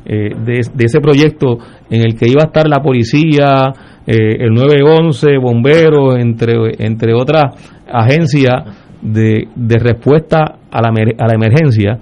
eh, 0.05 0.31
de, 0.45 0.61
de 0.75 0.85
ese 0.85 1.01
proyecto 1.01 1.59
en 1.91 2.03
el 2.03 2.17
que 2.17 2.29
iba 2.29 2.43
a 2.43 2.47
estar 2.47 2.69
la 2.69 2.83
policía, 2.83 3.73
eh, 4.07 4.37
el 4.41 4.53
911, 4.53 5.39
bomberos, 5.39 6.19
entre, 6.19 6.55
entre 6.79 7.15
otras 7.15 7.55
agencias 7.91 8.65
de, 9.03 9.49
de 9.55 9.79
respuesta 9.79 10.60
a 10.71 10.81
la, 10.81 10.89
a 10.89 11.27
la 11.27 11.35
emergencia. 11.35 11.99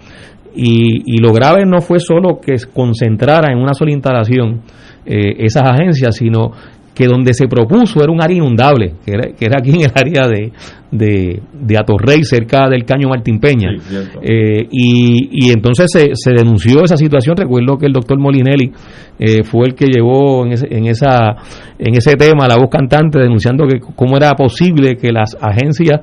Y, 0.54 1.02
y 1.06 1.18
lo 1.20 1.32
grave 1.32 1.64
no 1.66 1.80
fue 1.80 2.00
solo 2.00 2.40
que 2.40 2.56
concentrara 2.72 3.52
en 3.52 3.58
una 3.58 3.74
sola 3.74 3.92
instalación 3.92 4.62
eh, 5.06 5.34
esas 5.38 5.62
agencias, 5.64 6.16
sino 6.16 6.50
que 6.94 7.06
donde 7.06 7.32
se 7.32 7.46
propuso 7.46 8.02
era 8.02 8.10
un 8.10 8.20
área 8.20 8.38
inundable, 8.38 8.94
que 9.06 9.12
era, 9.12 9.32
que 9.32 9.44
era 9.44 9.58
aquí 9.60 9.70
en 9.70 9.82
el 9.82 9.92
área 9.94 10.26
de, 10.26 10.50
de, 10.90 11.40
de 11.52 11.78
Atorrey, 11.78 12.24
cerca 12.24 12.68
del 12.68 12.84
Caño 12.84 13.08
Martín 13.08 13.38
Peña. 13.38 13.70
Eh, 14.20 14.66
y, 14.68 15.46
y 15.46 15.52
entonces 15.52 15.86
se, 15.92 16.10
se 16.14 16.32
denunció 16.32 16.82
esa 16.82 16.96
situación. 16.96 17.36
Recuerdo 17.36 17.78
que 17.78 17.86
el 17.86 17.92
doctor 17.92 18.18
Molinelli 18.18 18.72
eh, 19.20 19.44
fue 19.44 19.68
el 19.68 19.74
que 19.76 19.86
llevó 19.86 20.44
en 20.44 20.54
ese, 20.54 20.66
en, 20.70 20.86
esa, 20.86 21.36
en 21.78 21.94
ese 21.94 22.16
tema 22.16 22.48
la 22.48 22.56
voz 22.56 22.68
cantante 22.68 23.20
denunciando 23.20 23.64
que 23.68 23.78
cómo 23.94 24.16
era 24.16 24.34
posible 24.34 24.96
que 24.96 25.12
las 25.12 25.36
agencias 25.40 26.00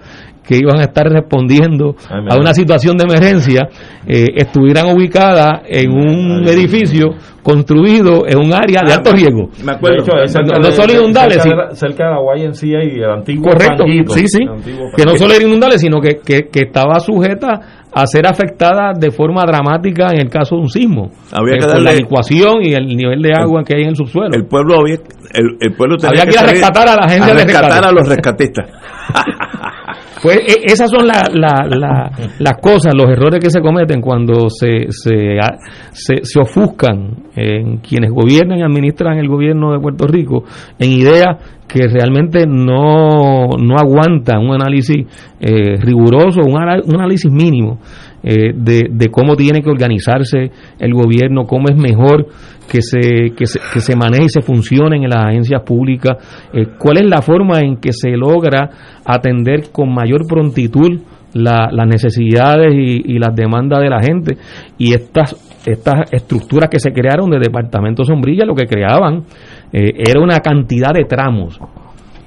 que 0.47 0.57
iban 0.57 0.79
a 0.79 0.83
estar 0.83 1.07
respondiendo 1.07 1.95
Ay, 2.09 2.25
a 2.29 2.37
una 2.37 2.53
situación 2.53 2.97
de 2.97 3.03
emergencia 3.05 3.67
eh, 4.07 4.27
estuvieran 4.35 4.95
ubicadas 4.95 5.61
en 5.67 5.91
un 5.91 6.47
edificio 6.47 7.09
construido 7.41 8.25
en 8.27 8.37
un 8.39 8.53
área 8.53 8.81
de 8.85 8.93
alto 8.93 9.11
riesgo. 9.11 9.49
Me 9.63 9.73
acuerdo. 9.73 10.03
De 10.03 10.23
hecho, 10.25 10.39
no, 10.45 10.59
no 10.59 10.67
de- 10.67 10.71
solo 10.73 10.93
inundables, 10.93 11.41
cerca 11.43 11.55
la- 11.57 11.75
cerca 11.75 12.03
de 12.05 12.11
la 12.11 12.43
YMCA 12.43 12.83
y 12.83 12.97
el 12.99 13.09
antiguo 13.11 13.49
Correcto, 13.51 13.83
sí, 14.13 14.27
sí. 14.27 14.43
El 14.43 14.49
antiguo 14.49 14.85
Que 14.95 15.03
no 15.05 15.15
solo 15.15 15.33
era 15.33 15.43
inundable, 15.43 15.77
sino 15.77 15.99
que, 16.01 16.17
que, 16.25 16.47
que 16.51 16.61
estaba 16.61 16.99
sujeta 16.99 17.83
a 17.93 18.07
ser 18.07 18.27
afectada 18.27 18.91
de 18.99 19.09
forma 19.11 19.43
dramática 19.45 20.07
en 20.11 20.21
el 20.21 20.29
caso 20.29 20.55
de 20.55 20.61
un 20.61 20.69
sismo. 20.69 21.11
Había 21.31 21.55
Eh, 21.55 21.59
que 21.59 21.65
por 21.67 21.81
la 21.81 21.91
darle- 21.91 21.97
licuación 21.99 22.63
y 22.63 22.73
el 22.73 22.87
nivel 22.87 23.21
de 23.21 23.33
agua 23.33 23.63
que 23.63 23.75
hay 23.77 23.83
en 23.83 23.89
el 23.89 23.95
subsuelo. 23.95 24.29
El 24.33 24.45
pueblo 24.45 24.79
había, 24.81 24.95
el, 25.33 25.57
el 25.61 25.73
pueblo 25.75 25.97
tenía 25.97 26.21
Había 26.21 26.25
que 26.25 26.31
ir 26.31 26.39
a 26.39 26.51
rescatar 26.51 26.89
a 26.89 26.95
la 26.95 27.01
agencia 27.05 27.31
a 27.31 27.35
de 27.35 27.43
rescatar 27.45 27.69
rescate. 27.71 27.87
a 27.87 27.91
los 27.91 28.07
rescatistas. 28.09 28.69
Pues 30.25 30.37
e- 30.37 30.63
esas 30.65 30.89
son 30.89 31.05
la- 31.05 31.29
la- 31.31 31.67
la- 31.69 32.11
las 32.39 32.53
cosas, 32.59 32.95
los 32.95 33.05
errores 33.11 33.39
que 33.39 33.51
se 33.51 33.61
cometen 33.61 34.01
cuando 34.01 34.49
se, 34.49 34.87
se, 34.89 35.37
se, 35.91 36.39
ofuscan 36.39 37.25
en 37.35 37.77
quienes 37.77 38.09
gobiernan 38.09 38.57
y 38.57 38.63
administran 38.63 39.19
el 39.19 39.27
gobierno 39.27 39.71
de 39.71 39.79
Puerto 39.79 40.07
Rico 40.07 40.43
en 40.79 40.91
ideas 40.93 41.37
que 41.67 41.87
realmente 41.87 42.45
no, 42.47 43.49
no 43.49 43.75
aguantan 43.77 44.39
un 44.39 44.55
análisis 44.55 45.05
eh, 45.39 45.75
riguroso, 45.77 46.41
un 46.43 46.57
análisis 46.59 47.31
mínimo 47.31 47.77
eh, 48.25 48.51
de, 48.53 48.87
de 48.91 49.07
cómo 49.09 49.35
tiene 49.35 49.61
que 49.61 49.69
organizarse 49.69 50.51
el 50.79 50.93
gobierno, 50.93 51.45
cómo 51.45 51.69
es 51.69 51.77
mejor 51.77 52.27
que 52.69 52.81
se, 52.81 53.31
que 53.37 53.45
se, 53.45 53.59
que 53.71 53.79
se 53.79 53.95
maneje 53.95 54.25
y 54.25 54.29
se 54.29 54.41
funcione 54.41 54.97
en 54.97 55.07
las 55.09 55.23
agencias 55.25 55.61
públicas, 55.61 56.17
eh, 56.51 56.65
cuál 56.77 56.97
es 56.97 57.05
la 57.07 57.21
forma 57.21 57.59
en 57.59 57.77
que 57.77 57.93
se 57.93 58.09
logra 58.17 58.69
atender 59.05 59.71
con 59.71 59.93
mayor 59.93 60.21
prontitud 60.27 60.99
la- 61.33 61.69
las 61.71 61.87
necesidades 61.87 62.73
y, 62.73 63.19
las 63.19 63.35
demandas 63.35 63.81
de 63.81 63.89
la 63.89 64.01
gente. 64.01 64.37
Y 64.77 64.93
estas 64.93 65.35
estas 65.67 66.11
estructuras 66.11 66.69
que 66.69 66.79
se 66.79 66.91
crearon 66.91 67.29
de 67.31 67.39
departamentos 67.39 68.05
sombrilla 68.05 68.45
lo 68.45 68.53
que 68.53 68.67
creaban 68.67 69.23
eh, 69.73 69.93
era 69.97 70.21
una 70.21 70.37
cantidad 70.39 70.91
de 70.93 71.05
tramos 71.05 71.59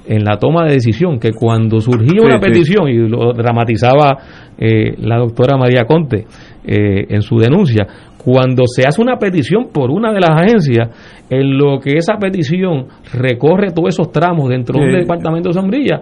en 0.09 0.23
la 0.23 0.37
toma 0.37 0.65
de 0.65 0.73
decisión 0.73 1.19
que 1.19 1.33
cuando 1.33 1.79
surgía 1.79 2.23
una 2.23 2.39
sí. 2.39 2.49
petición 2.49 2.89
y 2.89 3.07
lo 3.07 3.31
dramatizaba 3.31 4.17
eh, 4.57 4.95
la 4.97 5.17
doctora 5.17 5.55
María 5.55 5.85
Conte 5.85 6.25
eh, 6.65 7.05
en 7.09 7.21
su 7.21 7.37
denuncia 7.37 7.85
cuando 8.17 8.63
se 8.67 8.85
hace 8.85 9.01
una 9.01 9.15
petición 9.17 9.69
por 9.73 9.89
una 9.89 10.11
de 10.11 10.19
las 10.19 10.31
agencias 10.31 10.89
en 11.29 11.57
lo 11.57 11.79
que 11.79 11.93
esa 11.97 12.17
petición 12.19 12.87
recorre 13.13 13.71
todos 13.71 13.89
esos 13.89 14.11
tramos 14.11 14.49
dentro 14.49 14.77
de 14.77 14.85
un 14.85 14.91
Sí. 14.91 14.99
departamento 14.99 15.49
de 15.49 15.53
sombrilla 15.53 16.01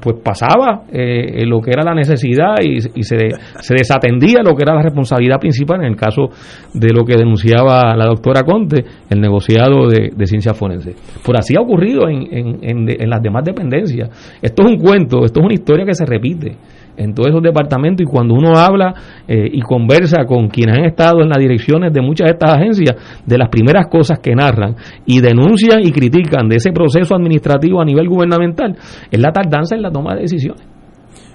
pues 0.00 0.16
pasaba 0.24 0.84
eh, 0.90 1.44
lo 1.46 1.60
que 1.60 1.70
era 1.72 1.82
la 1.82 1.94
necesidad 1.94 2.54
y, 2.62 2.76
y 2.76 3.02
se, 3.02 3.16
se 3.60 3.74
desatendía 3.74 4.42
lo 4.42 4.54
que 4.54 4.62
era 4.62 4.74
la 4.74 4.82
responsabilidad 4.82 5.38
principal 5.38 5.80
en 5.80 5.88
el 5.88 5.96
caso 5.96 6.28
de 6.72 6.88
lo 6.92 7.04
que 7.04 7.16
denunciaba 7.16 7.94
la 7.96 8.06
doctora 8.06 8.44
Conte, 8.44 8.84
el 9.10 9.20
negociado 9.20 9.88
de, 9.88 10.10
de 10.16 10.26
ciencias 10.26 10.56
forenses. 10.56 10.94
Por 11.24 11.36
así 11.36 11.54
ha 11.56 11.60
ocurrido 11.60 12.08
en, 12.08 12.22
en, 12.32 12.58
en- 12.62 13.02
en 13.02 13.10
las 13.10 13.20
demás 13.22 13.44
dependencias. 13.44 14.38
Esto 14.40 14.62
es 14.62 14.68
un 14.70 14.76
cuento, 14.78 15.24
esto 15.24 15.40
es 15.40 15.44
una 15.44 15.54
historia 15.54 15.84
que 15.84 15.94
se 15.94 16.06
repite 16.06 16.56
en 16.98 17.14
todos 17.14 17.30
esos 17.30 17.42
departamentos 17.42 18.02
y 18.02 18.10
cuando 18.10 18.34
uno 18.34 18.58
habla 18.58 18.94
eh, 19.26 19.48
y 19.50 19.60
conversa 19.60 20.24
con 20.26 20.48
quienes 20.48 20.78
han 20.78 20.84
estado 20.84 21.22
en 21.22 21.28
las 21.28 21.38
direcciones 21.38 21.92
de 21.92 22.02
muchas 22.02 22.26
de 22.26 22.32
estas 22.32 22.54
agencias, 22.54 22.96
de 23.24 23.38
las 23.38 23.48
primeras 23.48 23.86
cosas 23.88 24.18
que 24.18 24.34
narran 24.34 24.76
y 25.06 25.20
denuncian 25.20 25.80
y 25.80 25.92
critican 25.92 26.48
de 26.48 26.56
ese 26.56 26.72
proceso 26.72 27.14
administrativo 27.14 27.80
a 27.80 27.84
nivel 27.84 28.08
gubernamental, 28.08 28.76
es 29.10 29.20
la 29.20 29.32
tardanza 29.32 29.76
en 29.76 29.82
la 29.82 29.90
toma 29.90 30.14
de 30.14 30.22
decisiones. 30.22 30.66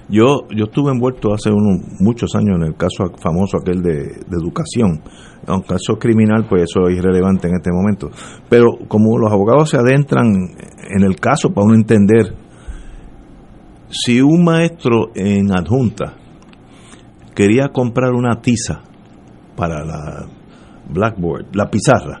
Yo, 0.08 0.46
yo 0.54 0.64
estuve 0.64 0.92
envuelto 0.92 1.32
hace 1.32 1.50
unos 1.50 1.80
muchos 1.98 2.34
años 2.34 2.56
en 2.56 2.64
el 2.64 2.76
caso 2.76 3.04
famoso 3.22 3.56
aquel 3.56 3.82
de, 3.82 4.20
educación. 4.38 5.00
Aunque 5.46 5.68
caso 5.68 5.98
criminal, 5.98 6.46
pues 6.48 6.64
eso 6.64 6.88
es 6.88 6.98
irrelevante 6.98 7.48
en 7.48 7.54
este 7.56 7.70
momento. 7.72 8.10
Pero 8.48 8.76
como 8.86 9.18
los 9.18 9.32
abogados 9.32 9.70
se 9.70 9.78
adentran 9.78 10.26
en 10.90 11.02
el 11.02 11.16
caso 11.16 11.52
para 11.52 11.66
uno 11.66 11.74
entender, 11.74 12.34
si 13.94 14.20
un 14.20 14.42
maestro 14.42 15.12
en 15.14 15.52
adjunta 15.56 16.14
quería 17.34 17.68
comprar 17.68 18.12
una 18.12 18.40
tiza 18.40 18.82
para 19.56 19.84
la 19.84 20.26
blackboard, 20.90 21.54
la 21.54 21.70
pizarra, 21.70 22.20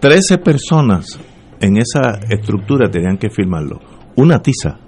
13 0.00 0.38
personas 0.38 1.18
en 1.60 1.78
esa 1.78 2.20
estructura 2.28 2.90
tenían 2.90 3.16
que 3.16 3.30
firmarlo. 3.30 3.80
Una 4.16 4.40
tiza. 4.40 4.78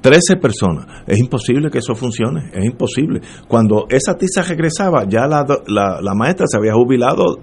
13 0.00 0.36
personas. 0.36 0.86
Es 1.06 1.18
imposible 1.18 1.70
que 1.70 1.78
eso 1.78 1.94
funcione, 1.94 2.50
es 2.52 2.64
imposible. 2.64 3.20
Cuando 3.46 3.86
esa 3.88 4.14
tiza 4.14 4.42
regresaba, 4.42 5.04
ya 5.08 5.26
la, 5.26 5.46
la, 5.66 6.14
maestra 6.14 6.46
se 6.48 6.58
había 6.58 6.74
jubilado 6.74 7.38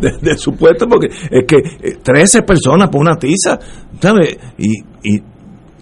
de, 0.00 0.36
su 0.36 0.52
puesto 0.52 0.86
porque 0.86 1.08
es 1.08 1.44
que 1.46 1.56
eh, 1.56 1.98
13 2.02 2.42
personas 2.42 2.90
por 2.90 3.00
una 3.00 3.16
tiza, 3.16 3.58
¿sabe? 3.98 4.38
Y, 4.58 4.82
y 5.02 5.22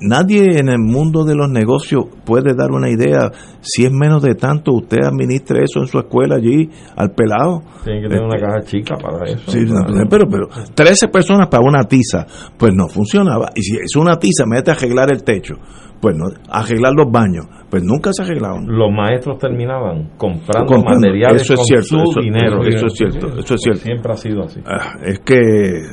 nadie 0.00 0.58
en 0.58 0.68
el 0.68 0.78
mundo 0.78 1.24
de 1.24 1.34
los 1.34 1.48
negocios 1.50 2.04
puede 2.24 2.54
dar 2.54 2.70
una 2.72 2.90
idea 2.90 3.30
si 3.60 3.84
es 3.84 3.92
menos 3.92 4.22
de 4.22 4.34
tanto, 4.34 4.72
usted 4.72 5.04
administre 5.04 5.64
eso 5.64 5.80
en 5.80 5.86
su 5.86 5.98
escuela 5.98 6.36
allí 6.36 6.68
al 6.96 7.10
pelado. 7.12 7.62
Tiene 7.84 8.02
que 8.02 8.08
tener 8.08 8.24
una 8.24 8.38
caja 8.38 8.60
chica 8.62 8.96
para 8.96 9.24
eso. 9.30 9.50
Sí, 9.50 9.64
no, 9.66 9.80
pero, 10.08 10.26
pero 10.28 10.48
13 10.74 11.08
personas 11.08 11.48
para 11.48 11.62
una 11.62 11.84
tiza, 11.84 12.26
pues 12.56 12.72
no 12.74 12.88
funcionaba. 12.88 13.50
Y 13.54 13.62
si 13.62 13.76
es 13.76 13.96
una 13.96 14.16
tiza, 14.18 14.44
mete 14.46 14.70
a 14.70 14.74
arreglar 14.74 15.10
el 15.12 15.22
techo, 15.24 15.54
pues 16.00 16.14
no, 16.16 16.26
arreglar 16.50 16.92
los 16.94 17.10
baños, 17.10 17.46
pues 17.70 17.82
nunca 17.82 18.12
se 18.12 18.22
arreglaban. 18.22 18.66
Los 18.66 18.92
maestros 18.92 19.38
terminaban 19.38 20.10
comprando, 20.16 20.66
Comprando. 20.72 21.00
materiales 21.00 21.42
Eso 21.42 21.54
es 21.54 21.58
con 21.58 21.66
cierto, 21.66 21.86
su 21.86 21.96
eso- 22.10 22.20
dinero. 22.20 22.62
eso 22.66 22.86
es 22.86 22.92
cierto, 22.94 23.26
eso 23.38 23.54
es 23.54 23.60
cierto. 23.62 23.80
Siempre 23.80 24.12
ha 24.12 24.16
sido 24.16 24.42
así. 24.44 24.60
Ah, 24.66 24.92
es 25.02 25.18
que, 25.20 25.40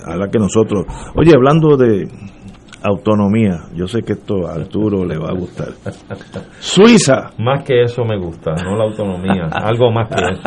a 0.06 0.16
la 0.18 0.28
que 0.28 0.40
nosotros. 0.40 0.86
Oye, 1.16 1.32
hablando 1.34 1.78
de 1.78 2.08
autonomía, 2.84 3.62
yo 3.74 3.88
sé 3.88 4.02
que 4.02 4.14
esto 4.14 4.46
a 4.48 4.56
Arturo 4.56 5.06
le 5.06 5.18
va 5.18 5.30
a 5.30 5.34
gustar. 5.34 5.70
Suiza. 6.60 7.32
Más 7.40 7.64
que 7.64 7.84
eso 7.84 8.04
me 8.04 8.18
gusta, 8.18 8.52
no 8.64 8.76
la 8.76 8.84
autonomía, 8.84 9.46
algo 9.52 9.90
más 9.92 10.10
que 10.10 10.22
eso. 10.22 10.42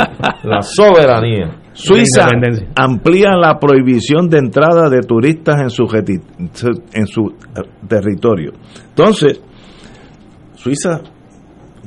La 0.45 0.61
soberanía. 0.63 1.61
Suiza 1.73 2.29
amplía 2.75 3.31
la 3.37 3.59
prohibición 3.59 4.29
de 4.29 4.39
entrada 4.39 4.89
de 4.91 5.01
turistas 5.01 5.61
en 5.61 5.71
su, 5.71 5.85
en 6.93 7.07
su 7.07 7.27
eh, 7.29 7.63
territorio. 7.89 8.53
Entonces, 8.91 9.41
Suiza... 10.55 11.01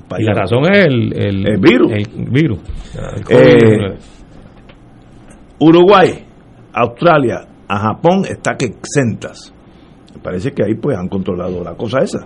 país- 0.08 0.24
Y 0.24 0.26
la 0.26 0.34
razón 0.42 0.64
es 0.72 0.86
el, 0.86 1.14
el, 1.16 1.48
El 1.48 1.58
virus. 1.60 1.92
el 1.92 2.30
virus. 2.32 2.60
El 2.96 3.22
Eh, 3.30 3.58
COVID-19. 3.60 3.98
Uruguay, 5.60 6.26
Australia, 6.74 7.42
a 7.68 7.78
Japón 7.80 8.24
está 8.28 8.56
que 8.56 8.66
exentas. 8.66 9.54
Parece 10.24 10.52
que 10.52 10.64
ahí 10.64 10.76
pues 10.76 10.98
han 10.98 11.08
controlado 11.08 11.64
la 11.64 11.76
cosa 11.76 12.00
esa. 12.00 12.26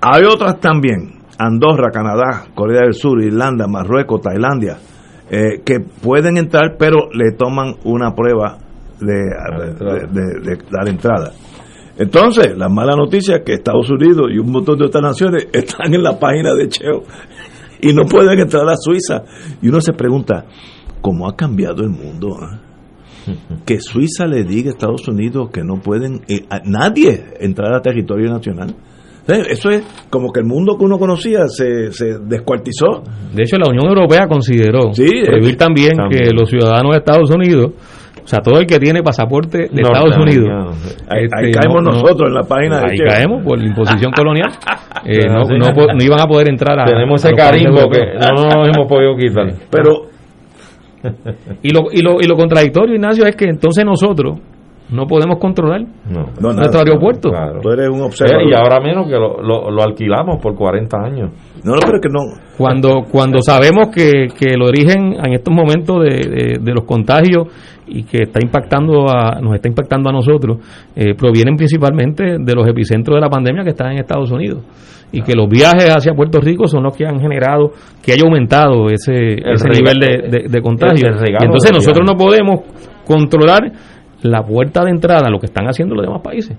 Hay 0.00 0.22
otras 0.24 0.60
también, 0.60 1.20
Andorra, 1.38 1.90
Canadá, 1.90 2.46
Corea 2.54 2.82
del 2.82 2.94
Sur, 2.94 3.22
Irlanda, 3.22 3.66
Marruecos, 3.66 4.20
Tailandia, 4.20 4.76
eh, 5.30 5.62
que 5.64 5.80
pueden 5.80 6.36
entrar 6.36 6.76
pero 6.78 7.08
le 7.12 7.32
toman 7.32 7.74
una 7.84 8.12
prueba 8.14 8.58
de, 9.00 9.14
de, 9.14 10.06
de- 10.12 10.40
de 10.56 10.58
dar 10.70 10.88
entrada. 10.88 11.32
Entonces, 11.96 12.56
la 12.56 12.68
mala 12.68 12.96
noticia 12.96 13.36
es 13.36 13.42
que 13.44 13.54
Estados 13.54 13.88
Unidos 13.90 14.26
y 14.32 14.38
un 14.38 14.50
montón 14.50 14.78
de 14.78 14.86
otras 14.86 15.02
naciones 15.02 15.46
están 15.52 15.94
en 15.94 16.02
la 16.02 16.18
página 16.18 16.52
de 16.54 16.68
Cheo 16.68 17.02
y 17.80 17.92
no 17.92 18.04
pueden 18.04 18.38
entrar 18.38 18.68
a 18.68 18.76
Suiza. 18.76 19.22
Y 19.62 19.68
uno 19.68 19.80
se 19.80 19.92
pregunta, 19.92 20.44
¿cómo 21.00 21.28
ha 21.28 21.34
cambiado 21.36 21.82
el 21.82 21.90
mundo? 21.90 22.36
eh? 22.42 22.58
Que 23.64 23.80
Suiza 23.80 24.26
le 24.26 24.44
diga 24.44 24.70
a 24.70 24.72
Estados 24.72 25.06
Unidos 25.08 25.50
que 25.52 25.62
no 25.62 25.80
pueden 25.80 26.20
eh, 26.28 26.44
a 26.50 26.60
nadie 26.64 27.24
entrar 27.40 27.72
a 27.74 27.80
territorio 27.80 28.30
nacional. 28.30 28.74
Eh, 29.26 29.42
Eso 29.48 29.70
es 29.70 29.82
como 30.10 30.30
que 30.32 30.40
el 30.40 30.46
mundo 30.46 30.76
que 30.76 30.84
uno 30.84 30.98
conocía 30.98 31.48
se, 31.48 31.90
se 31.92 32.18
descuartizó. 32.26 33.02
De 33.34 33.42
hecho, 33.44 33.56
la 33.56 33.70
Unión 33.70 33.86
Europea 33.88 34.26
consideró 34.28 34.90
prohibir 34.94 35.54
eh, 35.54 35.56
también, 35.56 35.92
también. 35.96 36.24
que 36.24 36.30
los 36.34 36.50
ciudadanos 36.50 36.92
de 36.92 36.98
Estados 36.98 37.30
Unidos, 37.30 37.72
o 38.22 38.26
sea, 38.28 38.40
todo 38.40 38.58
el 38.60 38.66
que 38.66 38.78
tiene 38.78 39.02
pasaporte 39.02 39.68
de 39.72 39.80
Estados 39.82 40.16
Unidos, 40.18 40.76
Ahí- 41.08 41.24
este, 41.24 41.36
ahí 41.46 41.52
caemos 41.52 41.82
nosotros 41.82 42.28
en 42.28 42.34
la 42.34 42.42
página 42.42 42.80
de 42.80 42.90
Ahí 42.90 42.96
Che. 42.98 43.04
caemos 43.04 43.42
por 43.44 43.58
la 43.58 43.66
imposición 43.66 44.12
colonial. 44.16 44.50
Eh, 45.06 45.26
no, 45.26 45.44
Sí. 45.46 45.54
no 45.58 45.72
po- 45.74 45.92
no 45.92 46.04
iban 46.04 46.20
a 46.20 46.26
poder 46.26 46.48
entrar 46.50 46.78
a. 46.80 46.84
Tenemos 46.84 47.24
a 47.24 47.28
ese 47.28 47.36
carisma 47.36 47.80
que 47.90 48.00
no 48.18 48.44
nos 48.44 48.68
hemos 48.76 48.86
podido 48.88 49.16
quitar. 49.16 49.46
Pero 49.70 50.08
Y 51.62 51.70
lo, 51.70 51.92
y, 51.92 52.00
lo, 52.00 52.20
y 52.20 52.26
lo 52.26 52.36
contradictorio, 52.36 52.94
Ignacio, 52.94 53.26
es 53.26 53.36
que 53.36 53.46
entonces 53.46 53.84
nosotros 53.84 54.38
no 54.90 55.06
podemos 55.06 55.38
controlar 55.38 55.80
nuestro 56.40 56.78
aeropuerto. 56.80 57.30
Tú 57.62 57.70
eres 57.70 57.88
un 57.88 58.00
Eh, 58.00 58.02
observador. 58.02 58.42
y 58.50 58.54
ahora 58.54 58.80
menos 58.80 59.06
que 59.06 59.14
lo, 59.14 59.40
lo, 59.42 59.70
lo 59.70 59.82
alquilamos 59.82 60.40
por 60.42 60.54
40 60.54 60.96
años. 60.98 61.30
No, 61.64 61.72
no, 61.72 61.78
pero 61.84 61.98
que 62.00 62.08
no. 62.10 62.20
Cuando, 62.58 63.02
cuando 63.10 63.40
sabemos 63.40 63.88
que, 63.94 64.28
que 64.38 64.54
el 64.54 64.62
origen 64.62 65.14
en 65.24 65.32
estos 65.32 65.54
momentos 65.54 66.02
de, 66.02 66.10
de- 66.28 66.58
de 66.60 66.72
los 66.74 66.84
contagios 66.84 67.48
y 67.86 68.02
que 68.04 68.22
está 68.24 68.38
impactando 68.42 69.06
a, 69.08 69.40
nos 69.40 69.54
está 69.54 69.68
impactando 69.68 70.10
a 70.10 70.12
nosotros, 70.12 70.58
eh, 70.94 71.14
provienen 71.14 71.56
principalmente 71.56 72.36
de 72.38 72.54
los 72.54 72.66
epicentros 72.68 73.16
de 73.16 73.20
la 73.22 73.28
pandemia 73.30 73.62
que 73.64 73.70
están 73.70 73.92
en 73.92 73.98
Estados 73.98 74.30
Unidos. 74.30 74.62
Y 75.12 75.22
que 75.22 75.34
los 75.34 75.48
viajes 75.48 75.88
hacia 75.96 76.12
Puerto 76.12 76.40
Rico 76.40 76.66
son 76.66 76.82
los 76.82 76.96
que 76.96 77.06
han 77.06 77.20
generado 77.20 77.70
que 78.02 78.12
haya 78.12 78.24
aumentado 78.24 78.88
ese, 78.90 79.34
ese 79.34 79.68
nivel 79.68 79.98
de, 79.98 80.28
de- 80.28 80.48
de 80.48 80.60
contagio. 80.62 81.08
Y 81.40 81.44
entonces 81.44 81.72
nosotros 81.72 82.06
no 82.06 82.16
podemos 82.16 82.60
controlar 83.06 83.70
la 84.24 84.42
puerta 84.42 84.82
de 84.82 84.90
entrada, 84.90 85.28
lo 85.28 85.38
que 85.38 85.46
están 85.46 85.66
haciendo 85.66 85.94
los 85.94 86.04
demás 86.04 86.22
países. 86.22 86.56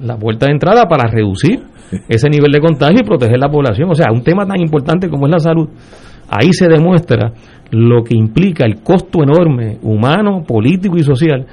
La 0.00 0.16
puerta 0.16 0.46
de 0.46 0.52
entrada 0.52 0.86
para 0.88 1.10
reducir 1.10 1.60
ese 2.08 2.28
nivel 2.30 2.50
de 2.50 2.60
contagio 2.60 3.00
y 3.02 3.06
proteger 3.06 3.38
la 3.38 3.50
población. 3.50 3.90
O 3.90 3.94
sea, 3.94 4.10
un 4.10 4.22
tema 4.22 4.46
tan 4.46 4.60
importante 4.60 5.10
como 5.10 5.26
es 5.26 5.32
la 5.32 5.38
salud. 5.38 5.68
Ahí 6.30 6.52
se 6.52 6.68
demuestra 6.68 7.32
lo 7.70 8.02
que 8.02 8.16
implica 8.16 8.64
el 8.64 8.82
costo 8.82 9.22
enorme, 9.22 9.78
humano, 9.82 10.42
político 10.46 10.96
y 10.96 11.02
social 11.02 11.46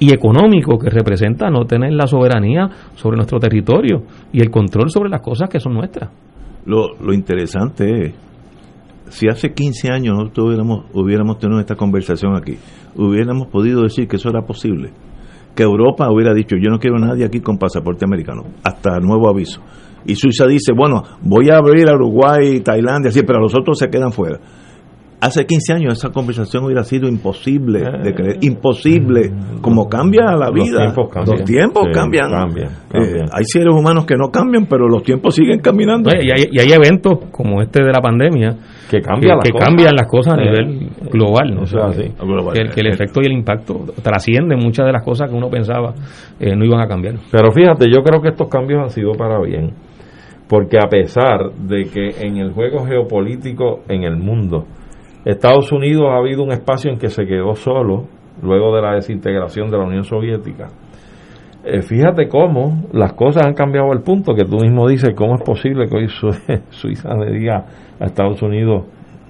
y 0.00 0.12
económico 0.12 0.76
que 0.78 0.90
representa 0.90 1.48
no 1.48 1.64
tener 1.64 1.92
la 1.92 2.08
soberanía 2.08 2.68
sobre 2.96 3.16
nuestro 3.16 3.38
territorio 3.38 4.02
y 4.32 4.40
el 4.40 4.50
control 4.50 4.90
sobre 4.90 5.10
las 5.10 5.20
cosas 5.20 5.48
que 5.48 5.60
son 5.60 5.74
nuestras. 5.74 6.10
Lo, 6.66 6.96
lo 7.00 7.12
interesante 7.14 8.06
es, 8.06 8.14
si 9.08 9.28
hace 9.28 9.52
15 9.52 9.90
años 9.90 10.16
nosotros 10.16 10.46
hubiéramos, 10.46 10.84
hubiéramos 10.92 11.38
tenido 11.38 11.60
esta 11.60 11.76
conversación 11.76 12.36
aquí, 12.36 12.56
hubiéramos 12.96 13.48
podido 13.48 13.82
decir 13.82 14.08
que 14.08 14.16
eso 14.16 14.28
era 14.28 14.42
posible. 14.42 14.92
que 15.54 15.62
Europa 15.62 16.10
hubiera 16.10 16.34
dicho, 16.34 16.56
yo 16.56 16.68
no 16.68 16.80
quiero 16.80 16.96
a 16.96 17.06
nadie 17.06 17.24
aquí 17.24 17.40
con 17.40 17.58
pasaporte 17.58 18.04
americano, 18.04 18.42
hasta 18.64 18.98
nuevo 18.98 19.28
aviso. 19.28 19.60
Y 20.04 20.16
Suiza 20.16 20.46
dice, 20.46 20.72
bueno, 20.76 21.02
voy 21.22 21.48
a 21.48 21.58
abrir 21.58 21.88
a 21.88 21.94
Uruguay, 21.94 22.60
Tailandia, 22.60 23.12
sí, 23.12 23.22
pero 23.24 23.38
los 23.40 23.54
otros 23.54 23.78
se 23.78 23.88
quedan 23.88 24.10
fuera. 24.10 24.40
Hace 25.26 25.46
15 25.46 25.72
años 25.72 25.94
esa 25.94 26.10
conversación 26.10 26.64
hubiera 26.64 26.84
sido 26.84 27.08
imposible 27.08 27.80
de 28.02 28.12
creer, 28.14 28.36
imposible, 28.42 29.32
como 29.62 29.88
cambia 29.88 30.32
la 30.36 30.50
Los 30.50 30.54
vida. 30.54 30.78
tiempos 30.82 31.08
cambian. 31.10 31.38
Los 31.38 31.44
tiempos 31.46 31.82
Sí, 31.86 31.92
cambian. 31.94 32.30
cambian, 32.30 32.68
Eh, 32.68 32.72
cambian. 32.92 33.26
hay 33.32 33.44
seres 33.44 33.72
humanos 33.74 34.04
que 34.04 34.16
no 34.16 34.28
cambian, 34.30 34.66
pero 34.66 34.86
los 34.86 35.02
tiempos 35.02 35.34
siguen 35.34 35.60
caminando. 35.60 36.10
Y, 36.12 36.30
hay, 36.30 36.48
y 36.52 36.60
hay 36.60 36.72
eventos 36.72 37.18
como 37.30 37.62
este 37.62 37.82
de 37.82 37.90
la 37.90 38.00
pandemia 38.02 38.54
que, 38.90 39.00
cambian 39.00 39.36
las 39.38 39.44
que 39.44 39.50
cosas. 39.52 39.66
cambian 39.68 39.94
las 39.96 40.06
cosas 40.08 40.34
a 40.34 40.42
Eh, 40.42 40.44
nivel 40.44 40.88
global. 41.10 41.54
¿no? 41.54 41.62
que, 42.52 42.60
el- 42.60 42.70
que 42.70 42.80
el 42.80 42.86
efecto 42.88 43.20
y 43.22 43.26
el 43.26 43.32
impacto 43.32 43.80
trascienden 44.02 44.58
muchas 44.58 44.84
de 44.84 44.92
las 44.92 45.02
cosas 45.02 45.30
que 45.30 45.36
uno 45.36 45.48
pensaba 45.48 45.94
eh, 46.38 46.54
no 46.54 46.64
iban 46.66 46.80
a 46.80 46.86
cambiar. 46.86 47.14
Pero 47.32 47.50
fíjate, 47.50 47.86
yo 47.90 48.02
creo 48.02 48.20
que 48.20 48.28
estos 48.28 48.48
cambios 48.48 48.82
han 48.82 48.90
sido 48.90 49.12
para 49.12 49.40
bien. 49.40 49.70
Porque 50.48 50.76
a 50.76 50.88
pesar 50.88 51.50
de 51.66 51.84
que 51.84 52.10
en 52.26 52.36
el 52.36 52.52
juego 52.52 52.84
geopolítico 52.84 53.80
en 53.88 54.02
el 54.04 54.16
mundo, 54.18 54.66
Estados 55.24 55.72
Unidos 55.72 56.04
ha 56.10 56.16
habido 56.18 56.42
un 56.42 56.52
espacio 56.52 56.90
en 56.90 56.98
que 56.98 57.08
se 57.08 57.24
quedó 57.26 57.54
solo 57.54 58.04
luego 58.42 58.74
de 58.74 58.82
la 58.82 58.94
desintegración 58.94 59.70
de 59.70 59.78
la 59.78 59.84
Unión 59.84 60.04
Soviética. 60.04 60.68
Eh, 61.64 61.80
fíjate 61.80 62.28
cómo 62.28 62.84
las 62.92 63.14
cosas 63.14 63.46
han 63.46 63.54
cambiado 63.54 63.90
al 63.90 64.02
punto 64.02 64.34
que 64.34 64.44
tú 64.44 64.58
mismo 64.58 64.86
dices, 64.86 65.14
¿cómo 65.16 65.36
es 65.36 65.42
posible 65.42 65.88
que 65.88 65.96
hoy 65.96 66.08
Su- 66.20 66.30
Suiza 66.70 67.14
le 67.14 67.32
diga 67.38 67.64
a 67.98 68.04
Estados 68.04 68.42
Unidos, 68.42 68.84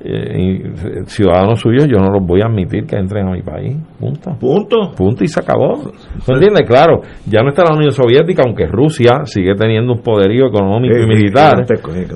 eh, 0.04 0.60
eh, 0.62 1.02
ciudadanos 1.06 1.60
suyos, 1.60 1.86
yo 1.86 1.96
no 1.98 2.10
los 2.12 2.26
voy 2.26 2.42
a 2.42 2.46
admitir 2.46 2.84
que 2.84 2.96
entren 2.96 3.26
a 3.26 3.32
mi 3.32 3.42
país? 3.42 3.76
Punto. 3.98 4.36
Punto. 4.38 4.92
Punto 4.96 5.24
y 5.24 5.28
se 5.28 5.40
acabó. 5.40 5.90
¿tú 6.26 6.32
entiendes? 6.32 6.68
Claro, 6.68 7.00
ya 7.26 7.40
no 7.42 7.48
está 7.48 7.64
la 7.64 7.74
Unión 7.74 7.92
Soviética, 7.92 8.42
aunque 8.46 8.66
Rusia 8.66 9.24
sigue 9.24 9.54
teniendo 9.54 9.94
un 9.94 10.02
poderío 10.02 10.46
económico 10.46 10.94
Eh, 10.94 11.04
y 11.04 11.06
militar. 11.06 11.64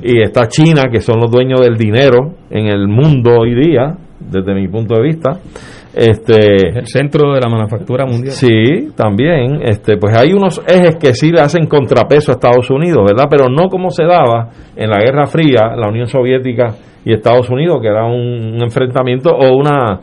Y 0.02 0.20
está 0.22 0.46
China, 0.48 0.84
que 0.92 1.00
son 1.00 1.18
los 1.20 1.30
dueños 1.30 1.60
del 1.60 1.76
dinero 1.76 2.34
en 2.50 2.66
el 2.66 2.88
mundo 2.88 3.38
hoy 3.40 3.54
día, 3.54 3.96
desde 4.20 4.54
mi 4.54 4.68
punto 4.68 4.94
de 4.94 5.02
vista. 5.02 5.38
Este, 5.98 6.78
El 6.78 6.86
centro 6.86 7.32
de 7.34 7.40
la 7.40 7.48
manufactura 7.48 8.06
mundial. 8.06 8.32
Sí, 8.32 8.90
también. 8.94 9.60
Este, 9.62 9.96
pues 9.96 10.16
hay 10.16 10.32
unos 10.32 10.62
ejes 10.66 10.96
que 10.96 11.12
sí 11.12 11.32
le 11.32 11.40
hacen 11.40 11.66
contrapeso 11.66 12.30
a 12.30 12.34
Estados 12.34 12.70
Unidos, 12.70 13.04
¿verdad? 13.04 13.24
Pero 13.28 13.48
no 13.48 13.68
como 13.68 13.90
se 13.90 14.04
daba 14.04 14.48
en 14.76 14.90
la 14.90 15.00
Guerra 15.00 15.26
Fría, 15.26 15.74
la 15.76 15.88
Unión 15.88 16.06
Soviética 16.06 16.74
y 17.04 17.12
Estados 17.12 17.50
Unidos, 17.50 17.78
que 17.82 17.88
era 17.88 18.06
un, 18.06 18.54
un 18.54 18.62
enfrentamiento 18.62 19.30
o 19.30 19.56
una 19.56 20.00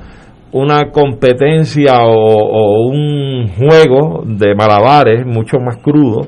una 0.51 0.89
competencia 0.89 2.05
o, 2.05 2.13
o 2.13 2.87
un 2.87 3.47
juego 3.57 4.23
de 4.25 4.55
malabares 4.55 5.25
mucho 5.25 5.57
más 5.59 5.77
crudo 5.77 6.27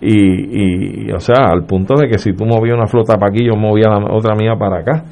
y, 0.00 1.06
y, 1.06 1.12
o 1.12 1.20
sea 1.20 1.46
al 1.52 1.64
punto 1.64 1.94
de 1.94 2.08
que 2.08 2.18
si 2.18 2.32
tú 2.32 2.44
movías 2.44 2.76
una 2.76 2.88
flota 2.88 3.16
para 3.16 3.30
aquí 3.30 3.46
yo 3.46 3.54
movía 3.54 3.88
la 3.88 4.16
otra 4.16 4.34
mía 4.34 4.54
para 4.58 4.80
acá 4.80 5.04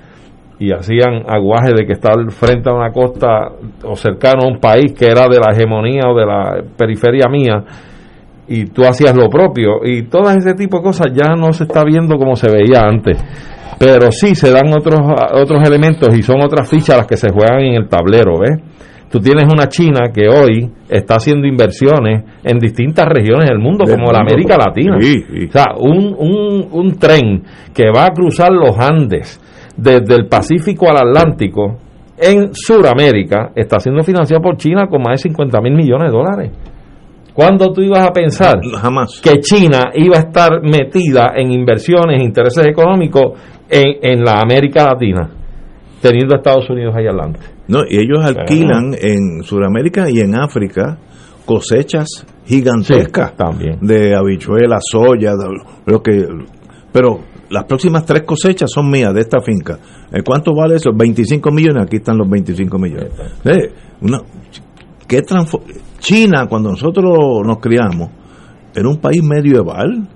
y 0.59 0.73
hacían 0.73 1.25
aguaje 1.29 1.73
de 1.77 1.85
que 1.87 1.93
estar 1.93 2.15
frente 2.31 2.71
a 2.71 2.73
una 2.73 2.91
costa 2.91 3.51
o 3.85 3.95
cercano 3.95 4.45
a 4.45 4.49
un 4.49 4.59
país 4.59 4.95
que 4.99 5.07
era 5.07 5.29
de 5.29 5.39
la 5.39 5.53
hegemonía 5.53 6.03
o 6.09 6.17
de 6.17 6.25
la 6.25 6.63
periferia 6.77 7.29
mía 7.29 7.63
y 8.49 8.65
tú 8.67 8.83
hacías 8.85 9.15
lo 9.15 9.29
propio 9.29 9.85
y 9.85 10.05
todo 10.05 10.31
ese 10.31 10.55
tipo 10.55 10.79
de 10.79 10.85
cosas 10.85 11.13
ya 11.13 11.35
no 11.35 11.53
se 11.53 11.65
está 11.65 11.85
viendo 11.85 12.17
como 12.17 12.37
se 12.37 12.51
veía 12.51 12.81
antes 12.89 13.23
pero 13.79 14.11
sí 14.11 14.35
se 14.35 14.51
dan 14.51 14.69
otros 14.69 15.01
otros 15.35 15.63
elementos 15.69 16.17
y 16.17 16.23
son 16.23 16.41
otras 16.43 16.69
fichas 16.71 16.97
las 16.97 17.07
que 17.07 17.17
se 17.17 17.31
juegan 17.31 17.61
en 17.61 17.75
el 17.75 17.89
tablero 17.89 18.39
¿ves? 18.39 18.57
tú 19.11 19.21
tienes 19.21 19.45
una 19.53 19.69
China 19.69 20.11
que 20.15 20.27
hoy 20.29 20.71
está 20.89 21.17
haciendo 21.17 21.47
inversiones 21.47 22.25
en 22.43 22.59
distintas 22.59 23.07
regiones 23.07 23.49
del 23.51 23.59
mundo 23.59 23.85
Del 23.85 23.97
como 23.99 24.11
la. 24.11 24.21
América 24.21 24.57
Latina 24.57 24.97
Sí, 25.01 25.21
sí. 25.21 25.47
o 25.49 25.53
sea 25.53 25.67
un, 25.79 26.15
un, 26.19 26.69
un 26.71 26.99
tren 26.99 27.43
que 27.75 27.91
va 27.95 28.07
a 28.07 28.11
cruzar 28.11 28.53
los 28.53 28.79
Andes 28.79 29.41
desde 29.77 30.15
el 30.15 30.27
Pacífico 30.29 30.89
al 30.89 30.97
Atlántico 31.09 31.79
en 32.19 32.51
Sudamérica 32.55 33.51
está 33.55 33.79
siendo 33.79 34.03
financiado 34.03 34.43
por 34.43 34.57
China 34.57 34.87
con 34.89 35.03
más 35.03 35.23
de 35.23 35.29
50 35.29 35.61
mil 35.61 35.75
millones 35.75 36.11
de 36.11 36.17
dólares. 36.17 36.53
¿Cuándo 37.35 37.71
tú 37.73 37.83
ibas 37.83 38.07
a 38.09 38.13
pensar 38.13 38.59
Jamás. 38.81 39.21
que 39.23 39.39
China 39.41 39.91
iba 39.95 40.17
a 40.17 40.21
estar 40.21 40.63
metida 40.63 41.33
en 41.37 41.51
inversiones, 41.53 42.23
intereses 42.23 42.67
económicos 42.67 43.39
en, 43.69 43.97
en 44.01 44.25
la 44.25 44.41
América 44.41 44.87
Latina, 44.87 45.29
teniendo 46.01 46.35
a 46.35 46.39
Estados 46.39 46.71
Unidos 46.71 46.95
ahí 46.97 47.07
adelante? 47.07 47.41
No, 47.69 47.81
y 47.87 47.99
ellos 47.99 48.25
alquilan 48.25 48.95
en 48.99 49.43
Sudamérica 49.43 50.09
y 50.09 50.21
en 50.21 50.35
África 50.35 50.97
cosechas 51.45 52.09
gigantescas 52.47 53.31
Sí, 53.31 53.37
también. 53.37 53.79
de 53.83 54.15
habichuelas, 54.17 54.83
soya, 54.91 55.33
de- 55.33 55.63
lo 55.85 56.03
que 56.03 56.27
pero 56.93 57.19
las 57.51 57.65
próximas 57.65 58.05
tres 58.05 58.23
cosechas 58.25 58.71
son 58.73 58.91
mías 58.91 59.13
de 59.15 59.21
esta 59.21 59.41
finca. 59.41 59.79
¿Eh, 60.13 60.23
¿Cuánto 60.25 60.53
vale 60.55 60.77
eso? 60.77 60.91
25 60.95 61.51
millones, 61.51 61.85
aquí 61.85 61.97
están 61.97 62.19
los 62.19 62.29
25 62.29 62.79
millones. 62.79 63.11
Eh, 63.45 63.73
una- 64.01 64.21
¿qué 65.07 65.23
China, 65.99 66.47
cuando 66.49 66.71
nosotros 66.71 67.05
nos 67.45 67.59
criamos, 67.59 68.11
era 68.75 68.89
un 68.89 68.99
país 68.99 69.23
medieval, 69.23 70.09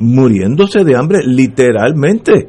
muriéndose 0.00 0.84
de 0.84 0.96
hambre 0.96 1.18
literalmente. 1.26 2.48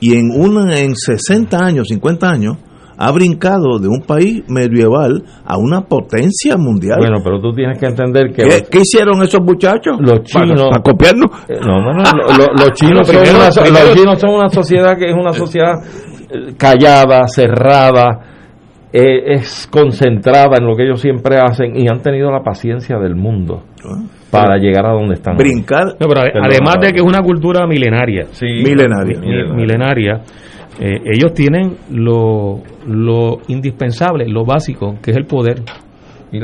Y 0.00 0.14
en, 0.14 0.30
una, 0.32 0.78
en 0.80 0.94
60 0.96 1.56
años, 1.64 1.88
50 1.88 2.28
años, 2.28 2.56
ha 2.96 3.12
brincado 3.12 3.78
de 3.78 3.88
un 3.88 4.00
país 4.06 4.42
medieval 4.48 5.22
a 5.44 5.56
una 5.58 5.82
potencia 5.82 6.56
mundial. 6.56 6.98
Bueno, 7.00 7.18
pero 7.24 7.40
tú 7.40 7.52
tienes 7.52 7.78
que 7.78 7.86
entender 7.86 8.28
que 8.28 8.42
¿Qué, 8.42 8.44
los, 8.44 8.62
qué 8.70 8.78
hicieron 8.80 9.22
esos 9.22 9.40
muchachos? 9.42 9.96
los 10.00 10.22
chinos... 10.22 10.60
para 10.70 10.82
copiarnos. 10.82 11.30
Eh, 11.48 11.58
No, 11.66 11.80
no, 11.80 11.92
no, 11.92 12.02
lo- 12.02 12.26
lo- 12.38 12.52
los, 12.54 12.72
chinos 12.74 13.06
son 13.06 13.16
una, 13.16 13.80
los 13.80 13.94
chinos 13.94 14.20
son 14.20 14.30
una 14.30 14.48
sociedad 14.48 14.96
que 14.98 15.06
es 15.10 15.14
una 15.14 15.32
sociedad 15.32 15.74
eh, 16.30 16.54
callada, 16.56 17.26
cerrada, 17.28 18.20
eh, 18.92 19.34
es 19.34 19.66
concentrada 19.70 20.56
en 20.58 20.66
lo 20.66 20.76
que 20.76 20.84
ellos 20.84 21.00
siempre 21.00 21.36
hacen 21.38 21.76
y 21.76 21.88
han 21.88 22.00
tenido 22.00 22.30
la 22.30 22.42
paciencia 22.42 22.96
del 22.98 23.16
mundo 23.16 23.64
para 24.30 24.56
llegar 24.56 24.86
a 24.86 24.92
donde 24.92 25.14
están. 25.14 25.36
Brincar. 25.36 25.96
No, 26.00 26.06
pero 26.08 26.20
además 26.20 26.76
de 26.80 26.92
que 26.92 26.98
es 27.00 27.04
una 27.04 27.20
cultura 27.22 27.66
milenaria, 27.66 28.26
Sí, 28.32 28.46
Milenaria. 28.46 29.18
mi- 29.20 29.52
milenaria, 29.56 30.20
eh, 30.80 31.00
ellos 31.04 31.32
tienen 31.34 31.76
lo, 31.90 32.60
lo 32.86 33.38
indispensable, 33.48 34.26
lo 34.28 34.44
básico, 34.44 34.96
que 35.02 35.12
es 35.12 35.16
el 35.16 35.26
poder. 35.26 35.62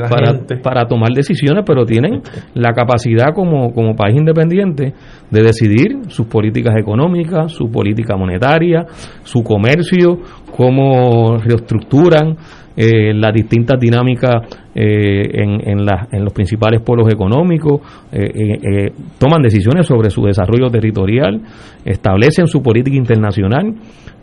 Para, 0.09 0.39
para 0.63 0.85
tomar 0.87 1.09
decisiones, 1.09 1.65
pero 1.67 1.83
tienen 1.83 2.21
la 2.53 2.71
capacidad 2.71 3.33
como, 3.35 3.73
como 3.73 3.93
país 3.93 4.15
independiente 4.15 4.93
de 5.29 5.41
decidir 5.41 6.03
sus 6.07 6.27
políticas 6.27 6.75
económicas, 6.79 7.51
su 7.51 7.69
política 7.69 8.15
monetaria, 8.15 8.85
su 9.23 9.43
comercio, 9.43 10.19
cómo 10.55 11.35
reestructuran 11.39 12.37
eh, 12.75 13.13
las 13.13 13.33
distintas 13.33 13.79
dinámicas 13.79 14.31
eh, 14.73 15.29
en, 15.33 15.69
en, 15.69 15.85
las- 15.85 16.11
en 16.13 16.23
los 16.23 16.33
principales 16.33 16.81
polos 16.81 17.11
económicos, 17.13 17.81
eh, 18.11 18.19
eh, 18.33 18.59
eh, 18.87 18.91
toman 19.19 19.41
decisiones 19.41 19.85
sobre 19.87 20.09
su 20.09 20.21
desarrollo 20.23 20.69
territorial, 20.69 21.41
establecen 21.85 22.47
su 22.47 22.61
política 22.61 22.95
internacional 22.97 23.73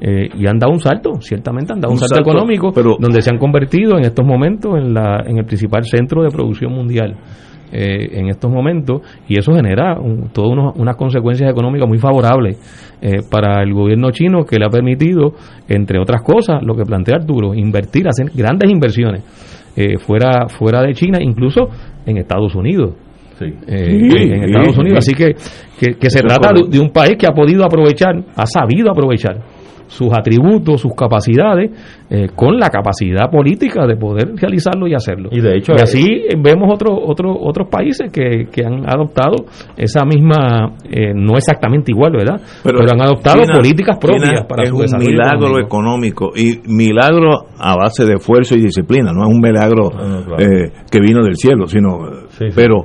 eh, 0.00 0.28
y 0.36 0.46
han 0.46 0.58
dado 0.58 0.72
un 0.72 0.80
salto, 0.80 1.20
ciertamente 1.20 1.72
han 1.72 1.80
dado 1.80 1.92
un, 1.92 1.96
Un 1.96 2.00
salto, 2.00 2.14
salto, 2.16 2.30
económico, 2.30 2.72
pero- 2.72 2.96
donde 2.98 3.20
se 3.20 3.30
han 3.30 3.38
convertido 3.38 3.98
en 3.98 4.04
estos 4.04 4.24
momentos 4.24 4.76
en, 4.78 4.94
la, 4.94 5.22
en 5.26 5.38
el 5.38 5.44
principal 5.44 5.84
centro 5.84 6.22
de 6.22 6.30
producción 6.30 6.72
mundial. 6.72 7.16
Eh, 7.72 8.08
en 8.12 8.28
estos 8.28 8.50
momentos 8.50 9.02
y 9.28 9.38
eso 9.38 9.52
genera 9.54 9.98
un- 10.00 10.28
todas 10.32 10.50
unos- 10.52 10.76
unas 10.76 10.96
consecuencias 10.96 11.50
económicas 11.50 11.88
muy 11.88 11.98
favorables 11.98 12.56
eh, 13.00 13.18
para 13.30 13.62
el 13.62 13.72
gobierno 13.74 14.10
chino 14.10 14.44
que 14.44 14.58
le 14.58 14.64
ha 14.66 14.70
permitido, 14.70 15.32
entre 15.68 15.98
otras 16.00 16.22
cosas, 16.22 16.62
lo 16.62 16.74
que 16.74 16.84
plantea 16.84 17.16
Arturo, 17.16 17.54
invertir, 17.54 18.08
hacer 18.08 18.30
grandes 18.34 18.70
inversiones 18.70 19.22
eh, 19.76 19.98
fuera, 19.98 20.48
fuera 20.48 20.82
de 20.82 20.94
China, 20.94 21.18
incluso 21.20 21.68
en 22.06 22.16
Estados 22.16 22.54
Unidos. 22.54 22.94
Sí. 23.38 23.44
Eh, 23.68 24.08
Sí, 24.10 24.22
en 24.32 24.44
Estados 24.44 24.74
sí. 24.74 24.80
Unidos. 24.80 24.98
Así 24.98 25.14
que, 25.14 25.34
que, 25.78 25.94
que 25.94 26.10
se 26.10 26.20
trata 26.20 26.52
de 26.68 26.80
un 26.80 26.90
país 26.90 27.14
que 27.16 27.26
ha 27.28 27.32
podido 27.32 27.64
aprovechar, 27.64 28.16
ha 28.34 28.46
sabido 28.46 28.90
aprovechar 28.90 29.36
sus 29.88 30.08
atributos, 30.16 30.80
sus 30.80 30.92
capacidades, 30.94 31.70
eh, 32.10 32.28
con 32.34 32.56
la 32.58 32.70
capacidad 32.70 33.30
política 33.30 33.86
de 33.86 33.96
poder 33.96 34.32
realizarlo 34.36 34.86
y 34.86 34.94
hacerlo. 34.94 35.28
Y 35.32 35.40
de 35.40 35.56
hecho, 35.56 35.72
y 35.76 35.80
así 35.82 36.04
eh, 36.28 36.36
vemos 36.40 36.70
otros 36.72 36.98
otros 37.04 37.36
otros 37.40 37.68
países 37.68 38.10
que, 38.12 38.46
que 38.50 38.64
han 38.64 38.88
adoptado 38.88 39.36
esa 39.76 40.04
misma, 40.04 40.74
eh, 40.90 41.12
no 41.14 41.36
exactamente 41.36 41.90
igual, 41.92 42.12
¿verdad? 42.12 42.40
Pero, 42.62 42.78
han 42.80 43.02
adoptado 43.02 43.42
China- 43.42 43.54
políticas 43.54 43.98
propias 43.98 44.28
China 44.30 44.46
para 44.48 44.62
es 44.62 44.68
su 44.70 44.76
un 44.76 44.82
desarrollo 44.82 45.10
milagro 45.10 45.58
económico. 45.58 46.30
económico. 46.30 46.30
y 46.36 46.60
milagro 46.72 47.46
a 47.58 47.76
base 47.76 48.04
de 48.04 48.14
esfuerzo 48.14 48.54
y 48.56 48.60
disciplina, 48.60 49.12
no 49.12 49.22
es 49.22 49.28
un 49.34 49.40
milagro 49.40 49.90
Ah, 49.94 50.06
no, 50.06 50.24
claro. 50.24 50.42
eh, 50.42 50.72
que 50.90 51.00
vino 51.00 51.24
del 51.24 51.36
cielo, 51.36 51.66
sino 51.66 51.98
Sí, 52.30 52.46
sí. 52.50 52.52
pero 52.54 52.84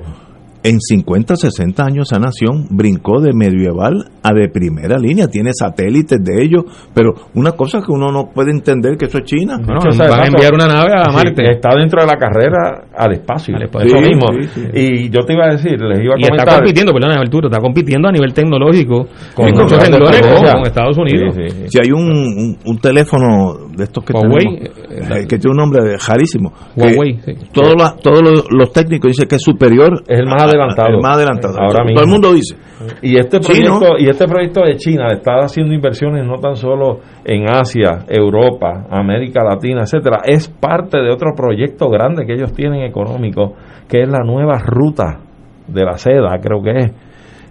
en 0.64 0.80
50, 0.80 1.36
60 1.36 1.84
años 1.84 2.08
esa 2.12 2.20
nación 2.20 2.68
brincó 2.70 3.20
de 3.20 3.34
medieval 3.34 4.06
a 4.24 4.34
de 4.34 4.48
primera 4.48 4.98
línea, 4.98 5.28
tiene 5.28 5.52
satélites 5.54 6.24
de 6.24 6.42
ellos, 6.44 6.64
pero 6.94 7.14
una 7.36 7.52
cosa 7.52 7.82
que 7.86 7.92
uno 7.92 8.12
no 8.12 8.30
puede 8.34 8.52
entender 8.52 8.98
que 8.98 9.06
eso 9.06 9.18
es 9.18 9.26
China. 9.26 9.58
No, 9.58 9.80
van 10.08 10.20
a 10.22 10.26
enviar 10.28 10.54
una 10.54 10.68
nave 10.68 10.94
a 10.94 11.06
Sí, 11.06 11.16
Marte. 11.16 11.52
está 11.52 11.76
dentro 11.76 12.02
de 12.02 12.08
la 12.08 12.16
carrera 12.16 12.86
al 12.96 13.12
espacio. 13.14 13.58
espacio. 13.58 13.88
Eso 13.88 13.98
Sí, 13.98 14.10
mismo. 14.10 14.28
sí, 14.42 14.48
sí. 14.54 14.62
Y 14.74 15.10
yo 15.10 15.26
te 15.26 15.34
iba 15.34 15.46
a 15.46 15.52
decir, 15.52 15.80
les 15.82 16.00
iba 16.04 16.16
a 16.16 16.18
Y 16.18 16.22
está 16.24 16.30
comentar. 16.36 16.56
compitiendo, 16.60 16.94
perdón, 16.94 17.12
Arturo, 17.18 17.48
está 17.50 17.60
compitiendo 17.60 18.08
a 18.08 18.12
nivel 18.12 18.34
tecnológico 18.34 19.08
Con 19.36 19.46
muchos 19.52 19.74
Estados 19.74 20.98
Unidos. 20.98 21.36
Sí, 21.36 21.50
sí, 21.50 21.66
Si 21.68 21.80
hay 21.80 21.92
un, 21.92 22.10
un, 22.10 22.58
un 22.66 22.78
teléfono 22.80 23.68
de 23.76 23.84
estos 23.84 24.04
que 24.06 24.14
Huawei, 24.14 24.44
tenemos, 24.90 25.18
eh, 25.18 25.28
que 25.28 25.38
tiene 25.38 25.52
un 25.52 25.58
nombre 25.58 25.98
rarísimo. 26.08 26.54
Huawei, 26.78 27.20
sí. 27.26 27.34
Todos, 27.52 27.76
los, 27.78 27.98
todos 28.00 28.22
los, 28.22 28.46
los 28.52 28.72
técnicos 28.72 29.10
dicen 29.12 29.28
que 29.28 29.36
es 29.36 29.42
superior. 29.42 30.04
Es 30.08 30.20
el 30.20 30.26
más 30.26 30.44
a- 30.44 30.53
adelantado. 30.54 30.90
El 30.90 31.02
más 31.02 31.18
adelantado. 31.18 31.56
Ahora 31.60 31.74
Todo 31.80 31.86
mismo. 31.86 32.02
el 32.02 32.08
mundo 32.10 32.34
dice. 32.34 32.56
Y 33.02 33.18
este 33.18 33.42
Sí, 33.42 33.52
proyecto, 33.62 33.94
¿no? 33.94 33.98
y 34.00 34.10
este 34.10 34.26
proyecto 34.28 34.62
de 34.62 34.76
China 34.76 35.08
está 35.12 35.36
haciendo 35.40 35.74
inversiones 35.74 36.26
no 36.26 36.36
tan 36.40 36.56
solo 36.56 37.00
en 37.26 37.48
Asia, 37.50 38.06
Europa, 38.10 38.86
América 38.90 39.42
Latina, 39.44 39.82
etcétera, 39.82 40.20
es 40.26 40.48
parte 40.50 41.00
de 41.00 41.12
otro 41.12 41.32
proyecto 41.36 41.90
grande 41.90 42.26
que 42.26 42.34
ellos 42.34 42.54
tienen 42.54 42.82
económico, 42.82 43.54
que 43.88 44.02
es 44.02 44.10
la 44.10 44.20
nueva 44.26 44.58
ruta 44.66 45.20
de 45.68 45.84
la 45.86 45.98
seda, 45.98 46.38
creo 46.42 46.62
que 46.62 46.72
es. 46.72 46.92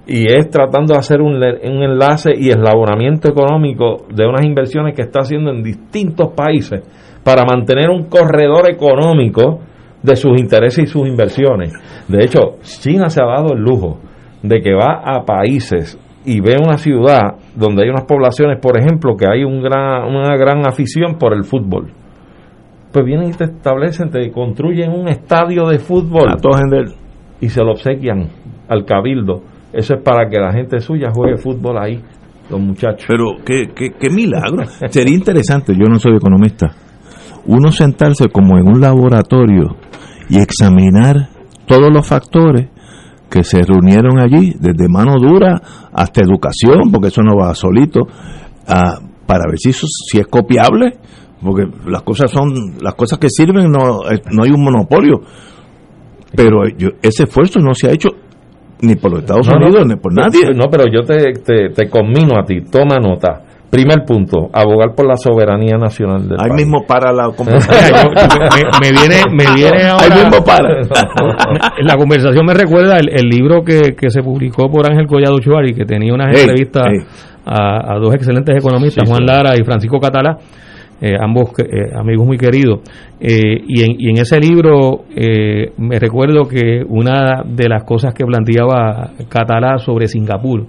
Y 0.07 0.25
es 0.33 0.51
tratando 0.51 0.95
de 0.95 0.99
hacer 0.99 1.21
un, 1.23 1.37
un 1.37 1.83
enlace 1.83 2.33
y 2.37 2.49
eslabonamiento 2.51 3.31
económico 3.31 4.05
de 4.13 4.27
unas 4.27 4.45
inversiones 4.45 4.95
que 4.97 5.03
está 5.03 5.21
haciendo 5.21 5.51
en 5.53 5.63
distintos 5.63 6.33
países 6.37 6.83
para 7.25 7.45
mantener 7.45 7.89
un 7.89 8.09
corredor 8.09 8.69
económico 8.69 9.61
de 10.03 10.17
sus 10.17 10.39
intereses 10.41 10.85
y 10.85 10.87
sus 10.87 11.07
inversiones. 11.07 11.73
De 12.09 12.25
hecho, 12.25 12.57
China 12.63 13.09
se 13.09 13.23
ha 13.23 13.27
dado 13.27 13.55
el 13.55 13.61
lujo 13.63 14.01
de 14.43 14.61
que 14.61 14.75
va 14.75 15.01
a 15.05 15.25
países 15.25 15.99
y 16.25 16.41
ve 16.41 16.57
una 16.65 16.77
ciudad 16.79 17.37
donde 17.57 17.85
hay 17.85 17.91
unas 17.91 18.05
poblaciones, 18.05 18.59
por 18.61 18.79
ejemplo, 18.79 19.17
que 19.17 19.27
hay 19.29 19.45
un 19.45 19.63
gran, 19.63 20.05
una 20.09 20.37
gran 20.37 20.67
afición 20.67 21.17
por 21.19 21.35
el 21.35 21.45
fútbol. 21.45 21.93
Pues 22.93 23.05
vienen 23.07 23.31
y 23.31 23.33
te 23.33 23.45
establecen, 23.45 24.11
te 24.11 24.31
construyen 24.31 24.91
un 24.93 25.09
estadio 25.09 25.67
de 25.69 25.79
fútbol 25.79 26.29
A 26.29 26.37
todos 26.37 26.61
en 26.61 26.69
del- 26.71 26.95
y 27.41 27.49
se 27.49 27.63
lo 27.65 27.73
obsequian 27.73 28.29
al 28.69 28.85
cabildo. 28.85 29.43
Eso 29.73 29.95
es 29.95 30.03
para 30.03 30.29
que 30.29 30.39
la 30.39 30.53
gente 30.53 30.79
suya 30.81 31.09
juegue 31.13 31.39
fútbol 31.39 31.79
ahí, 31.79 32.01
los 32.51 32.61
muchachos. 32.61 33.07
Pero 33.09 33.25
qué, 33.45 33.71
qué, 33.75 33.93
qué 33.99 34.11
milagro. 34.11 34.65
Sería 34.91 35.15
interesante, 35.15 35.73
yo 35.73 35.87
no 35.91 35.99
soy 35.99 36.17
economista, 36.17 36.71
uno 37.47 37.73
sentarse 37.73 38.29
como 38.29 38.59
en 38.59 38.69
un 38.69 38.81
laboratorio 38.81 39.77
y 40.29 40.39
examinar 40.39 41.29
todos 41.67 41.93
los 41.93 42.07
factores 42.07 42.69
que 43.31 43.43
se 43.45 43.63
reunieron 43.63 44.19
allí, 44.19 44.55
desde 44.59 44.89
mano 44.89 45.15
dura 45.19 45.61
hasta 45.93 46.21
educación, 46.23 46.91
porque 46.93 47.09
eso 47.09 47.23
no 47.23 47.35
va 47.37 47.55
solito, 47.55 48.01
ah, 48.69 48.99
para 49.27 49.45
ver 49.49 49.59
si, 49.59 49.71
eso, 49.71 49.87
si 49.89 50.19
es 50.19 50.27
copiable, 50.27 50.99
porque 51.43 51.65
las 51.87 52.03
cosas 52.03 52.31
son, 52.31 52.53
las 52.83 52.95
cosas 52.95 53.19
que 53.19 53.29
sirven 53.31 53.71
no, 53.71 54.03
eh, 54.11 54.21
no 54.31 54.45
hay 54.45 54.51
un 54.51 54.63
monopolio. 54.63 55.21
Pero 56.35 56.69
yo- 56.77 56.91
ese 57.03 57.25
esfuerzo 57.25 57.59
no 57.61 57.75
se 57.75 57.89
ha 57.89 57.93
hecho 57.93 58.09
ni 58.83 58.97
por 58.97 59.13
los 59.13 59.21
Estados 59.21 59.47
No, 59.49 59.59
no, 59.59 59.67
Unidos 59.67 59.87
ni 59.87 59.97
por 59.97 60.13
nadie. 60.15 60.55
No, 60.55 60.67
pero 60.71 60.85
yo 60.93 61.03
te, 61.05 61.33
te, 61.45 61.71
te 61.71 61.89
conmino 61.89 62.39
a 62.39 62.45
ti, 62.45 62.61
toma 62.71 62.97
nota. 62.99 63.43
Primer 63.73 64.05
punto, 64.05 64.51
abogar 64.53 64.95
por 64.95 65.07
la 65.09 65.17
soberanía 65.17 65.79
nacional 65.79 66.29
del 66.29 66.39
Ahí 66.39 66.51
país. 66.51 66.67
mismo 66.67 66.85
para 66.87 67.11
la 67.11 67.25
yo- 67.39 67.43
me, 67.43 67.51
me 68.83 68.91
viene, 68.93 69.23
me 69.33 69.45
viene 69.55 69.85
ahora. 69.89 70.05
Ahí 70.05 70.11
mismo 70.23 70.45
para. 70.45 70.69
La 71.83 71.97
conversación 71.97 72.45
me 72.45 72.53
recuerda 72.53 72.99
el, 72.99 73.09
el 73.09 73.29
libro 73.31 73.65
que, 73.65 73.95
que 73.99 74.11
se 74.11 74.23
publicó 74.23 74.69
por 74.71 74.85
Ángel 74.91 75.07
Collado 75.07 75.39
Chuari, 75.39 75.73
que 75.73 75.87
tenía 75.87 76.13
unas 76.13 76.37
Ey, 76.37 76.43
entrevistas 76.43 76.85
a, 77.47 77.95
a 77.95 77.99
dos 77.99 78.15
excelentes 78.15 78.55
economistas, 78.59 79.05
Sí, 79.09 79.11
Juan. 79.11 79.25
Lara 79.25 79.55
y 79.59 79.65
Francisco 79.65 79.99
Catalá, 79.99 80.37
eh, 81.01 81.15
ambos 81.19 81.51
eh, 81.59 81.91
amigos 81.99 82.27
muy 82.27 82.37
queridos. 82.37 82.81
Eh, 83.19 83.57
y, 83.67 83.83
en, 83.85 83.97
y 83.99 84.11
en 84.11 84.19
ese 84.19 84.39
libro 84.39 85.05
eh, 85.17 85.73
me 85.79 85.99
recuerdo 85.99 86.45
que 86.47 86.83
una 86.87 87.43
de 87.47 87.69
las 87.71 87.85
cosas 87.85 88.13
que 88.13 88.25
planteaba 88.27 89.13
Catalá 89.31 89.79
sobre 89.79 90.09
Singapur 90.09 90.67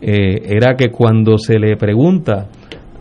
eh, 0.00 0.42
era 0.44 0.74
que 0.76 0.88
cuando 0.90 1.38
se 1.38 1.58
le 1.58 1.76
pregunta 1.76 2.46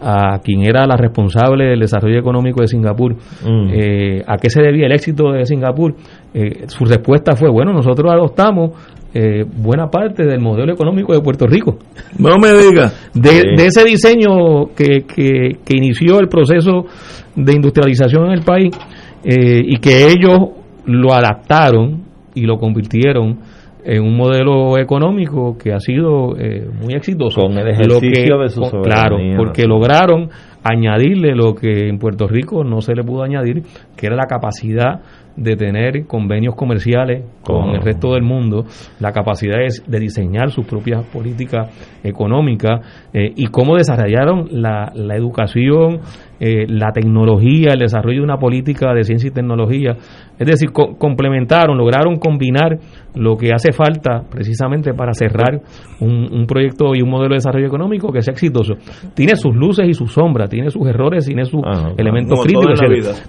a 0.02 0.40
quien 0.44 0.62
era 0.64 0.86
la 0.86 0.98
responsable 0.98 1.66
del 1.66 1.80
desarrollo 1.80 2.20
económico 2.20 2.62
de 2.62 2.68
Singapur, 2.68 3.16
Mm. 3.16 3.70
eh, 3.74 4.24
a 4.28 4.38
qué 4.38 4.50
se 4.50 4.62
debía 4.62 4.86
el 4.86 4.92
éxito 4.92 5.32
de 5.32 5.46
Singapur, 5.46 5.96
eh, 6.34 6.66
su 6.68 6.86
respuesta 6.86 7.36
fue, 7.36 7.50
bueno, 7.50 7.74
nosotros 7.74 8.12
adoptamos 8.12 8.72
eh, 9.18 9.46
buena 9.46 9.88
parte 9.88 10.26
del 10.26 10.42
modelo 10.42 10.74
económico 10.74 11.14
de 11.14 11.22
Puerto 11.22 11.48
Rico. 11.48 11.78
No 12.20 12.38
me 12.38 12.52
diga. 12.52 12.92
De, 13.14 13.30
Sí. 13.30 13.42
de 13.56 13.66
ese 13.68 13.84
diseño 13.86 14.66
que, 14.76 15.06
que, 15.08 15.52
que 15.64 15.78
inició 15.78 16.20
el 16.20 16.28
proceso 16.28 16.86
de 17.34 17.54
industrialización 17.54 18.26
en 18.26 18.32
el 18.34 18.42
país 18.42 18.76
eh, 19.24 19.62
y 19.66 19.78
que 19.78 20.08
ellos 20.08 20.38
lo 20.86 21.14
adaptaron 21.14 22.04
y 22.36 22.42
lo 22.42 22.58
convirtieron 22.58 23.40
en 23.86 24.02
un 24.04 24.18
modelo 24.18 24.78
económico 24.78 25.58
que 25.58 25.72
ha 25.74 25.80
sido 25.80 26.36
eh, 26.38 26.68
muy 26.82 26.94
exitoso. 26.96 27.42
Con 27.42 27.58
el 27.58 27.68
ejercicio 27.70 28.38
de 28.40 28.50
su 28.50 28.62
con- 28.62 28.82
Claro, 28.84 29.18
porque 29.38 29.66
lograron 29.66 30.30
añadirle 30.64 31.36
lo 31.36 31.54
que 31.54 31.88
en 31.90 32.00
Puerto 32.00 32.28
Rico 32.28 32.64
no 32.64 32.82
se 32.82 32.96
le 32.96 33.04
pudo 33.04 33.22
añadir, 33.24 33.62
que 33.96 34.08
era 34.08 34.16
la 34.16 34.26
capacidad 34.26 35.02
de 35.36 35.56
tener 35.58 36.08
convenios 36.08 36.56
comerciales 36.56 37.24
con 37.44 37.70
Oh. 37.72 37.76
el 37.76 37.82
resto 37.82 38.14
del 38.14 38.24
mundo, 38.24 38.64
la 39.00 39.12
capacidad 39.12 39.62
es 39.62 39.84
de 39.86 40.00
diseñar 40.00 40.50
sus 40.50 40.66
propias 40.66 41.04
políticas 41.06 41.70
económicas 42.04 42.80
eh, 43.14 43.32
y 43.36 43.48
cómo 43.48 43.76
desarrollaron 43.76 44.48
la, 44.52 44.92
la 44.96 45.16
educación, 45.16 46.00
eh, 46.40 46.66
la 46.68 46.92
tecnología, 46.92 47.72
el 47.74 47.80
desarrollo 47.80 48.20
de 48.20 48.24
una 48.26 48.38
política 48.38 48.94
de 48.94 49.04
ciencia 49.04 49.30
y 49.30 49.32
tecnología. 49.32 49.96
Es 50.38 50.48
decir, 50.48 50.72
co- 50.72 50.98
complementaron, 50.98 51.78
lograron 51.78 52.18
combinar 52.18 52.78
lo 53.16 53.38
que 53.38 53.54
hace 53.54 53.72
falta 53.72 54.24
precisamente 54.30 54.94
para 54.94 55.14
cerrar 55.14 55.62
un, 56.02 56.28
un 56.32 56.46
proyecto 56.46 56.94
y 56.94 57.02
un 57.02 57.10
modelo 57.10 57.30
de 57.30 57.36
desarrollo 57.36 57.68
económico 57.68 58.12
que 58.12 58.22
sea 58.22 58.34
exitoso. 58.34 58.74
Tiene 59.14 59.36
sus 59.38 59.56
luces 59.56 59.88
y 59.88 59.94
sus 59.94 60.12
sombras, 60.12 60.50
tiene 60.50 60.70
sus 60.70 60.86
errores, 60.88 61.26
tiene 61.26 61.46
sus 61.46 61.62
elementos 61.98 62.40
Como 62.40 62.44
todo 62.44 62.74
críticos. 62.74 62.80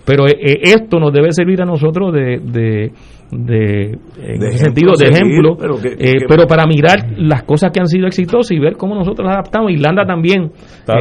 Pero 0.04 0.26
eh, 0.26 0.34
eh, 0.40 0.58
esto 0.64 0.98
nos 0.98 1.12
debe 1.12 1.30
servir 1.30 1.62
a 1.62 1.64
nosotros 1.64 2.12
de, 2.12 2.40
de, 2.42 2.92
de- 3.30 3.98
en 4.18 4.38
De 4.40 4.48
ese 4.48 4.56
ejemplo 4.56 4.58
sentido 4.58 4.92
de 4.98 5.06
seguir, 5.06 5.22
ejemplo, 5.22 5.56
pero 5.56 5.76
que- 5.80 5.88
eh, 5.92 6.12
que- 6.18 6.26
pero 6.28 6.46
para 6.48 6.66
mirar 6.66 6.98
las 7.18 7.44
cosas 7.44 7.70
que 7.72 7.78
han 7.80 7.86
sido 7.86 8.06
exitosas 8.08 8.50
y 8.50 8.58
ver 8.58 8.76
cómo 8.76 8.94
nosotros 8.96 9.24
las 9.26 9.34
adaptamos. 9.36 9.70
Irlanda 9.70 10.04
también 10.04 10.50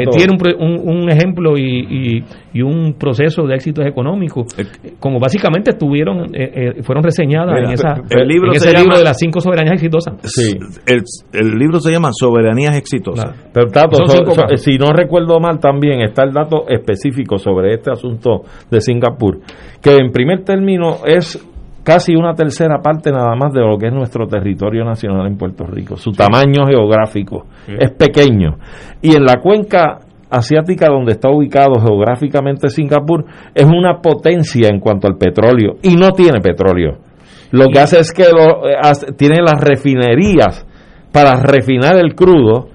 eh, 0.02 0.06
tiene 0.16 0.34
un, 0.34 0.64
un, 0.64 0.98
un 1.04 1.10
ejemplo 1.10 1.58
y, 1.58 1.64
y, 1.96 2.24
y 2.54 2.62
un 2.62 2.94
proceso 3.00 3.44
de 3.48 3.56
éxitos 3.56 3.86
económicos, 3.86 4.48
como 5.00 5.20
básicamente 5.20 5.72
estuvieron 5.72 6.26
eh, 6.36 6.74
eh, 6.78 6.84
fueron 6.84 7.04
reseñadas 7.04 7.54
Mira, 7.56 7.68
en, 7.68 7.74
esa, 7.74 7.94
el 8.10 8.28
libro 8.28 8.54
en 8.54 8.60
se 8.60 8.68
ese 8.70 8.78
libro 8.78 8.84
llama- 8.92 8.98
de 9.00 9.04
las 9.04 9.18
cinco 9.18 9.40
soberanías 9.42 9.74
exitosas. 9.76 10.14
Sí. 10.24 10.58
El, 10.86 11.04
el 11.34 11.52
libro 11.58 11.80
se 11.80 11.92
llama 11.92 12.10
Soberanías 12.14 12.76
Exitosas. 12.78 13.34
Pero 13.54 13.68
Tato, 13.68 13.98
so- 14.06 14.26
so- 14.34 14.58
si 14.58 14.78
no 14.78 14.92
recuerdo 14.94 15.40
mal 15.40 15.60
también 15.60 16.02
está 16.02 16.24
el 16.24 16.32
dato 16.34 16.66
específico 16.68 17.38
sobre 17.38 17.74
este 17.74 17.92
asunto 17.92 18.42
de 18.70 18.82
Singapur, 18.82 19.40
que 19.82 19.96
en 19.96 20.12
primer 20.12 20.44
término 20.44 20.98
es 21.06 21.44
casi 21.84 22.16
una 22.16 22.34
tercera 22.34 22.80
parte 22.82 23.12
nada 23.12 23.36
más 23.36 23.54
de 23.54 23.60
lo 23.62 23.78
que 23.78 23.88
es 23.88 23.94
nuestro 23.94 24.26
territorio 24.28 24.84
nacional 24.84 25.28
en 25.28 25.38
Puerto 25.38 25.66
Rico. 25.68 25.96
Su 25.98 26.12
tamaño 26.12 26.66
geográfico 26.68 27.46
es 27.68 27.92
pequeño. 27.92 28.58
Y 29.04 29.16
en 29.16 29.24
la 29.24 29.36
cuenca 29.36 30.00
asiática 30.30 30.88
donde 30.90 31.14
está 31.14 31.30
ubicado 31.30 31.76
geográficamente 31.80 32.70
Singapur 32.70 33.26
es 33.54 33.66
una 33.66 34.02
potencia 34.02 34.70
en 34.70 34.80
cuanto 34.80 35.08
al 35.08 35.18
petróleo 35.18 35.76
y 35.82 35.96
no 35.96 36.12
tiene 36.12 36.40
petróleo. 36.42 36.98
Lo 37.52 37.68
que 37.72 37.80
hace 37.80 38.00
es 38.00 38.12
que 38.12 38.24
lo, 38.32 38.68
eh, 38.68 38.76
hace- 38.82 39.14
tiene 39.14 39.38
las 39.42 39.62
refinerías 39.62 40.66
para 41.12 41.36
refinar 41.42 41.96
el 41.98 42.16
crudo 42.16 42.68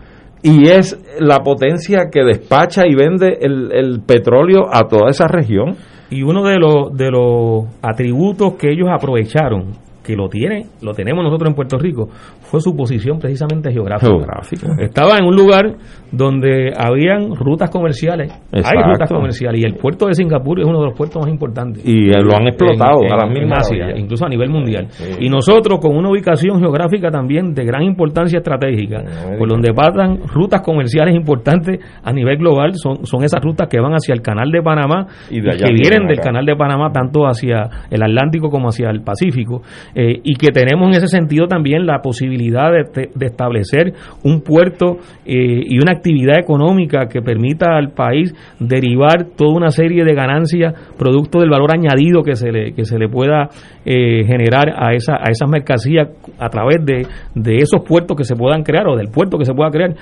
y 0.42 0.68
es 0.68 0.98
la 1.18 1.38
potencia 1.40 2.08
que 2.10 2.22
despacha 2.24 2.86
y 2.86 2.94
vende 2.94 3.36
el, 3.42 3.70
el 3.72 4.00
petróleo 4.00 4.62
a 4.72 4.88
toda 4.88 5.10
esa 5.10 5.26
región. 5.26 5.76
Y 6.10 6.22
uno 6.22 6.42
de 6.42 6.56
los, 6.58 6.96
de 6.96 7.10
los 7.10 7.66
atributos 7.82 8.54
que 8.54 8.70
ellos 8.72 8.88
aprovecharon, 8.90 9.72
que 10.02 10.16
lo 10.16 10.28
tiene, 10.28 10.66
lo 10.82 10.92
tenemos 10.94 11.22
nosotros 11.22 11.50
en 11.50 11.54
Puerto 11.54 11.78
Rico, 11.78 12.08
fue 12.50 12.60
su 12.60 12.74
posición 12.74 13.18
precisamente 13.18 13.70
geográfica. 13.70 14.10
Geográfica. 14.10 14.66
Estaba 14.80 15.16
en 15.18 15.24
un 15.24 15.36
lugar 15.36 15.76
donde 16.10 16.72
habían 16.76 17.36
rutas 17.36 17.70
comerciales, 17.70 18.32
hay 18.52 18.82
rutas 18.82 19.08
comerciales, 19.08 19.60
y 19.60 19.64
el 19.64 19.74
puerto 19.76 20.06
de 20.06 20.14
Singapur 20.14 20.58
es 20.58 20.66
uno 20.66 20.80
de 20.80 20.86
los 20.86 20.96
puertos 20.96 21.22
más 21.22 21.30
importantes. 21.30 21.86
Y 21.86 22.10
eh, 22.10 22.20
lo 22.20 22.34
han 22.36 22.48
explotado 22.48 23.04
en, 23.04 23.12
a 23.12 23.16
las 23.16 23.60
Asia, 23.60 23.76
maravillas. 23.76 24.00
incluso 24.00 24.26
a 24.26 24.28
nivel 24.28 24.50
mundial. 24.50 24.86
Sí. 24.90 25.04
Y 25.20 25.28
nosotros 25.28 25.78
con 25.80 25.96
una 25.96 26.10
ubicación 26.10 26.58
geográfica 26.58 27.10
también 27.10 27.54
de 27.54 27.64
gran 27.64 27.82
importancia 27.82 28.38
estratégica, 28.38 29.04
por 29.38 29.48
donde 29.48 29.72
pasan 29.72 30.18
rutas 30.34 30.62
comerciales 30.62 31.14
importantes 31.14 31.78
a 32.02 32.12
nivel 32.12 32.38
global, 32.38 32.72
son, 32.74 33.06
son 33.06 33.22
esas 33.22 33.40
rutas 33.40 33.68
que 33.68 33.78
van 33.78 33.92
hacia 33.92 34.12
el 34.12 34.22
canal 34.22 34.50
de 34.50 34.60
Panamá 34.62 35.06
Y 35.30 35.40
de 35.40 35.50
allá 35.50 35.66
que 35.66 35.72
vienen 35.72 36.08
del 36.08 36.18
canal 36.18 36.44
de 36.44 36.56
Panamá 36.56 36.90
tanto 36.92 37.26
hacia 37.26 37.68
el 37.90 38.02
Atlántico 38.02 38.50
como 38.50 38.68
hacia 38.70 38.90
el 38.90 39.02
Pacífico. 39.02 39.62
eh, 39.94 40.20
y 40.24 40.34
que 40.34 40.48
tenemos 40.50 40.88
en 40.88 40.96
ese 40.96 41.06
sentido 41.06 41.46
también 41.46 41.86
la 41.86 42.00
posibilidad 42.02 42.39
de, 42.40 43.26
establecer 43.26 43.92
un 44.24 44.40
puerto 44.40 44.98
eh, 45.24 45.62
y 45.66 45.78
una 45.78 45.92
actividad 45.92 46.38
económica 46.38 47.06
que 47.06 47.20
permita 47.20 47.76
al 47.76 47.90
país 47.90 48.34
derivar 48.58 49.26
toda 49.36 49.54
una 49.54 49.70
serie 49.70 50.04
de 50.04 50.14
ganancias 50.14 50.74
producto 50.98 51.40
del 51.40 51.50
valor 51.50 51.72
añadido 51.72 52.22
que 52.22 52.34
se 52.34 52.50
le, 52.50 52.72
que 52.72 52.84
se 52.84 52.98
le 52.98 53.08
pueda 53.08 53.48
eh, 53.84 54.24
generar 54.24 54.70
a, 54.76 54.94
esa, 54.94 55.14
a 55.14 55.30
esas 55.30 55.48
mercancías 55.50 56.08
a 56.38 56.48
través 56.48 56.84
de, 56.84 57.06
de 57.34 57.56
esos 57.56 57.82
puertos 57.86 58.16
que 58.16 58.24
se 58.24 58.36
puedan 58.36 58.62
crear 58.62 58.88
o 58.88 58.96
del 58.96 59.08
puerto 59.08 59.38
que 59.38 59.44
se 59.44 59.54
pueda 59.54 59.70
crear. 59.70 59.94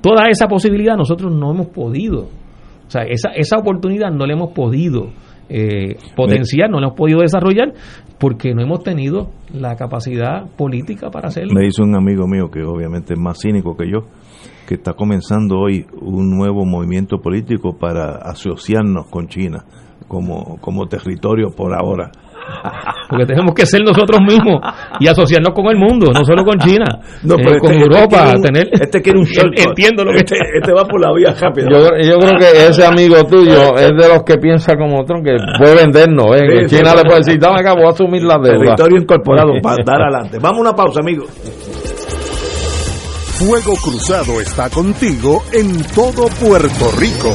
toda 0.00 0.28
esa 0.28 0.46
posibilidad 0.46 0.96
nosotros 0.96 1.32
no 1.32 1.50
hemos 1.50 1.68
podido. 1.68 2.28
O 2.86 2.90
sea, 2.90 3.02
esa, 3.02 3.30
esa 3.30 3.56
oportunidad 3.56 4.10
no 4.10 4.26
la 4.26 4.32
hemos 4.32 4.52
podido 4.52 5.10
eh, 5.50 5.96
potenciar, 6.14 6.70
no 6.70 6.78
lo 6.78 6.86
hemos 6.86 6.96
podido 6.96 7.20
desarrollar 7.20 7.72
porque 8.18 8.54
no 8.54 8.62
hemos 8.62 8.84
tenido 8.84 9.30
la 9.52 9.74
capacidad 9.74 10.46
política 10.56 11.10
para 11.10 11.28
hacerlo. 11.28 11.52
Me 11.54 11.64
dice 11.64 11.82
un 11.82 11.96
amigo 11.96 12.28
mío 12.28 12.50
que 12.50 12.62
obviamente 12.62 13.14
es 13.14 13.20
más 13.20 13.40
cínico 13.40 13.76
que 13.76 13.90
yo, 13.90 14.06
que 14.68 14.74
está 14.74 14.92
comenzando 14.92 15.58
hoy 15.58 15.86
un 16.00 16.30
nuevo 16.30 16.64
movimiento 16.64 17.18
político 17.18 17.76
para 17.76 18.18
asociarnos 18.18 19.06
con 19.10 19.26
China 19.26 19.64
como, 20.06 20.58
como 20.60 20.86
territorio 20.86 21.48
por 21.50 21.74
ahora. 21.74 22.12
Porque 23.08 23.26
tenemos 23.26 23.54
que 23.54 23.66
ser 23.66 23.82
nosotros 23.82 24.20
mismos 24.20 24.60
y 25.00 25.08
asociarnos 25.08 25.52
con 25.54 25.66
el 25.66 25.76
mundo, 25.76 26.12
no 26.12 26.24
solo 26.24 26.44
con 26.44 26.58
China, 26.58 26.86
no, 27.24 27.34
eh, 27.34 27.58
con 27.58 27.72
este, 27.72 27.82
Europa. 27.82 28.32
Este 28.34 28.40
tener, 28.40 28.68
este 28.72 29.02
quiere 29.02 29.18
un 29.18 29.26
Entiendo 29.56 30.04
lo 30.04 30.12
que 30.12 30.18
este, 30.18 30.36
este 30.58 30.72
va 30.72 30.84
por 30.84 31.00
la 31.00 31.12
vía 31.12 31.34
rápida. 31.38 31.66
Yo, 31.70 31.78
yo, 32.02 32.18
creo 32.18 32.38
que 32.38 32.66
ese 32.68 32.84
amigo 32.84 33.24
tuyo 33.24 33.74
es 33.76 33.88
de 33.88 34.08
los 34.08 34.22
que 34.22 34.38
piensa 34.38 34.76
como 34.76 35.00
otro, 35.00 35.16
que 35.22 35.36
puede 35.58 35.74
vendernos. 35.74 36.26
¿eh? 36.36 36.42
que 36.60 36.66
China 36.66 36.94
le 36.94 37.02
puede 37.02 37.18
decir, 37.18 37.38
dame 37.40 37.60
acá, 37.60 37.74
voy 37.74 37.86
a 37.86 37.88
asumir 37.88 38.22
la 38.22 38.38
deuda. 38.38 38.76
Territorio 38.76 39.00
incorporado 39.00 39.52
para 39.62 39.76
dar 39.84 40.02
adelante. 40.02 40.38
Vamos 40.40 40.58
a 40.58 40.60
una 40.60 40.72
pausa, 40.74 41.00
amigos. 41.00 41.28
Fuego 43.40 43.74
Cruzado 43.82 44.40
está 44.40 44.68
contigo 44.68 45.42
en 45.52 45.82
todo 45.94 46.28
Puerto 46.28 46.90
Rico. 46.98 47.34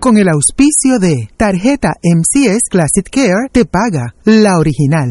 con 0.00 0.16
el 0.16 0.28
auspicio 0.28 0.98
de 0.98 1.28
Tarjeta 1.36 1.92
MCS 2.02 2.70
Classic 2.70 3.08
Care 3.08 3.48
te 3.52 3.66
paga 3.66 4.14
la 4.24 4.58
original. 4.58 5.10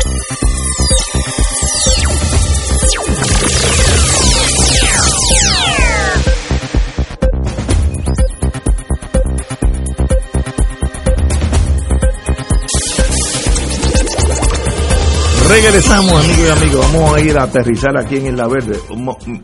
Regresamos, 15.51 16.13
amigos 16.13 16.47
y 16.47 16.63
amigos. 16.63 16.93
Vamos 16.93 17.13
a 17.13 17.19
ir 17.19 17.37
a 17.37 17.43
aterrizar 17.43 17.97
aquí 17.97 18.15
en 18.15 18.27
Isla 18.27 18.47
Verde, 18.47 18.77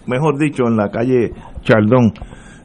mejor 0.05 0.39
dicho, 0.39 0.63
en 0.65 0.77
la 0.77 0.89
calle 0.89 1.33
Chaldón. 1.63 2.13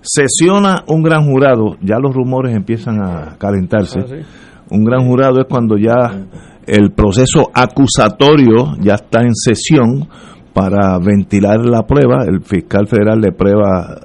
Sesiona 0.01 0.85
un 0.87 1.03
gran 1.03 1.25
jurado, 1.25 1.77
ya 1.81 1.99
los 1.99 2.15
rumores 2.15 2.55
empiezan 2.55 3.03
a 3.03 3.37
calentarse. 3.39 3.99
Un 4.71 4.85
gran 4.85 5.09
jurado 5.09 5.41
es 5.41 5.47
cuando 5.51 5.77
ya 5.77 6.25
el 6.69 6.93
proceso 6.93 7.51
acusatorio 7.53 8.77
ya 8.81 8.95
está 8.95 9.23
en 9.23 9.35
sesión 9.35 10.09
para 10.53 10.99
ventilar 10.99 11.65
la 11.65 11.83
prueba. 11.83 12.25
El 12.27 12.43
fiscal 12.43 12.87
federal 12.87 13.21
le 13.21 13.33
prueba, 13.33 14.01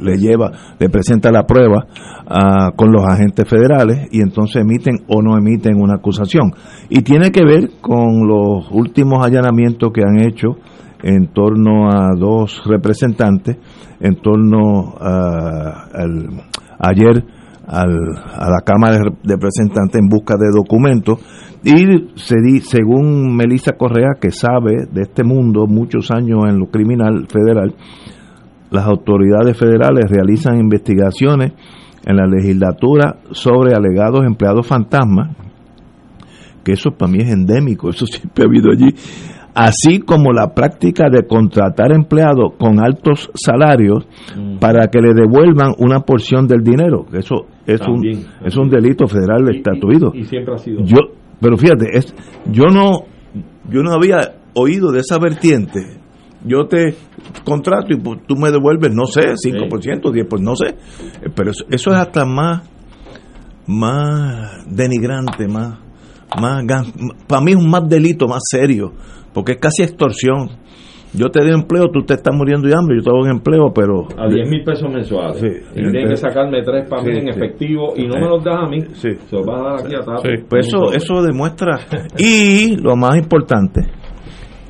le 0.00 0.18
lleva, 0.18 0.50
le 0.78 0.88
presenta 0.88 1.30
la 1.30 1.44
prueba 1.44 1.86
ah, 2.26 2.72
con 2.76 2.92
los 2.92 3.04
agentes 3.04 3.48
federales 3.48 4.08
y 4.10 4.20
entonces 4.20 4.62
emiten 4.62 5.04
o 5.08 5.22
no 5.22 5.36
emiten 5.36 5.80
una 5.80 5.96
acusación. 5.96 6.52
Y 6.88 7.02
tiene 7.02 7.30
que 7.30 7.44
ver 7.44 7.70
con 7.80 8.26
los 8.26 8.70
últimos 8.70 9.24
allanamientos 9.24 9.92
que 9.92 10.02
han 10.02 10.20
hecho 10.20 10.56
en 11.02 11.28
torno 11.32 11.88
a 11.88 12.14
dos 12.18 12.62
representantes, 12.66 13.56
en 14.00 14.16
torno 14.20 14.94
a, 15.00 15.88
ayer 16.78 17.24
al, 17.68 18.16
a 18.16 18.50
la 18.50 18.62
Cámara 18.64 18.96
de 18.96 19.34
Representantes 19.34 20.00
en 20.00 20.08
busca 20.08 20.36
de 20.36 20.50
documentos. 20.50 21.20
Y 21.62 22.18
se 22.18 22.36
di, 22.40 22.60
según 22.60 23.36
Melissa 23.36 23.72
Correa, 23.72 24.14
que 24.20 24.30
sabe 24.30 24.86
de 24.90 25.02
este 25.02 25.22
mundo 25.22 25.66
muchos 25.66 26.10
años 26.10 26.40
en 26.48 26.58
lo 26.58 26.66
criminal 26.66 27.26
federal, 27.28 27.74
las 28.70 28.86
autoridades 28.86 29.56
federales 29.56 30.10
realizan 30.10 30.58
investigaciones 30.58 31.52
en 32.06 32.16
la 32.16 32.26
legislatura 32.26 33.16
sobre 33.32 33.74
alegados 33.74 34.24
empleados 34.24 34.66
fantasmas, 34.66 35.36
que 36.64 36.72
eso 36.72 36.90
para 36.90 37.10
mí 37.10 37.18
es 37.20 37.30
endémico, 37.30 37.90
eso 37.90 38.06
siempre 38.06 38.44
ha 38.44 38.46
habido 38.46 38.70
allí, 38.70 38.94
así 39.54 40.00
como 40.00 40.32
la 40.32 40.54
práctica 40.54 41.10
de 41.10 41.26
contratar 41.26 41.92
empleados 41.92 42.54
con 42.58 42.78
altos 42.80 43.30
salarios 43.34 44.06
para 44.60 44.86
que 44.88 45.00
le 45.00 45.12
devuelvan 45.12 45.74
una 45.78 46.00
porción 46.00 46.46
del 46.46 46.62
dinero, 46.62 47.04
que 47.10 47.18
eso 47.18 47.46
es 47.68 47.80
un 47.86 48.26
es 48.44 48.56
un 48.56 48.70
delito 48.70 49.06
federal 49.06 49.46
estatuido. 49.54 50.10
Y, 50.14 50.24
siempre 50.24 50.54
ha 50.54 50.58
sido. 50.58 50.82
Yo, 50.84 50.98
pero 51.40 51.58
fíjate, 51.58 51.96
es, 51.96 52.14
yo 52.50 52.64
no 52.64 53.04
yo 53.70 53.82
no 53.82 53.92
había 53.92 54.36
oído 54.54 54.90
de 54.90 55.00
esa 55.00 55.18
vertiente. 55.18 55.98
Yo 56.44 56.66
te 56.66 56.94
contrato 57.44 57.88
y 57.92 57.98
tú 58.26 58.36
me 58.36 58.50
devuelves, 58.50 58.94
no 58.94 59.06
sé, 59.06 59.34
5%, 59.34 59.68
10%, 59.68 60.40
no 60.40 60.56
sé. 60.56 60.76
Pero 61.34 61.50
eso, 61.50 61.64
eso 61.68 61.90
es 61.90 61.96
hasta 61.96 62.24
más 62.24 62.62
más 63.66 64.64
denigrante, 64.66 65.46
más 65.46 65.78
más 66.40 66.64
para 67.26 67.42
mí 67.42 67.52
es 67.52 67.56
un 67.56 67.68
más 67.68 67.88
delito 67.88 68.26
más 68.26 68.40
serio, 68.50 68.92
porque 69.34 69.52
es 69.52 69.58
casi 69.58 69.82
extorsión. 69.82 70.50
Yo 71.18 71.28
te 71.30 71.40
doy 71.40 71.52
empleo, 71.52 71.88
tú 71.92 72.02
te 72.04 72.14
estás 72.14 72.34
muriendo 72.34 72.68
de 72.68 72.74
hambre, 72.74 72.96
yo 72.98 73.02
te 73.02 73.10
doy 73.10 73.22
un 73.22 73.30
empleo, 73.30 73.72
pero... 73.74 74.06
A 74.16 74.28
10 74.28 74.48
mil 74.48 74.62
pesos 74.64 74.90
mensuales. 74.92 75.40
Sí. 75.40 75.48
y 75.74 75.90
tienes 75.90 76.10
que 76.10 76.16
sacarme 76.16 76.62
tres 76.62 76.88
para 76.88 77.02
Sí, 77.02 77.10
mí 77.10 77.16
en 77.18 77.24
sí. 77.24 77.30
efectivo 77.40 77.92
y 77.96 78.06
no 78.06 78.14
me 78.14 78.28
los 78.28 78.44
das 78.44 78.56
a 78.64 78.68
mí. 78.68 78.80
Sí. 78.94 79.10
Se 79.28 79.36
los 79.36 79.46
vas 79.46 79.60
a 79.60 79.64
dar 79.64 79.74
aquí 79.86 79.94
a 79.94 80.00
Tato. 80.00 80.22
Pues 80.48 80.66
eso, 80.66 80.92
eso 80.92 81.22
demuestra. 81.22 81.78
Y 82.18 82.76
lo 82.76 82.96
más 82.96 83.16
importante 83.16 83.80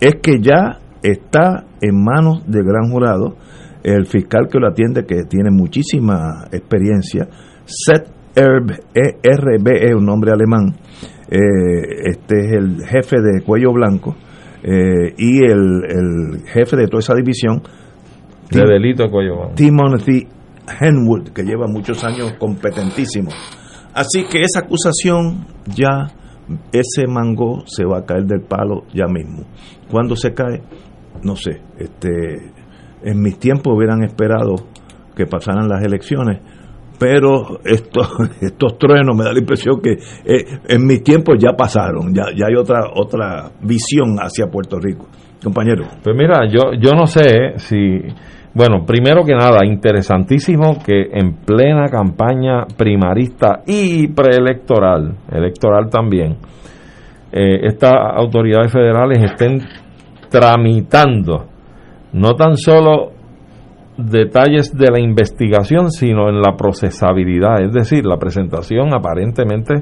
es 0.01 0.17
que 0.23 0.41
ya 0.41 0.79
está 1.03 1.65
en 1.81 2.03
manos 2.03 2.43
del 2.47 2.65
gran 2.65 2.91
jurado 2.91 3.37
el 3.85 4.07
fiscal 4.07 4.49
que 4.51 4.59
lo 4.59 4.69
atiende, 4.69 5.05
que 5.07 5.23
tiene 5.29 5.51
muchísima 5.51 6.45
experiencia, 6.53 7.29
Seth 7.65 8.09
Erb, 8.35 8.71
E- 8.95 9.19
RB, 9.23 9.69
es 9.73 9.95
un 9.95 10.05
nombre 10.05 10.33
alemán. 10.33 10.75
Eh, 11.31 12.11
este 12.11 12.39
es 12.47 12.53
el 12.53 12.85
jefe 12.87 13.17
de 13.21 13.43
Cuello 13.45 13.73
Blanco 13.73 14.17
eh, 14.63 15.15
y 15.17 15.45
el, 15.45 15.85
el 15.89 16.43
jefe 16.47 16.77
de 16.77 16.87
toda 16.87 17.01
esa 17.01 17.15
división. 17.15 17.63
De 18.51 18.65
delito 18.65 19.05
de 19.05 19.11
cuello 19.11 19.37
bajo. 19.37 19.55
Timothy 19.55 20.27
Henwood, 20.81 21.31
que 21.31 21.43
lleva 21.43 21.67
muchos 21.67 22.03
años 22.05 22.35
competentísimo. 22.39 23.31
Así 23.95 24.25
que 24.31 24.41
esa 24.41 24.61
acusación 24.61 25.47
ya, 25.67 26.11
ese 26.73 27.07
mango 27.07 27.65
se 27.67 27.85
va 27.85 27.99
a 27.99 28.05
caer 28.05 28.25
del 28.25 28.43
palo 28.43 28.85
ya 28.95 29.07
mismo. 29.07 29.45
Cuando 29.91 30.17
se 30.17 30.33
cae, 30.35 30.63
no 31.23 31.37
sé, 31.37 31.63
este, 31.79 32.53
en 33.03 33.21
mis 33.21 33.39
tiempos 33.39 33.75
hubieran 33.75 34.03
esperado 34.05 34.55
que 35.17 35.27
pasaran 35.27 35.69
las 35.69 35.83
elecciones, 35.85 36.41
pero 36.99 37.61
estos, 37.65 38.09
estos 38.41 38.79
truenos 38.79 39.17
me 39.17 39.25
da 39.25 39.33
la 39.33 39.39
impresión 39.39 39.81
que 39.81 39.93
eh, 39.93 40.45
en 40.69 40.87
mis 40.87 41.03
tiempos 41.03 41.37
ya 41.39 41.53
pasaron, 41.53 42.15
ya, 42.15 42.25
ya 42.35 42.47
hay 42.49 42.57
otra, 42.57 42.81
otra 42.95 43.51
visión 43.63 44.17
hacia 44.19 44.47
Puerto 44.47 44.79
Rico. 44.79 45.07
Compañero. 45.43 45.85
Pues 46.03 46.17
mira, 46.17 46.47
yo, 46.51 46.73
yo 46.81 46.93
no 46.97 47.07
sé 47.07 47.59
si. 47.59 48.01
Bueno, 48.55 48.85
primero 48.85 49.23
que 49.25 49.35
nada, 49.35 49.65
interesantísimo 49.65 50.79
que 50.85 51.11
en 51.13 51.37
plena 51.45 51.89
campaña 51.89 52.65
primarista 52.77 53.61
y 53.65 54.09
preelectoral, 54.09 55.15
electoral 55.31 55.89
también, 55.91 56.39
eh, 57.31 57.61
estas 57.67 57.93
autoridades 58.17 58.73
federales 58.73 59.23
estén 59.23 59.61
tramitando 60.29 61.47
no 62.13 62.35
tan 62.35 62.57
solo 62.57 63.13
detalles 63.99 64.73
de 64.77 64.91
la 64.91 65.01
investigación, 65.01 65.91
sino 65.91 66.29
en 66.29 66.41
la 66.41 66.57
procesabilidad, 66.57 67.61
es 67.63 67.73
decir, 67.73 68.07
la 68.07 68.17
presentación 68.17 68.95
aparentemente 68.95 69.75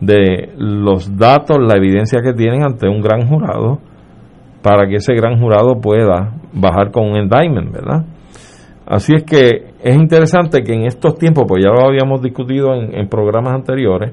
de 0.00 0.52
los 0.56 1.16
datos, 1.16 1.58
la 1.60 1.76
evidencia 1.76 2.22
que 2.22 2.32
tienen 2.32 2.64
ante 2.64 2.88
un 2.88 3.02
gran 3.02 3.28
jurado 3.28 3.78
para 4.62 4.88
que 4.88 4.96
ese 4.96 5.14
gran 5.14 5.38
jurado 5.38 5.80
pueda 5.80 6.34
bajar 6.54 6.90
con 6.90 7.10
un 7.10 7.16
indictment, 7.16 7.72
¿verdad? 7.72 8.04
Así 8.86 9.12
es 9.14 9.24
que 9.24 9.72
es 9.82 9.96
interesante 9.96 10.62
que 10.62 10.72
en 10.72 10.86
estos 10.86 11.16
tiempos, 11.18 11.44
pues 11.46 11.62
ya 11.64 11.70
lo 11.70 11.86
habíamos 11.86 12.22
discutido 12.22 12.74
en, 12.74 12.98
en 12.98 13.08
programas 13.08 13.54
anteriores, 13.54 14.12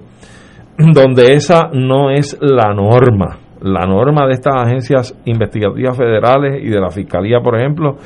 donde 0.77 1.33
esa 1.33 1.69
no 1.73 2.11
es 2.11 2.37
la 2.41 2.73
norma. 2.73 3.39
La 3.61 3.85
norma 3.85 4.25
de 4.25 4.33
estas 4.33 4.55
agencias 4.55 5.17
investigativas 5.25 5.97
federales 5.97 6.63
y 6.63 6.69
de 6.69 6.79
la 6.79 6.89
Fiscalía, 6.89 7.39
por 7.41 7.57
ejemplo, 7.57 7.97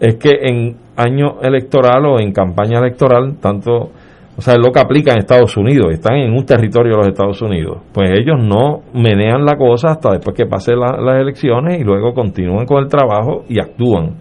es 0.00 0.16
que 0.16 0.30
en 0.42 0.76
año 0.96 1.40
electoral 1.42 2.04
o 2.06 2.20
en 2.20 2.32
campaña 2.32 2.78
electoral, 2.78 3.36
tanto, 3.40 3.90
o 4.36 4.40
sea, 4.42 4.54
es 4.54 4.60
lo 4.60 4.70
que 4.72 4.80
aplica 4.80 5.12
en 5.12 5.18
Estados 5.18 5.56
Unidos, 5.56 5.92
están 5.92 6.16
en 6.16 6.32
un 6.32 6.44
territorio 6.44 6.92
de 6.92 6.98
los 6.98 7.08
Estados 7.08 7.40
Unidos, 7.42 7.78
pues 7.92 8.10
ellos 8.12 8.36
no 8.42 8.82
menean 8.94 9.44
la 9.44 9.56
cosa 9.56 9.92
hasta 9.92 10.12
después 10.12 10.36
que 10.36 10.46
pasen 10.46 10.78
la- 10.80 10.98
las 11.00 11.20
elecciones 11.20 11.80
y 11.80 11.84
luego 11.84 12.12
continúan 12.14 12.66
con 12.66 12.82
el 12.82 12.88
trabajo 12.88 13.44
y 13.48 13.58
actúan. 13.60 14.16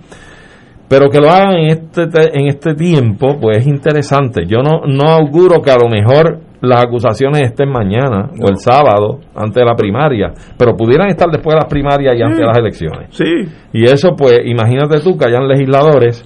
Pero 0.88 1.10
que 1.10 1.20
lo 1.20 1.30
hagan 1.32 1.56
en 1.56 1.70
este, 1.70 2.08
te- 2.08 2.38
en 2.40 2.48
este 2.48 2.76
tiempo, 2.76 3.38
pues 3.42 3.58
es 3.58 3.68
interesante. 3.68 4.46
Yo 4.46 4.60
no, 4.60 4.82
no 4.88 5.10
auguro 5.10 5.62
que 5.62 5.72
a 5.72 5.78
lo 5.78 5.90
mejor 5.90 6.40
las 6.61 6.84
acusaciones 6.84 7.41
estén 7.41 7.69
mañana 7.69 8.30
o 8.40 8.49
el 8.49 8.57
sábado, 8.57 9.19
antes 9.36 9.56
de 9.56 9.65
la 9.65 9.76
primaria, 9.76 10.34
pero 10.57 10.76
pudieran 10.76 11.07
estar 11.10 11.30
después 11.30 11.56
de 11.56 11.61
las 11.61 11.69
primarias 11.69 12.15
y 12.18 12.22
antes 12.22 12.40
de 12.40 12.45
las 12.45 12.57
elecciones. 12.57 13.10
Sí. 13.11 13.48
Y 13.73 13.84
eso, 13.84 14.15
pues, 14.18 14.40
imagínate 14.45 14.99
tú 15.02 15.18
que 15.18 15.27
hayan 15.27 15.48
legisladores 15.48 16.23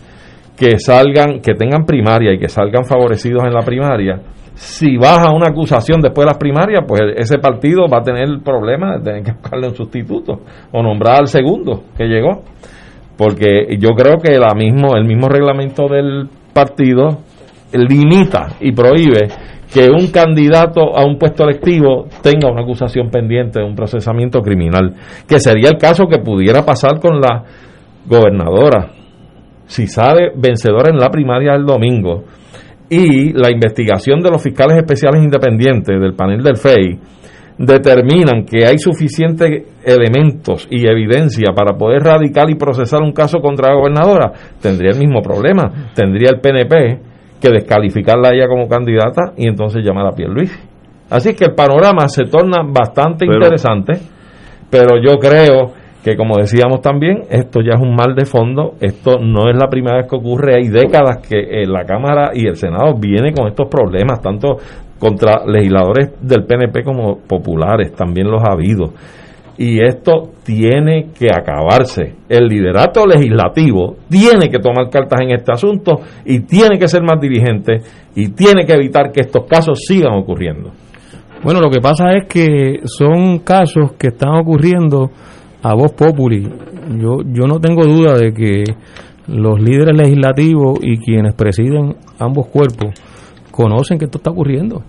que 0.59 0.77
salgan, 0.77 1.39
que 1.39 1.53
tengan 1.53 1.85
primaria 1.85 2.33
y 2.33 2.37
que 2.37 2.49
salgan 2.49 2.83
favorecidos 2.83 3.43
en 3.45 3.53
la 3.53 3.61
primaria. 3.61 4.19
Si 4.55 4.97
baja 4.97 5.31
una 5.31 5.51
acusación 5.51 6.01
después 6.01 6.25
de 6.25 6.31
las 6.31 6.37
primarias, 6.37 6.83
pues 6.85 7.01
ese 7.15 7.39
partido 7.39 7.87
va 7.87 7.99
a 7.99 8.03
tener 8.03 8.23
el 8.23 8.41
problema 8.41 8.97
de 8.97 9.03
tener 9.03 9.23
que 9.23 9.31
buscarle 9.31 9.69
un 9.69 9.75
sustituto 9.75 10.41
o 10.73 10.83
nombrar 10.83 11.21
al 11.21 11.27
segundo 11.27 11.83
que 11.97 12.05
llegó. 12.05 12.43
Porque 13.17 13.77
yo 13.79 13.89
creo 13.91 14.17
que 14.17 14.37
la 14.37 14.53
mismo, 14.53 14.97
el 14.97 15.05
mismo 15.05 15.29
reglamento 15.29 15.87
del 15.87 16.27
partido 16.53 17.19
limita 17.71 18.47
y 18.59 18.73
prohíbe 18.73 19.29
que 19.73 19.89
un 19.89 20.07
candidato 20.07 20.97
a 20.97 21.05
un 21.05 21.17
puesto 21.17 21.43
electivo 21.43 22.07
tenga 22.23 22.51
una 22.51 22.63
acusación 22.63 23.09
pendiente 23.09 23.59
de 23.59 23.65
un 23.65 23.75
procesamiento 23.75 24.41
criminal, 24.41 24.95
que 25.27 25.39
sería 25.39 25.69
el 25.69 25.77
caso 25.77 26.07
que 26.07 26.19
pudiera 26.19 26.65
pasar 26.65 26.99
con 26.99 27.21
la 27.21 27.43
gobernadora. 28.05 28.91
Si 29.65 29.85
sale 29.85 30.31
vencedora 30.35 30.89
en 30.89 30.97
la 30.97 31.09
primaria 31.09 31.53
del 31.53 31.65
domingo 31.65 32.23
y 32.89 33.33
la 33.33 33.51
investigación 33.51 34.19
de 34.21 34.31
los 34.31 34.41
fiscales 34.41 34.77
especiales 34.77 35.23
independientes 35.23 35.99
del 35.99 36.15
panel 36.15 36.41
del 36.41 36.57
FEI 36.57 36.99
determinan 37.59 38.45
que 38.45 38.65
hay 38.65 38.79
suficientes 38.79 39.65
elementos 39.83 40.65
y 40.71 40.87
evidencia 40.87 41.51
para 41.53 41.77
poder 41.77 42.03
radicar 42.03 42.49
y 42.49 42.55
procesar 42.55 43.01
un 43.03 43.11
caso 43.11 43.39
contra 43.39 43.69
la 43.69 43.75
gobernadora, 43.75 44.31
tendría 44.61 44.91
el 44.91 44.97
mismo 44.97 45.21
problema. 45.21 45.91
Tendría 45.93 46.29
el 46.29 46.39
PNP 46.39 47.08
que 47.41 47.49
descalificarla 47.49 48.29
a 48.29 48.33
ella 48.33 48.47
como 48.47 48.67
candidata 48.67 49.33
y 49.37 49.47
entonces 49.47 49.83
llamar 49.83 50.07
a 50.07 50.11
Pierluisi. 50.11 50.59
Así 51.09 51.33
que 51.33 51.45
el 51.45 51.55
panorama 51.55 52.07
se 52.07 52.25
torna 52.25 52.63
bastante 52.63 53.25
Pero- 53.25 53.37
interesante, 53.37 53.93
pero 54.69 55.01
yo 55.01 55.17
creo 55.17 55.71
que 56.03 56.15
como 56.15 56.37
decíamos 56.37 56.81
también, 56.81 57.23
esto 57.29 57.59
ya 57.61 57.75
es 57.75 57.81
un 57.81 57.93
mal 57.93 58.15
de 58.15 58.25
fondo, 58.25 58.75
esto 58.79 59.19
no 59.19 59.49
es 59.49 59.57
la 59.57 59.67
primera 59.67 59.97
vez 59.97 60.07
que 60.07 60.15
ocurre, 60.15 60.55
hay 60.55 60.69
décadas 60.69 61.17
que 61.27 61.37
eh, 61.39 61.65
la 61.67 61.83
Cámara 61.83 62.31
y 62.33 62.47
el 62.47 62.55
Senado 62.55 62.93
viene 62.97 63.33
con 63.33 63.47
estos 63.47 63.67
problemas, 63.67 64.21
tanto 64.21 64.57
contra 64.97 65.45
legisladores 65.45 66.11
del 66.21 66.45
PNP 66.45 66.83
como 66.83 67.17
populares, 67.19 67.93
también 67.93 68.27
los 68.29 68.41
ha 68.43 68.53
habido. 68.53 68.93
Y 69.61 69.83
esto 69.83 70.29
tiene 70.45 71.07
que 71.13 71.27
acabarse. 71.29 72.15
El 72.29 72.45
liderato 72.47 73.05
legislativo 73.05 73.97
tiene 74.09 74.47
que 74.49 74.59
tomar 74.59 74.89
cartas 74.89 75.19
en 75.21 75.31
este 75.31 75.51
asunto 75.51 75.99
y 76.25 76.39
tiene 76.39 76.79
que 76.79 76.87
ser 76.87 77.01
más 77.03 77.19
diligente 77.19 77.81
y 78.15 78.29
tiene 78.29 78.65
que 78.65 78.71
evitar 78.73 79.11
que 79.11 79.19
estos 79.19 79.45
casos 79.47 79.79
sigan 79.85 80.13
ocurriendo. 80.17 80.71
Bueno, 81.43 81.59
lo 81.59 81.69
que 81.69 81.81
pasa 81.81 82.13
es 82.15 82.25
que 82.27 82.79
son 82.85 83.39
casos 83.39 83.91
que 83.99 84.07
están 84.07 84.35
ocurriendo 84.37 85.09
a 85.61 85.73
voz 85.75 85.91
populi. 85.91 86.47
Yo, 86.97 87.17
yo 87.25 87.45
no 87.45 87.59
tengo 87.59 87.83
duda 87.83 88.15
de 88.17 88.31
que 88.33 88.63
los 89.27 89.59
líderes 89.61 89.95
legislativos 89.97 90.79
y 90.81 90.97
quienes 90.99 91.35
presiden 91.35 91.95
ambos 92.17 92.47
cuerpos 92.47 92.93
conocen 93.51 93.97
que 93.99 94.05
esto 94.05 94.19
está 94.19 94.31
ocurriendo 94.31 94.83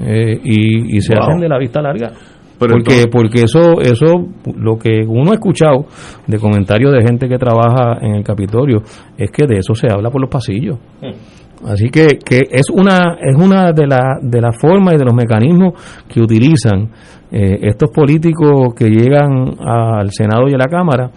Eh, 0.00 0.38
y, 0.44 0.96
y 0.96 1.00
se 1.00 1.14
Wow. 1.14 1.22
hacen 1.24 1.40
de 1.40 1.48
la 1.48 1.58
vista 1.58 1.82
larga. 1.82 2.12
Pero 2.60 2.74
porque 2.74 3.00
entonces- 3.02 3.06
porque 3.10 3.42
eso 3.42 3.80
eso 3.80 4.28
lo 4.56 4.76
que 4.78 5.00
uno 5.06 5.32
ha 5.32 5.34
escuchado 5.34 5.86
de 6.26 6.38
comentarios 6.38 6.92
de 6.92 7.02
gente 7.02 7.26
que 7.28 7.38
trabaja 7.38 7.98
en 8.02 8.14
el 8.16 8.22
Capitolio 8.22 8.82
es 9.18 9.30
que 9.32 9.46
de 9.46 9.58
eso 9.58 9.74
se 9.74 9.88
habla 9.90 10.10
por 10.10 10.20
los 10.20 10.30
pasillos. 10.30 10.78
Así 11.66 11.90
que, 11.90 12.18
que 12.24 12.42
es 12.50 12.70
una 12.72 13.16
es 13.20 13.36
una 13.36 13.72
de 13.72 13.86
las 13.86 14.18
de 14.22 14.40
las 14.40 14.56
formas 14.58 14.94
y 14.94 14.98
de 14.98 15.04
los 15.04 15.14
mecanismos 15.14 15.74
que 16.08 16.20
utilizan 16.20 16.88
eh, 17.32 17.58
estos 17.62 17.90
políticos 17.94 18.74
que 18.74 18.88
llegan 18.88 19.56
al 19.60 20.10
Senado 20.10 20.48
y 20.48 20.54
a 20.54 20.58
la 20.58 20.66
Cámara 20.68 21.10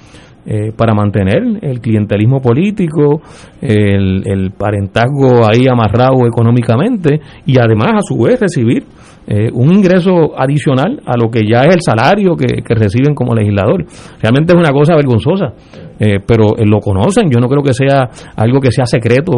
eh, 0.45 0.73
para 0.75 0.93
mantener 0.93 1.41
el 1.61 1.79
clientelismo 1.79 2.41
político, 2.41 3.21
el, 3.61 4.23
el 4.27 4.51
parentazgo 4.51 5.47
ahí 5.49 5.65
amarrado 5.71 6.27
económicamente 6.27 7.21
y 7.45 7.57
además 7.57 7.93
a 7.95 8.01
su 8.01 8.17
vez 8.21 8.41
recibir 8.41 8.83
eh, 9.27 9.49
un 9.53 9.73
ingreso 9.73 10.37
adicional 10.37 11.01
a 11.05 11.17
lo 11.17 11.29
que 11.29 11.41
ya 11.49 11.63
es 11.63 11.75
el 11.75 11.81
salario 11.81 12.35
que, 12.35 12.61
que 12.61 12.75
reciben 12.75 13.15
como 13.15 13.33
legislador. 13.33 13.85
Realmente 14.21 14.53
es 14.53 14.59
una 14.59 14.71
cosa 14.71 14.95
vergonzosa, 14.95 15.53
eh, 15.99 16.19
pero 16.25 16.57
eh, 16.57 16.65
lo 16.65 16.79
conocen. 16.79 17.29
Yo 17.29 17.39
no 17.39 17.47
creo 17.47 17.63
que 17.63 17.73
sea 17.73 18.09
algo 18.35 18.59
que 18.59 18.71
sea 18.71 18.85
secreto 18.85 19.33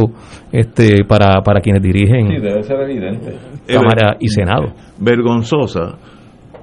este 0.51 1.05
para, 1.05 1.41
para 1.41 1.59
quienes 1.61 1.81
dirigen 1.81 2.41
debe 2.41 2.63
ser 2.63 2.81
evidente. 2.81 3.33
Cámara 3.67 4.17
y 4.19 4.27
Senado. 4.27 4.73
vergonzosa, 4.99 5.97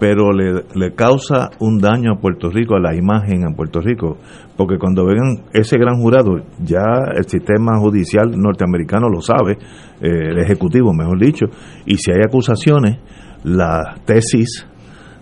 pero 0.03 0.33
le, 0.33 0.65
le 0.75 0.95
causa 0.97 1.51
un 1.61 1.79
daño 1.79 2.15
a 2.15 2.21
Puerto 2.21 2.51
Rico, 2.51 2.75
a 2.75 2.81
la 2.81 2.93
imagen 2.93 3.47
a 3.47 3.55
Puerto 3.55 3.79
Rico, 3.81 4.17
porque 4.57 4.77
cuando 4.77 5.07
vengan 5.07 5.45
ese 5.53 5.79
gran 5.79 6.01
jurado, 6.01 6.41
ya 6.59 6.83
el 7.15 7.25
sistema 7.29 7.79
judicial 7.79 8.33
norteamericano 8.37 9.09
lo 9.09 9.21
sabe, 9.21 9.53
eh, 9.53 10.31
el 10.33 10.41
ejecutivo, 10.41 10.93
mejor 10.93 11.21
dicho, 11.21 11.47
y 11.87 11.99
si 11.99 12.11
hay 12.11 12.19
acusaciones, 12.27 12.99
la 13.45 13.95
tesis 14.05 14.67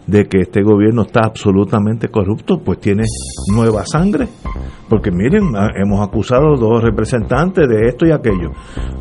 de 0.06 0.24
que 0.24 0.38
este 0.38 0.62
gobierno 0.62 1.02
está 1.02 1.26
absolutamente 1.26 2.08
corrupto, 2.08 2.62
pues 2.64 2.80
tiene 2.80 3.02
nueva 3.54 3.84
sangre. 3.84 4.28
Porque 4.90 5.10
miren, 5.12 5.54
ah, 5.56 5.68
hemos 5.74 6.06
acusado 6.06 6.56
dos 6.56 6.82
representantes 6.82 7.66
de 7.68 7.86
esto 7.88 8.06
y 8.06 8.10
aquello. 8.10 8.50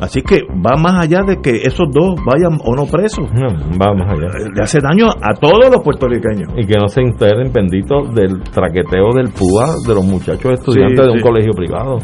Así 0.00 0.22
que 0.22 0.40
va 0.64 0.80
más 0.80 1.04
allá 1.04 1.22
de 1.26 1.36
que 1.42 1.50
esos 1.66 1.88
dos 1.92 2.14
vayan 2.24 2.58
o 2.64 2.74
no 2.76 2.86
presos. 2.86 3.26
va 3.28 3.92
más 3.94 4.08
allá. 4.12 4.28
Le 4.54 4.62
hace 4.62 4.78
daño 4.80 5.08
a 5.10 5.34
todos 5.34 5.68
los 5.70 5.82
puertorriqueños. 5.82 6.52
Y 6.56 6.64
que 6.66 6.78
no 6.78 6.86
se 6.88 7.00
enteren 7.02 7.52
benditos 7.52 8.14
del 8.14 8.40
traqueteo 8.42 9.10
del 9.14 9.28
PUA 9.30 9.74
de 9.86 9.94
los 9.94 10.04
muchachos 10.04 10.52
estudiantes 10.52 11.00
Sí, 11.00 11.06
de 11.06 11.10
un 11.10 11.18
sí. 11.18 11.22
colegio 11.24 11.52
privado. 11.52 11.98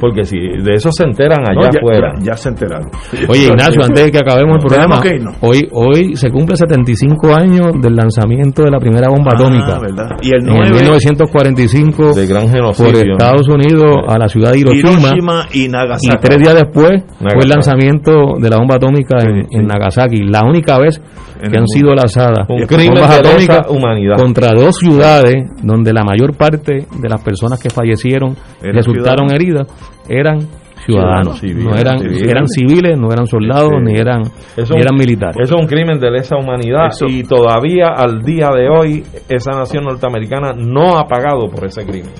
Porque 0.00 0.24
si 0.24 0.36
de 0.38 0.74
eso 0.74 0.90
se 0.92 1.04
enteran 1.04 1.40
allá 1.40 1.54
No, 1.54 1.62
ya- 1.72 1.78
afuera. 1.80 2.12
ya- 2.18 2.32
ya 2.32 2.36
se 2.36 2.48
enteraron. 2.48 2.88
Oye, 3.28 3.46
Ignacio, 3.46 3.82
antes 3.84 4.04
de 4.04 4.10
que 4.10 4.18
acabemos 4.18 4.56
el 4.56 4.66
programa, 4.66 5.00
hoy 5.40 5.68
hoy 5.72 6.16
se 6.16 6.30
cumple 6.30 6.56
75 6.56 7.34
años 7.34 7.68
del 7.80 7.94
lanzamiento 7.94 8.62
de 8.62 8.70
la 8.70 8.78
primera 8.78 9.08
bomba 9.08 9.30
Ah, 9.32 9.40
atómica. 9.40 9.78
¿verdad? 9.80 10.16
Y 10.22 10.28
el 10.30 10.40
en 10.48 10.54
9 10.54 10.70
1945 10.72 12.12
de 12.14 12.26
gran 12.26 12.46
por 12.46 12.94
Estados 13.12 13.48
Unidos 13.48 13.96
a 14.08 14.18
la 14.18 14.28
ciudad 14.28 14.52
de 14.52 14.58
Hiroshima. 14.60 14.90
Hiroshima 14.92 15.46
y 15.52 15.68
Nagasaki. 15.68 16.08
Y 16.16 16.20
tres 16.20 16.38
días 16.38 16.54
después 16.54 17.02
fue 17.18 17.42
el 17.42 17.48
lanzamiento 17.48 18.12
de 18.40 18.50
la 18.50 18.56
bomba 18.58 18.76
atómica 18.76 19.18
en, 19.22 19.46
en 19.50 19.66
Nagasaki, 19.66 20.22
la 20.24 20.42
única 20.44 20.78
vez 20.78 21.00
En 21.40 21.50
que 21.50 21.58
han 21.58 21.66
sido 21.68 21.94
lanzadas 21.94 22.46
bombas 22.48 23.10
atómicas 23.18 23.66
humanidad. 23.70 24.16
contra 24.16 24.52
dos 24.52 24.76
ciudades 24.76 25.44
donde 25.62 25.92
la 25.92 26.04
mayor 26.04 26.36
parte 26.36 26.86
de 27.00 27.08
las 27.08 27.22
personas 27.22 27.60
que 27.60 27.70
fallecieron 27.70 28.36
Eran 28.60 28.74
resultaron 28.76 29.32
heridas 29.32 29.66
eran 30.08 30.40
ciudadanos, 30.84 31.38
civiles, 31.38 31.64
no 31.64 31.76
eran 31.76 31.98
civiles. 32.00 32.28
eran 32.28 32.48
civiles, 32.48 32.98
no 32.98 33.12
eran 33.12 33.26
soldados 33.28 33.70
Sí. 33.70 33.84
ni 33.84 33.96
eran 33.96 34.22
Eso 34.56 34.74
ni 34.74 34.80
eran 34.80 34.96
militares. 34.96 35.36
Eso 35.40 35.54
es 35.54 35.60
un 35.62 35.68
crimen 35.68 36.00
de 36.00 36.10
lesa 36.10 36.36
humanidad 36.36 36.88
Eso- 36.88 37.06
y 37.06 37.22
todavía 37.22 37.86
al 37.96 38.22
día 38.22 38.48
de 38.48 38.68
hoy 38.68 39.04
esa 39.28 39.52
nación 39.52 39.84
norteamericana 39.84 40.52
no 40.56 40.98
ha 40.98 41.04
pagado 41.06 41.48
por 41.48 41.64
ese 41.66 41.84
crimen. 41.86 42.10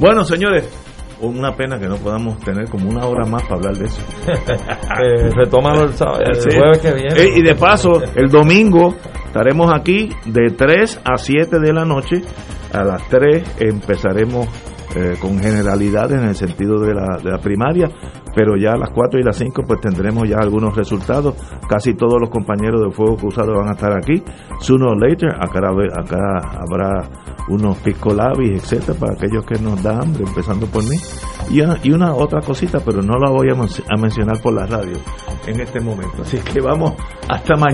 Bueno, 0.00 0.24
señores, 0.24 0.68
una 1.20 1.52
pena 1.56 1.78
que 1.78 1.86
no 1.88 1.96
podamos 1.96 2.38
tener 2.40 2.68
como 2.70 2.88
una 2.88 3.06
hora 3.06 3.24
más 3.26 3.42
para 3.42 3.56
hablar 3.56 3.76
de 3.76 3.86
eso. 3.86 4.02
Eh, 5.00 5.30
retómalo 5.34 5.84
el, 5.84 5.92
sábado, 5.92 6.20
el 6.26 6.34
Sí. 6.34 6.48
jueves 6.56 6.78
que 6.78 6.92
viene. 6.92 7.14
Eh, 7.22 7.30
y 7.36 7.42
de 7.42 7.54
paso, 7.54 8.02
el 8.16 8.28
domingo 8.28 8.94
estaremos 9.26 9.70
aquí 9.72 10.08
de 10.26 10.50
3 10.56 11.00
a 11.04 11.16
7 11.16 11.58
de 11.60 11.72
la 11.72 11.84
noche. 11.84 12.22
A 12.72 12.82
las 12.82 13.08
3 13.08 13.56
empezaremos 13.60 14.48
eh, 14.96 15.14
con 15.20 15.38
generalidades 15.38 16.20
en 16.20 16.28
el 16.28 16.34
sentido 16.34 16.80
de 16.80 16.94
la, 16.94 17.18
de 17.22 17.30
la 17.30 17.38
primaria, 17.38 17.88
pero 18.34 18.56
ya 18.56 18.72
a 18.72 18.76
las 18.76 18.90
4 18.90 19.20
y 19.20 19.22
las 19.22 19.36
5 19.36 19.62
pues 19.66 19.80
tendremos 19.80 20.28
ya 20.28 20.38
algunos 20.38 20.76
resultados. 20.76 21.34
Casi 21.68 21.94
todos 21.94 22.20
los 22.20 22.30
compañeros 22.30 22.82
de 22.82 22.90
Fuego 22.90 23.16
Cruzado 23.16 23.54
van 23.54 23.68
a 23.68 23.72
estar 23.72 23.92
aquí. 23.96 24.22
Sooner 24.60 24.88
or 24.88 25.00
later, 25.00 25.30
acá, 25.30 25.60
acá 25.94 26.60
habrá 26.60 27.08
unos 27.48 27.78
pisco 27.78 28.12
labis, 28.12 28.62
etcétera, 28.62 28.98
para 28.98 29.12
aquellos 29.14 29.44
que 29.44 29.58
nos 29.58 29.82
da 29.82 30.00
hambre, 30.00 30.24
empezando 30.26 30.66
por 30.66 30.82
mí. 30.84 30.96
Y 31.50 31.60
una, 31.60 31.78
y 31.82 31.92
una 31.92 32.14
otra 32.14 32.40
cosita, 32.40 32.80
pero 32.84 33.02
no 33.02 33.18
la 33.18 33.30
voy 33.30 33.48
a, 33.48 33.54
a 33.54 33.96
mencionar 33.96 34.40
por 34.42 34.52
la 34.52 34.66
radio 34.66 34.96
en 35.46 35.60
este 35.60 35.80
momento. 35.80 36.22
Así 36.22 36.38
que 36.38 36.60
vamos 36.60 36.94
hasta 37.28 37.54
mañana. 37.54 37.66